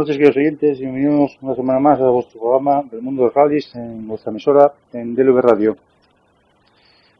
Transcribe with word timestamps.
Buenas 0.00 0.16
noches, 0.16 0.32
queridos 0.32 0.36
oyentes, 0.38 0.80
bienvenidos 0.80 1.36
una 1.42 1.54
semana 1.54 1.78
más 1.78 2.00
a 2.00 2.08
vuestro 2.08 2.40
programa 2.40 2.82
del 2.90 3.02
mundo 3.02 3.24
de 3.24 3.30
rallies 3.34 3.74
en 3.74 4.08
vuestra 4.08 4.30
emisora 4.30 4.72
en 4.94 5.14
DLV 5.14 5.40
Radio. 5.42 5.76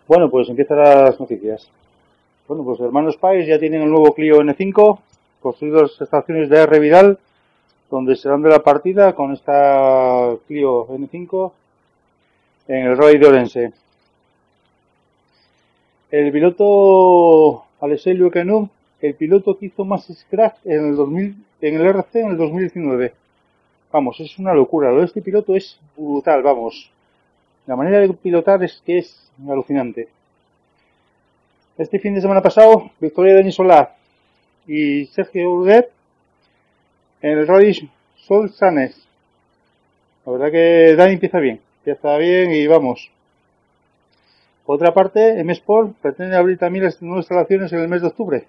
Bueno, 0.09 0.31
pues 0.31 0.49
empiezan 0.49 0.79
las 0.79 1.21
noticias. 1.21 1.71
Bueno, 2.49 2.65
pues 2.65 2.81
hermanos 2.81 3.19
Pais 3.19 3.47
ya 3.47 3.59
tienen 3.59 3.83
el 3.83 3.91
nuevo 3.91 4.15
Clio 4.15 4.41
N5, 4.41 4.99
construidos 5.43 6.01
estaciones 6.01 6.49
de 6.49 6.59
R 6.59 6.79
Vidal, 6.81 7.19
donde 7.91 8.17
se 8.17 8.31
dan 8.31 8.41
de 8.41 8.49
la 8.49 8.61
partida 8.61 9.15
con 9.15 9.35
esta 9.35 10.35
Clio 10.47 10.87
N5 10.89 11.53
en 12.69 12.87
el 12.87 12.97
Rally 12.97 13.19
de 13.19 13.27
Orense. 13.27 13.73
El 16.11 16.33
piloto 16.33 17.65
Alexei 17.83 18.15
Luekenov, 18.15 18.71
el 19.03 19.15
piloto 19.17 19.59
que 19.59 19.67
hizo 19.67 19.85
más 19.85 20.07
scratch 20.07 20.65
en 20.65 20.89
el 20.89 20.97
2000 20.97 21.50
en 21.61 21.75
el 21.77 21.87
RC 21.87 22.21
en 22.21 22.31
el 22.31 22.37
2019. 22.37 23.13
Vamos, 23.93 24.21
es 24.21 24.39
una 24.39 24.55
locura. 24.55 24.91
Lo 24.91 25.01
de 25.01 25.07
este 25.07 25.23
piloto 25.23 25.55
es 25.57 25.79
brutal, 25.97 26.43
vamos. 26.43 26.91
La 27.67 27.77
manera 27.77 27.99
de 27.99 28.13
pilotar 28.15 28.63
es 28.63 28.83
que 28.85 28.99
es 28.99 29.31
alucinante. 29.49 30.09
Este 31.77 31.99
fin 31.99 32.15
de 32.15 32.21
semana 32.21 32.43
pasado, 32.43 32.91
victoria 33.01 33.33
de 33.33 33.39
Denis 33.39 33.55
Solá 33.55 33.97
y 34.67 35.07
Sergio 35.07 35.51
Urdet 35.51 35.91
en 37.23 37.39
el 37.39 37.47
Rally 37.47 37.91
Sol 38.17 38.51
Sanes. 38.51 39.07
La 40.27 40.33
verdad 40.33 40.51
que 40.53 40.95
Dani 40.97 41.15
empieza 41.15 41.41
bien, 41.41 41.61
empieza 41.79 42.17
bien 42.19 42.53
y 42.53 42.67
vamos. 42.67 43.11
Por 44.67 44.77
otra 44.77 44.95
parte, 44.95 45.41
M-Sport 45.41 45.97
pretende 46.01 46.37
abrir 46.37 46.59
también 46.59 46.85
las 46.85 47.01
nuevas 47.03 47.25
instalaciones 47.25 47.73
en 47.73 47.81
el 47.81 47.89
mes 47.89 48.03
de 48.03 48.09
octubre. 48.09 48.47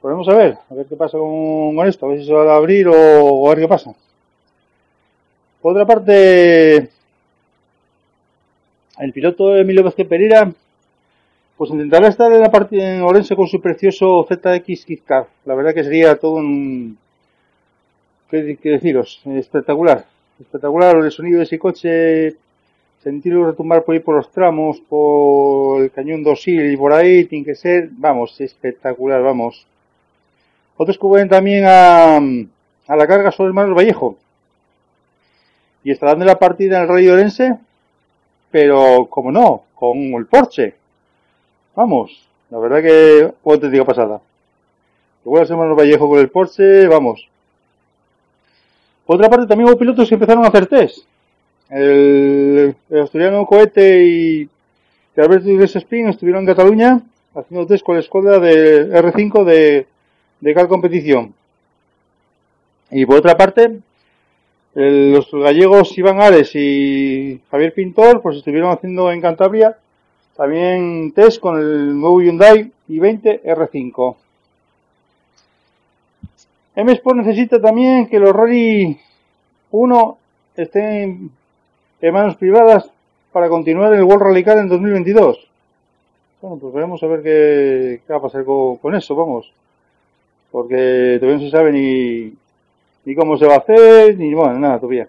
Vamos 0.00 0.28
a 0.28 0.34
ver, 0.34 0.56
a 0.70 0.74
ver 0.74 0.86
qué 0.86 0.94
pasa 0.94 1.18
con, 1.18 1.86
esto, 1.86 2.06
a 2.06 2.10
ver 2.10 2.20
si 2.20 2.26
se 2.26 2.32
va 2.32 2.52
a 2.52 2.56
abrir 2.56 2.86
o, 2.88 3.46
a 3.46 3.50
ver 3.50 3.64
qué 3.64 3.68
pasa. 3.68 3.92
Por 5.60 5.72
otra 5.72 5.84
parte, 5.84 6.88
el 8.98 9.12
piloto 9.12 9.56
Emilio 9.56 9.82
Vázquez 9.82 10.06
Pereira, 10.06 10.52
pues 11.56 11.70
intentará 11.70 12.06
estar 12.06 12.30
en 12.32 12.40
la 12.40 12.50
partida 12.50 12.94
en 12.94 13.02
Orense 13.02 13.34
con 13.34 13.48
su 13.48 13.60
precioso 13.60 14.24
ZX 14.28 14.84
Kit 14.84 15.04
Car. 15.04 15.26
La 15.44 15.56
verdad 15.56 15.74
que 15.74 15.82
sería 15.82 16.16
todo 16.16 16.36
un, 16.36 16.96
¿qué, 18.30 18.56
deciros? 18.62 19.20
Espectacular, 19.24 20.06
espectacular 20.38 20.96
el 20.96 21.10
sonido 21.10 21.38
de 21.38 21.44
ese 21.44 21.58
coche, 21.58 22.36
sentirlo 23.02 23.46
retumbar 23.46 23.84
por 23.84 23.94
ahí 23.94 24.00
por 24.00 24.14
los 24.14 24.30
tramos, 24.30 24.80
por 24.80 25.82
el 25.82 25.90
cañón 25.90 26.22
dosil 26.22 26.72
y 26.72 26.76
por 26.76 26.92
ahí, 26.92 27.24
tiene 27.24 27.44
que 27.44 27.56
ser, 27.56 27.88
vamos, 27.90 28.40
espectacular, 28.40 29.20
vamos. 29.22 29.66
Otros 30.78 30.96
vuelven 31.00 31.28
también 31.28 31.64
a, 31.66 32.20
la 32.20 33.06
carga 33.08 33.32
son 33.32 33.48
hermanos 33.48 33.76
Vallejo. 33.76 34.16
Y 35.82 35.90
estarán 35.90 36.20
de 36.20 36.24
la 36.24 36.38
partida 36.38 36.76
en 36.76 36.82
el 36.82 36.88
Rally 36.88 37.08
Orense, 37.08 37.58
pero 38.52 39.06
como 39.10 39.32
no, 39.32 39.64
con 39.74 39.98
el 39.98 40.26
Porsche. 40.26 40.76
Vamos, 41.74 42.28
la 42.50 42.58
verdad 42.58 42.80
que 42.80 43.32
fue 43.42 43.58
digo 43.58 43.84
pasada. 43.84 44.20
Igual 45.24 45.42
los 45.42 45.50
hermanos 45.50 45.76
Vallejo 45.76 46.08
con 46.08 46.20
el 46.20 46.30
Porsche, 46.30 46.86
vamos. 46.86 47.28
Por 49.04 49.16
otra 49.16 49.28
parte, 49.28 49.48
también 49.48 49.68
hubo 49.68 49.78
pilotos 49.78 50.08
que 50.08 50.14
empezaron 50.14 50.44
a 50.44 50.48
hacer 50.48 50.66
test. 50.68 50.98
El, 51.70 52.76
asturiano 53.02 53.44
Cohete 53.46 54.04
y, 54.06 54.48
Alberto 55.16 55.50
Iglesias 55.50 55.82
Spin 55.82 56.08
estuvieron 56.08 56.42
en 56.42 56.54
Cataluña 56.54 57.00
haciendo 57.34 57.66
test 57.66 57.84
con 57.84 57.96
la 57.96 58.00
escuadra 58.00 58.38
de 58.38 58.92
R5 58.92 59.42
de 59.42 59.88
de 60.40 60.54
cada 60.54 60.68
competición. 60.68 61.34
Y 62.90 63.04
por 63.06 63.16
otra 63.16 63.36
parte, 63.36 63.80
los 64.74 65.30
gallegos 65.32 65.96
Iván 65.98 66.20
Ares 66.20 66.54
y 66.54 67.40
Javier 67.50 67.74
Pintor 67.74 68.22
pues 68.22 68.36
estuvieron 68.36 68.70
haciendo 68.70 69.10
en 69.10 69.20
Cantabria 69.20 69.76
también 70.36 71.10
test 71.12 71.40
con 71.40 71.58
el 71.58 72.00
nuevo 72.00 72.22
Hyundai 72.22 72.70
i20 72.88 73.42
R5. 73.42 74.16
M-Sport 76.76 77.16
necesita 77.16 77.60
también 77.60 78.06
que 78.06 78.20
los 78.20 78.32
Rally 78.32 78.96
1 79.72 80.18
estén 80.56 81.30
en 82.00 82.14
manos 82.14 82.36
privadas 82.36 82.88
para 83.32 83.48
continuar 83.48 83.92
el 83.94 84.04
World 84.04 84.22
Rally 84.22 84.44
Car 84.44 84.58
en 84.58 84.68
2022. 84.68 85.48
Bueno, 86.40 86.56
pues 86.58 86.72
veremos 86.72 87.02
a 87.02 87.06
ver 87.08 87.22
qué, 87.24 88.00
va 88.08 88.18
a 88.18 88.22
pasar 88.22 88.44
con 88.44 88.94
eso, 88.94 89.16
vamos 89.16 89.52
porque 90.50 91.18
todavía 91.20 91.38
no 91.38 91.44
se 91.44 91.50
sabe 91.50 91.72
ni, 91.72 92.32
ni 93.04 93.14
cómo 93.14 93.36
se 93.36 93.46
va 93.46 93.54
a 93.54 93.58
hacer, 93.58 94.16
ni 94.16 94.34
bueno, 94.34 94.58
nada 94.58 94.78
todavía. 94.78 95.08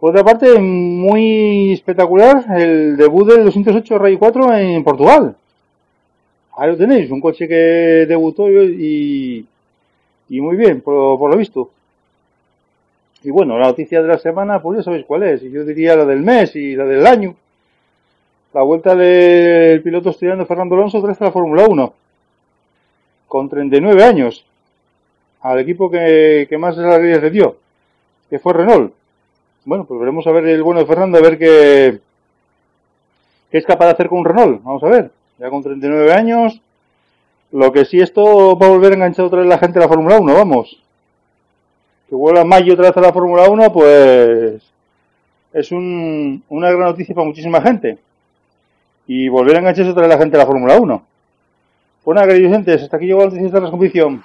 Por 0.00 0.10
otra 0.10 0.24
parte, 0.24 0.58
muy 0.58 1.72
espectacular 1.72 2.44
el 2.58 2.96
debut 2.96 3.28
del 3.28 3.44
208 3.44 3.98
Ray 3.98 4.16
4 4.16 4.54
en 4.58 4.84
Portugal. 4.84 5.36
Ahí 6.56 6.70
lo 6.70 6.76
tenéis, 6.76 7.10
un 7.10 7.20
coche 7.20 7.48
que 7.48 8.06
debutó 8.06 8.50
y, 8.50 9.46
y 10.28 10.40
muy 10.40 10.56
bien, 10.56 10.80
por, 10.80 11.18
por, 11.18 11.30
lo 11.30 11.36
visto. 11.36 11.70
Y 13.22 13.30
bueno, 13.30 13.58
la 13.58 13.68
noticia 13.68 14.02
de 14.02 14.08
la 14.08 14.18
semana, 14.18 14.60
pues 14.60 14.78
ya 14.78 14.84
sabéis 14.84 15.06
cuál 15.06 15.22
es. 15.24 15.42
Yo 15.42 15.64
diría 15.64 15.96
la 15.96 16.04
del 16.04 16.20
mes 16.20 16.54
y 16.56 16.76
la 16.76 16.84
del 16.84 17.06
año. 17.06 17.34
La 18.52 18.62
vuelta 18.62 18.94
del 18.94 19.82
piloto 19.82 20.10
estudiante 20.10 20.46
Fernando 20.46 20.76
Alonso 20.76 21.02
tras 21.02 21.20
la 21.20 21.30
Fórmula 21.30 21.66
1 21.68 21.92
con 23.28 23.48
39 23.48 24.04
años 24.04 24.44
al 25.40 25.60
equipo 25.60 25.90
que, 25.90 26.48
más 26.58 26.76
alegrías 26.76 27.22
le 27.22 27.30
dio, 27.30 27.56
que 28.28 28.38
fue 28.38 28.52
Renault. 28.52 28.92
Bueno, 29.64 29.84
pues 29.84 30.00
veremos 30.00 30.26
a 30.26 30.32
ver 30.32 30.46
el 30.46 30.62
bueno 30.62 30.80
de 30.80 30.86
Fernando, 30.86 31.18
a 31.18 31.22
ver 31.22 31.38
qué, 31.38 32.00
qué 33.50 33.58
es 33.58 33.64
capaz 33.64 33.86
de 33.86 33.92
hacer 33.92 34.08
con 34.08 34.24
Renault. 34.24 34.62
Vamos 34.64 34.82
a 34.82 34.88
ver, 34.88 35.10
ya 35.38 35.50
con 35.50 35.62
39 35.62 36.12
años. 36.12 36.60
Lo 37.52 37.72
que 37.72 37.84
sí, 37.84 38.00
esto 38.00 38.58
va 38.58 38.66
a 38.66 38.70
volver 38.70 38.92
a 38.92 38.94
enganchar 38.96 39.26
otra 39.26 39.40
vez 39.40 39.48
la 39.48 39.58
gente 39.58 39.78
a 39.78 39.82
la 39.82 39.88
Fórmula 39.88 40.18
1, 40.18 40.34
vamos. 40.34 40.82
Que 42.08 42.14
vuelva 42.14 42.44
Mayo 42.44 42.74
otra 42.74 42.88
vez 42.88 42.96
a 42.96 43.00
la 43.00 43.12
Fórmula 43.12 43.48
1, 43.48 43.72
pues 43.72 44.62
es 45.52 45.72
un, 45.72 46.42
una 46.48 46.70
gran 46.70 46.88
noticia 46.88 47.14
para 47.14 47.26
muchísima 47.26 47.60
gente. 47.60 47.98
Y 49.06 49.28
volver 49.28 49.56
a 49.56 49.60
engancharse 49.60 49.92
otra 49.92 50.02
vez 50.02 50.10
la 50.10 50.18
gente 50.18 50.36
a 50.36 50.40
la 50.40 50.46
Fórmula 50.46 50.76
1. 50.76 51.02
Bueno, 52.06 52.22
queridos 52.22 52.52
oyentes, 52.52 52.82
hasta 52.84 52.98
aquí 52.98 53.06
llegó 53.06 53.28
de 53.28 53.60
la 53.60 53.68
competición. 53.68 54.22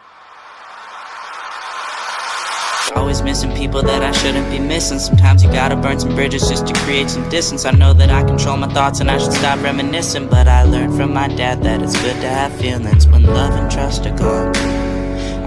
Always 2.96 3.24
missing 3.24 3.52
people 3.56 3.82
that 3.82 4.04
I 4.04 4.12
shouldn't 4.12 4.48
be 4.52 4.60
missing. 4.60 5.00
Sometimes 5.00 5.44
you 5.44 5.52
gotta 5.52 5.76
burn 5.76 6.00
some 6.00 6.14
bridges 6.14 6.48
just 6.48 6.68
to 6.68 6.74
create 6.86 7.10
some 7.10 7.28
distance. 7.30 7.66
I 7.66 7.72
know 7.72 7.94
that 7.94 8.12
I 8.12 8.22
control 8.22 8.58
my 8.58 8.68
thoughts 8.68 9.00
and 9.02 9.10
I 9.10 9.18
should 9.18 9.34
stop 9.34 9.64
reminiscing. 9.64 10.28
But 10.30 10.48
I 10.48 10.62
learned 10.62 10.96
from 10.96 11.12
my 11.12 11.28
dad 11.28 11.64
that 11.64 11.82
it's 11.82 12.00
good 12.04 12.22
to 12.22 12.30
have 12.30 12.54
feelings 12.62 13.08
when 13.08 13.24
love 13.24 13.56
and 13.56 13.72
trust 13.72 14.06
are 14.06 14.16
gone. 14.16 14.56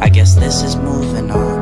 I 0.03 0.09
guess 0.09 0.35
this 0.35 0.65
is 0.65 0.75
moving 0.75 1.31
on. 1.31 1.54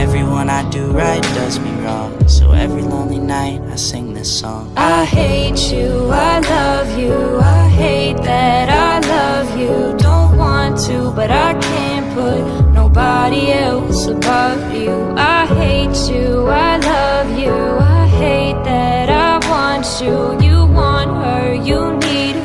Everyone 0.00 0.48
I 0.48 0.66
do 0.70 0.92
right 0.92 1.22
does 1.34 1.58
me 1.60 1.70
wrong. 1.82 2.26
So 2.26 2.52
every 2.52 2.80
lonely 2.80 3.18
night 3.18 3.60
I 3.70 3.76
sing 3.76 4.14
this 4.14 4.30
song. 4.40 4.72
I 4.74 5.04
hate 5.04 5.70
you, 5.70 6.08
I 6.10 6.38
love 6.40 6.98
you, 6.98 7.38
I 7.38 7.68
hate 7.68 8.16
that 8.24 8.70
I 8.70 9.06
love 9.06 9.58
you. 9.60 9.94
Don't 9.98 10.38
want 10.38 10.78
to, 10.86 11.12
but 11.12 11.30
I 11.30 11.52
can't 11.60 12.06
put 12.14 12.72
nobody 12.72 13.52
else 13.52 14.06
above 14.06 14.74
you. 14.74 14.90
I 15.18 15.44
hate 15.60 15.98
you, 16.10 16.46
I 16.46 16.78
love 16.78 17.38
you, 17.38 17.52
I 17.52 18.06
hate 18.08 18.64
that 18.64 19.10
I 19.10 19.32
want 19.50 19.86
you. 20.00 20.16
You 20.48 20.64
want 20.64 21.10
her, 21.22 21.52
you 21.52 21.80
need 21.98 22.36
her. 22.36 22.39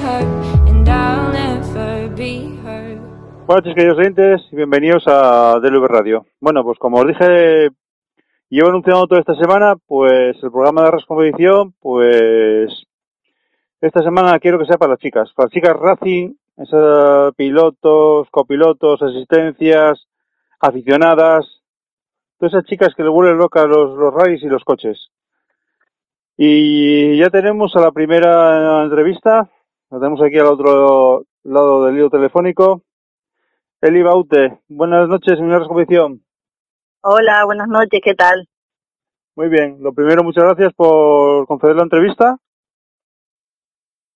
Buenas 3.45 3.63
noches, 3.63 3.75
queridos 3.75 3.99
oyentes, 3.99 4.41
y 4.51 4.55
bienvenidos 4.55 5.03
a 5.05 5.59
DLV 5.59 5.85
Radio. 5.85 6.25
Bueno, 6.41 6.63
pues 6.63 6.79
como 6.79 6.97
os 6.97 7.05
dije, 7.05 7.69
llevo 8.49 8.69
anunciando 8.69 9.05
toda 9.05 9.21
esta 9.21 9.35
semana, 9.35 9.75
pues 9.85 10.35
el 10.41 10.49
programa 10.49 10.81
de 10.81 10.89
Ras 10.89 11.05
Competición, 11.05 11.75
pues 11.79 12.73
esta 13.81 14.01
semana 14.01 14.39
quiero 14.39 14.57
que 14.57 14.65
sea 14.65 14.79
para 14.79 14.93
las 14.93 14.99
chicas, 14.99 15.31
para 15.35 15.45
las 15.45 15.53
chicas 15.53 15.75
Racing, 15.79 16.33
esos 16.57 17.35
pilotos, 17.35 18.27
copilotos, 18.31 19.03
asistencias, 19.03 20.07
aficionadas, 20.59 21.45
todas 22.39 22.55
esas 22.55 22.65
chicas 22.65 22.95
que 22.97 23.03
le 23.03 23.09
vuelven 23.09 23.37
locas 23.37 23.67
los, 23.67 23.95
los 23.95 24.11
rallies 24.11 24.41
y 24.41 24.47
los 24.47 24.63
coches. 24.63 25.11
Y 26.35 27.19
ya 27.19 27.29
tenemos 27.29 27.75
a 27.75 27.81
la 27.81 27.91
primera 27.91 28.83
entrevista, 28.85 29.47
la 29.91 29.99
tenemos 29.99 30.19
aquí 30.23 30.39
al 30.39 30.47
otro 30.47 31.25
lado 31.43 31.85
del 31.85 31.95
hilo 31.95 32.09
telefónico. 32.09 32.81
Eli 33.81 34.01
Baute, 34.01 34.59
buenas 34.67 35.07
noches, 35.07 35.37
señora 35.37 35.67
Competición. 35.67 36.23
Hola, 37.01 37.43
buenas 37.45 37.67
noches, 37.67 37.99
¿qué 38.03 38.15
tal? 38.15 38.47
Muy 39.35 39.49
bien, 39.49 39.77
lo 39.81 39.93
primero, 39.93 40.23
muchas 40.23 40.45
gracias 40.45 40.73
por 40.73 41.45
conceder 41.45 41.75
la 41.75 41.83
entrevista. 41.83 42.37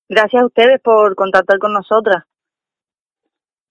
Gracias 0.07 0.41
a 0.41 0.45
ustedes 0.45 0.79
por 0.81 1.13
contactar 1.15 1.59
con 1.59 1.73
nosotras. 1.73 2.23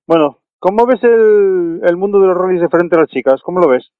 Bueno, 0.06 0.38
¿cómo 0.58 0.86
ves 0.86 1.02
el, 1.02 1.80
el 1.82 1.96
mundo 1.96 2.20
de 2.20 2.28
los 2.28 2.36
rallies 2.36 2.60
de 2.60 2.68
frente 2.68 2.94
a 2.94 3.00
las 3.00 3.08
chicas? 3.08 3.40
¿Cómo 3.42 3.58
lo 3.58 3.68
ves? 3.68 3.90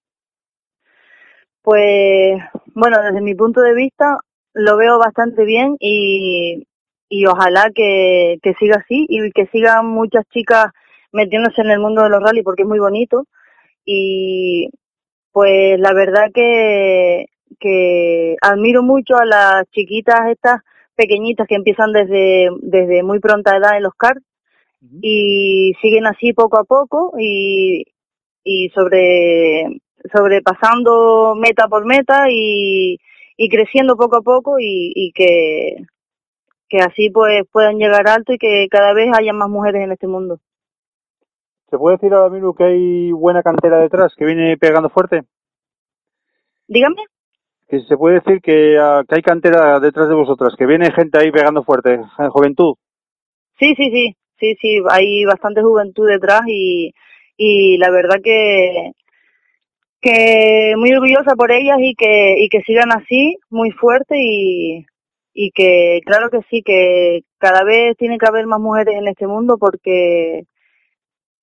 Pues, 1.63 2.39
bueno, 2.75 3.03
desde 3.03 3.23
mi 3.23 3.35
punto 3.35 3.61
de 3.61 3.75
vista 3.75 4.19
lo 4.53 4.77
veo 4.77 4.99
bastante 4.99 5.45
bien 5.45 5.77
y, 5.81 6.67
y 7.09 7.27
ojalá 7.27 7.71
que, 7.75 8.39
que 8.43 8.55
siga 8.55 8.77
así 8.77 9.07
y 9.09 9.33
que 9.33 9.47
sigan 9.47 9.87
muchas 9.87 10.25
chicas 10.29 10.67
metiéndose 11.13 11.61
en 11.63 11.71
el 11.71 11.81
mundo 11.81 12.03
de 12.03 12.11
los 12.11 12.23
rallies 12.23 12.45
porque 12.45 12.63
es 12.63 12.69
muy 12.69 12.79
bonito 12.79 13.25
y 13.85 14.71
pues 15.33 15.79
la 15.81 15.93
verdad 15.95 16.31
que, 16.35 17.27
que 17.61 18.37
admiro 18.43 18.83
mucho 18.83 19.17
a 19.17 19.25
las 19.25 19.65
chiquitas 19.71 20.31
estas 20.31 20.63
pequeñitas 20.95 21.47
que 21.47 21.55
empiezan 21.55 21.93
desde, 21.93 22.51
desde 22.61 23.03
muy 23.03 23.21
pronta 23.21 23.57
edad 23.57 23.77
en 23.77 23.85
los 23.85 23.95
karts 23.95 24.25
y 25.01 25.75
siguen 25.81 26.07
así 26.07 26.33
poco 26.33 26.59
a 26.59 26.65
poco 26.65 27.13
y, 27.19 27.85
y 28.45 28.69
sobre 28.71 29.81
sobrepasando 30.13 31.35
meta 31.37 31.69
por 31.69 31.85
meta 31.85 32.27
y, 32.31 32.99
y 33.37 33.49
creciendo 33.49 33.97
poco 33.97 34.17
a 34.17 34.23
poco 34.23 34.59
y, 34.59 34.93
y 34.95 35.13
que, 35.13 35.77
que 36.69 36.79
así 36.79 37.11
pues 37.11 37.43
puedan 37.51 37.79
llegar 37.79 38.09
alto 38.09 38.33
y 38.33 38.39
que 38.39 38.69
cada 38.71 38.93
vez 38.93 39.11
haya 39.17 39.33
más 39.33 39.49
mujeres 39.49 39.83
en 39.83 39.93
este 39.93 40.07
mundo. 40.07 40.41
¿Se 41.71 41.77
puede 41.77 41.97
decir 41.97 42.15
ahora 42.15 42.31
mismo 42.31 42.55
que 42.55 42.65
hay 42.65 43.13
buena 43.13 43.43
cantera 43.43 43.79
detrás, 43.79 44.15
que 44.17 44.25
viene 44.25 44.57
pegando 44.57 44.89
fuerte? 44.89 45.23
Dígame. 46.67 47.03
Que 47.69 47.81
se 47.81 47.97
puede 47.97 48.21
decir 48.21 48.41
que, 48.41 48.79
ah, 48.79 49.03
que 49.07 49.17
hay 49.17 49.23
cantera 49.23 49.79
detrás 49.79 50.09
de 50.09 50.15
vosotras, 50.15 50.55
que 50.57 50.65
viene 50.65 50.91
gente 50.93 51.19
ahí 51.19 51.31
pegando 51.31 51.63
fuerte, 51.63 51.95
eh, 51.95 52.29
juventud. 52.31 52.75
Sí, 53.59 53.75
sí, 53.77 53.91
sí, 53.91 54.17
sí, 54.39 54.57
sí, 54.61 54.81
hay 54.89 55.25
bastante 55.27 55.61
juventud 55.61 56.09
detrás 56.09 56.41
y, 56.47 56.95
y 57.37 57.77
la 57.77 57.91
verdad 57.91 58.17
que, 58.25 58.93
que 60.01 60.75
muy 60.79 60.93
orgullosa 60.93 61.35
por 61.37 61.53
ellas 61.53 61.77
y 61.81 61.95
que, 61.95 62.37
y 62.39 62.49
que 62.49 62.63
sigan 62.63 62.93
así, 62.93 63.37
muy 63.51 63.73
fuerte 63.73 64.17
y, 64.19 64.87
y 65.35 65.51
que 65.51 66.01
claro 66.07 66.31
que 66.31 66.41
sí, 66.49 66.63
que 66.63 67.21
cada 67.37 67.63
vez 67.65 67.95
tiene 67.99 68.17
que 68.17 68.27
haber 68.27 68.47
más 68.47 68.61
mujeres 68.61 68.95
en 68.95 69.09
este 69.09 69.27
mundo 69.27 69.59
porque 69.59 70.45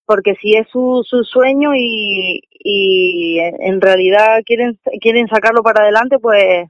porque 0.06 0.36
si 0.42 0.56
es 0.56 0.68
su, 0.70 1.04
su 1.06 1.24
sueño 1.24 1.72
y, 1.76 2.42
y 2.52 3.40
en 3.40 3.82
realidad 3.82 4.42
quieren 4.46 4.80
quieren 5.02 5.28
sacarlo 5.28 5.64
para 5.64 5.84
adelante 5.84 6.20
pues 6.20 6.70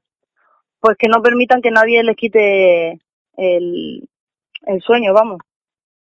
pues 0.80 0.98
que 0.98 1.08
no 1.08 1.22
permitan 1.22 1.62
que 1.62 1.72
nadie 1.72 2.04
les 2.04 2.16
quite 2.16 3.00
el, 3.38 4.08
el 4.68 4.82
sueño 4.82 5.14
vamos 5.14 5.40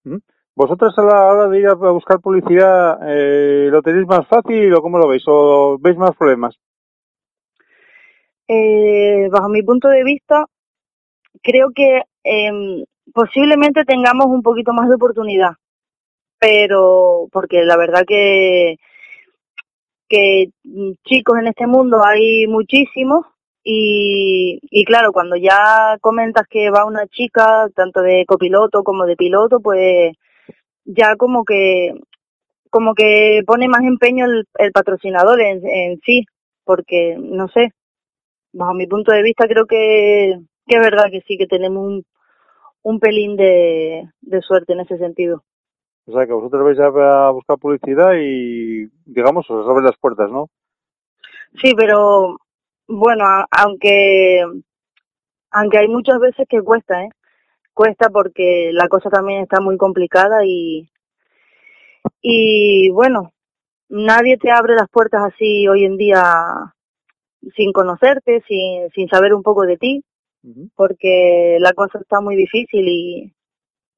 ¿Mm? 0.05 0.17
¿Vosotros 0.57 0.93
a 0.99 1.03
la 1.03 1.27
hora 1.27 1.49
de 1.49 1.59
ir 1.61 1.67
a 1.69 1.75
buscar 1.75 2.21
publicidad 2.21 2.99
eh, 3.07 3.69
lo 3.71 3.83
tenéis 3.83 4.07
más 4.07 4.27
fácil 4.29 4.73
o 4.75 4.83
cómo 4.83 4.99
lo 4.99 5.09
veis? 5.09 5.23
¿O 5.27 5.79
veis 5.81 5.97
más 5.97 6.17
problemas? 6.17 6.57
eh, 8.49 9.29
bajo 9.31 9.49
mi 9.49 9.63
punto 9.63 9.89
de 9.89 10.05
vista 10.05 10.47
creo 11.43 11.69
que 11.75 12.03
eh, 12.25 12.85
posiblemente 13.15 13.85
tengamos 13.85 14.27
un 14.27 14.43
poquito 14.43 14.73
más 14.73 14.89
de 14.89 14.97
oportunidad 14.97 15.53
pero 16.41 17.29
porque 17.33 17.65
la 17.65 17.77
verdad 17.77 18.05
que 18.07 18.77
que 20.09 20.51
chicos 21.05 21.39
en 21.39 21.49
este 21.49 21.67
mundo 21.69 22.05
hay 22.05 22.47
muchísimos 22.49 23.27
y, 23.63 24.59
y 24.71 24.85
claro, 24.85 25.13
cuando 25.13 25.37
ya 25.37 25.97
comentas 26.01 26.47
que 26.49 26.71
va 26.71 26.87
una 26.87 27.07
chica, 27.09 27.69
tanto 27.75 28.01
de 28.03 28.25
copiloto 28.27 28.83
como 28.83 29.07
de 29.07 29.17
piloto, 29.17 29.61
pues 29.61 30.15
ya 30.85 31.17
como 31.17 31.45
que 31.45 31.95
como 32.71 32.95
que 32.95 33.43
pone 33.47 33.69
más 33.69 33.83
empeño 33.85 34.27
el, 34.27 34.47
el 34.59 34.73
patrocinador 34.73 35.41
en, 35.41 35.67
en 35.69 36.01
sí, 36.05 36.25
porque 36.65 37.17
no 37.19 37.49
sé, 37.49 37.73
bajo 38.53 38.75
mi 38.75 38.87
punto 38.87 39.13
de 39.13 39.23
vista 39.23 39.47
creo 39.49 39.67
que, 39.67 40.39
que 40.67 40.77
es 40.77 40.81
verdad 40.81 41.07
que 41.11 41.23
sí 41.23 41.37
que 41.39 41.47
tenemos 41.47 41.85
un, 41.87 42.05
un 42.83 43.01
pelín 43.01 43.37
de, 43.37 44.09
de 44.21 44.43
suerte 44.43 44.73
en 44.75 44.81
ese 44.81 44.99
sentido. 44.99 45.45
O 46.11 46.13
sea, 46.13 46.27
que 46.27 46.33
vosotros 46.33 46.65
vais 46.65 46.81
a, 46.81 47.31
buscar 47.31 47.57
publicidad 47.57 48.15
y, 48.19 48.89
digamos, 49.05 49.49
os 49.49 49.69
abren 49.69 49.85
las 49.85 49.97
puertas, 49.97 50.29
¿no? 50.29 50.49
Sí, 51.63 51.73
pero 51.77 52.37
bueno, 52.89 53.25
aunque 53.51 54.45
aunque 55.53 55.79
hay 55.79 55.89
muchas 55.89 56.19
veces 56.19 56.47
que 56.49 56.63
cuesta, 56.63 57.05
¿eh? 57.05 57.11
Cuesta 57.75 58.11
porque 58.11 58.71
la 58.73 58.89
cosa 58.89 59.09
también 59.09 59.43
está 59.43 59.61
muy 59.61 59.77
complicada 59.77 60.45
y 60.45 60.91
y 62.21 62.91
bueno, 62.91 63.33
nadie 63.89 64.37
te 64.37 64.51
abre 64.51 64.75
las 64.75 64.89
puertas 64.89 65.23
así 65.33 65.69
hoy 65.69 65.85
en 65.85 65.97
día 65.97 66.23
sin 67.55 67.73
conocerte, 67.73 68.43
sin 68.49 68.91
sin 68.91 69.09
saber 69.09 69.33
un 69.33 69.45
poco 69.45 69.63
de 69.63 69.77
ti, 69.77 70.05
porque 70.75 71.59
la 71.61 71.73
cosa 71.73 72.01
está 72.01 72.21
muy 72.21 72.35
difícil 72.35 72.89
y 72.89 73.33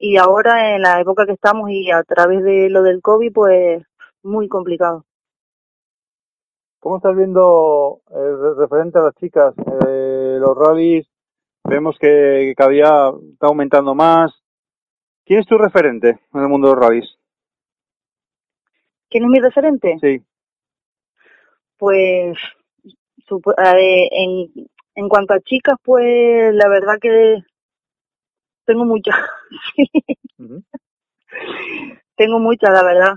y 0.03 0.17
ahora 0.17 0.75
en 0.75 0.83
la 0.83 1.01
época 1.01 1.25
que 1.27 1.33
estamos 1.33 1.71
y 1.71 1.89
a 1.93 2.03
través 2.03 2.43
de 2.43 2.69
lo 2.69 2.83
del 2.83 3.01
COVID 3.01 3.33
pues 3.33 3.85
muy 4.25 4.49
complicado. 4.49 5.05
¿Cómo 6.81 6.97
estás 6.97 7.15
viendo 7.17 8.01
eh, 8.11 8.15
re- 8.15 8.55
referente 8.57 8.99
a 8.99 9.03
las 9.03 9.15
chicas? 9.15 9.55
Eh, 9.87 10.39
los 10.41 10.59
rallies, 10.59 11.07
vemos 11.63 11.97
que 12.01 12.53
cada 12.57 12.71
día 12.71 13.13
está 13.33 13.47
aumentando 13.47 13.95
más. 13.95 14.33
¿Quién 15.25 15.39
es 15.39 15.47
tu 15.47 15.57
referente 15.57 16.19
en 16.35 16.41
el 16.41 16.49
mundo 16.49 16.69
de 16.69 16.75
los 16.75 16.85
rallies? 16.85 17.19
¿Quién 19.09 19.23
es 19.23 19.31
mi 19.31 19.39
referente? 19.39 19.99
Sí. 20.01 20.21
Pues 21.79 22.37
eh, 23.65 24.09
en, 24.11 24.69
en 24.97 25.09
cuanto 25.09 25.35
a 25.35 25.41
chicas, 25.41 25.77
pues 25.85 26.53
la 26.55 26.69
verdad 26.69 26.99
que 27.01 27.45
tengo 28.65 28.85
muchas, 28.85 29.17
sí, 29.77 29.91
tengo 32.17 32.39
muchas, 32.39 32.73
la 32.73 32.83
verdad. 32.83 33.15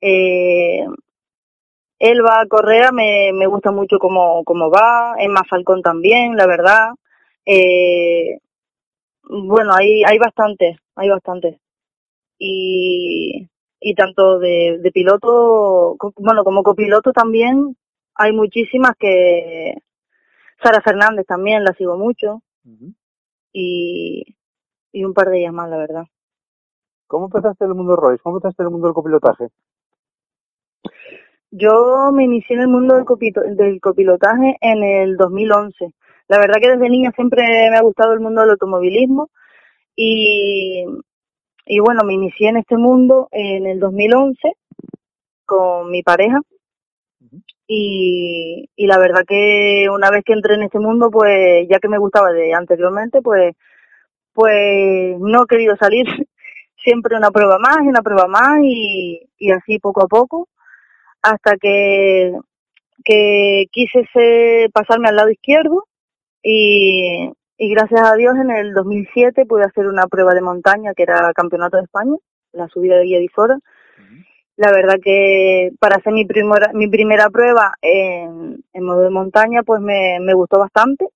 Eh, 0.00 0.84
Elba 1.98 2.44
Correa 2.48 2.92
me, 2.92 3.32
me 3.32 3.46
gusta 3.46 3.70
mucho 3.70 3.98
cómo, 3.98 4.44
cómo 4.44 4.70
va, 4.70 5.14
Emma 5.18 5.42
Falcón 5.48 5.82
también, 5.82 6.36
la 6.36 6.46
verdad. 6.46 6.90
Eh, 7.46 8.38
bueno, 9.22 9.72
hay, 9.74 10.02
hay 10.04 10.18
bastantes, 10.18 10.78
hay 10.96 11.08
bastantes. 11.08 11.58
Y, 12.38 13.48
y 13.80 13.94
tanto 13.94 14.38
de, 14.38 14.78
de 14.80 14.92
piloto, 14.92 15.96
bueno, 16.16 16.44
como 16.44 16.62
copiloto 16.62 17.12
también, 17.12 17.76
hay 18.14 18.32
muchísimas 18.32 18.92
que... 18.98 19.74
Sara 20.62 20.80
Fernández 20.80 21.26
también, 21.26 21.64
la 21.64 21.74
sigo 21.74 21.96
mucho. 21.98 22.42
Y, 23.52 24.24
y 24.94 25.04
un 25.04 25.12
par 25.12 25.28
de 25.28 25.40
ellas 25.40 25.52
más, 25.52 25.68
la 25.68 25.76
verdad. 25.76 26.04
¿Cómo 27.06 27.26
empezaste 27.26 27.64
en 27.64 27.70
el 27.70 27.76
mundo 27.76 27.96
rallies? 27.96 28.22
¿Cómo 28.22 28.36
empezaste 28.36 28.62
en 28.62 28.66
el 28.66 28.72
mundo 28.72 28.88
del 28.88 28.94
copilotaje? 28.94 29.48
Yo 31.50 32.10
me 32.12 32.24
inicié 32.24 32.56
en 32.56 32.62
el 32.62 32.68
mundo 32.68 32.94
del, 32.96 33.04
copito- 33.04 33.42
del 33.42 33.80
copilotaje 33.80 34.56
en 34.60 34.82
el 34.82 35.16
2011. 35.16 35.92
La 36.28 36.38
verdad 36.38 36.56
que 36.60 36.70
desde 36.70 36.88
niña 36.90 37.12
siempre 37.14 37.42
me 37.70 37.76
ha 37.76 37.82
gustado 37.82 38.12
el 38.12 38.20
mundo 38.20 38.40
del 38.40 38.50
automovilismo 38.50 39.30
y, 39.96 40.84
y 41.66 41.80
bueno, 41.80 42.02
me 42.04 42.14
inicié 42.14 42.48
en 42.50 42.58
este 42.58 42.76
mundo 42.76 43.28
en 43.32 43.66
el 43.66 43.80
2011 43.80 44.52
con 45.46 45.90
mi 45.90 46.02
pareja 46.02 46.40
y, 47.66 48.68
y 48.76 48.86
la 48.86 48.98
verdad 48.98 49.24
que 49.26 49.86
una 49.92 50.10
vez 50.10 50.22
que 50.24 50.32
entré 50.32 50.54
en 50.54 50.62
este 50.64 50.78
mundo, 50.78 51.10
pues 51.10 51.66
ya 51.68 51.78
que 51.78 51.88
me 51.88 51.98
gustaba 51.98 52.32
de 52.32 52.52
anteriormente, 52.54 53.22
pues, 53.22 53.54
pues 54.34 55.18
no 55.20 55.44
he 55.44 55.46
querido 55.48 55.76
salir. 55.76 56.06
Siempre 56.84 57.16
una 57.16 57.30
prueba 57.30 57.58
más 57.58 57.78
y 57.84 57.88
una 57.88 58.02
prueba 58.02 58.26
más 58.28 58.60
y, 58.62 59.22
y 59.38 59.50
así 59.52 59.78
poco 59.78 60.02
a 60.04 60.08
poco 60.08 60.48
hasta 61.22 61.56
que, 61.56 62.32
que 63.04 63.66
quise 63.72 64.04
ser- 64.12 64.70
pasarme 64.72 65.08
al 65.08 65.16
lado 65.16 65.30
izquierdo 65.30 65.86
y, 66.42 67.30
y 67.58 67.70
gracias 67.70 68.02
a 68.02 68.14
Dios 68.16 68.34
en 68.36 68.50
el 68.50 68.74
2007 68.74 69.46
pude 69.46 69.64
hacer 69.64 69.86
una 69.86 70.06
prueba 70.08 70.34
de 70.34 70.42
montaña 70.42 70.94
que 70.94 71.04
era 71.04 71.32
Campeonato 71.34 71.78
de 71.78 71.84
España, 71.84 72.14
la 72.52 72.68
subida 72.68 72.96
de 72.98 73.04
Guía 73.04 73.18
de 73.18 73.24
Isora. 73.24 73.58
La 74.56 74.70
verdad 74.70 74.96
que 75.02 75.70
para 75.80 75.96
hacer 75.96 76.12
mi 76.12 76.24
primera, 76.24 76.70
mi 76.74 76.86
primera 76.88 77.28
prueba 77.30 77.72
en, 77.82 78.62
en 78.72 78.84
modo 78.84 79.00
de 79.02 79.10
montaña 79.10 79.62
pues 79.64 79.80
me, 79.80 80.18
me 80.20 80.34
gustó 80.34 80.58
bastante. 80.60 81.08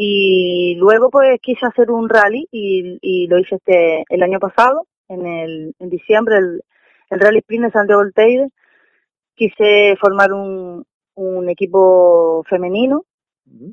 Y 0.00 0.76
luego 0.76 1.10
pues 1.10 1.40
quise 1.42 1.66
hacer 1.66 1.90
un 1.90 2.08
rally 2.08 2.46
y, 2.52 2.98
y 3.02 3.26
lo 3.26 3.36
hice 3.40 3.56
este 3.56 4.04
el 4.08 4.22
año 4.22 4.38
pasado, 4.38 4.86
en 5.08 5.26
el 5.26 5.74
en 5.80 5.90
diciembre, 5.90 6.36
el, 6.36 6.62
el 7.10 7.20
Rally 7.20 7.38
Sprint 7.38 7.64
de 7.64 7.70
Santiago 7.72 8.04
del 8.04 8.14
Teide. 8.14 8.48
Quise 9.34 9.96
formar 10.00 10.32
un, 10.32 10.84
un 11.14 11.48
equipo 11.48 12.44
femenino 12.48 13.02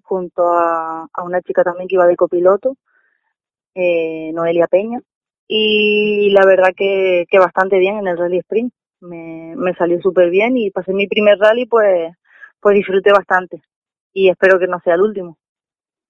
junto 0.03 0.48
a, 0.48 1.08
a 1.13 1.24
una 1.24 1.41
chica 1.41 1.63
también 1.63 1.88
que 1.88 1.96
iba 1.96 2.08
de 2.08 2.15
copiloto, 2.15 2.75
eh, 3.75 4.32
Noelia 4.34 4.65
Peña. 4.65 5.00
Y 5.48 6.32
la 6.32 6.44
verdad 6.44 6.74
que, 6.75 7.25
que 7.29 7.38
bastante 7.38 7.77
bien 7.77 7.98
en 7.98 8.08
el 8.08 8.17
Rally 8.17 8.39
Sprint. 8.39 8.74
Me, 9.01 9.53
me 9.55 9.75
salió 9.75 10.01
súper 10.01 10.32
bien 10.32 10.58
y 10.58 10.72
pasé 10.72 10.91
mi 10.91 11.05
primer 11.05 11.38
rally, 11.38 11.67
pues, 11.67 12.12
pues 12.60 12.75
disfruté 12.75 13.12
bastante. 13.12 13.62
Y 14.12 14.29
espero 14.29 14.58
que 14.58 14.65
no 14.65 14.79
sea 14.79 14.96
el 14.96 15.01
último. 15.01 15.38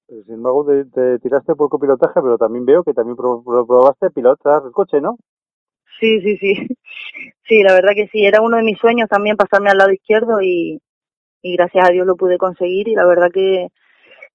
Pero, 0.08 0.24
sin 0.24 0.34
embargo, 0.36 0.66
te, 0.66 0.86
te 0.86 1.20
tiraste 1.20 1.54
por 1.56 1.70
copilotaje, 1.70 2.20
pero 2.20 2.38
también 2.40 2.66
veo 2.66 2.84
que 2.84 2.94
también 2.94 3.16
pro- 3.16 3.44
pro- 3.44 3.68
probaste 3.68 4.10
pilotar 4.10 4.64
el 4.66 4.72
coche, 4.72 5.00
¿no? 5.00 5.18
Sí, 6.00 6.22
sí, 6.22 6.38
sí. 6.38 6.54
Sí, 7.48 7.64
la 7.64 7.74
verdad 7.74 7.94
que 7.96 8.08
sí. 8.08 8.26
Era 8.26 8.42
uno 8.42 8.58
de 8.58 8.64
mis 8.64 8.80
sueños 8.80 9.10
también 9.10 9.38
pasarme 9.38 9.70
al 9.70 9.78
lado 9.78 9.92
izquierdo 9.92 10.42
y, 10.42 10.80
y 11.44 11.56
gracias 11.58 11.90
a 11.90 11.92
Dios 11.94 12.08
lo 12.08 12.16
pude 12.18 12.38
conseguir 12.38 12.88
y 12.90 12.96
la 12.96 13.06
verdad 13.06 13.30
que, 13.34 13.70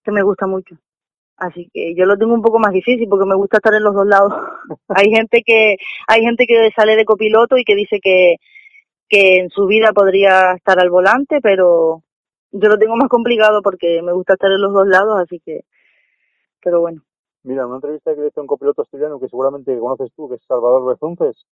que 0.04 0.12
me 0.12 0.22
gusta 0.22 0.46
mucho. 0.46 0.76
Así 1.38 1.70
que 1.74 1.94
yo 1.96 2.06
lo 2.06 2.18
tengo 2.18 2.34
un 2.34 2.42
poco 2.42 2.58
más 2.60 2.72
difícil 2.72 3.08
porque 3.08 3.26
me 3.26 3.36
gusta 3.36 3.58
estar 3.58 3.74
en 3.74 3.84
los 3.84 3.94
dos 3.94 4.06
lados. 4.06 4.32
hay 4.88 5.10
gente 5.10 5.42
que 5.46 5.76
hay 6.08 6.22
gente 6.22 6.46
que 6.46 6.70
sale 6.76 6.96
de 6.96 7.04
copiloto 7.06 7.58
y 7.58 7.64
que 7.64 7.76
dice 7.76 8.00
que 8.02 8.36
que 9.08 9.36
en 9.36 9.50
su 9.50 9.66
vida 9.66 9.92
podría 9.92 10.52
estar 10.52 10.78
al 10.80 10.90
volante, 10.90 11.40
pero 11.42 12.02
yo 12.52 12.68
lo 12.68 12.78
tengo 12.78 12.96
más 12.96 13.08
complicado 13.08 13.62
porque 13.62 14.02
me 14.02 14.12
gusta 14.12 14.34
estar 14.34 14.50
en 14.50 14.60
los 14.60 14.72
dos 14.72 14.86
lados, 14.86 15.18
así 15.20 15.40
que 15.40 15.64
pero 16.62 16.80
bueno. 16.80 17.02
Mira, 17.42 17.66
una 17.66 17.76
entrevista 17.76 18.14
que 18.14 18.20
le 18.20 18.26
hice 18.28 18.38
a 18.38 18.42
un 18.42 18.46
copiloto 18.46 18.82
asturiano 18.82 19.18
que 19.18 19.28
seguramente 19.28 19.78
conoces 19.78 20.12
tú, 20.14 20.28
que 20.28 20.34
es 20.34 20.42
Salvador 20.46 20.84
Bezunces. 20.92 21.46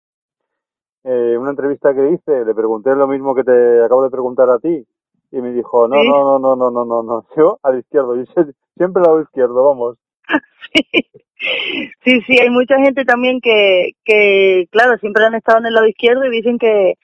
Eh, 1.04 1.36
una 1.38 1.50
entrevista 1.50 1.94
que 1.94 2.12
hice, 2.12 2.44
le 2.44 2.54
pregunté 2.54 2.94
lo 2.94 3.06
mismo 3.06 3.34
que 3.34 3.44
te 3.44 3.84
acabo 3.84 4.02
de 4.02 4.10
preguntar 4.10 4.48
a 4.48 4.58
ti. 4.58 4.86
Y 5.30 5.42
me 5.42 5.52
dijo, 5.52 5.86
no, 5.88 5.96
¿Sí? 6.00 6.08
no, 6.08 6.38
no, 6.38 6.56
no, 6.56 6.56
no, 6.56 6.70
no, 6.70 6.84
no, 6.84 7.02
no, 7.02 7.26
yo 7.36 7.58
al 7.62 7.78
izquierdo, 7.80 8.16
yo 8.16 8.22
sie- 8.22 8.54
siempre 8.76 9.00
al 9.00 9.08
lado 9.08 9.20
izquierdo, 9.20 9.62
vamos. 9.62 9.98
sí, 12.04 12.20
sí, 12.22 12.38
hay 12.40 12.48
mucha 12.48 12.78
gente 12.78 13.04
también 13.04 13.40
que, 13.42 13.92
que, 14.04 14.66
claro, 14.70 14.96
siempre 14.98 15.24
han 15.26 15.34
estado 15.34 15.58
en 15.58 15.66
el 15.66 15.74
lado 15.74 15.86
izquierdo 15.86 16.24
y 16.24 16.30
dicen 16.30 16.58
que, 16.58 16.94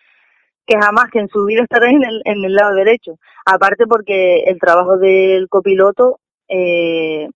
que 0.70 0.78
jamás, 0.78 1.10
que 1.10 1.18
en 1.18 1.28
su 1.28 1.44
vida 1.46 1.62
estarán 1.62 1.96
en 1.96 2.04
el, 2.04 2.22
en 2.24 2.44
el 2.44 2.54
lado 2.54 2.76
derecho. 2.76 3.18
Aparte 3.44 3.88
porque 3.88 4.44
el 4.46 4.60
trabajo 4.60 4.98
del 4.98 5.48
copiloto 5.48 6.20
eh, 6.46 7.28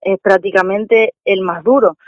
es 0.00 0.18
prácticamente 0.20 1.12
el 1.22 1.42
más 1.42 1.62
duro. 1.62 1.98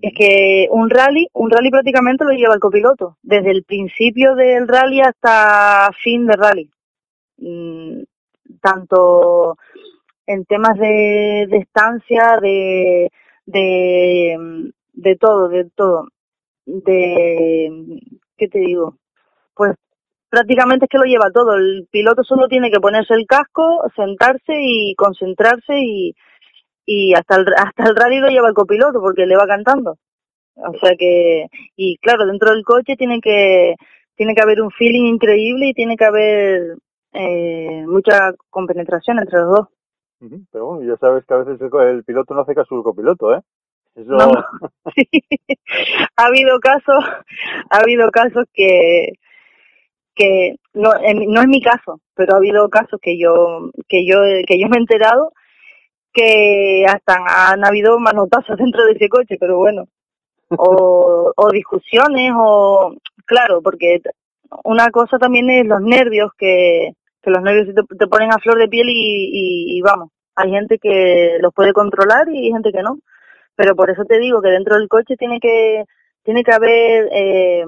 Es 0.00 0.12
que 0.18 0.66
un 0.70 0.90
rally, 0.90 1.28
un 1.34 1.50
rally 1.50 1.70
prácticamente 1.70 2.24
lo 2.24 2.32
lleva 2.32 2.54
el 2.54 2.60
copiloto, 2.60 3.16
desde 3.22 3.52
el 3.52 3.62
principio 3.62 4.34
del 4.34 4.66
rally 4.66 5.00
hasta 5.00 5.92
fin 6.02 6.26
del 6.26 6.38
rally. 6.38 6.70
Mm, 7.36 8.02
tanto 8.60 9.56
en 10.26 10.44
temas 10.46 10.76
de, 10.78 11.46
de 11.48 11.58
estancia, 11.58 12.38
de, 12.40 13.08
de, 13.46 14.72
de 14.94 15.16
todo, 15.16 15.48
de 15.48 15.70
todo. 15.76 16.08
De, 16.66 18.00
¿qué 18.36 18.48
te 18.48 18.58
digo? 18.58 18.96
Pues 19.54 19.76
prácticamente 20.32 20.86
es 20.86 20.88
que 20.88 20.96
lo 20.96 21.04
lleva 21.04 21.30
todo. 21.30 21.54
El 21.56 21.86
piloto 21.90 22.24
solo 22.24 22.48
tiene 22.48 22.70
que 22.70 22.80
ponerse 22.80 23.12
el 23.12 23.26
casco, 23.26 23.82
sentarse 23.94 24.54
y 24.58 24.94
concentrarse 24.94 25.74
y, 25.78 26.14
y 26.86 27.12
hasta 27.12 27.36
el, 27.36 27.46
hasta 27.54 27.84
el 27.84 27.94
rally 27.94 28.18
lo 28.18 28.28
lleva 28.28 28.48
el 28.48 28.54
copiloto 28.54 28.98
porque 28.98 29.26
le 29.26 29.36
va 29.36 29.46
cantando. 29.46 29.98
O 30.56 30.72
sea 30.80 30.96
que, 30.98 31.48
y 31.76 31.98
claro, 31.98 32.24
dentro 32.24 32.50
del 32.50 32.64
coche 32.64 32.96
tiene 32.96 33.20
que, 33.20 33.74
tiene 34.16 34.34
que 34.34 34.40
haber 34.40 34.62
un 34.62 34.70
feeling 34.70 35.04
increíble 35.04 35.68
y 35.68 35.74
tiene 35.74 35.96
que 35.96 36.04
haber 36.06 36.76
eh, 37.12 37.84
mucha 37.86 38.32
compenetración 38.48 39.18
entre 39.18 39.38
los 39.38 39.50
dos. 39.50 39.68
Pero 40.50 40.66
bueno, 40.66 40.90
ya 40.90 40.96
sabes 40.96 41.26
que 41.26 41.34
a 41.34 41.38
veces 41.38 41.60
el, 41.60 41.88
el 41.88 42.04
piloto 42.04 42.32
no 42.32 42.40
hace 42.40 42.54
caso 42.54 42.74
al 42.74 42.82
copiloto, 42.82 43.34
¿eh? 43.34 43.40
Eso, 43.96 44.12
No, 44.12 44.28
no. 44.28 44.44
Sí. 44.94 45.06
ha 46.16 46.24
habido 46.24 46.58
casos, 46.60 47.04
ha 47.68 47.78
habido 47.78 48.10
casos 48.10 48.46
que, 48.54 49.12
que 50.14 50.56
no, 50.74 50.90
en- 51.02 51.30
no 51.32 51.40
es 51.42 51.48
mi 51.48 51.60
caso, 51.62 52.00
pero 52.14 52.34
ha 52.34 52.38
habido 52.38 52.68
casos 52.68 53.00
que 53.02 53.18
yo, 53.18 53.70
que 53.88 54.06
yo, 54.06 54.16
que 54.46 54.58
yo 54.60 54.68
me 54.68 54.76
he 54.76 54.80
enterado 54.80 55.32
que 56.12 56.84
hasta 56.86 57.52
han 57.52 57.64
habido 57.64 57.98
manotazos 57.98 58.56
dentro 58.58 58.84
de 58.84 58.92
ese 58.92 59.08
coche, 59.08 59.36
pero 59.40 59.58
bueno, 59.58 59.86
o, 60.50 61.32
o 61.36 61.50
discusiones, 61.50 62.32
o 62.36 62.94
claro, 63.26 63.62
porque 63.62 64.00
una 64.64 64.90
cosa 64.90 65.18
también 65.18 65.50
es 65.50 65.66
los 65.66 65.80
nervios, 65.80 66.30
que, 66.38 66.92
que 67.22 67.30
los 67.30 67.42
nervios 67.42 67.74
te 67.98 68.06
ponen 68.06 68.32
a 68.32 68.38
flor 68.38 68.58
de 68.58 68.68
piel 68.68 68.88
y, 68.88 68.92
y, 68.94 69.78
y 69.78 69.82
vamos, 69.82 70.10
hay 70.36 70.50
gente 70.50 70.78
que 70.78 71.38
los 71.40 71.52
puede 71.54 71.72
controlar 71.72 72.28
y 72.30 72.46
hay 72.46 72.52
gente 72.52 72.72
que 72.72 72.82
no, 72.82 72.98
pero 73.56 73.76
por 73.76 73.90
eso 73.90 74.04
te 74.04 74.18
digo 74.18 74.42
que 74.42 74.50
dentro 74.50 74.76
del 74.76 74.88
coche 74.88 75.16
tiene 75.16 75.40
que, 75.40 75.84
tiene 76.24 76.44
que 76.44 76.52
haber 76.52 77.08
eh, 77.12 77.64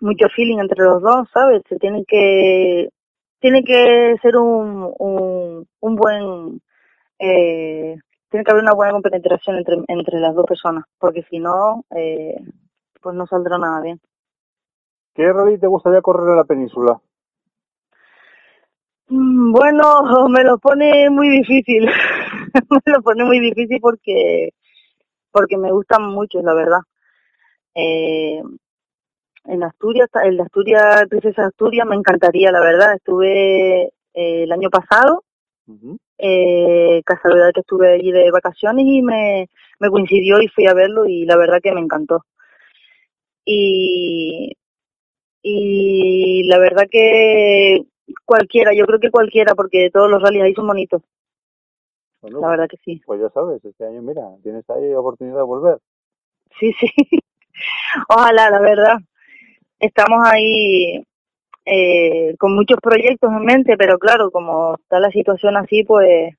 mucho 0.00 0.28
feeling 0.34 0.58
entre 0.58 0.84
los 0.84 1.02
dos, 1.02 1.28
¿sabes? 1.32 1.62
Se 1.68 1.76
tiene 1.78 2.04
que, 2.06 2.88
tiene 3.40 3.64
que 3.64 4.16
ser 4.22 4.36
un, 4.36 4.92
un, 4.98 5.66
un 5.80 5.96
buen, 5.96 6.60
eh, 7.18 7.96
tiene 8.30 8.44
que 8.44 8.50
haber 8.52 8.62
una 8.64 8.74
buena 8.74 8.92
compenetración 8.92 9.58
entre, 9.58 9.76
entre 9.88 10.20
las 10.20 10.34
dos 10.34 10.46
personas, 10.46 10.84
porque 10.98 11.24
si 11.30 11.38
no, 11.40 11.84
eh, 11.96 12.36
pues 13.02 13.16
no 13.16 13.26
saldrá 13.26 13.58
nada 13.58 13.82
bien. 13.82 14.00
¿Qué 15.14 15.32
rally 15.32 15.58
te 15.58 15.66
gustaría 15.66 16.00
correr 16.00 16.30
en 16.30 16.36
la 16.36 16.44
península? 16.44 17.00
Mm, 19.08 19.52
Bueno, 19.52 19.82
me 20.28 20.44
lo 20.44 20.58
pone 20.58 21.10
muy 21.10 21.28
difícil, 21.30 21.86
me 22.70 22.92
lo 22.92 23.02
pone 23.02 23.24
muy 23.24 23.40
difícil 23.40 23.80
porque, 23.80 24.50
porque 25.32 25.58
me 25.58 25.72
gustan 25.72 26.04
mucho, 26.10 26.40
la 26.42 26.54
verdad. 26.54 26.80
Eh, 27.74 28.42
en 29.48 29.62
Asturias, 29.62 30.08
de 30.12 30.42
Asturias, 30.42 31.06
Princesa 31.08 31.46
Asturias, 31.46 31.86
me 31.86 31.96
encantaría, 31.96 32.50
la 32.52 32.60
verdad. 32.60 32.94
Estuve 32.94 33.84
eh, 33.84 33.90
el 34.14 34.52
año 34.52 34.70
pasado 34.70 35.24
Ujú. 35.68 35.98
eh, 36.18 37.02
casualidad 37.04 37.52
que 37.52 37.60
estuve 37.60 37.92
allí 37.94 38.12
de 38.12 38.30
vacaciones 38.30 38.84
y 38.86 39.02
me, 39.02 39.48
me 39.80 39.90
coincidió 39.90 40.40
y 40.40 40.48
fui 40.48 40.66
a 40.66 40.74
verlo 40.74 41.06
y 41.06 41.24
la 41.26 41.36
verdad 41.36 41.60
que 41.62 41.72
me 41.72 41.80
encantó. 41.80 42.24
Y, 43.44 44.52
y 45.42 46.44
la 46.48 46.58
verdad 46.58 46.84
que 46.90 47.82
cualquiera, 48.24 48.72
yo 48.74 48.86
creo 48.86 48.98
que 48.98 49.10
cualquiera, 49.10 49.54
porque 49.54 49.90
todos 49.92 50.10
los 50.10 50.22
rallies 50.22 50.44
ahí 50.44 50.54
son 50.54 50.66
bonitos, 50.66 51.02
Bueno, 52.20 52.40
la 52.40 52.48
verdad 52.48 52.68
que 52.68 52.76
sí. 52.84 53.00
pues 53.06 53.20
ya 53.20 53.30
sabes, 53.30 53.64
este 53.64 53.86
año, 53.86 54.02
mira, 54.02 54.22
tienes 54.42 54.68
ahí 54.70 54.92
oportunidad 54.94 55.36
de 55.38 55.42
volver. 55.42 55.78
Sí, 56.58 56.72
sí. 56.80 56.88
Ojalá, 58.08 58.50
la 58.50 58.60
verdad. 58.60 58.98
Estamos 59.78 60.20
ahí 60.24 61.04
eh, 61.64 62.34
con 62.38 62.54
muchos 62.54 62.78
proyectos 62.80 63.30
en 63.32 63.44
mente, 63.44 63.76
pero 63.76 63.98
claro, 63.98 64.30
como 64.30 64.76
está 64.76 65.00
la 65.00 65.10
situación 65.10 65.56
así, 65.56 65.84
pues, 65.84 66.34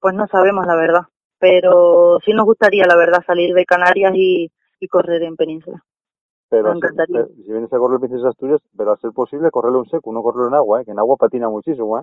pues 0.00 0.14
no 0.14 0.26
sabemos 0.28 0.66
la 0.66 0.76
verdad. 0.76 1.02
Pero 1.38 2.18
sí 2.24 2.32
nos 2.32 2.46
gustaría, 2.46 2.84
la 2.86 2.96
verdad, 2.96 3.24
salir 3.26 3.54
de 3.54 3.64
Canarias 3.64 4.12
y, 4.14 4.50
y 4.80 4.88
correr 4.88 5.22
en 5.22 5.36
Península. 5.36 5.82
Pero 6.48 6.74
Me 6.74 6.80
si, 7.06 7.50
vienes 7.50 7.72
a 7.72 7.78
correr 7.78 7.98
Princesa 7.98 8.28
Asturias, 8.28 8.60
pero 8.76 8.92
a 8.92 8.96
ser 8.98 9.10
posible, 9.12 9.50
correrlo 9.50 9.84
en 9.84 9.90
seco, 9.90 10.12
no 10.12 10.22
correrlo 10.22 10.48
en 10.48 10.54
agua, 10.54 10.82
¿eh? 10.82 10.84
que 10.84 10.90
en 10.90 10.98
agua 10.98 11.16
patina 11.16 11.48
muchísimo, 11.48 11.98
¿eh? 11.98 12.02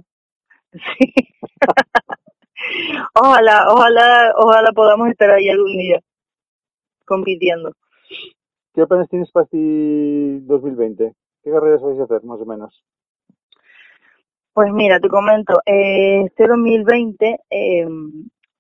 Sí. 0.74 1.14
ojalá, 3.14 3.68
ojalá, 3.70 4.34
ojalá 4.38 4.72
podamos 4.72 5.10
estar 5.10 5.30
ahí 5.30 5.50
algún 5.50 5.74
día 5.74 6.00
compitiendo. 7.06 7.74
¿Qué 8.74 8.86
planes 8.86 9.10
tienes 9.10 9.32
para 9.32 9.46
este 9.46 10.40
2020? 10.42 11.14
¿Qué 11.44 11.52
carreras 11.52 11.82
vais 11.82 12.00
a 12.00 12.04
hacer, 12.04 12.24
más 12.24 12.40
o 12.40 12.46
menos? 12.46 12.84
Pues 14.54 14.72
mira, 14.74 15.00
te 15.00 15.08
comento, 15.08 15.62
eh, 15.66 16.24
este 16.26 16.48
2020 16.48 17.40
eh, 17.50 17.88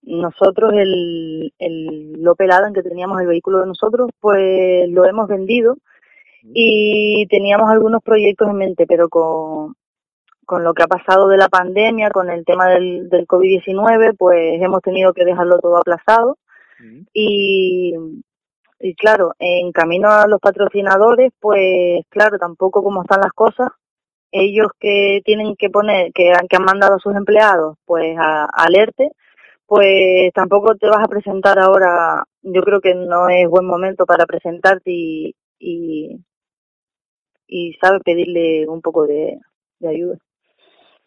nosotros 0.04 0.74
el, 0.74 1.54
el 1.60 2.28
Opel 2.28 2.51
Adam 2.51 2.74
que 2.74 2.84
teníamos 2.84 3.20
el 3.22 3.28
vehículo 3.28 3.60
de 3.60 3.68
nosotros, 3.68 4.10
pues 4.20 4.89
lo 4.89 5.06
hemos 5.06 5.28
vendido 5.28 5.78
y 6.44 7.28
teníamos 7.28 7.70
algunos 7.70 8.01
proyectos 8.01 8.50
en 8.50 8.56
mente, 8.56 8.86
pero 8.88 9.10
con, 9.10 9.75
con 10.46 10.63
lo 10.63 10.74
que 10.74 10.84
ha 10.84 10.88
pasado 10.88 11.28
de 11.28 11.38
la 11.38 11.50
pandemia, 11.50 12.10
con 12.12 12.30
el 12.30 12.46
tema 12.46 12.68
del, 12.68 13.10
del 13.10 13.28
COVID-19, 13.28 14.16
pues 14.18 14.62
hemos 14.62 14.82
tenido 14.82 15.13
que 15.13 15.25
dejarlo 15.25 15.60
todo 15.60 15.78
aplazado. 15.78 16.38
Y, 17.13 17.94
y 18.79 18.95
claro, 18.95 19.33
en 19.39 19.71
camino 19.71 20.09
a 20.09 20.27
los 20.27 20.39
patrocinadores, 20.39 21.31
pues 21.39 22.03
claro, 22.09 22.38
tampoco 22.39 22.81
como 22.83 23.01
están 23.01 23.21
las 23.21 23.33
cosas, 23.33 23.69
ellos 24.31 24.67
que 24.79 25.21
tienen 25.25 25.55
que 25.55 25.69
poner, 25.69 26.12
que 26.13 26.31
han, 26.31 26.48
que 26.48 26.55
han 26.55 26.63
mandado 26.63 26.95
a 26.95 27.00
sus 27.00 27.15
empleados, 27.15 27.77
pues 27.86 28.15
a 28.17 28.45
alerte, 28.45 29.12
pues 29.65 30.31
tampoco 30.33 30.75
te 30.75 30.88
vas 30.88 31.03
a 31.03 31.07
presentar 31.07 31.59
ahora, 31.59 32.24
yo 32.41 32.62
creo 32.63 32.81
que 32.81 32.95
no 32.95 33.29
es 33.29 33.48
buen 33.50 33.65
momento 33.65 34.05
para 34.05 34.25
presentarte 34.25 34.91
y, 34.91 35.36
y, 35.59 36.19
y 37.48 37.74
sabe 37.81 38.00
pedirle 38.00 38.67
un 38.67 38.81
poco 38.81 39.05
de, 39.07 39.39
de 39.79 39.89
ayuda. 39.89 40.17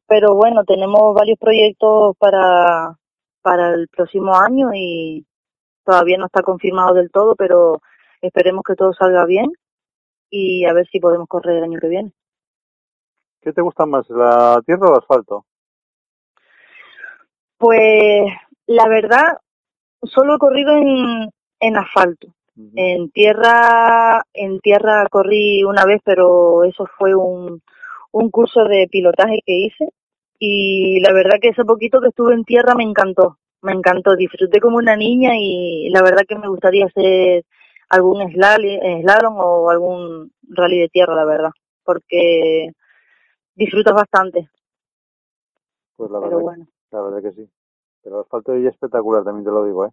Pero 0.06 0.34
bueno, 0.34 0.64
tenemos 0.64 1.14
varios 1.14 1.38
proyectos 1.38 2.16
para, 2.18 2.96
para 3.40 3.74
el 3.74 3.88
próximo 3.88 4.34
año 4.36 4.70
y 4.74 5.24
todavía 5.84 6.18
no 6.18 6.26
está 6.26 6.42
confirmado 6.42 6.94
del 6.94 7.10
todo, 7.10 7.34
pero 7.36 7.80
esperemos 8.20 8.62
que 8.64 8.74
todo 8.74 8.92
salga 8.92 9.24
bien 9.24 9.52
y 10.30 10.64
a 10.64 10.72
ver 10.72 10.86
si 10.88 11.00
podemos 11.00 11.28
correr 11.28 11.58
el 11.58 11.64
año 11.64 11.78
que 11.80 11.88
viene. 11.88 12.12
¿Qué 13.40 13.52
te 13.52 13.60
gusta 13.60 13.86
más, 13.86 14.08
la 14.08 14.62
tierra 14.64 14.86
o 14.86 14.92
el 14.92 14.98
asfalto? 14.98 15.44
Pues 17.58 18.32
la 18.66 18.88
verdad, 18.88 19.38
solo 20.02 20.36
he 20.36 20.38
corrido 20.38 20.76
en, 20.76 21.30
en 21.60 21.76
asfalto. 21.76 22.28
En 22.74 23.10
tierra, 23.10 24.22
en 24.34 24.60
tierra 24.60 25.06
corrí 25.10 25.64
una 25.64 25.86
vez, 25.86 26.02
pero 26.04 26.64
eso 26.64 26.86
fue 26.98 27.14
un, 27.14 27.62
un 28.12 28.30
curso 28.30 28.64
de 28.64 28.88
pilotaje 28.90 29.40
que 29.44 29.54
hice 29.54 29.88
y 30.38 31.00
la 31.00 31.12
verdad 31.12 31.38
que 31.40 31.48
ese 31.48 31.64
poquito 31.64 32.00
que 32.00 32.08
estuve 32.08 32.34
en 32.34 32.44
tierra 32.44 32.74
me 32.74 32.84
encantó, 32.84 33.38
me 33.62 33.72
encantó, 33.72 34.14
disfruté 34.16 34.60
como 34.60 34.76
una 34.76 34.96
niña 34.96 35.32
y 35.34 35.88
la 35.90 36.02
verdad 36.02 36.22
que 36.28 36.36
me 36.36 36.48
gustaría 36.48 36.86
hacer 36.86 37.44
algún 37.88 38.30
slalom, 38.32 39.36
o 39.38 39.70
algún 39.70 40.32
rally 40.48 40.80
de 40.80 40.88
tierra, 40.88 41.14
la 41.14 41.24
verdad, 41.24 41.50
porque 41.84 42.72
disfrutas 43.54 43.94
bastante. 43.94 44.48
Pues 45.96 46.10
la 46.10 46.18
Pero 46.20 46.30
verdad, 46.30 46.42
bueno. 46.42 46.66
la 46.90 47.02
verdad 47.02 47.22
que 47.22 47.32
sí. 47.32 47.48
Pero 48.02 48.16
el 48.16 48.22
asfalto 48.22 48.54
es 48.54 48.64
espectacular, 48.64 49.24
también 49.24 49.44
te 49.44 49.50
lo 49.50 49.64
digo, 49.64 49.86
¿eh? 49.86 49.90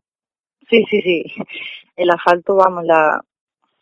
Sí, 0.70 0.84
sí, 0.90 1.02
sí. 1.02 1.24
El 1.96 2.10
asfalto, 2.10 2.56
vamos, 2.56 2.84
la 2.86 3.22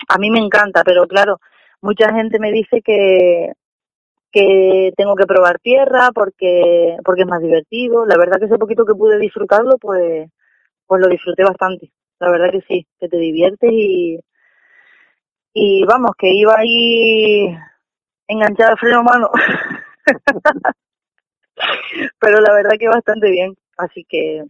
a 0.08 0.17
mí 0.17 0.29
me 0.29 0.39
encanta, 0.39 0.84
pero 0.84 1.08
claro, 1.08 1.39
mucha 1.82 2.13
gente 2.13 2.39
me 2.39 2.51
dice 2.51 2.82
que 2.82 3.51
que 4.31 4.91
tengo 4.98 5.15
que 5.15 5.25
probar 5.25 5.60
tierra 5.60 6.10
porque 6.13 6.98
porque 7.05 7.22
es 7.22 7.27
más 7.27 7.41
divertido. 7.41 8.05
La 8.05 8.17
verdad 8.17 8.39
que 8.39 8.46
ese 8.46 8.57
poquito 8.57 8.86
que 8.86 8.96
pude 8.96 9.19
disfrutarlo, 9.19 9.77
pues 9.79 10.29
pues 10.88 11.01
lo 11.01 11.07
disfruté 11.10 11.43
bastante. 11.43 11.91
La 12.19 12.31
verdad 12.31 12.51
que 12.51 12.62
sí, 12.67 12.88
que 13.00 13.10
te 13.10 13.17
diviertes 13.17 13.72
y 13.72 14.19
y 15.53 15.84
vamos, 15.86 16.12
que 16.17 16.29
iba 16.29 16.53
ahí 16.57 17.57
enganchada 18.27 18.72
al 18.72 18.77
freno 18.77 19.00
a 19.00 19.03
mano. 19.03 19.31
Pero 22.19 22.39
la 22.41 22.54
verdad 22.54 22.78
que 22.80 22.88
bastante 22.88 23.32
bien, 23.32 23.56
así 23.78 24.06
que 24.08 24.43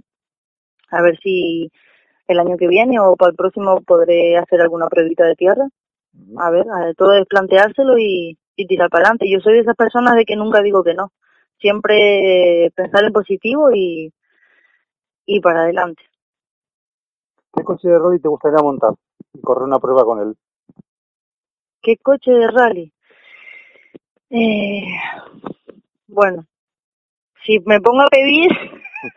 a 0.92 1.02
ver 1.02 1.18
si 1.24 1.72
el 2.28 2.40
año 2.40 2.58
que 2.58 2.68
viene 2.68 3.00
o 3.00 3.16
para 3.16 3.32
el 3.32 3.38
próximo 3.38 3.82
podré 3.82 4.38
hacer 4.38 4.62
alguna 4.62 4.88
pruebita 4.88 5.26
de 5.26 5.36
tierra. 5.36 5.68
A 6.38 6.50
ver, 6.50 6.66
a 6.70 6.86
ver, 6.86 6.96
todo 6.96 7.14
es 7.14 7.26
planteárselo 7.28 7.98
y, 7.98 8.38
y 8.58 8.68
tirar 8.68 8.90
para 8.90 9.04
adelante. 9.04 9.30
Yo 9.30 9.40
soy 9.40 9.54
de 9.54 9.60
esas 9.62 9.76
personas 9.76 10.16
de 10.16 10.26
que 10.26 10.36
nunca 10.36 10.62
digo 10.62 10.84
que 10.84 10.94
no. 10.94 11.12
Siempre 11.60 12.72
pensar 12.76 13.06
en 13.06 13.14
positivo 13.14 13.72
y, 13.74 14.12
y 15.26 15.40
para 15.40 15.62
adelante. 15.62 16.04
¿Qué 17.56 17.64
coche 17.64 17.88
de 17.88 17.98
rally 17.98 18.20
te 18.20 18.28
gustaría 18.28 18.62
montar 18.62 18.94
y 19.34 19.42
correr 19.42 19.64
una 19.64 19.80
prueba 19.80 20.04
con 20.04 20.20
él? 20.20 20.36
¿Qué 21.82 21.98
coche 21.98 22.32
de 22.32 22.48
rally? 22.48 22.92
Eh, 24.30 24.88
bueno, 26.08 26.46
si 27.46 27.60
me 27.66 27.80
pongo 27.80 28.02
a 28.02 28.08
pedir, 28.08 28.52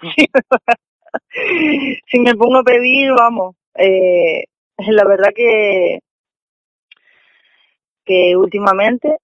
si 2.11 2.21
me 2.21 2.35
pongo 2.35 2.59
a 2.59 2.63
pedir, 2.63 3.13
vamos, 3.13 3.57
eh, 3.75 4.45
la 4.79 5.05
verdad 5.05 5.33
que 5.35 6.01
que 8.11 8.37
últimamente 8.37 9.19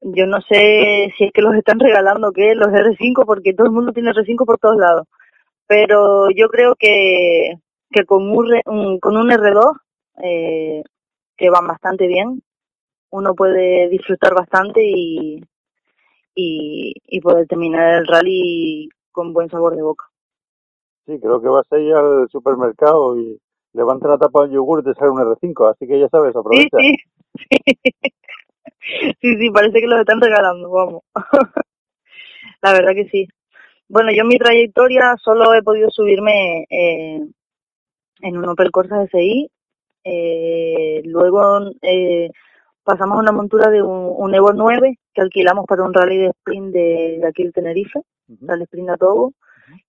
yo 0.00 0.26
no 0.26 0.40
sé 0.40 1.12
si 1.18 1.24
es 1.24 1.32
que 1.34 1.42
los 1.42 1.54
están 1.54 1.78
regalando 1.78 2.32
que 2.32 2.54
los 2.54 2.68
R5 2.68 3.26
porque 3.26 3.52
todo 3.52 3.66
el 3.66 3.74
mundo 3.74 3.92
tiene 3.92 4.12
R5 4.12 4.46
por 4.46 4.58
todos 4.58 4.78
lados. 4.78 5.06
Pero 5.66 6.30
yo 6.30 6.48
creo 6.48 6.76
que 6.78 7.56
que 7.90 8.04
con 8.04 8.30
un, 8.30 8.98
con 9.00 9.16
un 9.18 9.28
R2 9.28 9.80
eh, 10.22 10.82
que 11.36 11.50
van 11.50 11.66
bastante 11.66 12.06
bien 12.06 12.42
uno 13.10 13.34
puede 13.34 13.90
disfrutar 13.90 14.34
bastante 14.34 14.80
y 14.82 15.44
y, 16.34 16.94
y 17.06 17.20
poder 17.20 17.46
terminar 17.46 17.98
el 17.98 18.06
rally 18.06 18.88
con 19.12 19.34
buen 19.34 19.50
sabor 19.50 19.76
de 19.76 19.82
boca. 19.82 20.04
Sí, 21.06 21.18
creo 21.20 21.40
que 21.40 21.48
vas 21.48 21.70
ahí 21.70 21.90
al 21.92 22.28
supermercado 22.30 23.18
y 23.18 23.38
levanta 23.74 24.08
la 24.08 24.18
tapa 24.18 24.42
del 24.42 24.52
yogur 24.52 24.80
y 24.80 24.84
te 24.84 24.94
sale 24.94 25.10
un 25.10 25.18
R5, 25.18 25.70
así 25.70 25.86
que 25.86 26.00
ya 26.00 26.08
sabes, 26.08 26.34
aprovecha. 26.34 26.76
sí 26.78 26.96
sí 26.96 27.15
sí 29.20 29.50
parece 29.50 29.80
que 29.80 29.86
los 29.86 30.00
están 30.00 30.20
regalando 30.20 30.70
vamos. 30.70 31.02
La 32.62 32.72
verdad 32.72 32.92
que 32.94 33.08
sí. 33.08 33.28
Bueno 33.88 34.10
yo 34.12 34.22
en 34.22 34.28
mi 34.28 34.38
trayectoria 34.38 35.14
solo 35.22 35.54
he 35.54 35.62
podido 35.62 35.90
subirme 35.90 36.66
eh, 36.70 37.20
en 38.22 38.36
un 38.36 38.48
Opel 38.48 38.70
Corsa 38.70 39.06
SI 39.10 39.50
eh, 40.04 41.02
luego 41.04 41.70
eh, 41.82 42.30
pasamos 42.84 43.18
a 43.18 43.20
una 43.20 43.32
montura 43.32 43.70
de 43.70 43.82
un, 43.82 44.12
un 44.16 44.34
Evo 44.34 44.52
9 44.52 44.98
que 45.12 45.20
alquilamos 45.20 45.66
para 45.66 45.82
un 45.82 45.92
rally 45.92 46.18
de 46.18 46.28
sprint 46.28 46.72
de, 46.72 47.18
de 47.20 47.26
aquí 47.26 47.42
el 47.42 47.52
Tenerife 47.52 47.98
Ujú. 48.28 48.46
rally 48.46 48.64
sprint 48.64 48.90
a 48.90 48.96
Togo 48.96 49.32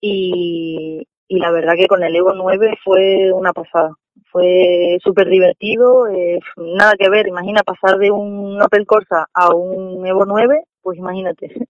y, 0.01 1.07
y 1.27 1.39
la 1.39 1.51
verdad 1.51 1.75
que 1.75 1.87
con 1.87 2.03
el 2.03 2.15
Evo 2.15 2.33
9 2.33 2.77
fue 2.83 3.31
una 3.31 3.53
pasada. 3.53 3.91
Fue 4.31 4.97
súper 5.03 5.27
divertido, 5.29 6.07
eh, 6.07 6.39
nada 6.57 6.93
que 6.97 7.09
ver, 7.09 7.27
imagina 7.27 7.63
pasar 7.63 7.97
de 7.97 8.11
un 8.11 8.61
Opel 8.61 8.85
Corsa 8.85 9.27
a 9.33 9.55
un 9.55 10.05
Evo 10.05 10.25
9, 10.25 10.63
pues 10.81 10.97
imagínate. 10.97 11.49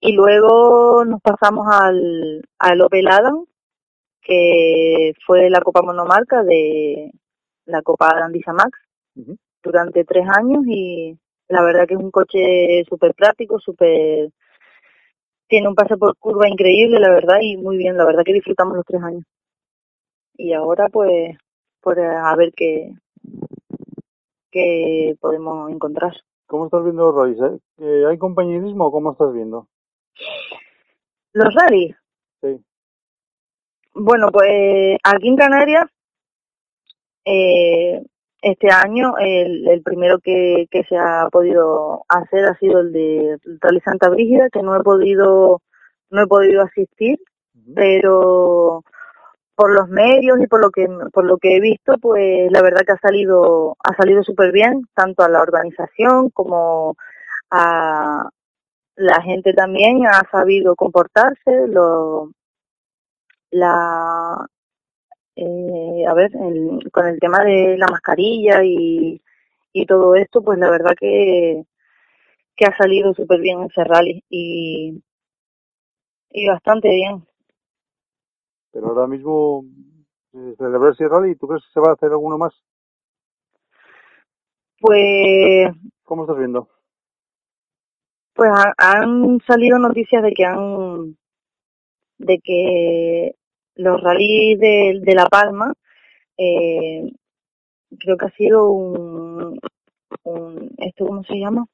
Y 0.00 0.12
luego 0.12 1.04
nos 1.06 1.22
pasamos 1.22 1.66
al, 1.72 2.42
al 2.58 2.80
Opel 2.82 3.08
Adam, 3.08 3.46
que 4.20 5.12
fue 5.24 5.48
la 5.48 5.60
Copa 5.62 5.80
Monomarca 5.82 6.42
de 6.42 7.12
la 7.64 7.82
Copa 7.82 8.10
Grandisa 8.14 8.52
Max 8.52 8.78
durante 9.62 10.04
tres 10.04 10.26
años 10.28 10.64
y 10.66 11.16
la 11.48 11.62
verdad 11.62 11.86
que 11.86 11.94
es 11.94 12.00
un 12.00 12.10
coche 12.10 12.84
súper 12.88 13.14
práctico, 13.14 13.58
súper 13.58 14.30
tiene 15.48 15.68
un 15.68 15.74
pase 15.74 15.96
por 15.96 16.16
curva 16.18 16.48
increíble, 16.48 16.98
la 17.00 17.10
verdad, 17.10 17.38
y 17.40 17.56
muy 17.56 17.76
bien, 17.76 17.96
la 17.96 18.04
verdad 18.04 18.22
que 18.24 18.32
disfrutamos 18.32 18.76
los 18.76 18.84
tres 18.84 19.02
años. 19.02 19.24
Y 20.36 20.52
ahora, 20.52 20.88
pues, 20.88 21.36
pues 21.86 21.98
a 22.00 22.34
ver 22.34 22.52
qué, 22.56 22.90
qué 24.50 25.14
podemos 25.20 25.70
encontrar. 25.70 26.12
¿Cómo 26.48 26.64
estás 26.64 26.82
viendo 26.82 27.12
los 27.12 27.14
rallies? 27.14 27.40
eh? 27.40 27.58
¿Que 27.78 28.06
¿Hay 28.06 28.18
compañerismo 28.18 28.86
o 28.86 28.90
cómo 28.90 29.12
estás 29.12 29.32
viendo? 29.32 29.68
Los 31.32 31.54
rallies, 31.54 31.94
Sí. 32.42 32.60
bueno, 33.94 34.30
pues 34.32 34.98
aquí 35.04 35.28
en 35.28 35.36
Canarias, 35.36 35.84
eh, 37.24 38.02
este 38.42 38.68
año 38.72 39.16
el, 39.18 39.68
el 39.68 39.82
primero 39.82 40.18
que, 40.18 40.66
que 40.72 40.82
se 40.88 40.96
ha 40.96 41.28
podido 41.30 42.02
hacer 42.08 42.46
ha 42.46 42.58
sido 42.58 42.80
el 42.80 42.92
de 42.92 43.38
Rally 43.60 43.80
Santa 43.82 44.08
Brígida, 44.08 44.48
que 44.50 44.62
no 44.62 44.74
he 44.74 44.82
podido, 44.82 45.62
no 46.10 46.22
he 46.22 46.26
podido 46.26 46.62
asistir, 46.62 47.20
pero 47.76 48.82
por 49.56 49.72
los 49.72 49.88
medios 49.88 50.40
y 50.42 50.46
por 50.48 50.60
lo 50.60 50.70
que 50.70 50.88
por 51.12 51.24
lo 51.26 51.38
que 51.38 51.56
he 51.56 51.60
visto 51.60 51.98
pues 51.98 52.50
la 52.52 52.62
verdad 52.62 52.82
que 52.86 52.92
ha 52.92 52.98
salido 52.98 53.76
ha 53.84 53.96
salido 53.96 54.22
súper 54.24 54.52
bien 54.52 54.82
tanto 54.94 55.22
a 55.24 55.28
la 55.30 55.42
organización 55.42 56.30
como 56.30 56.96
a 57.50 58.30
la 58.96 59.22
gente 59.22 59.54
también 59.54 60.06
ha 60.06 60.22
sabido 60.30 60.76
comportarse 60.76 61.68
lo 61.68 62.30
la 63.50 64.46
eh, 65.36 66.06
a 66.08 66.14
ver 66.14 66.30
el- 66.36 66.90
con 66.92 67.06
el 67.08 67.18
tema 67.20 67.44
de 67.44 67.76
la 67.78 67.86
mascarilla 67.88 68.64
y 68.64 69.20
y 69.72 69.86
todo 69.86 70.16
esto 70.16 70.42
pues 70.42 70.58
la 70.58 70.70
verdad 70.70 70.94
que 70.98 71.64
que 72.56 72.66
ha 72.66 72.76
salido 72.76 73.14
súper 73.14 73.40
bien 73.40 73.62
ese 73.64 73.84
rally 73.84 74.24
y, 74.30 75.02
y 76.30 76.46
bastante 76.46 76.88
bien. 76.88 77.26
Pero 78.76 78.88
ahora 78.88 79.06
mismo, 79.08 79.64
eh, 80.34 80.54
celebrar 80.58 80.92
ese 80.92 81.08
rally, 81.08 81.36
¿tú 81.36 81.48
crees 81.48 81.64
que 81.64 81.72
se 81.72 81.80
va 81.80 81.90
a 81.90 81.94
hacer 81.94 82.10
alguno 82.12 82.38
más? 82.38 82.54
Pues, 84.80 85.70
¿Cómo 86.04 86.22
estás 86.24 86.38
viendo? 86.38 86.68
pues 88.34 88.50
ha- 88.54 88.74
han 88.78 89.40
salido 89.48 89.80
noticias 89.80 90.22
de 90.22 90.32
que 90.32 90.44
han, 90.44 91.16
de 92.18 92.38
que 92.40 93.32
los 93.76 94.00
rallies 94.02 94.58
de, 94.60 95.00
de 95.02 95.14
La 95.14 95.26
Palma, 95.26 95.72
eh, 96.38 97.10
creo 98.00 98.16
que 98.18 98.26
ha 98.26 98.30
sido 98.36 98.70
un, 98.70 99.60
un, 100.24 100.70
esto 100.78 101.06
cómo 101.06 101.24
se 101.24 101.36
llama? 101.38 101.66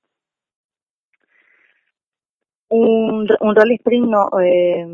Un, 2.76 3.28
un 3.40 3.54
rally 3.58 3.76
sprint, 3.76 4.08
no, 4.14 4.22
eh, 4.40 4.84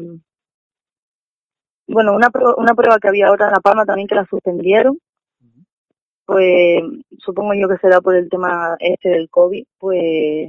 bueno, 1.88 2.12
una, 2.14 2.30
pro- 2.30 2.54
una 2.56 2.74
prueba 2.74 2.98
que 2.98 3.08
había 3.08 3.28
ahora 3.28 3.46
en 3.46 3.52
La 3.52 3.60
Palma 3.60 3.84
también 3.84 4.06
que 4.08 4.14
la 4.14 4.26
suspendieron, 4.26 4.98
pues 6.26 6.82
supongo 7.18 7.54
yo 7.54 7.68
que 7.68 7.78
será 7.78 8.00
por 8.00 8.14
el 8.14 8.28
tema 8.28 8.76
este 8.80 9.08
del 9.08 9.30
COVID, 9.30 9.64
pues 9.78 10.48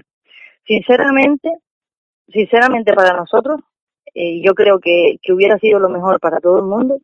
sinceramente, 0.65 1.49
sinceramente 2.28 2.93
para 2.93 3.13
nosotros, 3.15 3.62
eh, 4.13 4.41
yo 4.41 4.54
creo 4.54 4.80
que, 4.80 5.17
que 5.21 5.34
hubiera 5.34 5.58
sido 5.58 5.80
lo 5.80 5.89
mejor 5.89 6.19
para 6.19 6.39
todo 6.39 6.58
el 6.58 6.65
mundo. 6.65 6.99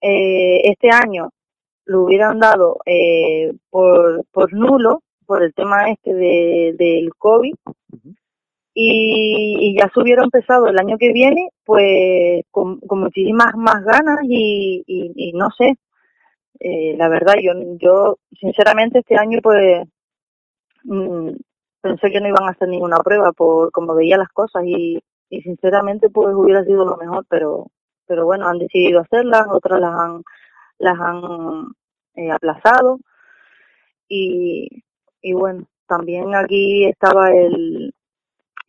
Eh, 0.00 0.62
este 0.64 0.90
año 0.90 1.30
lo 1.84 2.02
hubieran 2.02 2.38
dado 2.40 2.78
eh, 2.86 3.52
por, 3.70 4.24
por 4.32 4.52
nulo, 4.52 5.02
por 5.26 5.42
el 5.44 5.54
tema 5.54 5.90
este 5.90 6.12
de, 6.12 6.74
del 6.76 7.14
COVID, 7.16 7.54
y, 8.82 9.70
y 9.70 9.78
ya 9.78 9.90
se 9.92 10.00
hubiera 10.00 10.24
empezado 10.24 10.66
el 10.68 10.78
año 10.78 10.96
que 10.98 11.12
viene, 11.12 11.50
pues 11.64 12.44
con, 12.50 12.80
con 12.80 13.00
muchísimas 13.00 13.54
más 13.56 13.84
ganas 13.84 14.20
y, 14.24 14.82
y, 14.86 15.32
no 15.34 15.50
sé, 15.50 15.76
eh, 16.60 16.94
la 16.96 17.08
verdad, 17.08 17.34
yo, 17.42 17.52
yo 17.78 18.18
sinceramente 18.40 19.00
este 19.00 19.16
año 19.16 19.40
pues 19.42 19.86
mm, 20.84 21.30
pensé 21.82 22.10
que 22.10 22.20
no 22.20 22.28
iban 22.28 22.44
a 22.44 22.52
hacer 22.52 22.68
ninguna 22.68 22.98
prueba 22.98 23.32
por 23.32 23.70
como 23.72 23.94
veía 23.94 24.16
las 24.18 24.28
cosas 24.30 24.64
y, 24.66 24.98
y 25.30 25.42
sinceramente 25.42 26.08
pues 26.10 26.34
hubiera 26.34 26.64
sido 26.64 26.84
lo 26.84 26.96
mejor, 26.96 27.26
pero 27.28 27.66
pero 28.06 28.24
bueno, 28.26 28.48
han 28.48 28.58
decidido 28.58 29.00
hacerlas, 29.00 29.46
otras 29.50 29.80
las 29.80 29.94
han 29.94 30.22
las 30.78 30.98
han 31.00 31.22
eh, 32.16 32.30
aplazado 32.32 32.98
y, 34.08 34.68
y 35.22 35.32
bueno, 35.34 35.66
también 35.86 36.34
aquí 36.34 36.86
estaba 36.86 37.30
el, 37.32 37.89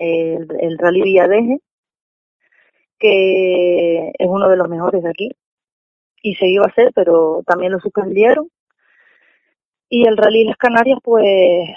el, 0.02 0.48
el 0.60 0.78
Rally 0.78 1.04
Villadeje, 1.04 1.60
que 3.00 4.12
es 4.18 4.28
uno 4.28 4.50
de 4.50 4.58
los 4.58 4.68
mejores 4.68 5.04
de 5.04 5.10
aquí, 5.10 5.30
y 6.24 6.36
se 6.36 6.48
iba 6.48 6.66
a 6.66 6.70
hacer, 6.70 6.92
pero 6.96 7.44
también 7.46 7.72
lo 7.72 7.80
suspendieron. 7.80 8.50
Y 9.90 10.08
el 10.08 10.18
Rally 10.18 10.46
Las 10.46 10.58
Canarias, 10.58 11.00
pues 11.04 11.70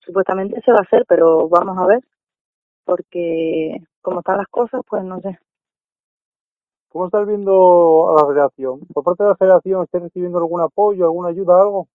supuestamente 0.00 0.60
se 0.62 0.72
va 0.72 0.78
a 0.78 0.82
hacer, 0.82 1.04
pero 1.08 1.48
vamos 1.48 1.78
a 1.78 1.86
ver, 1.86 2.00
porque 2.84 3.80
como 4.02 4.20
están 4.20 4.38
las 4.38 4.48
cosas, 4.48 4.80
pues 4.88 5.04
no 5.04 5.20
sé. 5.20 5.38
¿Cómo 6.88 7.06
estás 7.06 7.26
viendo 7.26 8.10
a 8.10 8.22
la 8.22 8.28
federación? 8.28 8.80
¿Por 8.92 9.02
parte 9.04 9.24
de 9.24 9.30
la 9.30 9.36
federación 9.36 9.82
estás 9.82 10.02
recibiendo 10.02 10.38
algún 10.38 10.60
apoyo, 10.60 11.04
alguna 11.04 11.30
ayuda, 11.30 11.60
algo? 11.60 11.88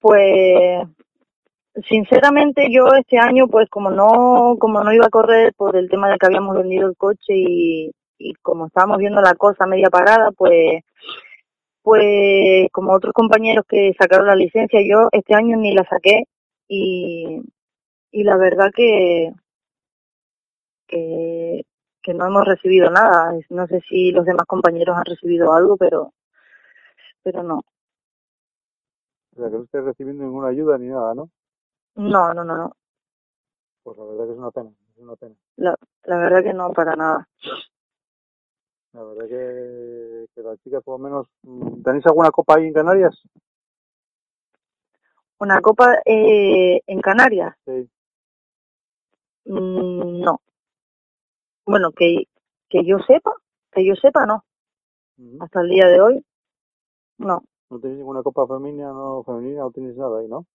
Pues 0.00 0.86
sinceramente 1.88 2.68
yo 2.70 2.88
este 2.98 3.18
año 3.18 3.48
pues 3.48 3.68
como 3.70 3.90
no 3.90 4.56
como 4.58 4.82
no 4.82 4.92
iba 4.92 5.06
a 5.06 5.10
correr 5.10 5.54
por 5.54 5.76
el 5.76 5.88
tema 5.88 6.10
de 6.10 6.18
que 6.18 6.26
habíamos 6.26 6.56
vendido 6.56 6.88
el 6.88 6.96
coche 6.96 7.34
y, 7.34 7.92
y 8.18 8.34
como 8.42 8.66
estábamos 8.66 8.98
viendo 8.98 9.20
la 9.20 9.34
cosa 9.34 9.66
media 9.66 9.90
parada 9.90 10.30
pues 10.32 10.82
pues 11.82 12.68
como 12.72 12.92
otros 12.94 13.12
compañeros 13.14 13.64
que 13.68 13.94
sacaron 13.98 14.26
la 14.26 14.36
licencia 14.36 14.80
yo 14.86 15.08
este 15.12 15.34
año 15.34 15.56
ni 15.56 15.72
la 15.74 15.84
saqué 15.88 16.24
y 16.68 17.42
y 18.12 18.24
la 18.24 18.36
verdad 18.36 18.70
que 18.74 19.32
que 22.02 22.14
no 22.14 22.26
hemos 22.26 22.44
recibido 22.46 22.90
nada 22.90 23.32
no 23.50 23.66
sé 23.68 23.80
si 23.88 24.10
los 24.12 24.24
demás 24.26 24.46
compañeros 24.46 24.96
han 24.96 25.04
recibido 25.04 25.52
algo 25.54 25.76
pero 25.76 26.12
pero 27.22 27.42
no 27.42 27.62
O 29.32 29.40
sea, 29.40 29.50
que 29.50 29.56
no 29.56 29.64
estés 29.64 29.84
recibiendo 29.84 30.24
ninguna 30.24 30.48
ayuda 30.48 30.76
ni 30.78 30.88
nada, 30.88 31.14
¿no? 31.14 31.30
No 31.98 32.32
no 32.34 32.44
no 32.44 32.56
no 32.56 32.72
Pues 33.82 33.96
la 33.98 34.04
verdad 34.04 34.26
que 34.26 34.32
es 34.32 34.38
una 34.38 34.50
pena, 34.50 34.70
es 34.96 34.98
una 35.02 35.16
pena. 35.16 35.34
la 35.56 35.76
la 36.04 36.16
verdad 36.18 36.42
que 36.42 36.54
no 36.54 36.72
para 36.72 36.96
nada 36.96 37.28
La 38.92 39.02
verdad 39.04 39.28
que, 39.28 40.26
que 40.34 40.42
las 40.42 40.58
chicas 40.60 40.82
por 40.82 40.98
lo 40.98 41.04
menos... 41.04 41.26
mm, 41.42 41.82
¿Tenéis 41.82 42.06
alguna 42.06 42.30
copa 42.30 42.56
ahí 42.56 42.66
en 42.66 42.72
Canarias? 42.72 43.14
una 45.40 45.60
copa 45.60 45.98
eh, 46.04 46.80
en 46.86 47.00
Canarias 47.00 47.54
Sí. 47.66 47.88
Mm, 49.46 50.20
no 50.20 50.40
bueno 51.66 51.92
que 51.92 52.24
que 52.68 52.84
yo 52.84 52.98
sepa 53.06 53.32
que 53.72 53.86
yo 53.86 53.94
sepa 53.94 54.26
no 54.26 54.44
hasta 55.40 55.60
el 55.60 55.68
día 55.70 55.86
de 55.88 56.00
hoy 56.00 56.24
no 57.18 57.42
¿No 57.70 57.78
tenéis 57.80 57.98
ninguna 57.98 58.22
copa 58.22 58.46
femenina, 58.46 58.88
no 58.92 59.22
femenina, 59.24 59.60
no 59.60 59.70
tenéis 59.70 59.96
nada 59.96 60.20
ahí, 60.20 60.28
no? 60.28 60.46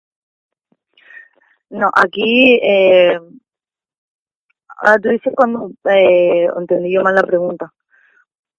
No 1.72 1.90
aquí 1.94 2.58
eh, 2.62 3.18
ahora 4.78 4.98
tú 5.00 5.08
dices 5.08 5.32
cuando 5.34 5.70
eh, 5.84 6.48
entendí 6.56 6.92
yo 6.92 7.02
mal 7.02 7.14
la 7.14 7.22
pregunta 7.22 7.72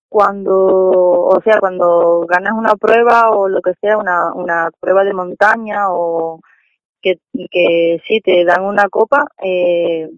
cuando 0.09 0.55
o 0.57 1.41
sea 1.43 1.59
cuando 1.59 2.25
ganas 2.27 2.53
una 2.53 2.75
prueba 2.75 3.31
o 3.31 3.47
lo 3.47 3.61
que 3.61 3.73
sea 3.81 3.97
una 3.97 4.33
una 4.33 4.69
prueba 4.79 5.03
de 5.03 5.13
montaña 5.13 5.89
o 5.89 6.39
que 7.01 7.19
que 7.51 8.01
sí 8.07 8.21
te 8.21 8.45
dan 8.45 8.63
una 8.63 8.89
copa 8.89 9.27
eh, 9.43 10.09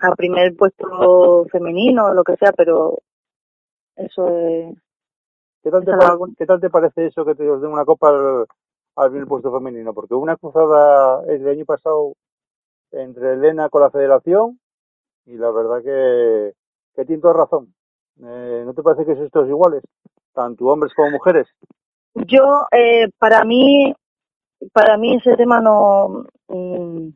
a 0.00 0.14
primer 0.14 0.54
puesto 0.56 1.46
femenino 1.50 2.06
o 2.06 2.14
lo 2.14 2.24
que 2.24 2.36
sea 2.36 2.52
pero 2.52 2.98
eso 3.96 4.28
es 4.38 4.74
¿Qué 5.64 5.70
tal, 5.70 5.82
te. 5.82 5.92
¿Qué 6.36 6.46
tal 6.46 6.60
te 6.60 6.68
parece 6.68 7.06
eso 7.06 7.24
que 7.24 7.34
te 7.34 7.42
den 7.42 7.66
una 7.66 7.86
copa 7.86 8.12
al, 8.96 9.10
primer 9.10 9.28
puesto 9.28 9.52
femenino? 9.52 9.92
Porque 9.94 10.14
hubo 10.14 10.22
una 10.22 10.36
cruzada 10.36 11.22
el 11.28 11.46
año 11.48 11.64
pasado 11.64 12.14
entre 12.92 13.34
Elena 13.34 13.68
con 13.68 13.82
la 13.82 13.90
federación 13.90 14.58
y 15.26 15.36
la 15.36 15.50
verdad 15.50 15.82
que, 15.82 16.52
que 16.94 17.04
tiene 17.04 17.22
toda 17.22 17.34
razón. 17.34 17.74
Eh, 18.22 18.62
¿No 18.64 18.74
te 18.74 18.82
parece 18.82 19.04
que 19.04 19.16
sois 19.16 19.30
todos 19.30 19.48
iguales? 19.48 19.82
Tanto 20.32 20.66
hombres 20.66 20.92
como 20.94 21.10
mujeres. 21.10 21.46
Yo, 22.14 22.66
eh, 22.70 23.08
para 23.18 23.44
mí, 23.44 23.92
para 24.72 24.96
mí 24.96 25.16
ese 25.16 25.36
tema 25.36 25.60
no, 25.60 26.26
mm, 26.48 27.08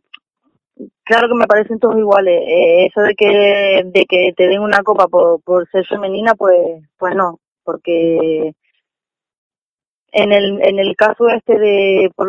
claro 1.05 1.29
que 1.29 1.35
me 1.35 1.47
parecen 1.47 1.79
todos 1.79 1.97
iguales. 1.97 2.43
Eh, 2.47 2.87
eso 2.87 3.01
de 3.03 3.14
que, 3.14 3.83
de 3.85 4.07
que 4.07 4.33
te 4.37 4.49
den 4.49 4.61
una 4.61 4.83
copa 4.83 5.07
por, 5.07 5.41
por 5.43 5.69
ser 5.71 5.87
femenina, 5.87 6.35
pues, 6.35 6.83
pues 6.99 7.14
no, 7.14 7.38
porque 7.64 8.55
en 10.12 10.33
el, 10.33 10.61
en 10.62 10.79
el 10.79 10.97
caso 10.97 11.29
este 11.29 11.59
de, 11.59 12.11
por, 12.14 12.29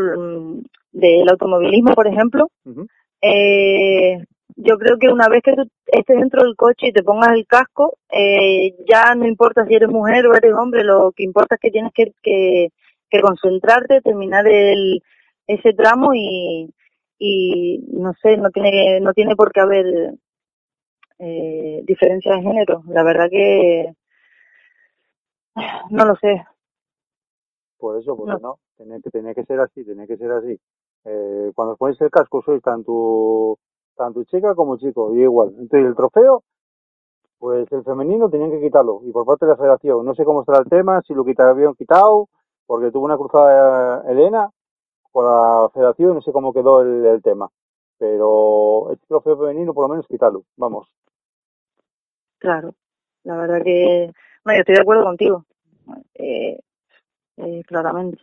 del 0.92 1.30
automovilismo, 1.30 1.94
por 1.94 2.08
ejemplo, 2.08 2.50
eh, 3.22 4.18
yo 4.56 4.78
creo 4.78 4.98
que 4.98 5.08
una 5.08 5.28
vez 5.30 5.42
que 5.44 5.54
tú 5.54 5.64
estés 5.88 6.18
dentro 6.18 6.44
del 6.44 6.56
coche 6.56 6.88
y 6.88 6.92
te 6.92 7.04
pongas 7.04 7.32
el 7.34 7.48
casco, 7.48 7.98
eh, 8.12 8.76
ya 8.88 9.16
no 9.16 9.26
importa 9.26 9.66
si 9.66 9.76
eres 9.76 9.90
mujer 9.90 10.28
o 10.28 10.36
eres 10.36 10.54
hombre, 10.54 10.84
lo 10.84 11.12
que 11.14 11.24
importa 11.24 11.56
es 11.56 11.62
que 11.62 11.72
tienes 11.72 11.94
que, 11.94 12.12
que, 12.22 12.70
que 13.10 13.22
concentrarte, 13.22 14.02
terminar 14.02 14.48
el, 14.48 15.02
ese 15.48 15.74
tramo 15.74 16.14
y, 16.14 16.74
y 17.18 17.80
no 17.92 18.14
sé, 18.22 18.38
no 18.38 18.50
tiene, 18.50 19.00
no 19.02 19.14
tiene 19.14 19.36
por 19.36 19.52
qué 19.52 19.62
haber 19.62 20.14
eh, 21.20 21.82
diferencia 21.86 22.36
de 22.36 22.42
género. 22.42 22.84
La 22.88 23.04
verdad 23.04 23.30
que 23.30 23.94
no 25.92 26.06
lo 26.06 26.16
sé. 26.18 26.44
Por 27.80 27.98
eso, 27.98 28.16
porque 28.16 28.34
No. 28.34 28.40
no, 28.40 28.60
tenía 28.78 29.00
que, 29.00 29.10
tenía 29.10 29.34
que 29.34 29.46
ser 29.46 29.60
así, 29.62 29.86
tenía 29.86 30.06
que 30.06 30.18
ser 30.18 30.32
así. 30.32 30.60
Eh, 31.06 31.52
cuando 31.56 31.74
os 31.74 31.80
ponéis 31.80 32.00
el 32.02 32.12
casco 32.12 32.42
sois 32.42 32.62
tanto, 32.62 33.58
tanto 33.96 34.24
chica 34.26 34.54
como 34.54 34.78
chico, 34.78 35.16
y 35.16 35.22
igual. 35.22 35.50
Entonces 35.58 35.88
el 35.88 35.96
trofeo, 35.96 36.44
pues 37.38 37.72
el 37.72 37.84
femenino 37.84 38.30
tenían 38.30 38.52
que 38.52 38.60
quitarlo, 38.60 39.02
y 39.06 39.12
por 39.12 39.26
parte 39.26 39.46
de 39.46 39.52
la 39.52 39.58
federación, 39.58 40.06
no 40.06 40.14
sé 40.14 40.26
cómo 40.26 40.42
estará 40.42 40.60
el 40.60 40.70
tema, 40.70 41.02
si 41.04 41.14
lo 41.14 41.24
habían 41.24 41.74
quitado, 41.76 42.28
porque 42.66 42.92
tuvo 42.92 43.06
una 43.06 43.18
cruzada 43.18 44.04
eh, 44.06 44.12
Elena 44.12 44.50
con 45.12 45.26
la 45.26 45.70
federación, 45.74 46.16
no 46.16 46.22
sé 46.22 46.34
cómo 46.34 46.54
quedó 46.54 46.82
el, 46.82 47.06
el 47.06 47.22
tema. 47.22 47.50
Pero 47.98 48.92
el 48.92 49.00
trofeo 49.08 49.38
femenino 49.38 49.74
por 49.74 49.86
lo 49.86 49.90
menos 49.90 50.08
quitarlo, 50.08 50.44
vamos. 50.58 50.88
Claro, 52.40 52.74
la 53.24 53.38
verdad 53.38 53.62
que, 53.64 54.12
no, 54.46 54.54
yo 54.54 54.60
estoy 54.60 54.76
de 54.76 54.82
acuerdo 54.82 55.04
contigo, 55.04 55.46
eh, 56.14 56.60
eh, 57.40 57.64
claramente. 57.66 58.20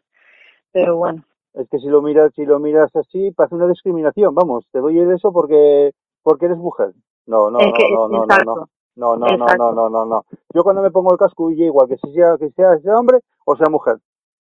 Pero 0.73 0.97
bueno, 0.97 1.25
Es 1.55 1.69
que 1.71 1.79
si 1.79 1.89
lo 1.89 2.03
miras, 2.03 2.33
si 2.35 2.45
lo 2.45 2.59
miras 2.61 2.95
así, 2.95 3.31
parece 3.33 3.55
una 3.55 3.67
discriminación. 3.69 4.35
Vamos, 4.35 4.65
te 4.73 4.79
doy 4.81 4.99
eso 5.01 5.33
porque, 5.33 5.93
porque 6.23 6.47
eres 6.47 6.59
mujer. 6.59 6.93
No, 7.27 7.51
no, 7.51 7.59
Es 7.59 7.67
no, 7.67 7.73
que- 7.73 7.91
no, 7.91 8.09
no, 8.09 8.27
no, 8.27 8.45
no. 8.45 8.69
No, 8.97 9.15
no, 9.17 9.27
no, 9.37 9.47
no, 9.57 9.73
no, 9.73 9.91
no, 9.91 10.07
no. 10.07 10.25
Yo 10.55 10.63
cuando 10.65 10.81
me 10.81 10.91
pongo 10.91 11.13
el 11.13 11.19
casco 11.19 11.51
y 11.51 11.63
igual 11.65 11.87
que 11.89 11.99
si 11.99 12.13
sea, 12.15 12.37
que 12.39 12.49
sea, 12.51 12.79
sea 12.79 12.99
hombre 12.99 13.21
o 13.45 13.55
sea 13.57 13.69
mujer. 13.69 13.99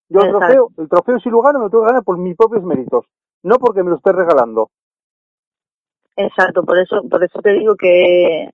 Yo 0.10 0.22
el 0.22 0.30
trofeo, 0.30 0.70
el 0.78 0.88
trofeo 0.90 1.20
si 1.20 1.30
lo 1.30 1.42
gano 1.42 1.58
me 1.60 1.66
lo 1.66 1.70
tengo 1.72 1.84
que 1.84 1.88
ganar 1.90 2.04
por 2.04 2.18
mis 2.20 2.36
propios 2.36 2.64
méritos, 2.64 3.06
no 3.44 3.56
porque 3.58 3.82
me 3.84 3.90
lo 3.90 3.96
esté 3.98 4.12
regalando. 4.12 4.70
Exacto, 6.16 6.64
por 6.64 6.78
eso, 6.80 7.02
por 7.10 7.24
eso 7.24 7.40
te 7.42 7.54
digo 7.54 7.76
que, 7.76 8.50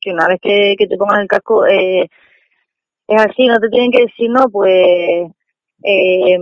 que 0.00 0.12
una 0.12 0.28
vez 0.28 0.40
que, 0.40 0.74
que 0.78 0.86
te 0.86 0.96
pongas 0.96 1.20
el 1.20 1.28
casco, 1.28 1.66
eh, 1.66 2.08
es 3.08 3.20
así, 3.22 3.46
no 3.46 3.58
te 3.60 3.68
tienen 3.68 3.90
que 3.90 4.02
decir 4.02 4.30
no, 4.30 4.48
pues, 4.50 5.30
eh, 5.82 6.38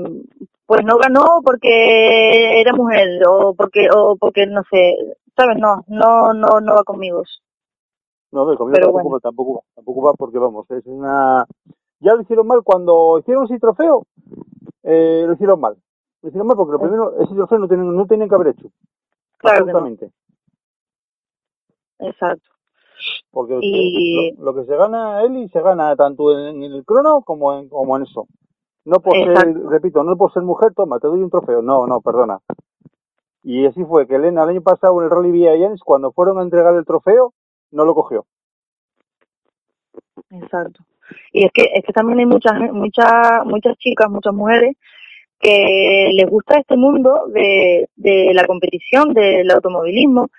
pues 0.66 0.84
no 0.84 0.98
ganó 0.98 1.40
porque 1.44 2.60
era 2.60 2.72
mujer 2.74 3.20
o 3.26 3.54
porque, 3.54 3.88
o 3.94 4.16
porque 4.16 4.46
no 4.46 4.62
sé, 4.70 4.96
sabes, 5.36 5.56
no, 5.58 5.84
no, 5.88 6.34
no, 6.34 6.60
no 6.60 6.74
va 6.74 6.84
conmigo. 6.84 7.22
No, 8.30 8.44
no, 8.44 8.56
conmigo 8.56 8.74
Pero 8.74 8.86
tampoco, 8.86 9.02
bueno. 9.08 9.20
tampoco, 9.20 9.64
tampoco 9.74 10.02
va 10.02 10.12
porque 10.14 10.38
vamos, 10.38 10.70
es 10.70 10.84
una... 10.86 11.46
Ya 12.00 12.14
lo 12.14 12.22
hicieron 12.22 12.46
mal 12.46 12.62
cuando 12.62 13.18
hicieron 13.18 13.44
ese 13.46 13.58
trofeo, 13.58 14.06
eh, 14.82 15.24
lo 15.26 15.32
hicieron 15.32 15.58
mal. 15.60 15.76
Lo 16.22 16.28
hicieron 16.28 16.46
mal 16.46 16.56
porque 16.56 16.72
lo 16.72 16.78
primero, 16.80 17.20
ese 17.20 17.34
trofeo 17.34 17.58
no 17.58 17.68
tienen, 17.68 17.96
no 17.96 18.06
tenían 18.06 18.28
que 18.28 18.34
haber 18.34 18.48
hecho. 18.48 18.68
Claro 19.38 19.64
que 19.64 19.72
no. 19.72 19.78
absolutamente. 19.78 20.12
Exacto. 21.98 22.48
Porque 23.30 23.54
lo- 23.54 23.60
Y- 23.62 24.32
lo, 24.36 24.44
lo 24.44 24.54
que 24.54 24.64
se 24.66 24.76
gana 24.76 25.22
Eli 25.22 25.48
se 25.48 25.60
gana 25.60 25.94
tanto 25.96 26.38
en, 26.38 26.62
en 26.62 26.72
el 26.72 26.84
crono 26.84 27.22
como 27.22 27.54
en, 27.54 27.68
como 27.68 27.96
en 27.96 28.02
eso. 28.04 28.26
No 28.88 29.00
por 29.00 29.12
ser, 29.12 29.54
repito, 29.68 30.02
no 30.02 30.16
por 30.16 30.32
ser 30.32 30.42
mujer, 30.44 30.72
toma, 30.74 30.98
te 30.98 31.08
doy 31.08 31.22
un 31.22 31.28
trofeo. 31.28 31.60
No, 31.60 31.86
no, 31.86 32.00
perdona. 32.00 32.38
Y 33.42 33.66
así 33.66 33.84
fue 33.84 34.06
que 34.06 34.14
Elena 34.14 34.44
el 34.44 34.48
año 34.48 34.62
pasado 34.62 34.98
en 34.98 35.04
el 35.04 35.10
Rally 35.10 35.30
Villa 35.30 35.54
Jens, 35.58 35.82
cuando 35.82 36.10
fueron 36.10 36.38
a 36.38 36.42
entregar 36.42 36.74
el 36.74 36.86
trofeo, 36.86 37.34
no 37.70 37.84
lo 37.84 37.94
cogió. 37.94 38.24
Exacto. 40.30 40.84
Y 41.32 41.44
es 41.44 41.52
que, 41.52 41.64
es 41.74 41.84
que 41.84 41.92
también 41.92 42.20
hay 42.20 42.24
muchas, 42.24 42.54
muchas, 42.72 43.44
muchas 43.44 43.76
chicas, 43.76 44.08
muchas 44.08 44.32
mujeres 44.32 44.74
que 45.38 46.10
les 46.14 46.26
gusta 46.26 46.58
este 46.58 46.78
mundo 46.78 47.26
de, 47.28 47.90
de 47.94 48.32
la 48.32 48.46
competición, 48.46 49.12
del 49.12 49.50
automovilismo 49.50 50.30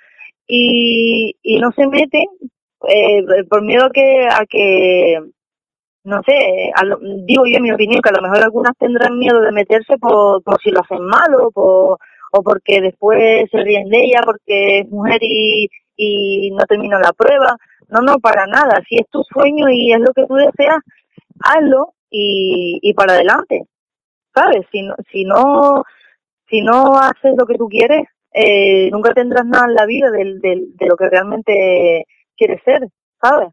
y, 0.48 1.36
y 1.44 1.60
no 1.60 1.72
se 1.72 1.86
meten 1.88 2.26
eh, 2.88 3.44
por 3.48 3.62
miedo 3.62 3.86
a 3.86 3.92
que, 3.92 4.28
a 4.28 4.46
que, 4.48 5.20
no 6.04 6.22
sé, 6.26 6.72
a 6.76 6.86
lo- 6.86 7.00
digo 7.26 7.46
yo 7.46 7.58
en 7.58 7.64
mi 7.64 7.72
opinión 7.72 8.02
que 8.02 8.10
a 8.10 8.14
lo 8.14 8.22
mejor 8.22 8.44
algunas 8.44 8.76
tendrán 8.78 9.18
miedo 9.20 9.42
de 9.42 9.52
meterse 9.52 9.98
por, 9.98 10.42
por 10.44 10.60
si 10.62 10.72
lo 10.72 10.82
hacen 10.82 11.02
mal 11.06 11.34
o 11.42 11.52
por, 11.52 12.00
o 12.32 12.44
porque 12.44 12.82
después 12.82 13.50
se 13.52 13.58
ríen 13.64 13.90
de 13.90 13.98
ella 14.06 14.22
porque 14.26 14.80
es 14.80 14.90
mujer 14.90 15.20
y, 15.22 15.70
y 15.98 16.52
no 16.52 16.66
terminó 16.66 17.00
la 17.00 17.14
prueba. 17.14 17.58
No, 17.90 18.02
no, 18.02 18.20
para 18.20 18.46
nada. 18.48 18.82
Si 18.88 18.96
es 18.96 19.08
tu 19.10 19.24
sueño 19.24 19.68
y 19.70 19.92
es 19.94 20.00
lo 20.00 20.14
que 20.14 20.26
tú 20.28 20.36
deseas, 20.36 20.78
hazlo 21.42 21.94
y, 22.10 22.80
y 22.82 22.94
para 22.94 23.14
adelante. 23.14 23.64
¿Sabes? 24.36 24.66
Si 24.72 24.82
no, 24.84 24.96
si 25.12 25.26
no, 25.26 25.84
si 26.50 26.62
no 26.62 26.98
haces 27.00 27.36
lo 27.38 27.46
que 27.46 27.56
tú 27.58 27.68
quieres, 27.70 28.04
eh, 28.34 28.90
nunca 28.92 29.14
tendrás 29.14 29.46
nada 29.46 29.66
en 29.68 29.76
la 29.76 29.86
vida 29.86 30.12
del, 30.12 30.40
del, 30.42 30.76
de 30.78 30.88
lo 30.88 30.96
que 30.98 31.10
realmente 31.10 32.06
quieres 32.38 32.62
ser, 32.64 32.88
¿sabes? 33.22 33.50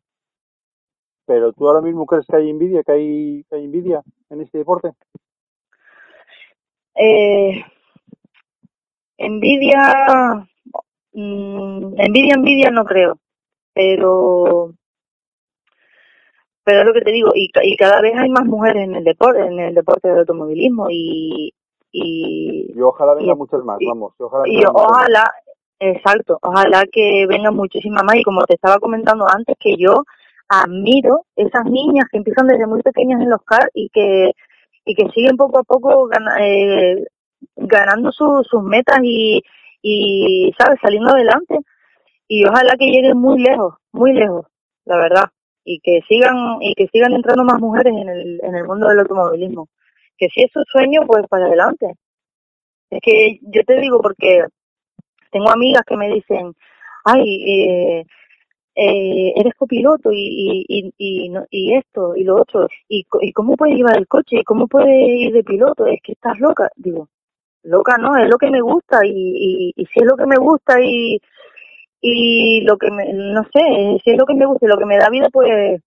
Pero 1.26 1.52
tú 1.52 1.66
ahora 1.68 1.80
mismo 1.82 2.06
crees 2.06 2.24
que 2.26 2.36
hay 2.36 2.50
envidia, 2.50 2.82
que 2.84 2.92
hay, 2.92 3.44
que 3.50 3.56
hay 3.56 3.64
envidia 3.64 4.02
en 4.30 4.40
este 4.42 4.58
deporte. 4.58 4.92
Eh, 6.94 7.62
envidia, 9.18 10.46
mm, 11.12 11.94
envidia, 11.98 12.34
envidia 12.34 12.70
no 12.70 12.84
creo, 12.84 13.18
pero, 13.74 14.72
pero 16.64 16.80
es 16.80 16.86
lo 16.86 16.92
que 16.94 17.00
te 17.02 17.12
digo, 17.12 17.30
y, 17.34 17.50
y 17.62 17.76
cada 17.76 18.00
vez 18.00 18.14
hay 18.16 18.28
más 18.30 18.44
mujeres 18.46 18.84
en 18.84 18.94
el 18.94 19.04
deporte, 19.04 19.40
en 19.40 19.58
el 19.58 19.74
deporte 19.74 20.08
del 20.08 20.18
automovilismo 20.20 20.88
y, 20.90 21.52
y, 21.92 22.72
Y 22.74 22.80
ojalá 22.80 23.14
vengan 23.14 23.36
Y- 23.36 23.38
muchas 23.38 23.62
más, 23.64 23.78
vamos. 23.86 24.14
y 24.18 24.22
ojalá 24.22 24.48
y 24.48 24.64
ojalá, 24.64 25.30
exacto, 25.80 26.38
ojalá 26.42 26.84
que 26.90 27.26
vengan 27.26 27.54
muchísimas 27.54 28.04
más 28.04 28.16
y 28.16 28.22
como 28.22 28.44
te 28.44 28.54
estaba 28.54 28.78
comentando 28.78 29.26
antes 29.28 29.56
que 29.58 29.76
yo 29.76 30.04
admiro 30.48 31.24
esas 31.36 31.64
niñas 31.66 32.06
que 32.10 32.18
empiezan 32.18 32.46
desde 32.48 32.66
muy 32.66 32.82
pequeñas 32.82 33.20
en 33.22 33.30
los 33.30 33.42
cars 33.44 33.68
y 33.74 33.88
que 33.90 34.32
y 34.84 34.94
que 34.94 35.08
siguen 35.10 35.36
poco 35.36 35.58
a 35.60 35.64
poco 35.64 36.08
eh, 36.40 37.04
ganando 37.56 38.12
su- 38.12 38.44
sus 38.48 38.62
metas 38.62 39.00
y, 39.02 39.42
y 39.82 40.52
sabes 40.58 40.78
saliendo 40.80 41.10
adelante. 41.10 41.58
Y 42.28 42.44
ojalá 42.46 42.76
que 42.78 42.86
lleguen 42.86 43.18
muy 43.18 43.40
lejos 43.42 43.74
muy 43.92 44.12
lejos 44.14 44.46
la 44.84 44.96
verdad. 44.98 45.24
Y 45.64 45.80
que 45.80 46.00
sigan 46.08 46.58
y 46.62 46.74
que 46.74 46.86
sigan 46.88 47.12
entrando 47.14 47.44
más 47.44 47.60
mujeres 47.60 47.92
en 47.94 48.08
el 48.08 48.40
en 48.42 48.54
el 48.56 48.64
mundo 48.66 48.88
del 48.88 49.00
automovilismo. 49.00 49.68
Que 50.18 50.28
si 50.28 50.42
es 50.44 50.50
su 50.52 50.62
sueño 50.70 51.02
pues 51.06 51.26
para 51.28 51.46
adelante. 51.46 51.94
Es 52.90 53.00
que 53.02 53.38
yo 53.42 53.62
te 53.64 53.80
digo 53.80 54.00
porque 54.00 54.44
tengo 55.32 55.50
amigas 55.50 55.82
que 55.86 55.96
me 55.96 56.08
dicen, 56.08 56.52
ay, 57.04 57.22
eh, 57.46 58.04
eh, 58.76 59.32
eres 59.36 59.54
copiloto 59.56 60.10
y, 60.12 60.64
y, 60.68 60.92
y, 60.98 61.28
no- 61.30 61.46
y 61.50 61.74
esto 61.74 62.14
y 62.16 62.24
lo 62.24 62.36
otro, 62.42 62.68
y, 62.88 63.04
cómo 63.34 63.56
puedes 63.56 63.76
llevar 63.76 63.96
el 63.98 64.08
coche, 64.08 64.38
y 64.40 64.44
cómo 64.44 64.68
puedes 64.68 64.88
ir 65.08 65.32
de 65.32 65.44
piloto, 65.44 65.86
es 65.86 66.00
que 66.02 66.12
estás 66.12 66.38
loca. 66.40 66.68
Digo, 66.76 67.08
loca 67.64 67.98
no, 67.98 68.16
es 68.18 68.28
lo 68.30 68.38
que 68.38 68.50
me 68.50 68.60
gusta 68.62 69.00
y, 69.06 69.72
y 69.76 69.86
si 69.86 70.00
es 70.00 70.06
lo 70.06 70.16
que 70.16 70.26
me 70.26 70.36
gusta 70.38 70.80
y, 70.82 71.20
y 72.00 72.62
lo 72.62 72.76
que 72.78 72.90
me, 72.90 73.12
no 73.12 73.42
sé, 73.52 74.00
si 74.04 74.10
es 74.12 74.18
lo 74.18 74.26
que 74.26 74.34
me 74.34 74.46
gusta 74.46 74.66
y 74.66 74.68
lo 74.70 74.78
que 74.78 74.86
me 74.86 74.98
da 74.98 75.10
vida, 75.10 75.28
pues, 75.32 75.80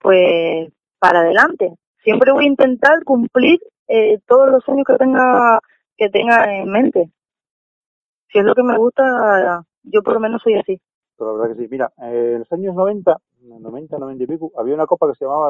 pues 0.00 0.68
para 0.98 1.20
adelante. 1.20 1.74
Siempre 2.02 2.32
voy 2.32 2.44
a 2.44 2.48
intentar 2.48 3.02
cumplir 3.04 3.58
eh, 3.88 4.18
todos 4.26 4.50
los 4.50 4.62
sueños 4.64 4.84
que 4.86 4.96
tenga 4.96 5.58
que 5.96 6.10
tenga 6.10 6.56
en 6.56 6.68
mente. 6.70 7.10
Si 8.30 8.38
es 8.38 8.44
lo 8.44 8.54
que 8.54 8.62
me 8.62 8.76
gusta, 8.76 9.64
yo 9.84 10.02
por 10.02 10.14
lo 10.14 10.20
menos 10.20 10.42
soy 10.42 10.54
así. 10.54 10.78
Pero 11.16 11.36
la 11.36 11.42
verdad 11.42 11.56
que 11.56 11.62
sí. 11.62 11.68
Mira, 11.70 11.92
en 11.98 12.40
los 12.40 12.52
años 12.52 12.74
90, 12.74 13.16
90, 13.42 13.98
90 13.98 14.24
y 14.24 14.26
pico, 14.26 14.52
había 14.56 14.74
una 14.74 14.86
copa 14.86 15.08
que 15.08 15.14
se 15.14 15.24
llamaba 15.24 15.48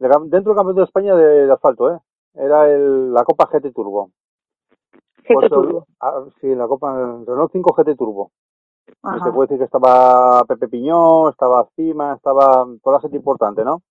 la... 0.00 0.18
dentro 0.24 0.52
del 0.52 0.56
Campeonato 0.56 0.80
de 0.80 0.84
España 0.84 1.14
de, 1.16 1.46
de 1.46 1.52
asfalto, 1.52 1.92
¿eh? 1.92 1.98
Era 2.34 2.68
el, 2.70 3.12
la 3.12 3.24
Copa 3.24 3.46
GT 3.50 3.72
Turbo. 3.72 4.10
GT 5.24 5.32
Pues, 5.34 5.48
Turbo. 5.48 5.86
ah, 6.00 6.24
sí, 6.40 6.54
la 6.54 6.66
Copa 6.68 6.92
Renault 7.26 7.50
5 7.52 7.74
GT 7.74 7.96
Turbo. 7.96 8.30
Ajá. 9.02 9.24
se 9.24 9.32
puede 9.32 9.46
decir 9.48 9.58
que 9.58 9.64
estaba 9.64 10.44
Pepe 10.44 10.68
Piñón, 10.68 11.30
estaba 11.30 11.66
Cima, 11.74 12.14
estaba 12.14 12.66
toda 12.82 12.96
la 12.96 13.00
gente 13.00 13.16
importante, 13.16 13.64
¿no? 13.64 13.82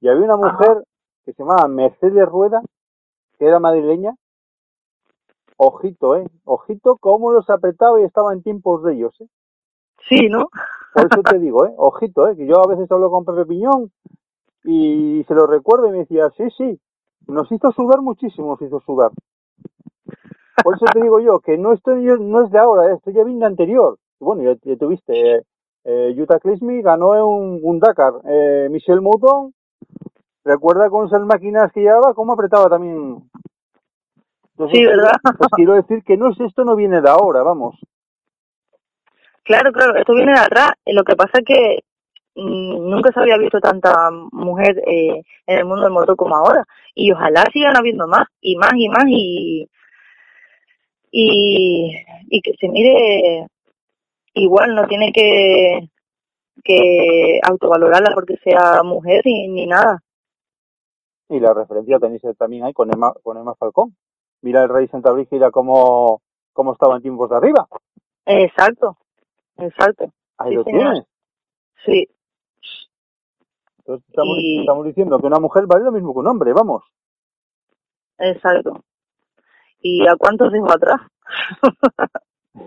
Y 0.00 0.08
había 0.08 0.24
una 0.24 0.34
Ajá. 0.34 0.52
mujer 0.52 0.84
que 1.24 1.32
se 1.32 1.42
llamaba 1.42 1.68
Mercedes 1.68 2.28
Rueda, 2.28 2.62
que 3.38 3.46
era 3.46 3.58
madrileña. 3.60 4.14
Ojito, 5.58 6.16
¿eh? 6.16 6.26
Ojito 6.44 6.96
cómo 6.98 7.32
los 7.32 7.48
apretaba 7.50 8.00
y 8.00 8.04
estaba 8.04 8.32
en 8.32 8.42
tiempos 8.42 8.82
de 8.84 8.94
ellos, 8.94 9.20
¿eh? 9.20 9.26
Sí, 10.08 10.28
¿no? 10.28 10.48
Por 10.94 11.08
eso 11.10 11.22
te 11.22 11.38
digo, 11.38 11.66
¿eh? 11.66 11.74
Ojito, 11.76 12.28
¿eh? 12.28 12.36
Que 12.36 12.46
yo 12.46 12.60
a 12.62 12.66
veces 12.66 12.90
hablo 12.90 13.10
con 13.10 13.24
Pepe 13.24 13.44
Piñón 13.46 13.90
y 14.64 15.24
se 15.28 15.34
lo 15.34 15.46
recuerdo 15.46 15.88
y 15.88 15.92
me 15.92 15.98
decía, 15.98 16.30
sí, 16.36 16.44
sí, 16.56 16.80
nos 17.26 17.50
hizo 17.52 17.72
sudar 17.72 18.02
muchísimo, 18.02 18.48
nos 18.48 18.62
hizo 18.62 18.80
sudar. 18.80 19.10
Por 20.62 20.74
eso 20.74 20.86
te 20.92 21.00
digo 21.00 21.20
yo, 21.20 21.40
que 21.40 21.58
no 21.58 21.72
estoy 21.72 22.04
no 22.04 22.44
es 22.44 22.50
de 22.50 22.58
ahora, 22.58 22.90
¿eh? 22.90 22.94
estoy 22.96 23.14
ya 23.14 23.24
bien 23.24 23.38
de 23.38 23.46
anterior. 23.46 23.98
Bueno, 24.18 24.42
ya, 24.42 24.56
ya 24.62 24.76
tuviste, 24.76 25.36
eh, 25.36 25.42
eh, 25.84 26.14
Utah 26.18 26.40
Clismy 26.40 26.82
ganó 26.82 27.10
un, 27.28 27.60
un 27.62 27.78
Dakar, 27.78 28.14
eh, 28.24 28.68
Michel 28.70 29.02
Mouton, 29.02 29.52
recuerda 30.44 30.88
con 30.88 31.06
esas 31.06 31.22
máquinas 31.22 31.70
que 31.72 31.82
llevaba, 31.82 32.14
cómo 32.14 32.32
apretaba 32.32 32.68
también. 32.68 33.22
Entonces, 34.52 34.78
Sí, 34.78 34.84
¿verdad? 34.86 35.12
Pues 35.36 35.50
quiero 35.54 35.74
decir 35.74 36.02
que 36.02 36.16
no 36.16 36.30
es 36.30 36.40
esto 36.40 36.64
no 36.64 36.74
viene 36.76 37.02
de 37.02 37.10
ahora, 37.10 37.42
vamos. 37.42 37.78
Claro, 39.46 39.70
claro, 39.72 39.96
esto 39.96 40.12
viene 40.12 40.32
de 40.32 40.40
atrás. 40.40 40.72
Eh, 40.84 40.92
Lo 40.92 41.04
que 41.04 41.14
pasa 41.14 41.38
es 41.38 41.44
que 41.44 41.84
mm, 42.34 42.90
nunca 42.90 43.12
se 43.12 43.20
había 43.20 43.38
visto 43.38 43.60
tanta 43.60 44.10
mujer 44.32 44.82
eh, 44.86 45.22
en 45.46 45.58
el 45.58 45.64
mundo 45.64 45.84
del 45.84 45.92
motor 45.92 46.16
como 46.16 46.34
ahora. 46.34 46.64
Y 46.94 47.12
ojalá 47.12 47.44
sigan 47.52 47.76
habiendo 47.76 48.08
más, 48.08 48.26
y 48.40 48.56
más, 48.56 48.72
y 48.74 48.88
más, 48.88 49.04
y, 49.08 49.68
y, 51.12 51.96
y 52.28 52.40
que 52.42 52.52
se 52.60 52.68
mire 52.68 53.46
igual, 54.34 54.74
no 54.74 54.86
tiene 54.88 55.12
que, 55.12 55.88
que 56.64 57.40
autovalorarla 57.48 58.10
porque 58.14 58.36
sea 58.38 58.82
mujer 58.82 59.22
ni, 59.24 59.46
ni 59.46 59.66
nada. 59.66 60.02
Y 61.28 61.38
la 61.38 61.54
referencia 61.54 62.00
tenéis 62.00 62.22
también 62.36 62.64
ahí 62.64 62.72
con 62.72 62.92
Emma, 62.92 63.12
con 63.22 63.36
Emma 63.36 63.54
Falcón. 63.54 63.96
Mira 64.42 64.64
el 64.64 64.68
rey 64.68 64.88
Santa 64.88 65.12
Brígida 65.12 65.52
cómo, 65.52 66.20
cómo 66.52 66.72
estaba 66.72 66.96
en 66.96 67.02
tiempos 67.02 67.30
de 67.30 67.36
arriba. 67.36 67.68
Exacto, 68.26 68.96
exacto. 69.58 70.12
Ahí 70.38 70.50
Sí, 70.50 70.54
lo 70.56 70.64
señor. 70.64 70.82
tienes. 70.82 71.06
Sí, 71.84 72.08
Entonces 73.78 74.08
estamos, 74.08 74.38
Y- 74.40 74.60
estamos 74.60 74.84
diciendo 74.86 75.18
que 75.20 75.26
una 75.26 75.38
mujer 75.40 75.66
vale 75.66 75.84
lo 75.84 75.92
mismo 75.92 76.12
que 76.12 76.18
un 76.20 76.26
hombre, 76.28 76.52
vamos. 76.52 76.82
exacto. 78.18 78.82
y 79.80 80.06
a 80.08 80.16
cuántos 80.16 80.50
dejo 80.52 80.70
atrás. 80.72 81.00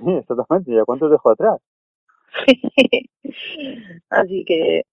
Exactamente, 0.07 0.71
¿y 0.71 0.77
a 0.79 0.85
cuántos 0.85 1.11
dejo 1.11 1.29
atrás? 1.31 1.59
Así 4.09 4.45
que, 4.45 4.83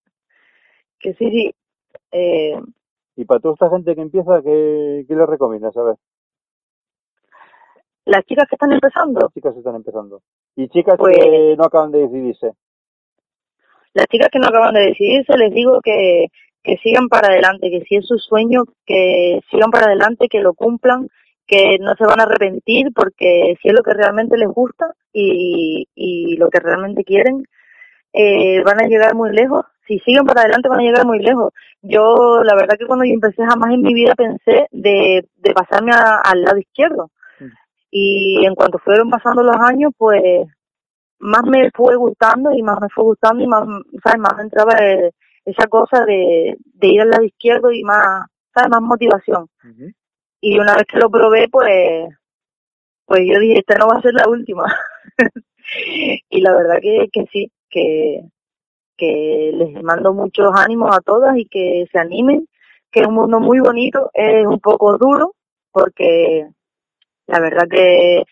que 0.98 1.14
sí, 1.14 1.30
sí. 1.30 1.54
Eh, 2.12 2.60
Y 3.16 3.24
para 3.24 3.40
toda 3.40 3.54
esta 3.54 3.70
gente 3.70 3.94
que 3.94 4.00
empieza, 4.00 4.42
¿qué, 4.42 5.04
qué 5.06 5.14
les 5.14 5.28
recomiendas? 5.28 5.76
A 5.76 5.82
ver, 5.82 5.96
las 8.06 8.24
chicas 8.24 8.48
que 8.48 8.54
están 8.56 8.72
empezando, 8.72 9.20
las 9.20 9.32
chicas 9.34 9.56
están 9.56 9.74
empezando. 9.76 10.22
Y 10.56 10.68
chicas 10.68 10.96
Pues- 10.98 11.16
que 11.18 11.54
no 11.58 11.64
acaban 11.64 11.90
de 11.92 12.00
decidirse. 12.00 12.52
las 13.94 14.06
chicas 14.06 14.28
que 14.30 14.38
no 14.38 14.48
acaban 14.48 14.74
de 14.74 14.86
decidirse, 14.86 15.36
les 15.38 15.52
digo 15.52 15.80
que, 15.82 16.26
que 16.62 16.76
sigan 16.78 17.08
para 17.08 17.28
adelante, 17.28 17.70
que 17.70 17.80
si 17.88 17.96
es 17.96 18.06
su 18.06 18.18
sueño, 18.18 18.64
que 18.84 19.40
sigan 19.50 19.70
para 19.70 19.86
adelante, 19.86 20.28
que 20.28 20.40
lo 20.40 20.52
cumplan, 20.54 21.08
que 21.46 21.78
no 21.80 21.94
se 21.94 22.04
van 22.04 22.20
a 22.20 22.24
arrepentir 22.24 22.88
porque 22.94 23.56
si 23.62 23.68
es 23.68 23.74
lo 23.74 23.82
que 23.82 23.94
realmente 23.94 24.36
les 24.36 24.48
gusta 24.48 24.92
y, 25.12 25.86
y 25.94 26.36
lo 26.36 26.50
que 26.50 26.58
realmente 26.60 27.04
quieren, 27.04 27.44
eh, 28.12 28.62
van 28.64 28.80
a 28.82 28.86
llegar 28.88 29.14
muy 29.14 29.32
lejos. 29.32 29.64
Si 29.86 29.98
siguen 30.00 30.26
para 30.26 30.40
adelante 30.42 30.68
van 30.68 30.80
a 30.80 30.82
llegar 30.82 31.06
muy 31.06 31.20
lejos. 31.20 31.52
Yo, 31.82 32.42
la 32.42 32.54
verdad 32.56 32.76
que 32.78 32.86
cuando 32.86 33.04
yo 33.04 33.12
empecé 33.14 33.44
jamás 33.46 33.72
en 33.72 33.82
mi 33.82 33.94
vida 33.94 34.14
pensé 34.16 34.66
de, 34.72 35.24
de 35.36 35.52
pasarme 35.54 35.92
a- 35.92 36.20
al 36.24 36.42
lado 36.42 36.58
izquierdo. 36.58 37.10
Y 37.98 38.44
en 38.44 38.54
cuanto 38.54 38.78
fueron 38.78 39.08
pasando 39.08 39.42
los 39.42 39.56
años, 39.56 39.90
pues 39.96 40.22
más 41.18 41.42
me 41.44 41.70
fue 41.70 41.96
gustando 41.96 42.52
y 42.52 42.62
más 42.62 42.78
me 42.78 42.90
fue 42.90 43.04
gustando 43.04 43.42
y 43.42 43.46
más, 43.46 43.66
¿sabes? 44.04 44.20
Más 44.20 44.36
me 44.36 44.42
entraba 44.42 44.74
esa 45.46 45.66
cosa 45.66 46.04
de, 46.04 46.58
de 46.74 46.88
ir 46.88 47.00
al 47.00 47.08
lado 47.08 47.24
izquierdo 47.24 47.72
y 47.72 47.82
más, 47.84 48.26
¿sabes? 48.52 48.68
Más 48.68 48.82
motivación. 48.82 49.48
Y 50.42 50.58
una 50.58 50.74
vez 50.74 50.84
que 50.86 50.98
lo 50.98 51.08
probé, 51.08 51.48
pues, 51.48 52.10
pues 53.06 53.20
yo 53.26 53.40
dije, 53.40 53.60
esta 53.60 53.78
no 53.78 53.88
va 53.88 53.96
a 53.96 54.02
ser 54.02 54.12
la 54.12 54.28
última. 54.28 54.66
y 56.28 56.40
la 56.42 56.54
verdad 56.54 56.76
que, 56.82 57.08
que 57.10 57.24
sí, 57.32 57.50
que, 57.70 58.20
que 58.98 59.52
les 59.54 59.82
mando 59.82 60.12
muchos 60.12 60.52
ánimos 60.54 60.94
a 60.94 61.00
todas 61.00 61.34
y 61.38 61.46
que 61.46 61.86
se 61.90 61.98
animen, 61.98 62.46
que 62.90 63.00
es 63.00 63.06
un 63.06 63.14
mundo 63.14 63.40
muy 63.40 63.58
bonito, 63.60 64.10
es 64.12 64.46
un 64.46 64.60
poco 64.60 64.98
duro, 64.98 65.32
porque 65.72 66.50
la 67.26 67.40
verdad 67.40 67.66
que, 67.70 68.22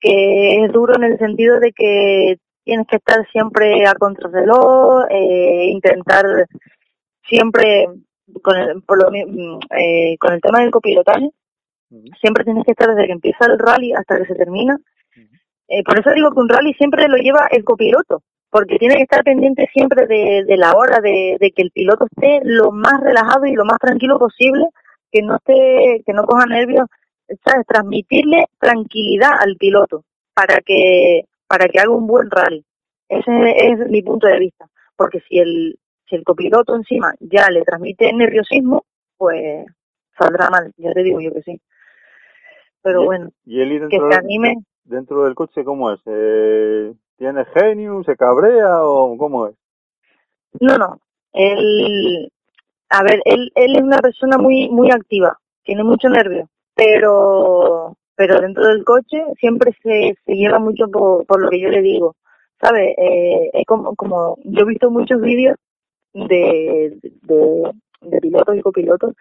que 0.00 0.64
es 0.64 0.72
duro 0.72 0.94
en 0.96 1.04
el 1.04 1.18
sentido 1.18 1.60
de 1.60 1.72
que 1.72 2.36
tienes 2.64 2.86
que 2.86 2.96
estar 2.96 3.26
siempre 3.32 3.86
a 3.86 3.94
contrarreloj, 3.94 5.06
eh, 5.10 5.70
intentar 5.70 6.24
siempre 7.26 7.86
con 8.42 8.56
el, 8.56 8.82
por 8.82 9.02
lo 9.02 9.10
mm, 9.10 9.58
eh, 9.78 10.16
con 10.18 10.34
el 10.34 10.40
tema 10.40 10.60
del 10.60 10.70
copilotaje, 10.70 11.30
siempre 12.20 12.44
tienes 12.44 12.64
que 12.64 12.72
estar 12.72 12.88
desde 12.88 13.06
que 13.06 13.12
empieza 13.12 13.46
el 13.46 13.58
rally 13.58 13.92
hasta 13.94 14.18
que 14.18 14.26
se 14.26 14.34
termina. 14.34 14.76
Eh, 15.68 15.82
por 15.82 15.98
eso 15.98 16.10
digo 16.14 16.30
que 16.30 16.40
un 16.40 16.48
rally 16.48 16.74
siempre 16.74 17.08
lo 17.08 17.16
lleva 17.16 17.48
el 17.50 17.64
copiloto, 17.64 18.22
porque 18.50 18.76
tiene 18.76 18.96
que 18.96 19.02
estar 19.02 19.22
pendiente 19.22 19.68
siempre 19.72 20.06
de, 20.06 20.44
de 20.44 20.56
la 20.56 20.72
hora, 20.72 21.00
de, 21.00 21.36
de 21.40 21.50
que 21.52 21.62
el 21.62 21.70
piloto 21.70 22.06
esté 22.06 22.40
lo 22.44 22.70
más 22.70 23.00
relajado 23.00 23.46
y 23.46 23.54
lo 23.54 23.64
más 23.64 23.78
tranquilo 23.78 24.18
posible, 24.18 24.66
que 25.10 25.22
no 25.22 25.36
esté, 25.36 26.02
que 26.04 26.12
no 26.12 26.24
coja 26.24 26.46
nervios, 26.46 26.86
¿sabes? 27.44 27.66
Transmitirle 27.66 28.46
tranquilidad 28.58 29.32
al 29.40 29.56
piloto 29.56 30.04
para 30.34 30.60
que, 30.60 31.24
para 31.46 31.68
que 31.68 31.78
haga 31.80 31.90
un 31.90 32.06
buen 32.06 32.30
rally. 32.30 32.64
Ese 33.08 33.30
es 33.56 33.78
mi 33.88 34.02
punto 34.02 34.26
de 34.26 34.38
vista, 34.38 34.66
porque 34.96 35.20
si 35.28 35.38
el, 35.38 35.78
si 36.08 36.16
el 36.16 36.24
copiloto 36.24 36.74
encima 36.76 37.14
ya 37.20 37.48
le 37.50 37.62
transmite 37.62 38.12
nerviosismo, 38.12 38.84
pues 39.16 39.64
saldrá 40.18 40.50
mal, 40.50 40.72
ya 40.76 40.92
te 40.92 41.02
digo 41.02 41.20
yo 41.20 41.32
que 41.32 41.42
sí. 41.42 41.60
Pero 42.82 43.02
Y- 43.02 43.06
bueno, 43.06 43.30
¿Y 43.44 43.88
que 43.88 43.98
se 43.98 44.14
anime. 44.16 44.56
dentro 44.84 45.24
del 45.24 45.34
coche 45.34 45.64
cómo 45.64 45.90
es? 45.92 46.00
Eh, 46.06 46.92
¿Tiene 47.16 47.44
genio? 47.46 48.02
¿Se 48.04 48.16
cabrea 48.16 48.84
o 48.84 49.16
cómo 49.16 49.48
es? 49.48 49.54
No, 50.60 50.76
no. 50.78 51.00
Él, 51.32 52.30
a 52.90 53.02
ver, 53.02 53.20
él, 53.24 53.50
él 53.54 53.76
es 53.76 53.82
una 53.82 53.98
persona 53.98 54.38
muy, 54.38 54.68
muy 54.70 54.90
activa, 54.90 55.38
tiene 55.62 55.82
mucho 55.84 56.08
nervio, 56.08 56.48
pero, 56.78 57.96
pero 58.14 58.40
dentro 58.40 58.64
del 58.66 58.84
coche 58.84 59.18
siempre 59.38 59.72
se, 59.82 60.14
se 60.24 60.32
lleva 60.32 60.58
mucho 60.58 60.88
por, 60.88 61.26
por 61.26 61.42
lo 61.42 61.50
que 61.50 61.60
yo 61.60 61.68
le 61.68 61.82
digo, 61.82 62.14
¿sabes? 62.60 62.94
Eh, 62.96 63.50
es 63.52 63.66
como, 63.66 63.96
como, 63.96 64.38
yo 64.44 64.62
he 64.62 64.68
visto 64.68 64.90
muchos 64.90 65.20
vídeos 65.20 65.56
de, 66.14 66.96
de, 67.02 68.20
pilotos 68.20 68.56
y 68.56 68.62
copilotos 68.62 69.14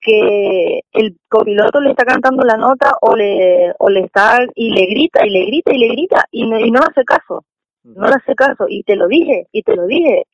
que 0.00 0.80
el 0.92 1.16
copiloto 1.28 1.80
le 1.80 1.90
está 1.90 2.04
cantando 2.04 2.42
la 2.42 2.56
nota 2.56 2.96
o 3.02 3.14
le, 3.14 3.72
o 3.78 3.88
le 3.90 4.00
está, 4.00 4.40
y 4.54 4.70
le 4.70 4.86
grita, 4.86 5.26
y 5.26 5.30
le 5.30 5.44
grita, 5.46 5.72
y 5.74 5.78
le 5.78 5.88
grita, 5.88 6.24
y 6.30 6.46
no, 6.48 6.58
y 6.58 6.70
no 6.70 6.80
hace 6.80 7.04
caso 7.04 7.44
no 7.84 8.06
le 8.06 8.14
hace 8.14 8.34
caso 8.34 8.66
y 8.68 8.82
te 8.84 8.96
lo 8.96 9.08
dije 9.08 9.48
y 9.52 9.62
te 9.62 9.76
lo 9.76 9.86
dije 9.86 10.26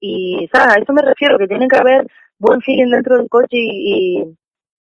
y 0.00 0.48
sabes 0.52 0.76
a 0.76 0.80
eso 0.80 0.92
me 0.92 1.02
refiero 1.02 1.38
que 1.38 1.46
tiene 1.46 1.68
que 1.68 1.76
haber 1.76 2.06
buen 2.38 2.60
feeling 2.62 2.90
dentro 2.90 3.18
del 3.18 3.28
coche 3.28 3.56
y, 3.56 4.20
y, 4.20 4.36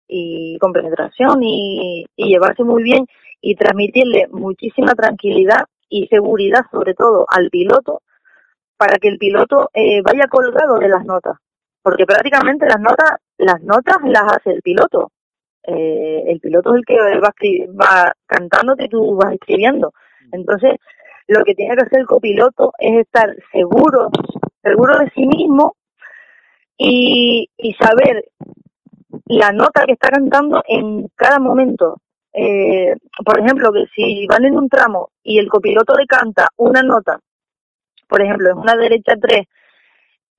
y 0.08 0.58
compenetración 0.60 1.44
y, 1.44 2.06
y 2.16 2.30
llevarse 2.30 2.64
muy 2.64 2.84
bien 2.84 3.06
y 3.42 3.56
transmitirle 3.56 4.28
muchísima 4.32 4.94
tranquilidad 4.94 5.66
y 5.90 6.08
seguridad 6.08 6.62
sobre 6.72 6.94
todo 6.94 7.26
al 7.30 7.50
piloto 7.50 8.02
para 8.78 8.98
que 8.98 9.10
el 9.10 9.18
piloto 9.18 9.70
eh, 9.74 10.02
vaya 10.02 10.28
colgado 10.28 10.78
de 10.78 10.88
las 10.88 11.06
notas. 11.06 11.38
Porque 11.82 12.06
prácticamente 12.06 12.66
las 12.66 12.80
notas 12.80 13.20
las 13.38 13.62
notas 13.62 13.98
las 14.06 14.24
hace 14.24 14.52
el 14.52 14.62
piloto. 14.62 15.12
Eh, 15.66 16.24
el 16.28 16.40
piloto 16.40 16.74
es 16.74 16.80
el 16.80 16.86
que 16.86 16.98
va, 17.20 17.34
va 17.80 18.14
cantándote 18.26 18.86
y 18.86 18.90
tú 18.90 19.16
vas 19.16 19.34
escribiendo. 19.34 19.92
Entonces 20.32 20.76
lo 21.28 21.44
que 21.44 21.54
tiene 21.54 21.76
que 21.76 21.84
hacer 21.84 22.00
el 22.00 22.08
copiloto 22.08 22.72
es 22.80 23.00
estar 23.00 23.30
seguro, 23.52 24.10
seguro 24.62 24.98
de 25.00 25.12
sí 25.16 25.28
mismo 25.28 25.76
y 26.78 27.48
saber 27.80 28.26
la 29.26 29.52
nota 29.52 29.86
que 29.86 29.94
está 29.94 30.10
cantando 30.10 30.64
en 30.68 31.08
cada 31.16 31.40
momento. 31.40 31.98
Eh, 32.34 32.96
por 33.24 33.40
ejemplo, 33.40 33.72
que 33.72 33.86
si 33.96 34.26
van 34.28 34.46
en 34.46 34.58
un 34.58 34.68
tramo 34.68 35.10
y 35.22 35.38
el 35.38 35.48
copiloto 35.48 35.96
le 35.96 36.06
canta 36.06 36.48
una 36.58 36.82
nota, 36.82 37.20
por 38.08 38.22
ejemplo, 38.22 38.50
en 38.52 38.58
una 38.58 38.76
derecha 38.76 39.16
3, 39.20 39.46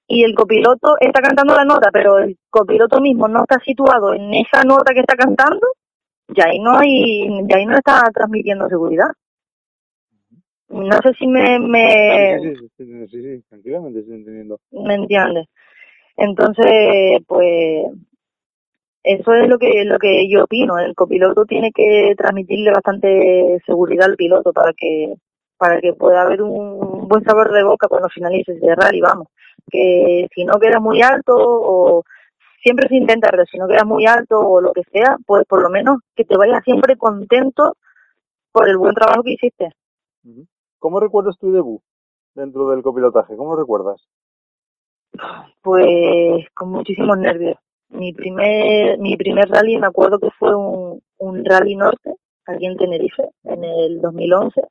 y 0.07 0.23
el 0.25 0.35
copiloto 0.35 0.97
está 1.01 1.21
cantando 1.23 1.55
la 1.55 1.65
nota, 1.65 1.91
pero 1.93 2.19
el 2.19 2.37
copiloto 2.51 3.01
mismo 3.01 3.29
no 3.29 3.43
está 3.43 3.59
situado 3.65 4.13
en 4.13 4.35
esa 4.35 4.63
nota 4.65 4.93
que 4.93 5.01
está 5.01 5.15
cantando, 5.17 5.67
ya 6.29 6.47
ahí 6.47 6.59
no 6.59 6.77
hay, 6.77 7.29
ya 7.49 7.57
ahí 7.57 7.67
no 7.67 7.77
está 7.77 8.03
transmitiendo 8.13 8.69
seguridad. 8.69 9.09
No 10.69 10.97
sé 11.03 11.13
si 11.19 11.27
me, 11.27 11.59
me, 11.61 12.39
Sí, 12.41 12.55
sí, 12.57 12.69
sí, 12.77 12.85
sí, 12.85 13.07
sí, 13.09 13.23
sí, 13.23 13.45
tranquilamente 13.49 14.01
estoy 14.01 14.17
entendiendo. 14.17 14.59
¿me 14.73 14.95
entiendes? 14.95 15.47
Entonces, 16.17 17.21
pues 17.27 17.87
eso 19.05 19.33
es 19.35 19.49
lo 19.49 19.59
que 19.59 19.85
lo 19.85 19.99
que 19.99 20.29
yo 20.29 20.45
opino. 20.45 20.79
El 20.79 20.95
copiloto 20.95 21.45
tiene 21.45 21.71
que 21.73 22.15
transmitirle 22.17 22.71
bastante 22.73 23.61
seguridad 23.67 24.07
al 24.07 24.17
piloto 24.17 24.53
para 24.53 24.73
que 24.73 25.15
para 25.57 25.81
que 25.81 25.93
pueda 25.93 26.23
haber 26.23 26.43
un 26.43 27.07
buen 27.09 27.23
sabor 27.25 27.53
de 27.53 27.65
boca 27.65 27.87
cuando 27.89 28.09
finalice 28.09 28.53
ese 28.53 28.75
rally, 28.75 29.01
vamos. 29.01 29.29
Que 29.71 30.27
si 30.35 30.45
no 30.45 30.59
queda 30.59 30.81
muy 30.81 31.03
alto 31.03 31.35
o 31.37 32.03
siempre 32.63 32.89
se 32.89 32.97
intenta, 32.97 33.29
pero 33.31 33.45
si 33.45 33.59
no 33.59 33.69
queda 33.69 33.85
muy 33.85 34.07
alto 34.07 34.41
o 34.41 34.61
lo 34.61 34.73
que 34.73 34.83
sea, 34.91 35.17
pues 35.27 35.45
por 35.47 35.63
lo 35.63 35.71
menos 35.71 35.99
que 36.17 36.25
te 36.25 36.37
vayas 36.37 36.65
siempre 36.65 36.97
contento 36.97 37.77
por 38.53 38.69
el 38.69 38.79
buen 38.79 38.95
trabajo 38.95 39.23
que 39.23 39.33
hiciste. 39.33 39.73
¿Cómo 40.79 40.99
recuerdas 40.99 41.39
tu 41.39 41.53
debut 41.53 41.83
dentro 42.35 42.71
del 42.71 42.83
copilotaje? 42.83 43.37
¿Cómo 43.37 43.55
lo 43.55 43.61
recuerdas? 43.61 44.03
pues 45.63 46.47
con 46.55 46.71
muchísimos 46.71 47.19
nervios. 47.19 47.57
Mi 47.95 48.13
primer, 48.13 48.99
mi 48.99 49.17
primer 49.17 49.49
rally 49.49 49.79
me 49.79 49.87
acuerdo 49.87 50.19
que 50.19 50.31
fue 50.39 50.55
un, 50.55 51.01
un 51.19 51.45
rally 51.45 51.77
norte, 51.77 52.15
aquí 52.47 52.67
en 52.67 52.77
Tenerife, 52.77 53.23
en 53.45 53.65
el 53.65 54.01
2011. 54.01 54.63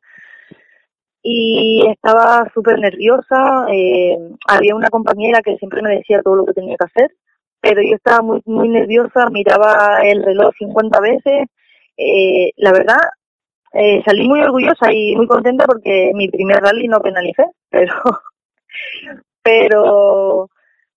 Y 1.23 1.85
estaba 1.89 2.51
súper 2.53 2.79
nerviosa, 2.79 3.65
eh, 3.71 4.17
había 4.47 4.75
una 4.75 4.89
compañera 4.89 5.41
que 5.41 5.55
siempre 5.57 5.81
me 5.81 5.95
decía 5.95 6.21
todo 6.21 6.35
lo 6.35 6.45
que 6.45 6.53
tenía 6.53 6.75
que 6.77 6.85
hacer, 6.85 7.11
pero 7.61 7.81
yo 7.81 7.95
estaba 7.95 8.21
muy, 8.21 8.41
muy 8.45 8.67
nerviosa, 8.67 9.29
miraba 9.29 10.01
el 10.03 10.21
reloj 10.23 10.53
50 10.59 10.99
veces. 10.99 11.47
Eh, 11.97 12.51
la 12.57 12.73
verdad, 12.73 12.99
eh, 13.73 14.03
salí 14.05 14.27
muy 14.27 14.41
orgullosa 14.41 14.91
y 14.91 15.15
muy 15.15 15.27
contenta 15.27 15.65
porque 15.65 16.11
mi 16.13 16.27
primer 16.27 16.57
rally 16.61 16.87
no 16.89 16.99
penalicé, 17.01 17.45
pero 17.69 17.93
pero 19.43 20.49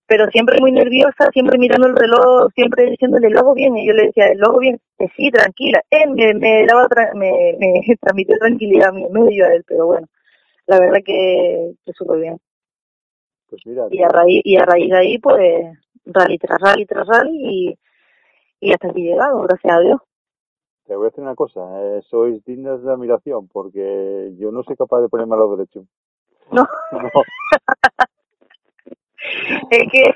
pero 0.07 0.26
siempre 0.30 0.61
muy 0.61 0.72
nerviosa, 0.72 1.30
siempre 1.32 1.59
mirando 1.59 1.88
el 1.88 1.96
reloj, 1.96 2.50
siempre 2.54 2.86
diciéndole 2.90 3.28
el 3.28 3.36
ojo 3.38 3.54
bien, 3.54 3.76
y 3.76 3.86
yo 3.86 3.92
le 3.94 4.07
decía, 4.07 4.28
el 4.28 4.44
ojo 4.44 4.59
bien, 4.61 4.80
que 4.98 5.09
sí, 5.16 5.30
tranquila, 5.30 5.82
él 5.90 6.11
me, 6.12 6.34
me 6.34 6.66
daba, 6.66 6.86
tra- 6.88 7.14
me, 7.14 7.57
me 7.59 7.82
transmitió 8.00 8.36
tranquilidad 8.38 8.88
a 8.90 8.92
mí, 8.92 9.07
me 9.11 9.26
dio 9.28 9.46
a 9.46 9.54
él, 9.54 9.64
pero 9.66 9.86
bueno, 9.86 10.07
la 10.66 10.80
verdad 10.80 11.00
que, 11.04 11.72
que 11.84 11.92
súper 11.94 12.20
bien. 12.20 12.38
Pues 13.48 13.62
mira, 13.66 13.88
Y 13.90 14.02
a 14.02 14.09
raíz, 14.09 14.42
y 14.44 14.57
a 14.57 14.64
raíz 14.64 14.90
de 14.90 14.96
ahí, 14.96 15.18
pues, 15.18 15.76
rally 16.04 16.38
tras 16.38 16.61
rally 16.61 16.86
tras 16.86 17.07
rally, 17.09 17.32
y, 17.70 17.78
y 18.61 18.72
hasta 18.72 18.88
aquí 18.88 19.02
llegado, 19.02 19.42
gracias 19.42 19.74
a 19.74 19.80
Dios. 19.80 20.00
te 20.86 20.96
voy 20.96 21.07
a 21.07 21.11
decir 21.11 21.22
una 21.22 21.34
cosa, 21.34 21.61
eh, 21.82 22.00
sois 22.11 22.42
dignas 22.44 22.82
de 22.82 22.90
admiración 22.92 23.46
porque 23.48 24.32
yo 24.38 24.50
no 24.52 24.62
soy 24.62 24.76
capaz 24.76 25.00
de 25.02 25.09
ponerme 25.09 25.34
al 25.34 25.40
lado 25.40 25.57
derecho. 25.57 25.86
No, 26.50 26.66
No, 26.90 27.11
es 29.70 29.93
que 29.93 30.14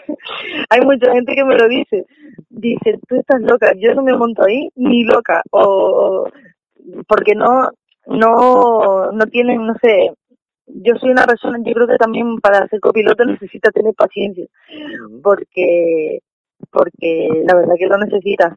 hay 0.69 0.81
mucha 0.83 1.13
gente 1.13 1.35
que 1.35 1.45
me 1.45 1.57
lo 1.57 1.69
dice. 1.69 2.07
Dice, 2.49 2.99
tú 3.09 3.17
estás 3.17 3.41
loca, 3.43 3.73
yo 3.77 3.95
no 3.95 4.03
me 4.03 4.17
monto 4.17 4.45
ahí 4.45 4.69
ni 4.77 5.05
loca. 5.05 5.43
O 5.51 6.29
porque 7.07 7.35
no, 7.35 7.71
no, 8.07 9.13
no 9.13 9.27
tienen, 9.27 9.67
no 9.67 9.75
sé, 9.81 10.13
yo 10.67 10.95
soy 10.97 11.11
una 11.11 11.27
persona, 11.27 11.59
yo 11.65 11.73
creo 11.73 11.87
que 11.87 11.97
también 11.97 12.39
para 12.39 12.67
ser 12.69 12.81
copiloto 12.81 13.25
necesita 13.25 13.71
tener 13.71 13.95
paciencia, 13.95 14.47
porque, 15.23 16.21
porque 16.71 17.29
la 17.47 17.55
verdad 17.55 17.75
que 17.79 17.87
lo 17.87 17.99
necesita. 17.99 18.57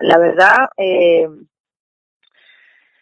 La 0.00 0.18
verdad, 0.18 0.68
eh, 0.76 1.28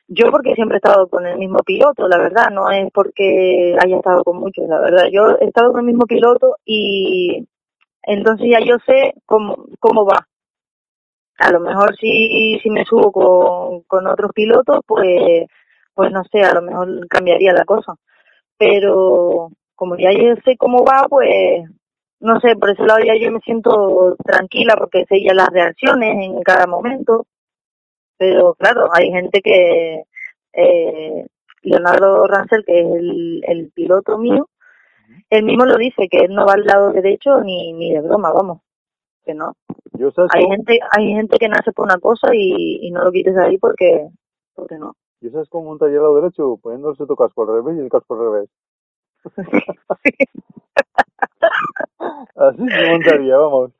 yo 0.09 0.31
porque 0.31 0.55
siempre 0.55 0.77
he 0.77 0.79
estado 0.79 1.09
con 1.09 1.27
el 1.27 1.39
mismo 1.39 1.59
piloto, 1.61 2.09
la 2.09 2.19
verdad, 2.19 2.51
no 2.53 2.71
es 2.71 2.91
porque 2.93 3.77
haya 3.81 3.97
estado 3.97 4.23
con 4.25 4.39
muchos, 4.39 4.69
la 4.69 4.81
verdad. 4.81 5.05
Yo 5.13 5.37
he 5.41 5.47
estado 5.47 5.73
con 5.73 5.81
el 5.81 5.87
mismo 5.87 6.07
piloto 6.07 6.57
y 6.65 7.47
entonces 8.03 8.49
ya 8.51 8.61
yo 8.61 8.77
sé 8.87 9.15
cómo, 9.27 9.67
cómo 9.81 10.05
va. 10.07 10.27
A 11.39 11.51
lo 11.53 11.61
mejor 11.61 11.95
si, 11.97 12.59
si 12.63 12.71
me 12.71 12.85
subo 12.85 13.13
con, 13.13 13.83
con 13.83 14.07
otros 14.07 14.33
pilotos, 14.33 14.81
pues, 14.87 15.47
pues 15.95 16.11
no 16.13 16.23
sé, 16.31 16.41
a 16.41 16.55
lo 16.55 16.63
mejor 16.63 17.07
cambiaría 17.09 17.53
la 17.53 17.65
cosa. 17.65 17.95
Pero 18.59 19.51
como 19.75 19.97
ya 19.97 20.13
yo 20.13 20.35
sé 20.45 20.57
cómo 20.57 20.85
va, 20.85 21.07
pues 21.09 21.65
no 22.21 22.41
sé, 22.41 22.57
por 22.57 22.71
ese 22.71 22.85
lado 22.85 23.01
ya 23.05 23.15
yo 23.17 23.31
me 23.31 23.41
siento 23.41 24.17
tranquila 24.25 24.75
porque 24.77 25.05
sé 25.09 25.23
ya 25.23 25.35
las 25.35 25.49
reacciones 25.51 26.17
en 26.25 26.43
cada 26.43 26.67
momento. 26.67 27.27
Pero 28.19 28.55
claro, 28.55 28.89
hay 28.93 29.11
gente 29.11 29.41
que, 29.43 30.05
eh, 30.53 31.27
Leonardo 31.63 32.27
Ransel, 32.27 32.65
que 32.65 32.81
es 32.81 32.87
el, 32.87 33.43
el 33.47 33.71
piloto 33.73 34.19
mío, 34.19 34.49
él 35.31 35.45
mismo 35.45 35.65
lo 35.65 35.77
dice, 35.77 36.09
que 36.09 36.19
él 36.19 36.35
no 36.35 36.47
va 36.47 36.55
al 36.55 36.65
lado 36.65 36.93
derecho 36.93 37.41
ni, 37.41 37.73
ni 37.73 37.93
de 37.93 38.01
broma, 38.01 38.33
vamos, 38.33 38.61
que 39.25 39.35
no. 39.35 39.55
Yo 39.93 40.11
Hay 40.31 40.45
gente, 40.47 40.79
hay 40.93 41.09
gente 41.15 41.39
que 41.39 41.49
nace 41.49 41.73
por 41.73 41.87
una 41.87 41.99
cosa 41.99 42.29
y, 42.35 42.87
y 42.87 42.91
no 42.91 43.03
lo 43.03 43.11
quites 43.11 43.37
ahí 43.37 43.59
porque, 43.59 44.09
porque 44.55 44.79
no. 44.79 44.95
yo 45.21 45.31
sabes 45.31 45.49
cómo 45.49 45.71
montaría 45.71 45.97
al 45.97 46.03
lado 46.03 46.21
derecho, 46.21 46.59
poniéndose 46.63 47.07
tu 47.07 47.17
casco 47.17 47.43
al 47.43 47.49
revés 47.49 47.77
y 47.77 47.81
el 47.81 47.89
casco 47.89 48.15
al 48.15 48.21
revés. 48.21 48.49
Así 52.37 52.69
se 52.69 52.91
montaría, 52.91 53.37
vamos. 53.37 53.73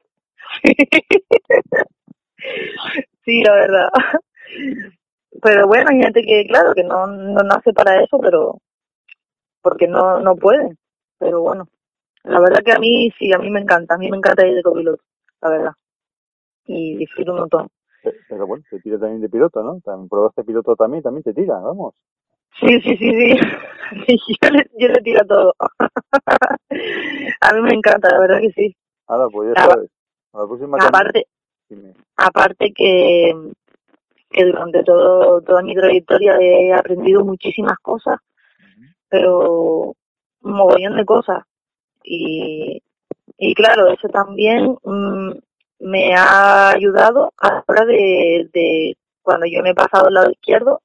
sí, 3.25 3.43
la 3.43 3.55
verdad. 3.55 3.89
Pero 5.43 5.67
bueno, 5.67 5.91
hay 5.91 5.99
gente 6.01 6.23
que, 6.23 6.47
claro, 6.47 6.75
que 6.75 6.83
no, 6.85 7.07
no 7.07 7.43
nace 7.43 7.73
para 7.73 8.03
eso, 8.03 8.19
pero 8.19 8.59
porque 9.63 9.87
no, 9.89 10.21
no 10.21 10.37
puede. 10.37 10.77
Pero 11.19 11.41
bueno, 11.43 11.69
la 12.25 12.41
verdad 12.41 12.63
que 12.65 12.73
a 12.73 12.79
mí 12.79 13.11
sí, 13.19 13.33
a 13.33 13.39
mí 13.39 13.51
me 13.51 13.61
encanta, 13.61 13.95
a 13.95 13.99
mí 13.99 14.11
me 14.11 14.17
encanta 14.17 14.47
ir 14.47 14.55
de 14.55 14.63
copiloto, 14.63 15.03
la 15.43 15.51
verdad. 15.51 15.73
Y 16.67 16.97
disfruto 16.97 17.33
un 17.33 17.41
montón. 17.41 17.69
Pe- 18.03 18.15
Pero 18.29 18.47
bueno, 18.47 18.65
te 18.71 18.81
tira 18.81 18.99
también 18.99 19.21
de 19.21 19.29
piloto, 19.29 19.63
¿no? 19.63 19.81
También 19.81 20.09
probaste 20.09 20.45
piloto 20.45 20.75
también, 20.77 21.03
también 21.03 21.23
te 21.23 21.35
tira, 21.35 21.59
vamos. 21.59 21.95
Sí, 22.61 22.81
sí, 22.81 22.97
sí, 22.97 23.11
sí. 23.11 23.39
yo, 24.43 24.51
le, 24.51 24.67
yo 24.79 24.89
le 24.89 25.01
tiro 25.03 25.25
todo. 25.27 25.55
a 27.41 27.53
mí 27.55 27.61
me 27.63 27.75
encanta, 27.75 28.09
la 28.11 28.21
verdad 28.21 28.41
que 28.41 28.51
sí. 28.53 28.77
Ahora, 29.07 29.29
pues 29.29 29.55
ya 29.55 29.65
sabes. 29.65 29.91
A 30.33 30.41
la 30.41 30.47
próxima 30.47 30.79
Aparte, 30.81 31.27
aparte 32.17 32.73
que, 32.73 33.35
que 34.31 34.45
durante 34.45 34.83
todo 34.85 35.41
toda 35.43 35.63
mi 35.63 35.75
trayectoria 35.75 36.37
he 36.41 36.73
aprendido 36.73 37.25
muchísimas 37.25 37.79
cosas, 37.81 38.19
pero 39.09 39.95
un 40.43 40.53
mogollón 40.53 40.97
de 40.97 41.05
cosas. 41.05 41.45
Y, 42.05 42.83
y 43.39 43.55
claro, 43.55 43.89
eso 43.89 44.09
también 44.09 44.77
mm, 44.85 45.33
me 45.81 46.15
ha 46.15 46.71
ayudado 46.71 47.33
a 47.39 47.53
la 47.53 47.65
hora 47.67 47.85
de, 47.85 48.49
de 48.53 48.97
cuando 49.23 49.47
yo 49.47 49.63
me 49.63 49.71
he 49.71 49.75
pasado 49.75 50.07
al 50.07 50.15
lado 50.15 50.31
izquierdo, 50.31 50.83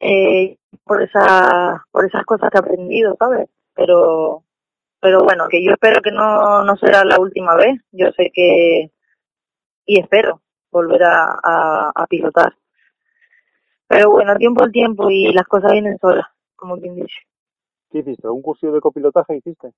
eh, 0.00 0.56
por 0.84 1.02
esa, 1.02 1.84
por 1.90 2.04
esas 2.04 2.24
cosas 2.24 2.50
que 2.50 2.58
he 2.58 2.60
aprendido, 2.60 3.16
¿sabes? 3.18 3.48
Pero, 3.74 4.44
pero 5.00 5.20
bueno, 5.24 5.48
que 5.48 5.64
yo 5.64 5.72
espero 5.72 6.02
que 6.02 6.10
no, 6.10 6.64
no 6.64 6.76
será 6.76 7.04
la 7.04 7.18
última 7.18 7.54
vez. 7.56 7.80
Yo 7.92 8.10
sé 8.16 8.30
que, 8.34 8.90
y 9.86 10.00
espero 10.00 10.42
volver 10.74 11.02
a, 11.04 11.38
a, 11.42 11.92
a 11.94 12.06
pilotar. 12.06 12.52
Pero 13.86 14.10
bueno, 14.10 14.34
tiempo 14.36 14.64
al 14.64 14.72
tiempo 14.72 15.08
y 15.08 15.32
las 15.32 15.46
cosas 15.46 15.72
vienen 15.72 15.98
solas, 15.98 16.26
como 16.56 16.78
quien 16.78 16.96
dice. 16.96 17.14
¿Qué 17.90 17.98
hiciste? 18.00 18.28
¿Un 18.28 18.42
curso 18.42 18.72
de 18.72 18.80
copilotaje 18.80 19.36
hiciste? 19.36 19.72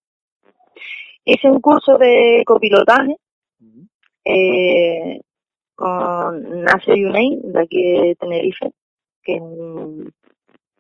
Hice 1.25 1.51
un 1.51 1.61
curso 1.61 1.99
de 1.99 2.43
copilotaje 2.47 3.17
eh, 4.25 5.21
con 5.75 6.63
Nasser 6.63 6.97
Yunei, 6.97 7.41
de 7.43 7.61
aquí 7.61 7.83
de 7.83 8.17
Tenerife, 8.17 8.73
que 9.23 9.35
es 9.35 9.43
un, 9.43 10.13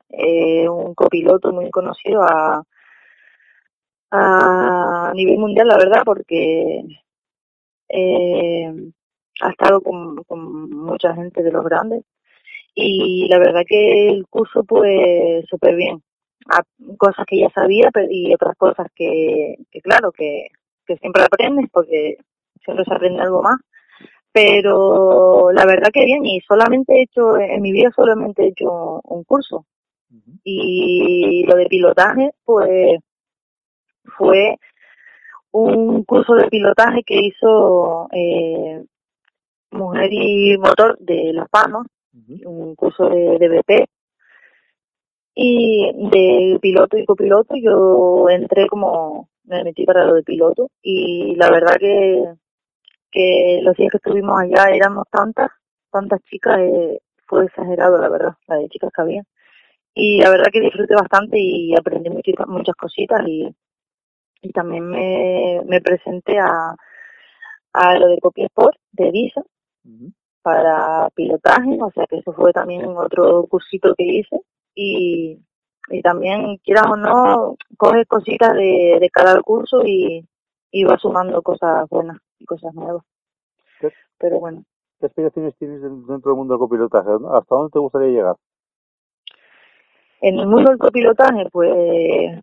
eh, 0.08 0.68
un 0.68 0.94
copiloto 0.94 1.52
muy 1.52 1.70
conocido 1.70 2.22
a, 2.22 2.62
a 4.12 5.12
nivel 5.14 5.38
mundial, 5.38 5.68
la 5.68 5.76
verdad, 5.76 6.02
porque 6.04 6.84
eh, 7.88 8.72
ha 9.42 9.50
estado 9.50 9.80
con, 9.80 10.16
con 10.24 10.70
mucha 10.70 11.14
gente 11.14 11.42
de 11.42 11.52
los 11.52 11.64
grandes. 11.64 12.04
Y 12.74 13.26
la 13.28 13.38
verdad 13.38 13.62
que 13.66 14.08
el 14.08 14.26
curso 14.28 14.64
pues 14.64 15.44
súper 15.48 15.76
bien. 15.76 16.02
A- 16.48 16.62
cosas 16.98 17.26
que 17.26 17.40
ya 17.40 17.50
sabía 17.50 17.90
pero- 17.92 18.08
y 18.10 18.32
otras 18.34 18.56
cosas 18.56 18.86
que, 18.94 19.56
que 19.70 19.80
claro 19.80 20.12
que, 20.12 20.48
que 20.86 20.96
siempre 20.98 21.22
aprendes 21.24 21.66
porque 21.72 22.18
siempre 22.64 22.84
se 22.84 22.94
aprende 22.94 23.22
algo 23.22 23.42
más. 23.42 23.58
Pero 24.32 25.50
la 25.52 25.64
verdad 25.66 25.88
que 25.92 26.04
bien 26.04 26.24
y 26.26 26.40
solamente 26.42 26.94
he 26.94 27.02
hecho 27.02 27.38
en 27.38 27.62
mi 27.62 27.72
vida 27.72 27.90
solamente 27.96 28.44
he 28.44 28.48
hecho 28.48 29.00
un 29.04 29.24
curso. 29.24 29.66
Y 30.44 31.44
lo 31.48 31.56
de 31.56 31.66
pilotaje 31.66 32.30
pues 32.44 33.00
fue 34.16 34.56
un 35.52 36.04
curso 36.04 36.34
de 36.34 36.48
pilotaje 36.48 37.02
que 37.04 37.16
hizo 37.26 38.08
eh, 38.12 38.84
Mujer 39.76 40.08
y 40.12 40.56
Motor 40.58 40.98
de 40.98 41.32
Las 41.32 41.48
Palmas 41.48 41.86
un 42.44 42.74
curso 42.74 43.08
de, 43.08 43.38
de 43.38 43.48
BP 43.48 43.88
y 45.34 45.92
de 46.10 46.58
piloto 46.60 46.96
y 46.96 47.04
copiloto 47.04 47.54
yo 47.56 48.28
entré 48.30 48.66
como 48.68 49.28
me 49.44 49.62
metí 49.64 49.84
para 49.84 50.04
lo 50.04 50.14
de 50.14 50.22
piloto 50.22 50.70
y 50.82 51.34
la 51.36 51.50
verdad 51.50 51.76
que 51.78 52.24
que 53.10 53.60
los 53.62 53.76
días 53.76 53.90
que 53.90 53.98
estuvimos 53.98 54.40
allá 54.40 54.74
éramos 54.74 55.04
tantas 55.10 55.50
tantas 55.90 56.20
chicas 56.24 56.58
eh, 56.58 57.00
fue 57.26 57.44
exagerado 57.46 57.98
la 57.98 58.08
verdad 58.08 58.34
la 58.48 58.56
de 58.56 58.68
chicas 58.68 58.90
que 58.94 59.02
había. 59.02 59.22
Y 59.94 60.20
la 60.20 60.30
verdad 60.30 60.50
que 60.52 60.60
disfruté 60.60 60.94
bastante 60.94 61.38
y 61.38 61.74
aprendí 61.74 62.10
muchas 62.10 62.46
muchas 62.48 62.76
cositas 62.76 63.20
y 63.26 63.48
y 64.42 64.52
también 64.52 64.88
me, 64.88 65.62
me 65.66 65.80
presenté 65.80 66.38
a 66.38 66.76
a 67.72 67.98
lo 67.98 68.08
de 68.08 68.18
Copia 68.20 68.46
Sport 68.46 68.78
de 68.92 69.10
Visa 69.10 69.42
Para 70.42 71.08
pilotaje, 71.14 71.78
o 71.80 71.90
sea 71.90 72.06
que 72.06 72.18
eso 72.18 72.32
fue 72.32 72.52
también 72.52 72.86
otro 72.96 73.46
cursito 73.48 73.94
que 73.96 74.04
hice 74.04 74.40
y, 74.74 75.40
y 75.90 76.02
también 76.02 76.58
quieras 76.58 76.86
o 76.88 76.96
no 76.96 77.56
coges 77.76 78.06
cositas 78.06 78.54
de, 78.54 78.98
de 79.00 79.10
cada 79.10 79.40
curso 79.42 79.82
y, 79.84 80.24
y 80.70 80.84
vas 80.84 81.00
sumando 81.00 81.42
cosas 81.42 81.88
buenas 81.90 82.18
y 82.38 82.44
cosas 82.44 82.74
nuevas. 82.74 83.04
¿Qué? 83.80 83.90
Pero 84.18 84.38
bueno, 84.40 84.64
¿Qué 85.00 85.06
aspiraciones 85.06 85.54
tienes 85.58 85.82
en- 85.82 86.06
dentro 86.06 86.30
del 86.32 86.38
mundo 86.38 86.54
del 86.54 86.60
copilotaje? 86.60 87.10
¿Hasta 87.32 87.54
dónde 87.54 87.70
te 87.72 87.78
gustaría 87.78 88.08
llegar? 88.08 88.36
en 90.20 90.38
el 90.38 90.46
mundo 90.46 90.70
del 90.70 90.78
copilotaje, 90.78 91.46
pues, 91.52 92.40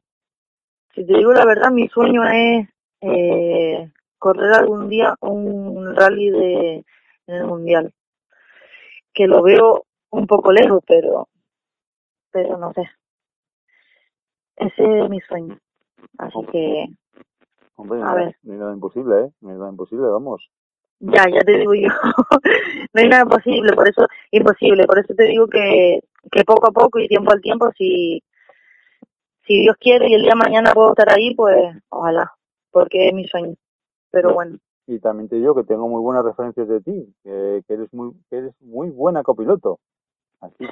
si 0.93 1.05
te 1.05 1.17
digo 1.17 1.33
la 1.33 1.45
verdad, 1.45 1.71
mi 1.71 1.87
sueño 1.89 2.23
es 2.23 2.67
eh, 3.01 3.91
correr 4.19 4.53
algún 4.53 4.89
día 4.89 5.15
un 5.21 5.95
rally 5.95 6.29
de 6.29 6.85
en 7.28 7.36
el 7.36 7.45
mundial, 7.45 7.93
que 9.13 9.28
lo 9.28 9.41
veo 9.43 9.86
un 10.11 10.28
poco 10.28 10.51
lejos, 10.51 10.84
pero, 10.88 11.28
pero 12.32 12.57
no 12.57 12.74
sé. 12.74 12.84
Ese 14.55 14.84
es 15.03 15.09
mi 15.11 15.19
sueño. 15.21 15.59
Así 16.17 16.39
que 16.51 16.88
Hombre, 17.76 18.01
A 18.01 18.13
no, 18.13 18.15
ver. 18.15 18.36
no 18.43 18.53
hay 18.53 18.59
nada 18.59 18.74
imposible, 18.74 19.26
¿eh? 19.26 19.32
No 19.41 19.49
hay 19.51 19.57
nada 19.57 19.69
imposible, 19.71 20.07
vamos. 20.07 20.49
ya, 20.99 21.26
ya 21.30 21.41
te 21.41 21.57
digo 21.59 21.74
yo, 21.74 21.89
no 22.93 23.01
hay 23.01 23.07
nada 23.09 23.26
posible, 23.26 23.74
por 23.74 23.88
eso, 23.89 24.05
imposible, 24.32 24.86
por 24.86 24.99
eso 24.99 25.13
te 25.15 25.24
digo 25.26 25.47
que, 25.47 25.99
que 26.32 26.43
poco 26.45 26.67
a 26.67 26.71
poco 26.71 26.99
y 26.99 27.07
tiempo 27.07 27.32
al 27.32 27.41
tiempo, 27.41 27.71
si, 27.78 28.24
si 29.45 29.61
Dios 29.61 29.76
quiere 29.80 30.09
y 30.09 30.13
el 30.15 30.21
día 30.24 30.32
de 30.32 30.36
mañana 30.49 30.74
puedo 30.74 30.89
estar 30.91 31.09
ahí, 31.11 31.36
pues 31.36 31.57
ojalá, 31.89 32.32
porque 32.71 33.09
es 33.09 33.13
mi 33.13 33.28
sueño. 33.28 33.55
Pero 34.11 34.34
bueno, 34.34 34.57
y 34.88 34.99
también 34.99 35.29
te 35.29 35.38
digo 35.38 35.55
que 35.55 35.63
tengo 35.63 35.88
muy 35.88 36.01
buenas 36.01 36.25
referencias 36.25 36.67
de 36.67 36.81
ti, 36.81 37.15
que, 37.23 37.63
que 37.67 37.73
eres 37.73 37.93
muy 37.93 38.13
que 38.29 38.38
eres 38.38 38.53
muy 38.61 38.89
buena 38.89 39.23
copiloto. 39.23 39.79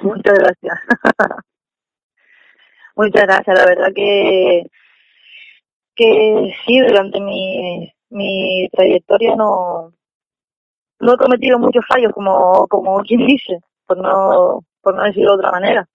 Muchas 0.02 0.38
gracias. 0.38 0.78
Muchas 2.96 3.22
gracias, 3.22 3.58
la 3.58 3.64
verdad 3.64 3.92
que 3.94 4.66
que 5.94 6.54
sí, 6.66 6.80
durante 6.80 7.20
mi, 7.20 7.92
mi 8.10 8.68
trayectoria 8.72 9.36
no, 9.36 9.92
no 11.00 11.14
he 11.14 11.16
cometido 11.16 11.58
muchos 11.58 11.84
fallos, 11.86 12.12
como, 12.12 12.66
como 12.68 13.00
quien 13.02 13.26
dice, 13.26 13.60
por 13.86 13.98
no, 13.98 14.60
por 14.80 14.94
no 14.94 15.02
decirlo 15.02 15.32
de 15.32 15.36
otra 15.36 15.50
manera, 15.52 15.88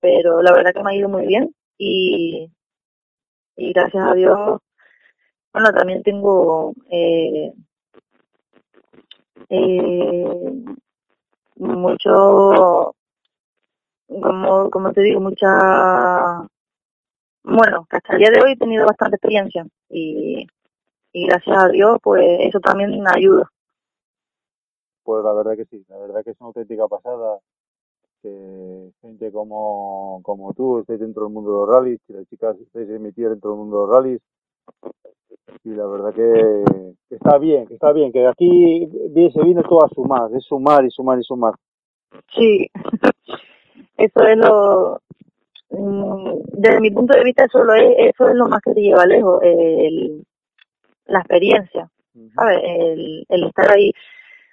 pero 0.00 0.42
la 0.42 0.52
verdad 0.52 0.72
que 0.74 0.82
me 0.82 0.90
ha 0.90 0.96
ido 0.96 1.08
muy 1.08 1.26
bien 1.26 1.54
y, 1.78 2.50
y 3.56 3.72
gracias 3.72 4.04
a 4.04 4.14
Dios, 4.14 4.60
bueno, 5.54 5.72
también 5.72 6.02
tengo 6.02 6.74
eh, 6.90 7.52
eh, 9.48 10.64
mucho, 11.56 12.94
como, 14.08 14.68
como 14.70 14.92
te 14.92 15.02
digo, 15.02 15.20
mucha, 15.20 16.46
bueno, 17.44 17.86
hasta 17.88 18.12
el 18.14 18.18
día 18.18 18.30
de 18.32 18.42
hoy 18.42 18.52
he 18.52 18.56
tenido 18.56 18.84
bastante 18.84 19.14
experiencia 19.14 19.64
y, 19.90 20.44
y 21.12 21.26
gracias 21.28 21.56
a 21.56 21.68
Dios, 21.68 21.98
pues 22.02 22.24
eso 22.40 22.58
también 22.58 22.90
me 23.00 23.10
ayuda. 23.14 23.48
Pues 25.04 25.22
la 25.22 25.32
verdad 25.34 25.54
que 25.54 25.66
sí, 25.66 25.84
la 25.88 25.98
verdad 25.98 26.24
que 26.24 26.30
es 26.30 26.40
una 26.40 26.48
auténtica 26.48 26.88
pasada 26.88 27.38
que 28.22 28.90
gente 29.02 29.30
como, 29.30 30.20
como 30.24 30.52
tú 30.52 30.80
estéis 30.80 30.98
dentro 30.98 31.24
del 31.24 31.32
mundo 31.32 31.52
de 31.52 31.56
los 31.58 31.68
rallies, 31.68 32.00
que 32.08 32.14
las 32.14 32.26
chicas 32.26 32.56
estéis 32.58 32.90
emitidas 32.90 33.32
dentro 33.32 33.50
del 33.50 33.58
mundo 33.60 33.76
de 33.76 33.86
los 33.86 33.94
rallies. 33.94 34.20
Y 35.64 35.70
la 35.70 35.86
verdad 35.86 36.14
que, 36.14 36.64
que 37.08 37.14
está 37.16 37.38
bien, 37.38 37.66
que 37.66 37.74
está 37.74 37.92
bien, 37.92 38.12
que 38.12 38.26
aquí 38.26 38.86
vi- 39.10 39.30
se 39.30 39.42
viene 39.42 39.62
todo 39.62 39.84
a 39.84 39.88
sumar, 39.88 40.30
es 40.34 40.44
sumar 40.44 40.84
y 40.84 40.90
sumar 40.90 41.18
y 41.18 41.22
sumar. 41.22 41.54
Sí, 42.34 42.68
eso 43.96 44.22
es 44.22 44.36
lo, 44.36 45.00
mm, 45.70 46.34
desde 46.52 46.80
mi 46.80 46.90
punto 46.90 47.16
de 47.16 47.24
vista, 47.24 47.44
eso, 47.44 47.62
lo 47.64 47.74
es, 47.74 47.94
eso 47.98 48.28
es 48.28 48.34
lo 48.34 48.48
más 48.48 48.60
que 48.62 48.72
te 48.74 48.80
lleva 48.82 49.06
lejos, 49.06 49.40
el, 49.42 50.24
la 51.06 51.20
experiencia, 51.20 51.90
¿sabes? 52.34 52.60
El, 52.64 53.26
el 53.28 53.44
estar 53.44 53.70
ahí, 53.72 53.92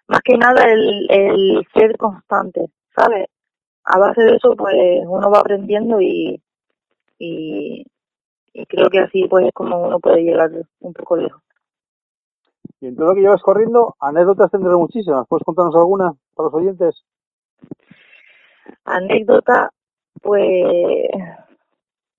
más 0.07 0.21
que 0.21 0.37
nada 0.37 0.63
el, 0.71 1.07
el 1.09 1.67
ser 1.73 1.97
constante, 1.97 2.67
¿sabes? 2.95 3.27
A 3.85 3.99
base 3.99 4.21
de 4.21 4.35
eso, 4.35 4.55
pues 4.55 4.75
uno 5.07 5.31
va 5.31 5.39
aprendiendo 5.39 6.01
y, 6.01 6.41
y, 7.19 7.85
y 8.53 8.65
creo 8.65 8.89
que 8.89 8.99
así 8.99 9.27
pues 9.29 9.47
es 9.47 9.53
como 9.53 9.81
uno 9.81 9.99
puede 9.99 10.23
llegar 10.23 10.51
un 10.79 10.93
poco 10.93 11.17
lejos. 11.17 11.41
Y 12.79 12.87
en 12.87 12.95
todo 12.95 13.07
lo 13.07 13.15
que 13.15 13.21
llevas 13.21 13.41
corriendo, 13.41 13.95
anécdotas 13.99 14.49
tendrás 14.49 14.75
muchísimas. 14.75 15.27
¿Puedes 15.27 15.43
contarnos 15.45 15.75
alguna 15.75 16.13
para 16.35 16.45
los 16.47 16.53
oyentes? 16.55 17.03
Anécdota, 18.85 19.69
pues, 20.21 21.07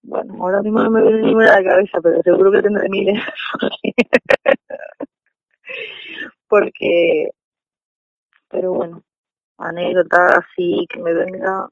bueno, 0.02 0.34
ahora 0.40 0.62
mismo 0.62 0.82
no 0.82 0.90
me 0.90 1.02
viene 1.02 1.22
ninguna 1.22 1.52
a 1.52 1.60
la 1.60 1.70
cabeza, 1.70 1.98
pero 2.00 2.22
seguro 2.22 2.52
que 2.52 2.62
tendré 2.62 2.88
miles. 2.88 3.20
Porque, 6.48 7.30
pero 8.48 8.72
bueno, 8.72 9.02
anécdota 9.58 10.38
así 10.38 10.86
que 10.88 11.00
me 11.00 11.12
venga, 11.14 11.68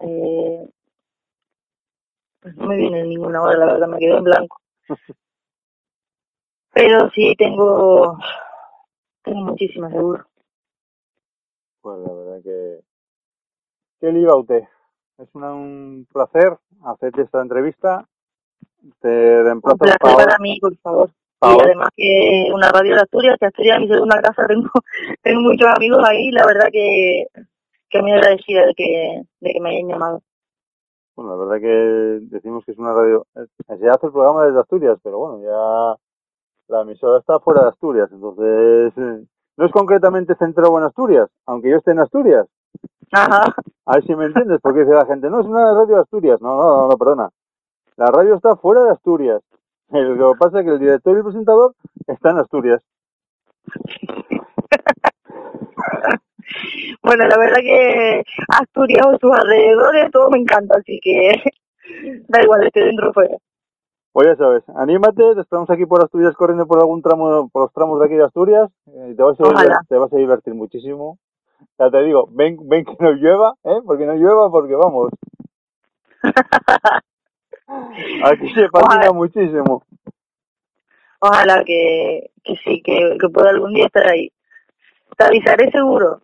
eh, 0.00 0.68
pues 2.46 2.56
no 2.58 2.66
me 2.68 2.76
viene 2.76 3.02
ninguna 3.02 3.40
ahora, 3.40 3.58
la 3.58 3.66
verdad, 3.66 3.88
me 3.88 3.98
quedé 3.98 4.16
en 4.16 4.22
blanco. 4.22 4.60
Pero 6.72 7.10
sí 7.10 7.34
tengo, 7.36 8.16
tengo 9.24 9.40
muchísimas, 9.40 9.90
seguro. 9.92 10.24
Pues 11.80 11.98
la 11.98 12.12
verdad 12.12 12.42
que... 12.44 12.80
¿Qué 13.98 14.12
le 14.12 14.20
iba 14.20 14.34
a 14.34 14.36
usted? 14.36 14.62
Es 15.18 15.28
una- 15.34 15.54
un 15.54 16.06
placer 16.12 16.56
hacerte 16.84 17.22
esta 17.22 17.42
entrevista. 17.42 18.06
Te 19.00 19.40
Un 19.40 19.44
reemplazo 19.46 19.76
placer 19.78 19.98
para, 19.98 20.16
para 20.16 20.38
mí, 20.38 20.60
por 20.60 20.76
favor. 20.76 21.10
Y 21.42 21.60
además 21.64 21.88
que 21.96 22.44
una 22.54 22.70
radio 22.70 22.94
de 22.94 23.00
Asturias, 23.00 23.36
que 23.40 23.46
Asturias 23.46 23.76
es 23.78 23.82
mi 23.82 23.88
segunda 23.88 24.22
casa, 24.22 24.46
tengo, 24.46 24.70
tengo 25.22 25.40
muchos 25.40 25.66
amigos 25.74 26.08
ahí, 26.08 26.30
la 26.30 26.46
verdad 26.46 26.68
que, 26.70 27.26
que 27.88 28.02
muy 28.02 28.12
agradecida 28.12 28.66
de 28.66 28.74
que, 28.74 29.22
de 29.40 29.52
que 29.52 29.60
me 29.60 29.70
hayan 29.70 29.88
llamado. 29.88 30.22
Bueno, 31.16 31.30
la 31.30 31.36
verdad 31.44 31.60
que 31.60 32.20
decimos 32.36 32.64
que 32.64 32.72
es 32.72 32.78
una 32.78 32.92
radio... 32.92 33.26
eh, 33.36 33.46
Se 33.66 33.88
hace 33.88 34.06
el 34.06 34.12
programa 34.12 34.44
desde 34.44 34.60
Asturias, 34.60 34.98
pero 35.02 35.18
bueno, 35.18 35.42
ya 35.42 35.96
la 36.68 36.82
emisora 36.82 37.18
está 37.18 37.38
fuera 37.40 37.62
de 37.62 37.68
Asturias, 37.68 38.10
entonces 38.12 38.92
eh, 38.96 39.24
no 39.56 39.64
es 39.64 39.72
concretamente 39.72 40.34
centrado 40.34 40.76
en 40.78 40.84
Asturias, 40.84 41.28
aunque 41.46 41.70
yo 41.70 41.76
esté 41.78 41.92
en 41.92 42.00
Asturias. 42.00 42.46
Ajá, 43.12 43.54
A 43.86 43.94
ver 43.94 44.04
si 44.04 44.14
me 44.14 44.26
entiendes, 44.26 44.60
porque 44.60 44.80
dice 44.80 44.92
la 44.92 45.06
gente, 45.06 45.30
no, 45.30 45.40
es 45.40 45.46
una 45.46 45.72
radio 45.72 45.94
de 45.96 46.02
Asturias. 46.02 46.40
No, 46.42 46.56
no, 46.56 46.76
no, 46.82 46.88
no, 46.88 46.96
perdona. 46.98 47.30
La 47.96 48.06
radio 48.06 48.34
está 48.34 48.56
fuera 48.56 48.82
de 48.82 48.90
Asturias. 48.90 49.40
El- 49.90 50.16
Lo 50.16 50.32
que 50.32 50.38
pasa 50.38 50.58
es 50.58 50.64
que 50.66 50.72
el 50.72 50.80
director 50.80 51.14
y 51.14 51.18
el 51.18 51.24
presentador 51.24 51.72
están 52.08 52.32
en 52.36 52.42
Asturias. 52.42 52.82
bueno, 57.02 57.26
la 57.26 57.36
verdad 57.38 57.58
que 57.60 58.22
Asturias 58.48 59.06
o 59.06 59.18
sus 59.18 59.32
alrededores, 59.32 60.10
todo 60.10 60.30
me 60.30 60.38
encanta, 60.38 60.76
así 60.78 60.98
que 61.02 61.42
da 62.28 62.42
igual, 62.42 62.66
esté 62.66 62.84
dentro 62.84 63.10
o 63.10 63.12
fuera. 63.12 63.36
Pues 64.12 64.28
ya 64.28 64.36
sabes, 64.36 64.62
anímate, 64.76 65.34
te 65.34 65.40
esperamos 65.42 65.68
aquí 65.70 65.84
por 65.84 66.02
Asturias 66.02 66.34
corriendo 66.34 66.66
por 66.66 66.78
algún 66.80 67.02
tramo, 67.02 67.48
por 67.50 67.62
los 67.64 67.72
tramos 67.72 68.00
de 68.00 68.06
aquí 68.06 68.14
de 68.14 68.24
Asturias, 68.24 68.70
eh, 68.86 69.10
y 69.12 69.14
te 69.16 69.22
vas 69.22 69.38
a, 69.38 69.44
Ojalá. 69.44 69.60
divert- 69.80 69.88
te 69.88 69.96
vas 69.98 70.12
a 70.12 70.16
divertir 70.16 70.54
muchísimo. 70.54 71.18
Ya 71.78 71.90
te 71.90 72.02
digo, 72.02 72.26
ven, 72.32 72.56
ven 72.68 72.84
que 72.86 72.96
no 72.98 73.12
llueva, 73.12 73.54
¿eh? 73.64 73.80
Porque 73.84 74.06
no 74.06 74.14
llueva, 74.14 74.50
porque 74.50 74.74
vamos, 74.74 75.10
aquí 78.24 78.48
se 78.54 78.68
patina 78.68 78.96
Ojalá. 78.96 79.12
muchísimo. 79.12 79.82
Ojalá 81.20 81.64
que, 81.64 82.30
que 82.44 82.56
sí, 82.64 82.82
que, 82.82 83.16
que 83.20 83.28
pueda 83.28 83.50
algún 83.50 83.72
día 83.74 83.86
estar 83.86 84.06
ahí. 84.06 84.30
Te 85.16 85.24
avisaré 85.24 85.70
seguro. 85.70 86.20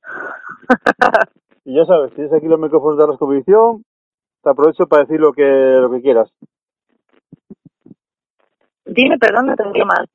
Y 1.65 1.77
ya 1.77 1.85
sabes, 1.85 2.13
tienes 2.15 2.33
aquí 2.33 2.47
los 2.47 2.59
micrófonos 2.59 2.99
de 2.99 3.07
la 3.07 3.17
competición, 3.17 3.85
te 4.43 4.51
aprovecho 4.51 4.87
para 4.89 5.03
decir 5.03 5.21
lo 5.21 5.33
que, 5.33 5.45
lo 5.45 5.91
que 5.91 6.03
quieras. 6.03 6.29
Dime, 8.85 9.17
perdón, 9.19 9.47
no 9.47 9.55
te 9.55 9.63
oí 9.63 9.85
mal. 9.85 10.09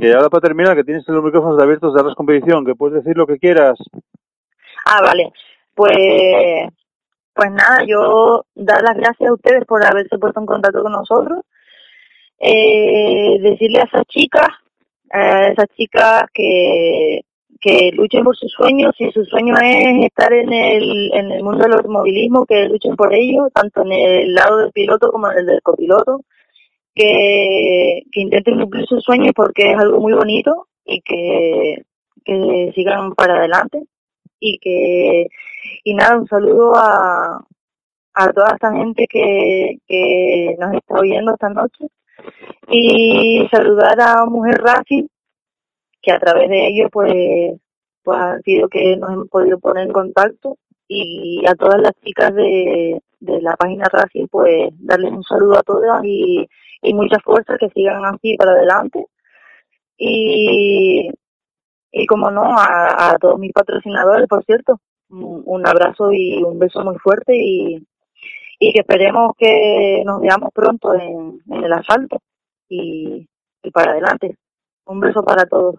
Que 0.00 0.12
ahora 0.12 0.30
para 0.30 0.40
terminar, 0.40 0.74
que 0.74 0.84
tienes 0.84 1.06
los 1.06 1.22
micrófonos 1.22 1.62
abiertos 1.62 1.94
de 1.94 2.02
la 2.02 2.14
competición, 2.14 2.64
que 2.64 2.74
puedes 2.74 3.04
decir 3.04 3.16
lo 3.16 3.26
que 3.26 3.38
quieras. 3.38 3.78
Ah, 4.86 5.00
vale. 5.02 5.30
Pues, 5.74 6.68
pues 7.34 7.50
nada, 7.50 7.84
yo 7.86 8.46
dar 8.54 8.82
las 8.82 8.96
gracias 8.96 9.28
a 9.28 9.34
ustedes 9.34 9.64
por 9.66 9.84
haberse 9.84 10.18
puesto 10.18 10.40
en 10.40 10.46
contacto 10.46 10.82
con 10.82 10.92
nosotros. 10.92 11.40
Eh, 12.38 13.38
decirle 13.40 13.80
a 13.80 13.84
esas 13.84 14.06
chicas, 14.06 14.48
a 15.10 15.48
esas 15.48 15.66
chicas 15.76 16.24
que, 16.32 17.20
que 17.60 17.90
luchen 17.92 18.24
por 18.24 18.36
sus 18.36 18.52
sueños. 18.52 18.94
Si 18.96 19.10
su 19.12 19.24
sueño 19.24 19.54
es 19.62 20.06
estar 20.06 20.32
en 20.32 20.52
el, 20.52 21.10
en 21.14 21.32
el 21.32 21.42
mundo 21.42 21.64
del 21.64 21.74
automovilismo, 21.74 22.46
que 22.46 22.68
luchen 22.68 22.96
por 22.96 23.14
ello, 23.14 23.48
tanto 23.54 23.82
en 23.82 23.92
el 23.92 24.34
lado 24.34 24.58
del 24.58 24.72
piloto 24.72 25.10
como 25.10 25.30
en 25.30 25.38
el 25.38 25.46
del 25.46 25.62
copiloto. 25.62 26.20
Que, 26.96 28.04
que 28.12 28.20
intenten 28.20 28.60
cumplir 28.60 28.86
sus 28.86 29.02
sueños 29.02 29.32
porque 29.34 29.72
es 29.72 29.76
algo 29.76 29.98
muy 29.98 30.12
bonito 30.12 30.68
y 30.84 31.00
que, 31.00 31.82
que 32.24 32.72
sigan 32.76 33.14
para 33.14 33.38
adelante 33.38 33.82
y 34.38 34.58
que 34.58 35.26
y 35.82 35.94
nada 35.94 36.18
un 36.18 36.28
saludo 36.28 36.72
a 36.76 37.44
a 38.14 38.32
toda 38.32 38.52
esta 38.54 38.72
gente 38.72 39.06
que, 39.08 39.78
que 39.88 40.56
nos 40.58 40.74
está 40.74 40.94
oyendo 40.94 41.32
esta 41.32 41.48
noche 41.50 41.86
y 42.68 43.46
saludar 43.50 44.00
a 44.00 44.24
Mujer 44.26 44.58
Racing 44.62 45.06
que 46.04 46.12
a 46.12 46.18
través 46.18 46.48
de 46.48 46.66
ello 46.68 46.88
pues 46.90 47.60
pues 48.02 48.18
ha 48.18 48.38
sido 48.40 48.68
que 48.68 48.96
nos 48.96 49.10
hemos 49.12 49.28
podido 49.28 49.58
poner 49.58 49.86
en 49.86 49.92
contacto 49.92 50.58
y 50.88 51.42
a 51.46 51.54
todas 51.54 51.80
las 51.80 51.92
chicas 52.04 52.34
de, 52.34 53.00
la 53.20 53.56
página 53.56 53.86
Racing 53.90 54.26
pues 54.30 54.70
darles 54.78 55.12
un 55.12 55.24
saludo 55.24 55.58
a 55.58 55.62
todas 55.62 56.04
y, 56.04 56.46
y 56.82 56.94
mucha 56.94 57.18
fuerza 57.20 57.56
que 57.58 57.70
sigan 57.70 58.04
así 58.04 58.36
para 58.36 58.52
adelante 58.52 59.06
y 59.96 61.10
y 61.96 62.06
como 62.06 62.30
no, 62.30 62.42
a, 62.42 63.12
a 63.12 63.18
todos 63.18 63.38
mis 63.38 63.52
patrocinadores, 63.52 64.26
por 64.26 64.44
cierto, 64.44 64.80
un, 65.10 65.66
abrazo 65.66 66.12
y 66.12 66.42
un 66.42 66.58
beso 66.58 66.82
muy 66.82 66.98
fuerte 66.98 67.36
y, 67.36 67.86
y 68.58 68.72
que 68.72 68.80
esperemos 68.80 69.32
que 69.38 70.02
nos 70.04 70.20
veamos 70.20 70.50
pronto 70.52 70.92
en, 70.94 71.40
el 71.48 71.72
asfalto 71.72 72.20
y, 72.68 73.28
y 73.62 73.70
para 73.70 73.92
adelante. 73.92 74.36
Un 74.86 74.98
beso 74.98 75.22
para 75.22 75.46
todos. 75.46 75.76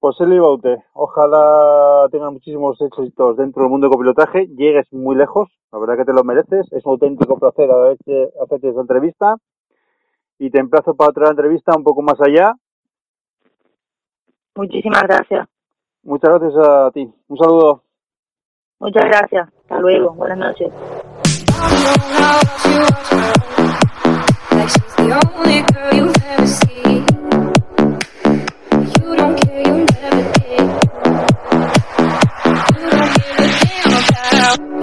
José 0.00 0.26
Libaute, 0.26 0.82
ojalá 0.94 2.08
tengas 2.10 2.32
muchísimos 2.32 2.80
éxitos 2.80 3.36
dentro 3.36 3.62
del 3.62 3.70
mundo 3.70 3.86
del 3.86 3.92
copilotaje, 3.92 4.46
llegues 4.48 4.90
muy 4.92 5.14
lejos, 5.14 5.48
la 5.70 5.78
verdad 5.78 5.98
que 5.98 6.06
te 6.06 6.14
lo 6.14 6.24
mereces, 6.24 6.66
es 6.72 6.84
un 6.86 6.92
auténtico 6.92 7.38
placer 7.38 7.70
haberte, 7.70 8.30
hacerte 8.42 8.68
esta 8.70 8.80
entrevista 8.80 9.36
y 10.38 10.50
te 10.50 10.58
emplazo 10.58 10.94
para 10.94 11.10
otra 11.10 11.28
entrevista 11.28 11.76
un 11.76 11.84
poco 11.84 12.00
más 12.00 12.18
allá 12.20 12.54
Muchísimas 14.60 15.02
gracias. 15.04 15.48
Muchas 16.02 16.30
gracias 16.38 16.66
a 16.66 16.90
ti. 16.90 17.10
Un 17.28 17.38
saludo. 17.38 17.82
Muchas 18.78 19.04
gracias. 19.04 19.48
Hasta 19.62 19.80
luego. 19.80 20.12
Buenas 20.14 20.38
noches. 20.38 20.70
out. 34.40 34.79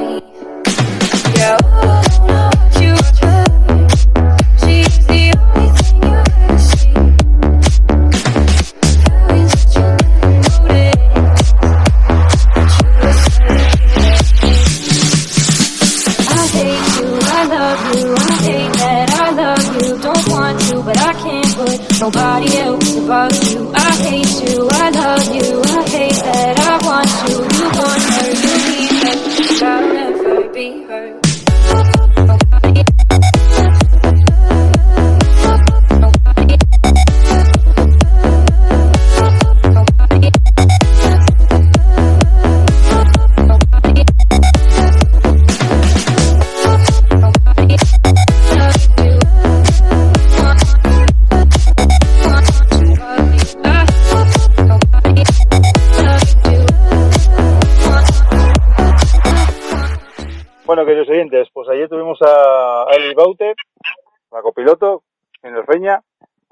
La 64.68 64.74
copiloto, 64.74 65.04
en 65.44 65.56
el 65.56 65.66
Reña. 65.66 66.04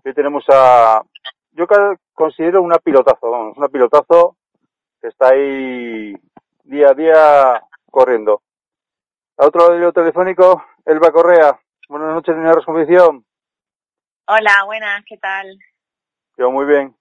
Hoy 0.05 0.13
tenemos 0.13 0.45
a, 0.47 1.03
yo 1.51 1.67
considero 2.13 2.61
una 2.61 2.77
pilotazo, 2.77 3.29
vamos, 3.29 3.57
una 3.57 3.67
pilotazo 3.67 4.37
que 5.01 5.09
está 5.09 5.29
ahí 5.29 6.15
día 6.63 6.91
a 6.91 6.93
día 6.93 7.63
corriendo. 7.91 8.41
A 9.37 9.47
otro 9.47 9.61
lado 9.61 9.73
del 9.73 9.91
telefónico, 9.91 10.63
Elba 10.85 11.11
Correa. 11.11 11.59
Buenas 11.89 12.13
noches, 12.13 12.35
señora 12.35 12.61
Competición. 12.63 13.25
Hola, 14.27 14.63
buenas, 14.65 15.03
¿qué 15.05 15.17
tal? 15.17 15.57
Yo 16.37 16.51
muy 16.51 16.65
bien. 16.65 16.95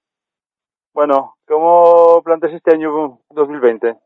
Bueno, 0.93 1.37
¿cómo 1.47 2.23
planteas 2.25 2.55
este 2.55 2.73
año 2.73 3.21
2020? 3.31 3.97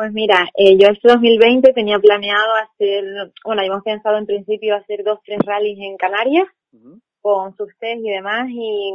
Pues 0.00 0.14
mira, 0.14 0.48
eh, 0.56 0.78
yo 0.78 0.88
este 0.88 1.08
2020 1.08 1.74
tenía 1.74 1.98
planeado 1.98 2.54
hacer, 2.54 3.04
bueno, 3.44 3.60
habíamos 3.60 3.82
pensado 3.82 4.16
en 4.16 4.24
principio 4.24 4.74
hacer 4.74 5.04
dos, 5.04 5.18
tres 5.26 5.40
rallies 5.44 5.78
en 5.78 5.98
Canarias 5.98 6.46
con 7.20 7.54
sus 7.54 7.68
test 7.78 8.00
y 8.02 8.08
demás 8.08 8.48
y, 8.48 8.94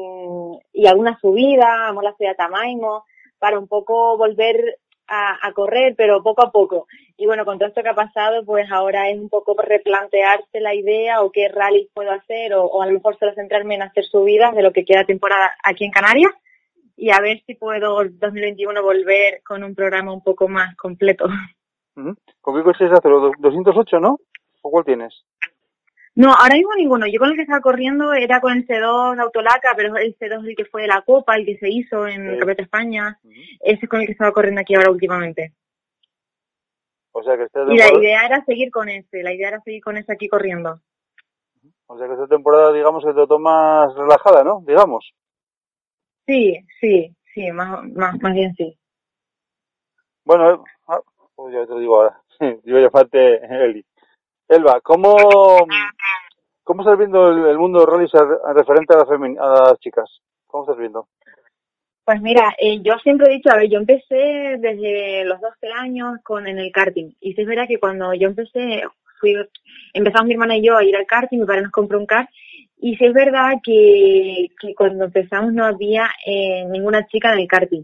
y 0.74 0.88
alguna 0.88 1.16
subida, 1.22 1.68
vamos 1.82 2.02
a 2.02 2.10
la 2.10 2.16
ciudad 2.16 2.32
de 2.32 2.38
Tamaimo, 2.38 3.04
para 3.38 3.60
un 3.60 3.68
poco 3.68 4.18
volver 4.18 4.80
a, 5.06 5.48
a 5.48 5.52
correr, 5.52 5.94
pero 5.96 6.24
poco 6.24 6.42
a 6.42 6.52
poco. 6.52 6.88
Y 7.18 7.28
bueno, 7.28 7.46
con 7.46 7.60
todo 7.60 7.70
esto 7.70 7.84
que 7.84 7.90
ha 7.90 7.94
pasado, 7.94 8.44
pues 8.44 8.66
ahora 8.72 9.08
es 9.08 9.20
un 9.20 9.30
poco 9.30 9.56
replantearse 9.62 10.60
la 10.60 10.74
idea 10.74 11.22
o 11.22 11.32
qué 11.32 11.50
rallies 11.50 11.88
puedo 11.94 12.10
hacer 12.10 12.56
o, 12.56 12.66
o 12.66 12.82
a 12.82 12.88
lo 12.88 12.94
mejor 12.94 13.16
solo 13.20 13.32
centrarme 13.36 13.76
en 13.76 13.84
hacer 13.84 14.06
subidas 14.06 14.56
de 14.56 14.64
lo 14.64 14.74
que 14.74 14.86
queda 14.86 15.04
temporada 15.04 15.52
aquí 15.64 15.86
en 15.86 15.92
Canarias 15.92 16.32
y 16.98 17.12
a 17.12 17.20
ver 17.22 17.42
si 17.46 17.56
puedo 17.56 18.02
el 18.02 18.18
2021 18.20 18.82
volver 18.82 19.42
con 19.44 19.64
un 19.64 19.76
programa 19.76 20.14
un 20.14 20.24
poco 20.24 20.48
más 20.48 20.76
completo. 20.76 21.26
¿Con 22.42 22.56
qué 22.58 22.64
coche 22.64 22.86
hacer? 22.86 23.12
¿Los 23.12 23.32
208, 23.40 24.00
no? 24.00 24.20
¿O 24.62 24.70
cuál 24.72 24.86
tienes? 24.86 25.14
No, 26.18 26.30
ahora 26.30 26.56
mismo 26.56 26.74
ninguno. 26.78 27.06
Yo 27.08 27.20
con 27.20 27.30
el 27.30 27.36
que 27.36 27.42
estaba 27.42 27.60
corriendo 27.62 28.14
era 28.14 28.40
con 28.40 28.54
el 28.54 28.66
C2 28.66 29.16
de 29.16 29.22
Autolaca, 29.22 29.70
pero 29.76 29.96
el 29.98 30.18
C2 30.18 30.44
es 30.44 30.48
el 30.50 30.56
que 30.56 30.66
fue 30.66 30.84
de 30.84 30.88
la 30.88 31.02
Copa, 31.02 31.36
el 31.36 31.46
que 31.46 31.58
se 31.58 31.70
hizo 31.70 32.08
en 32.08 32.22
Sí. 32.22 32.28
Campeonato 32.40 32.56
de 32.58 32.64
España. 32.64 33.20
Ese 33.60 33.80
es 33.84 33.90
con 33.90 34.00
el 34.00 34.06
que 34.06 34.14
estaba 34.14 34.32
corriendo 34.32 34.62
aquí 34.62 34.76
ahora 34.76 34.92
últimamente. 34.92 35.54
O 37.12 37.22
sea 37.24 37.38
que 37.38 37.44
esta 37.44 37.64
Y 37.70 37.78
la 37.78 37.94
idea 37.98 38.26
era 38.26 38.44
seguir 38.46 38.72
con 38.72 38.90
ese, 38.90 39.24
la 39.24 39.34
idea 39.34 39.50
era 39.50 39.62
seguir 39.62 39.82
con 39.84 39.98
ese 39.98 40.12
aquí 40.12 40.28
corriendo. 40.28 40.80
o 41.88 41.98
sea 41.98 42.08
que 42.08 42.14
esta 42.14 42.28
temporada 42.28 42.74
digamos 42.74 43.04
que 43.04 43.12
te 43.12 43.18
lo 43.18 43.28
tomas 43.28 43.94
relajada, 43.96 44.44
¿no? 44.44 44.62
Digamos. 44.66 45.12
Sí, 46.26 46.60
sí, 46.80 47.16
sí, 47.34 47.52
más, 47.52 47.84
más, 47.94 48.20
más 48.22 48.34
bien 48.34 48.54
sí. 48.56 48.78
Bueno, 50.24 50.52
eh, 50.52 50.58
ah, 50.88 51.02
pues 51.36 51.54
ya 51.54 51.66
te 51.66 51.74
lo 51.74 51.80
digo 51.80 51.96
ahora. 51.96 52.20
Yo 52.40 52.74
voy 52.74 52.84
a 52.84 52.90
llamarte 52.90 53.66
Eli. 53.66 53.86
Elba, 54.48 54.80
¿cómo, 54.82 55.16
cómo 56.64 56.82
estás 56.82 56.98
viendo 56.98 57.32
el, 57.32 57.46
el 57.48 57.58
mundo 57.58 57.82
a 57.82 58.54
referente 58.54 58.94
a, 58.94 58.98
la 58.98 59.44
a 59.44 59.70
las 59.70 59.80
chicas? 59.80 60.22
¿Cómo 60.46 60.64
estás 60.64 60.78
viendo? 60.78 61.08
Pues 62.06 62.22
mira, 62.22 62.54
eh, 62.60 62.82
yo 62.84 62.94
siempre 63.00 63.28
he 63.28 63.36
dicho, 63.38 63.50
a 63.52 63.58
ver, 63.58 63.68
yo 63.68 63.80
empecé 63.80 64.58
desde 64.60 65.26
los 65.26 65.42
12 65.42 65.72
años 65.74 66.18
con 66.24 66.46
en 66.46 66.60
el 66.60 66.72
karting. 66.72 67.12
Y 67.20 67.34
sí 67.34 67.42
es 67.42 67.48
verdad 67.48 67.68
que 67.68 67.80
cuando 67.80 68.14
yo 68.14 68.28
empecé, 68.28 68.84
fui, 69.20 69.36
empezamos 69.92 70.28
mi 70.28 70.34
hermana 70.34 70.56
y 70.56 70.64
yo 70.64 70.78
a 70.78 70.84
ir 70.84 70.96
al 70.96 71.08
karting, 71.08 71.40
mi 71.40 71.46
padre 71.48 71.64
nos 71.64 71.72
compró 71.72 71.98
un 71.98 72.06
kart. 72.06 72.30
Y 72.78 72.96
sí 72.98 73.06
es 73.06 73.14
verdad 73.14 73.54
que, 73.64 74.50
que 74.60 74.76
cuando 74.76 75.06
empezamos 75.06 75.54
no 75.54 75.66
había 75.66 76.10
eh, 76.26 76.66
ninguna 76.70 77.08
chica 77.08 77.34
en 77.34 77.40
el 77.40 77.48
karting. 77.48 77.84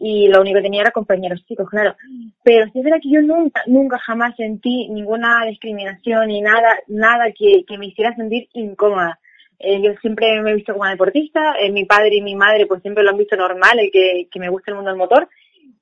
Y 0.00 0.28
lo 0.28 0.40
único 0.40 0.56
que 0.56 0.64
tenía 0.64 0.82
era 0.82 0.90
compañeros 0.90 1.44
chicos, 1.46 1.68
claro. 1.70 1.94
Pero 2.42 2.66
sí 2.66 2.78
es 2.78 2.84
verdad 2.84 2.98
que 3.02 3.10
yo 3.10 3.22
nunca, 3.22 3.62
nunca 3.66 3.98
jamás 3.98 4.34
sentí 4.36 4.88
ninguna 4.88 5.44
discriminación 5.46 6.28
ni 6.28 6.40
nada, 6.40 6.78
nada 6.88 7.26
que, 7.36 7.64
que 7.66 7.78
me 7.78 7.86
hiciera 7.86 8.14
sentir 8.16 8.48
incómoda. 8.54 9.18
Eh, 9.58 9.80
yo 9.82 9.92
siempre 10.00 10.40
me 10.42 10.50
he 10.50 10.54
visto 10.54 10.72
como 10.72 10.86
deportista, 10.86 11.54
eh, 11.60 11.70
mi 11.70 11.84
padre 11.84 12.16
y 12.16 12.22
mi 12.22 12.34
madre 12.34 12.66
pues 12.66 12.82
siempre 12.82 13.02
lo 13.04 13.10
han 13.10 13.16
visto 13.16 13.36
normal, 13.36 13.78
el 13.78 13.90
que, 13.90 14.28
que 14.30 14.40
me 14.40 14.50
gusta 14.50 14.70
el 14.70 14.76
mundo 14.76 14.90
del 14.90 14.98
motor. 14.98 15.28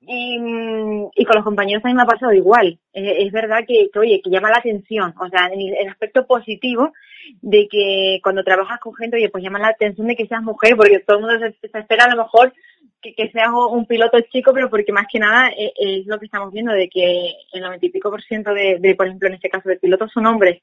Y, 0.03 0.39
mm, 0.39 1.11
y 1.15 1.25
con 1.25 1.37
los 1.37 1.45
compañeros 1.45 1.83
también 1.83 1.97
me 1.97 2.03
ha 2.03 2.07
pasado 2.07 2.33
igual. 2.33 2.79
Eh, 2.93 3.25
es 3.25 3.33
verdad 3.33 3.65
que, 3.67 3.89
que, 3.93 3.99
oye, 3.99 4.21
que 4.23 4.31
llama 4.31 4.51
la 4.51 4.59
atención, 4.59 5.15
o 5.19 5.29
sea, 5.29 5.47
en 5.47 5.61
el, 5.61 5.75
el 5.75 5.89
aspecto 5.89 6.27
positivo 6.27 6.93
de 7.41 7.69
que 7.69 8.21
cuando 8.23 8.45
trabajas 8.45 8.81
con 8.81 8.95
gente, 8.95 9.17
oye, 9.17 9.29
pues 9.29 9.43
llama 9.43 9.59
la 9.59 9.69
atención 9.69 10.07
de 10.07 10.17
que 10.17 10.27
seas 10.27 10.43
mujer, 10.43 10.77
porque 10.77 11.01
todo 11.01 11.19
el 11.19 11.25
mundo 11.25 11.39
se, 11.39 11.69
se 11.69 11.79
espera 11.79 12.05
a 12.05 12.15
lo 12.15 12.23
mejor 12.23 12.53
que, 13.01 13.15
que 13.15 13.31
seas 13.31 13.51
un 13.53 13.87
piloto 13.87 14.21
chico, 14.33 14.53
pero 14.55 14.71
porque 14.71 14.93
más 14.93 15.07
que 15.11 15.19
nada 15.19 15.51
eh, 15.51 15.73
es, 15.77 16.07
lo 16.07 16.19
que 16.19 16.27
estamos 16.27 16.53
viendo, 16.53 16.73
de 16.73 16.89
que 16.89 17.35
el 17.53 17.61
noventa 17.61 17.87
y 17.87 17.91
pico 17.91 18.11
por 18.11 18.23
ciento 18.23 18.55
de, 18.55 18.79
de, 18.79 18.95
por 18.95 19.07
ejemplo, 19.07 19.29
en 19.29 19.35
este 19.35 19.51
caso 19.51 19.69
de 19.69 19.77
pilotos 19.77 20.11
son 20.13 20.27
hombres, 20.27 20.63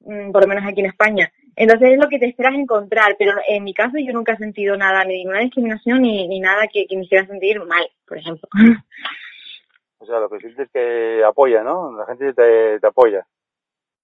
mm, 0.00 0.30
por 0.30 0.42
lo 0.42 0.48
menos 0.48 0.64
aquí 0.66 0.80
en 0.80 0.86
España. 0.86 1.32
Entonces 1.54 1.90
es 1.90 1.98
lo 1.98 2.08
que 2.08 2.18
te 2.18 2.26
esperas 2.26 2.54
encontrar, 2.54 3.16
pero 3.18 3.32
en 3.46 3.64
mi 3.64 3.74
caso 3.74 3.98
yo 3.98 4.12
nunca 4.12 4.32
he 4.32 4.38
sentido 4.38 4.76
nada, 4.76 5.04
ni 5.04 5.18
ninguna 5.18 5.40
discriminación, 5.40 6.02
ni, 6.02 6.26
ni 6.28 6.40
nada 6.40 6.66
que, 6.72 6.86
que 6.86 6.96
me 6.96 7.04
hiciera 7.04 7.26
sentir 7.26 7.60
mal, 7.64 7.86
por 8.06 8.18
ejemplo. 8.18 8.48
O 9.98 10.04
sea, 10.04 10.18
lo 10.18 10.28
que 10.28 10.40
sientes 10.40 10.66
es 10.66 10.72
que 10.72 11.22
apoya, 11.24 11.62
¿no? 11.62 11.96
La 11.96 12.04
gente 12.06 12.34
te, 12.34 12.80
te 12.80 12.86
apoya. 12.88 13.24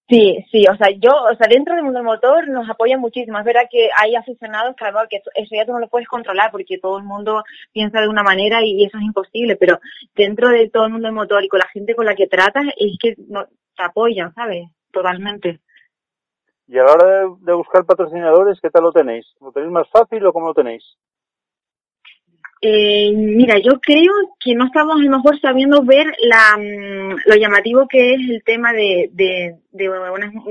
Sí, 0.08 0.42
sí, 0.50 0.64
o 0.72 0.74
sea, 0.76 0.88
yo, 0.90 1.10
o 1.10 1.36
sea, 1.36 1.46
dentro 1.48 1.74
del 1.74 1.84
mundo 1.84 1.98
del 1.98 2.06
motor 2.06 2.48
nos 2.48 2.68
apoyan 2.70 2.98
muchísimo. 2.98 3.38
Es 3.38 3.44
verdad 3.44 3.68
que 3.70 3.90
hay 3.94 4.14
aficionados, 4.14 4.74
claro, 4.74 5.00
que 5.10 5.16
eso, 5.34 5.50
ya 5.54 5.66
tú 5.66 5.72
no 5.72 5.80
lo 5.80 5.88
puedes 5.88 6.08
controlar 6.08 6.50
porque 6.50 6.78
todo 6.78 6.96
el 6.96 7.04
mundo 7.04 7.44
piensa 7.72 8.00
de 8.00 8.08
una 8.08 8.22
manera 8.22 8.64
y, 8.64 8.84
eso 8.84 8.96
es 8.96 9.04
imposible, 9.04 9.56
pero 9.56 9.78
dentro 10.14 10.48
de 10.48 10.70
todo 10.70 10.86
el 10.86 10.92
mundo 10.92 11.08
del 11.08 11.14
motor 11.14 11.44
y 11.44 11.48
con 11.48 11.58
la 11.58 11.68
gente 11.68 11.94
con 11.94 12.06
la 12.06 12.14
que 12.14 12.26
tratas 12.26 12.64
es 12.78 12.96
que 12.98 13.16
no, 13.28 13.44
te 13.76 13.82
apoyan, 13.82 14.32
¿sabes? 14.34 14.70
Totalmente. 14.90 15.60
Y 16.68 16.78
a 16.78 16.84
la 16.84 16.92
hora 16.92 17.06
de, 17.06 17.34
de 17.40 17.52
buscar 17.52 17.84
patrocinadores, 17.84 18.58
¿qué 18.62 18.70
tal 18.70 18.84
lo 18.84 18.92
tenéis? 18.92 19.26
¿Lo 19.42 19.52
tenéis 19.52 19.72
más 19.72 19.90
fácil 19.90 20.24
o 20.24 20.32
cómo 20.32 20.48
lo 20.48 20.54
tenéis? 20.54 20.84
Eh, 22.60 23.12
mira, 23.14 23.58
yo 23.58 23.78
creo 23.80 24.12
que 24.40 24.54
no 24.54 24.66
estamos 24.66 24.96
a 24.96 25.02
lo 25.02 25.10
mejor 25.16 25.40
sabiendo 25.40 25.82
ver 25.84 26.06
la, 26.22 26.56
mm, 26.58 27.16
lo 27.26 27.36
llamativo 27.36 27.86
que 27.88 28.14
es 28.14 28.20
el 28.28 28.42
tema 28.44 28.72
de, 28.72 29.10
de, 29.12 29.56
de 29.70 29.88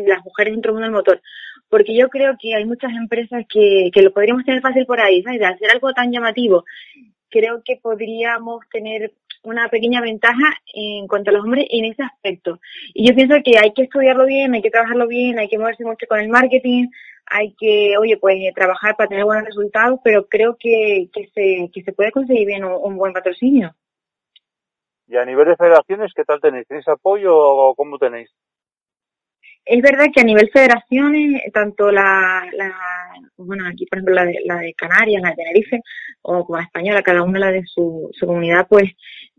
las 0.07 0.23
mujeres 0.23 0.53
dentro 0.53 0.71
del 0.71 0.81
mundo 0.81 0.85
del 0.85 0.91
motor. 0.91 1.21
Porque 1.69 1.95
yo 1.97 2.07
creo 2.07 2.37
que 2.39 2.55
hay 2.55 2.65
muchas 2.65 2.91
empresas 2.93 3.43
que, 3.49 3.89
que 3.93 4.01
lo 4.01 4.13
podríamos 4.13 4.45
tener 4.45 4.61
fácil 4.61 4.85
por 4.85 5.01
ahí, 5.01 5.21
¿sabes? 5.21 5.39
De 5.39 5.45
hacer 5.45 5.69
algo 5.69 5.91
tan 5.93 6.11
llamativo. 6.11 6.63
Creo 7.29 7.61
que 7.63 7.75
podríamos 7.75 8.61
tener 8.71 9.11
una 9.43 9.67
pequeña 9.69 10.01
ventaja 10.01 10.57
en 10.73 11.07
cuanto 11.07 11.29
a 11.29 11.33
los 11.33 11.43
hombres 11.43 11.65
en 11.69 11.85
ese 11.85 12.03
aspecto. 12.03 12.59
Y 12.93 13.07
yo 13.07 13.15
pienso 13.15 13.35
que 13.43 13.57
hay 13.57 13.73
que 13.73 13.83
estudiarlo 13.83 14.25
bien, 14.25 14.53
hay 14.53 14.61
que 14.61 14.69
trabajarlo 14.69 15.07
bien, 15.07 15.39
hay 15.39 15.47
que 15.47 15.57
moverse 15.57 15.83
mucho 15.85 16.05
con 16.07 16.19
el 16.19 16.29
marketing, 16.29 16.87
hay 17.25 17.53
que, 17.57 17.95
oye, 17.97 18.17
pues 18.17 18.37
trabajar 18.53 18.95
para 18.95 19.09
tener 19.09 19.25
buenos 19.25 19.45
resultados, 19.45 19.99
pero 20.03 20.27
creo 20.27 20.55
que, 20.59 21.09
que, 21.13 21.27
se, 21.33 21.69
que 21.73 21.83
se 21.83 21.93
puede 21.93 22.11
conseguir 22.11 22.47
bien 22.47 22.63
un, 22.63 22.73
un 22.73 22.97
buen 22.97 23.13
patrocinio. 23.13 23.75
Y 25.07 25.15
a 25.15 25.25
nivel 25.25 25.47
de 25.47 25.55
federaciones, 25.55 26.11
¿qué 26.13 26.25
tal 26.25 26.41
tenéis? 26.41 26.67
¿Tenéis 26.67 26.87
apoyo 26.87 27.35
o 27.35 27.75
cómo 27.75 27.97
tenéis? 27.97 28.29
Es 29.69 29.81
verdad 29.81 30.05
que 30.13 30.21
a 30.21 30.23
nivel 30.23 30.49
federaciones, 30.49 31.41
tanto 31.51 31.91
la, 31.91 32.47
la 32.53 32.73
bueno, 33.35 33.67
aquí 33.67 33.85
por 33.85 33.97
ejemplo 33.97 34.15
la 34.15 34.25
de, 34.25 34.39
la 34.45 34.59
de 34.59 34.73
Canarias, 34.73 35.21
la 35.21 35.29
de 35.31 35.35
Tenerife, 35.35 35.81
o 36.21 36.45
como 36.45 36.57
la 36.57 36.63
española, 36.63 37.01
cada 37.01 37.23
una 37.23 37.39
la 37.39 37.51
de 37.51 37.63
su, 37.65 38.09
su 38.13 38.25
comunidad, 38.25 38.65
pues 38.69 38.85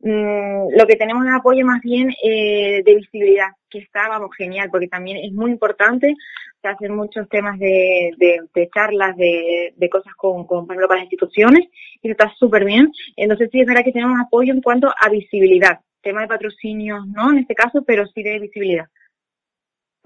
mmm, 0.02 0.68
lo 0.76 0.86
que 0.86 0.96
tenemos 0.96 1.24
es 1.24 1.32
apoyo 1.32 1.64
más 1.64 1.80
bien 1.80 2.10
eh, 2.22 2.82
de 2.84 2.94
visibilidad, 2.94 3.48
que 3.70 3.78
está, 3.78 4.08
vamos, 4.08 4.30
genial, 4.36 4.68
porque 4.70 4.88
también 4.88 5.16
es 5.16 5.32
muy 5.32 5.50
importante, 5.50 6.14
se 6.60 6.68
hacen 6.68 6.94
muchos 6.94 7.26
temas 7.30 7.58
de, 7.58 8.12
de, 8.18 8.40
de 8.54 8.68
charlas, 8.74 9.16
de, 9.16 9.72
de 9.76 9.88
cosas 9.88 10.12
con, 10.14 10.46
con, 10.46 10.66
por 10.66 10.74
ejemplo, 10.74 10.88
con 10.88 10.96
las 10.96 11.04
instituciones, 11.04 11.68
y 12.02 12.10
está 12.10 12.30
súper 12.38 12.66
bien. 12.66 12.92
Entonces 13.16 13.48
sí 13.50 13.60
es 13.60 13.66
verdad 13.66 13.84
que 13.84 13.92
tenemos 13.92 14.18
apoyo 14.20 14.52
en 14.52 14.60
cuanto 14.60 14.88
a 14.88 15.08
visibilidad, 15.08 15.80
tema 16.02 16.20
de 16.20 16.28
patrocinios, 16.28 17.06
no 17.08 17.32
en 17.32 17.38
este 17.38 17.54
caso, 17.54 17.82
pero 17.86 18.06
sí 18.06 18.22
de 18.22 18.40
visibilidad 18.40 18.86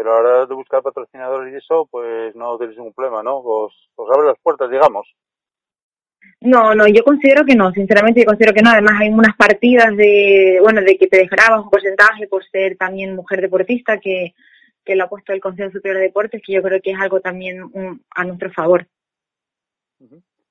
pero 0.03 0.17
a 0.17 0.23
la 0.23 0.29
hora 0.31 0.47
de 0.47 0.55
buscar 0.55 0.83
patrocinadores 0.83 1.53
y 1.53 1.57
eso, 1.59 1.87
pues 1.89 2.35
no 2.35 2.59
tenéis 2.59 2.77
ningún 2.77 2.93
problema, 2.93 3.23
¿no? 3.23 3.39
Os, 3.39 3.73
os 3.95 4.11
abre 4.11 4.27
las 4.27 4.39
puertas, 4.43 4.69
digamos. 4.69 5.07
No, 6.41 6.75
no, 6.75 6.89
yo 6.89 7.05
considero 7.05 7.45
que 7.45 7.55
no, 7.55 7.71
sinceramente 7.71 8.21
yo 8.21 8.27
considero 8.27 8.53
que 8.53 8.63
no. 8.63 8.71
Además 8.71 9.01
hay 9.01 9.11
unas 9.11 9.37
partidas 9.37 9.97
de, 9.97 10.59
bueno, 10.61 10.81
de 10.81 10.99
que 10.99 11.07
te 11.07 11.19
desgrabas 11.19 11.63
un 11.63 11.71
porcentaje 11.71 12.27
por 12.27 12.45
ser 12.45 12.77
también 12.77 13.15
mujer 13.15 13.41
deportista 13.41 13.99
que, 13.99 14.35
que 14.85 14.97
lo 14.97 15.05
ha 15.05 15.09
puesto 15.09 15.33
el 15.33 15.41
Consejo 15.41 15.71
Superior 15.71 15.99
de 15.99 16.07
Deportes, 16.09 16.43
que 16.45 16.55
yo 16.55 16.63
creo 16.63 16.81
que 16.83 16.91
es 16.91 17.01
algo 17.01 17.21
también 17.21 17.63
un, 17.63 18.03
a 18.11 18.25
nuestro 18.25 18.51
favor. 18.51 18.85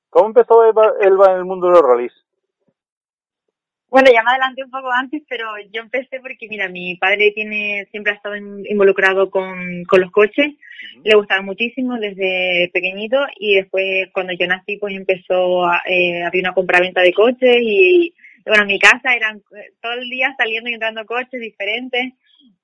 ¿Cómo 0.09 0.27
empezó 0.27 0.63
Eva, 0.63 0.93
Elba 1.01 1.33
en 1.33 1.39
el 1.39 1.45
mundo 1.45 1.67
de 1.67 1.73
los 1.73 1.81
rallies? 1.81 2.13
Bueno, 3.91 4.09
ya 4.09 4.23
me 4.23 4.31
adelanté 4.31 4.63
un 4.63 4.71
poco 4.71 4.89
antes, 4.89 5.21
pero 5.27 5.47
yo 5.73 5.81
empecé 5.81 6.21
porque, 6.21 6.47
mira, 6.49 6.69
mi 6.69 6.95
padre 6.95 7.33
tiene 7.35 7.85
siempre 7.91 8.13
ha 8.13 8.15
estado 8.15 8.37
in, 8.37 8.65
involucrado 8.65 9.29
con, 9.29 9.83
con 9.83 9.99
los 9.99 10.11
coches, 10.11 10.47
uh 10.47 10.51
-huh. 10.51 11.01
le 11.03 11.15
gustaba 11.17 11.41
muchísimo 11.41 11.97
desde 11.99 12.69
pequeñito 12.73 13.17
y 13.37 13.55
después 13.55 14.07
cuando 14.13 14.31
yo 14.31 14.47
nací 14.47 14.77
pues 14.77 14.95
empezó, 14.95 15.65
a, 15.65 15.81
eh, 15.85 16.23
había 16.23 16.41
una 16.41 16.53
compraventa 16.53 17.01
de 17.01 17.11
coches 17.11 17.57
y, 17.61 18.13
bueno, 18.45 18.63
en 18.63 18.67
mi 18.67 18.79
casa 18.79 19.13
eran 19.13 19.41
todo 19.81 19.93
el 19.93 20.09
día 20.09 20.33
saliendo 20.37 20.69
y 20.69 20.73
entrando 20.75 21.05
coches 21.05 21.41
diferentes 21.41 22.13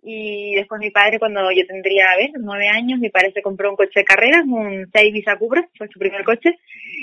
y 0.09 0.55
después 0.55 0.79
mi 0.79 0.89
padre 0.89 1.19
cuando 1.19 1.51
yo 1.51 1.67
tendría, 1.67 2.11
a 2.11 2.15
ver, 2.15 2.31
nueve 2.39 2.69
años, 2.69 2.97
mi 2.97 3.09
padre 3.09 3.33
se 3.33 3.41
compró 3.41 3.69
un 3.69 3.75
coche 3.75 3.99
de 3.99 4.05
carreras, 4.05 4.45
un 4.45 4.89
6 4.89 5.13
Visa 5.13 5.35
Cupra, 5.35 5.67
fue 5.77 5.89
su 5.89 5.99
primer 5.99 6.23
coche, 6.23 6.57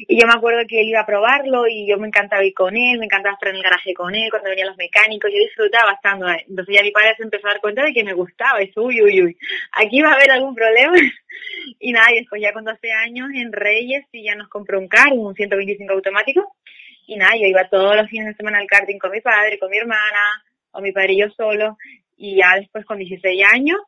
y 0.09 0.19
yo 0.19 0.27
me 0.27 0.33
acuerdo 0.33 0.63
que 0.67 0.81
él 0.81 0.89
iba 0.89 1.01
a 1.01 1.07
probarlo 1.07 1.67
y 1.67 1.87
yo 1.87 1.99
me 1.99 2.07
encantaba 2.07 2.43
ir 2.43 2.55
con 2.55 2.75
él, 2.75 2.99
me 2.99 3.05
encantaba 3.05 3.35
estar 3.35 3.51
en 3.51 3.57
el 3.57 3.63
garaje 3.63 3.93
con 3.93 4.15
él 4.15 4.31
cuando 4.31 4.49
venían 4.49 4.69
los 4.69 4.79
mecánicos, 4.79 5.31
yo 5.31 5.39
disfrutaba 5.39 5.93
estando 5.93 6.27
ahí. 6.27 6.45
Entonces 6.49 6.75
ya 6.75 6.83
mi 6.83 6.93
padre 6.93 7.15
se 7.19 7.25
empezó 7.25 7.47
a 7.47 7.51
dar 7.51 7.61
cuenta 7.61 7.85
de 7.85 7.93
que 7.93 8.05
me 8.05 8.15
gustaba, 8.15 8.63
y 8.63 8.73
uy, 8.75 9.03
uy, 9.03 9.23
uy, 9.23 9.37
aquí 9.73 10.01
va 10.01 10.13
a 10.13 10.15
haber 10.15 10.31
algún 10.31 10.55
problema. 10.55 10.95
y 11.81 11.93
nada, 11.93 12.11
y 12.11 12.21
después 12.21 12.41
ya 12.41 12.55
con 12.55 12.65
12 12.65 12.91
años 12.91 13.29
en 13.35 13.53
Reyes 13.53 14.07
y 14.13 14.25
ya 14.25 14.35
nos 14.35 14.49
compró 14.49 14.79
un 14.79 14.89
car, 14.89 15.13
un 15.13 15.35
125 15.35 15.93
automático, 15.93 16.57
y 17.07 17.17
nada, 17.17 17.33
yo 17.37 17.47
iba 17.47 17.69
todos 17.69 17.97
los 17.97 18.09
fines 18.09 18.29
de 18.29 18.35
semana 18.35 18.61
al 18.61 18.67
karting 18.67 18.99
con 18.99 19.11
mi 19.11 19.21
padre, 19.21 19.59
con 19.59 19.69
mi 19.69 19.77
hermana, 19.77 20.43
o 20.75 20.81
mi 20.81 20.93
padre 20.93 21.13
y 21.13 21.21
yo 21.21 21.31
solo, 21.31 21.77
y 22.17 22.37
ya 22.37 22.57
después 22.57 22.85
con 22.85 22.99
16 22.99 23.43
años 23.53 23.81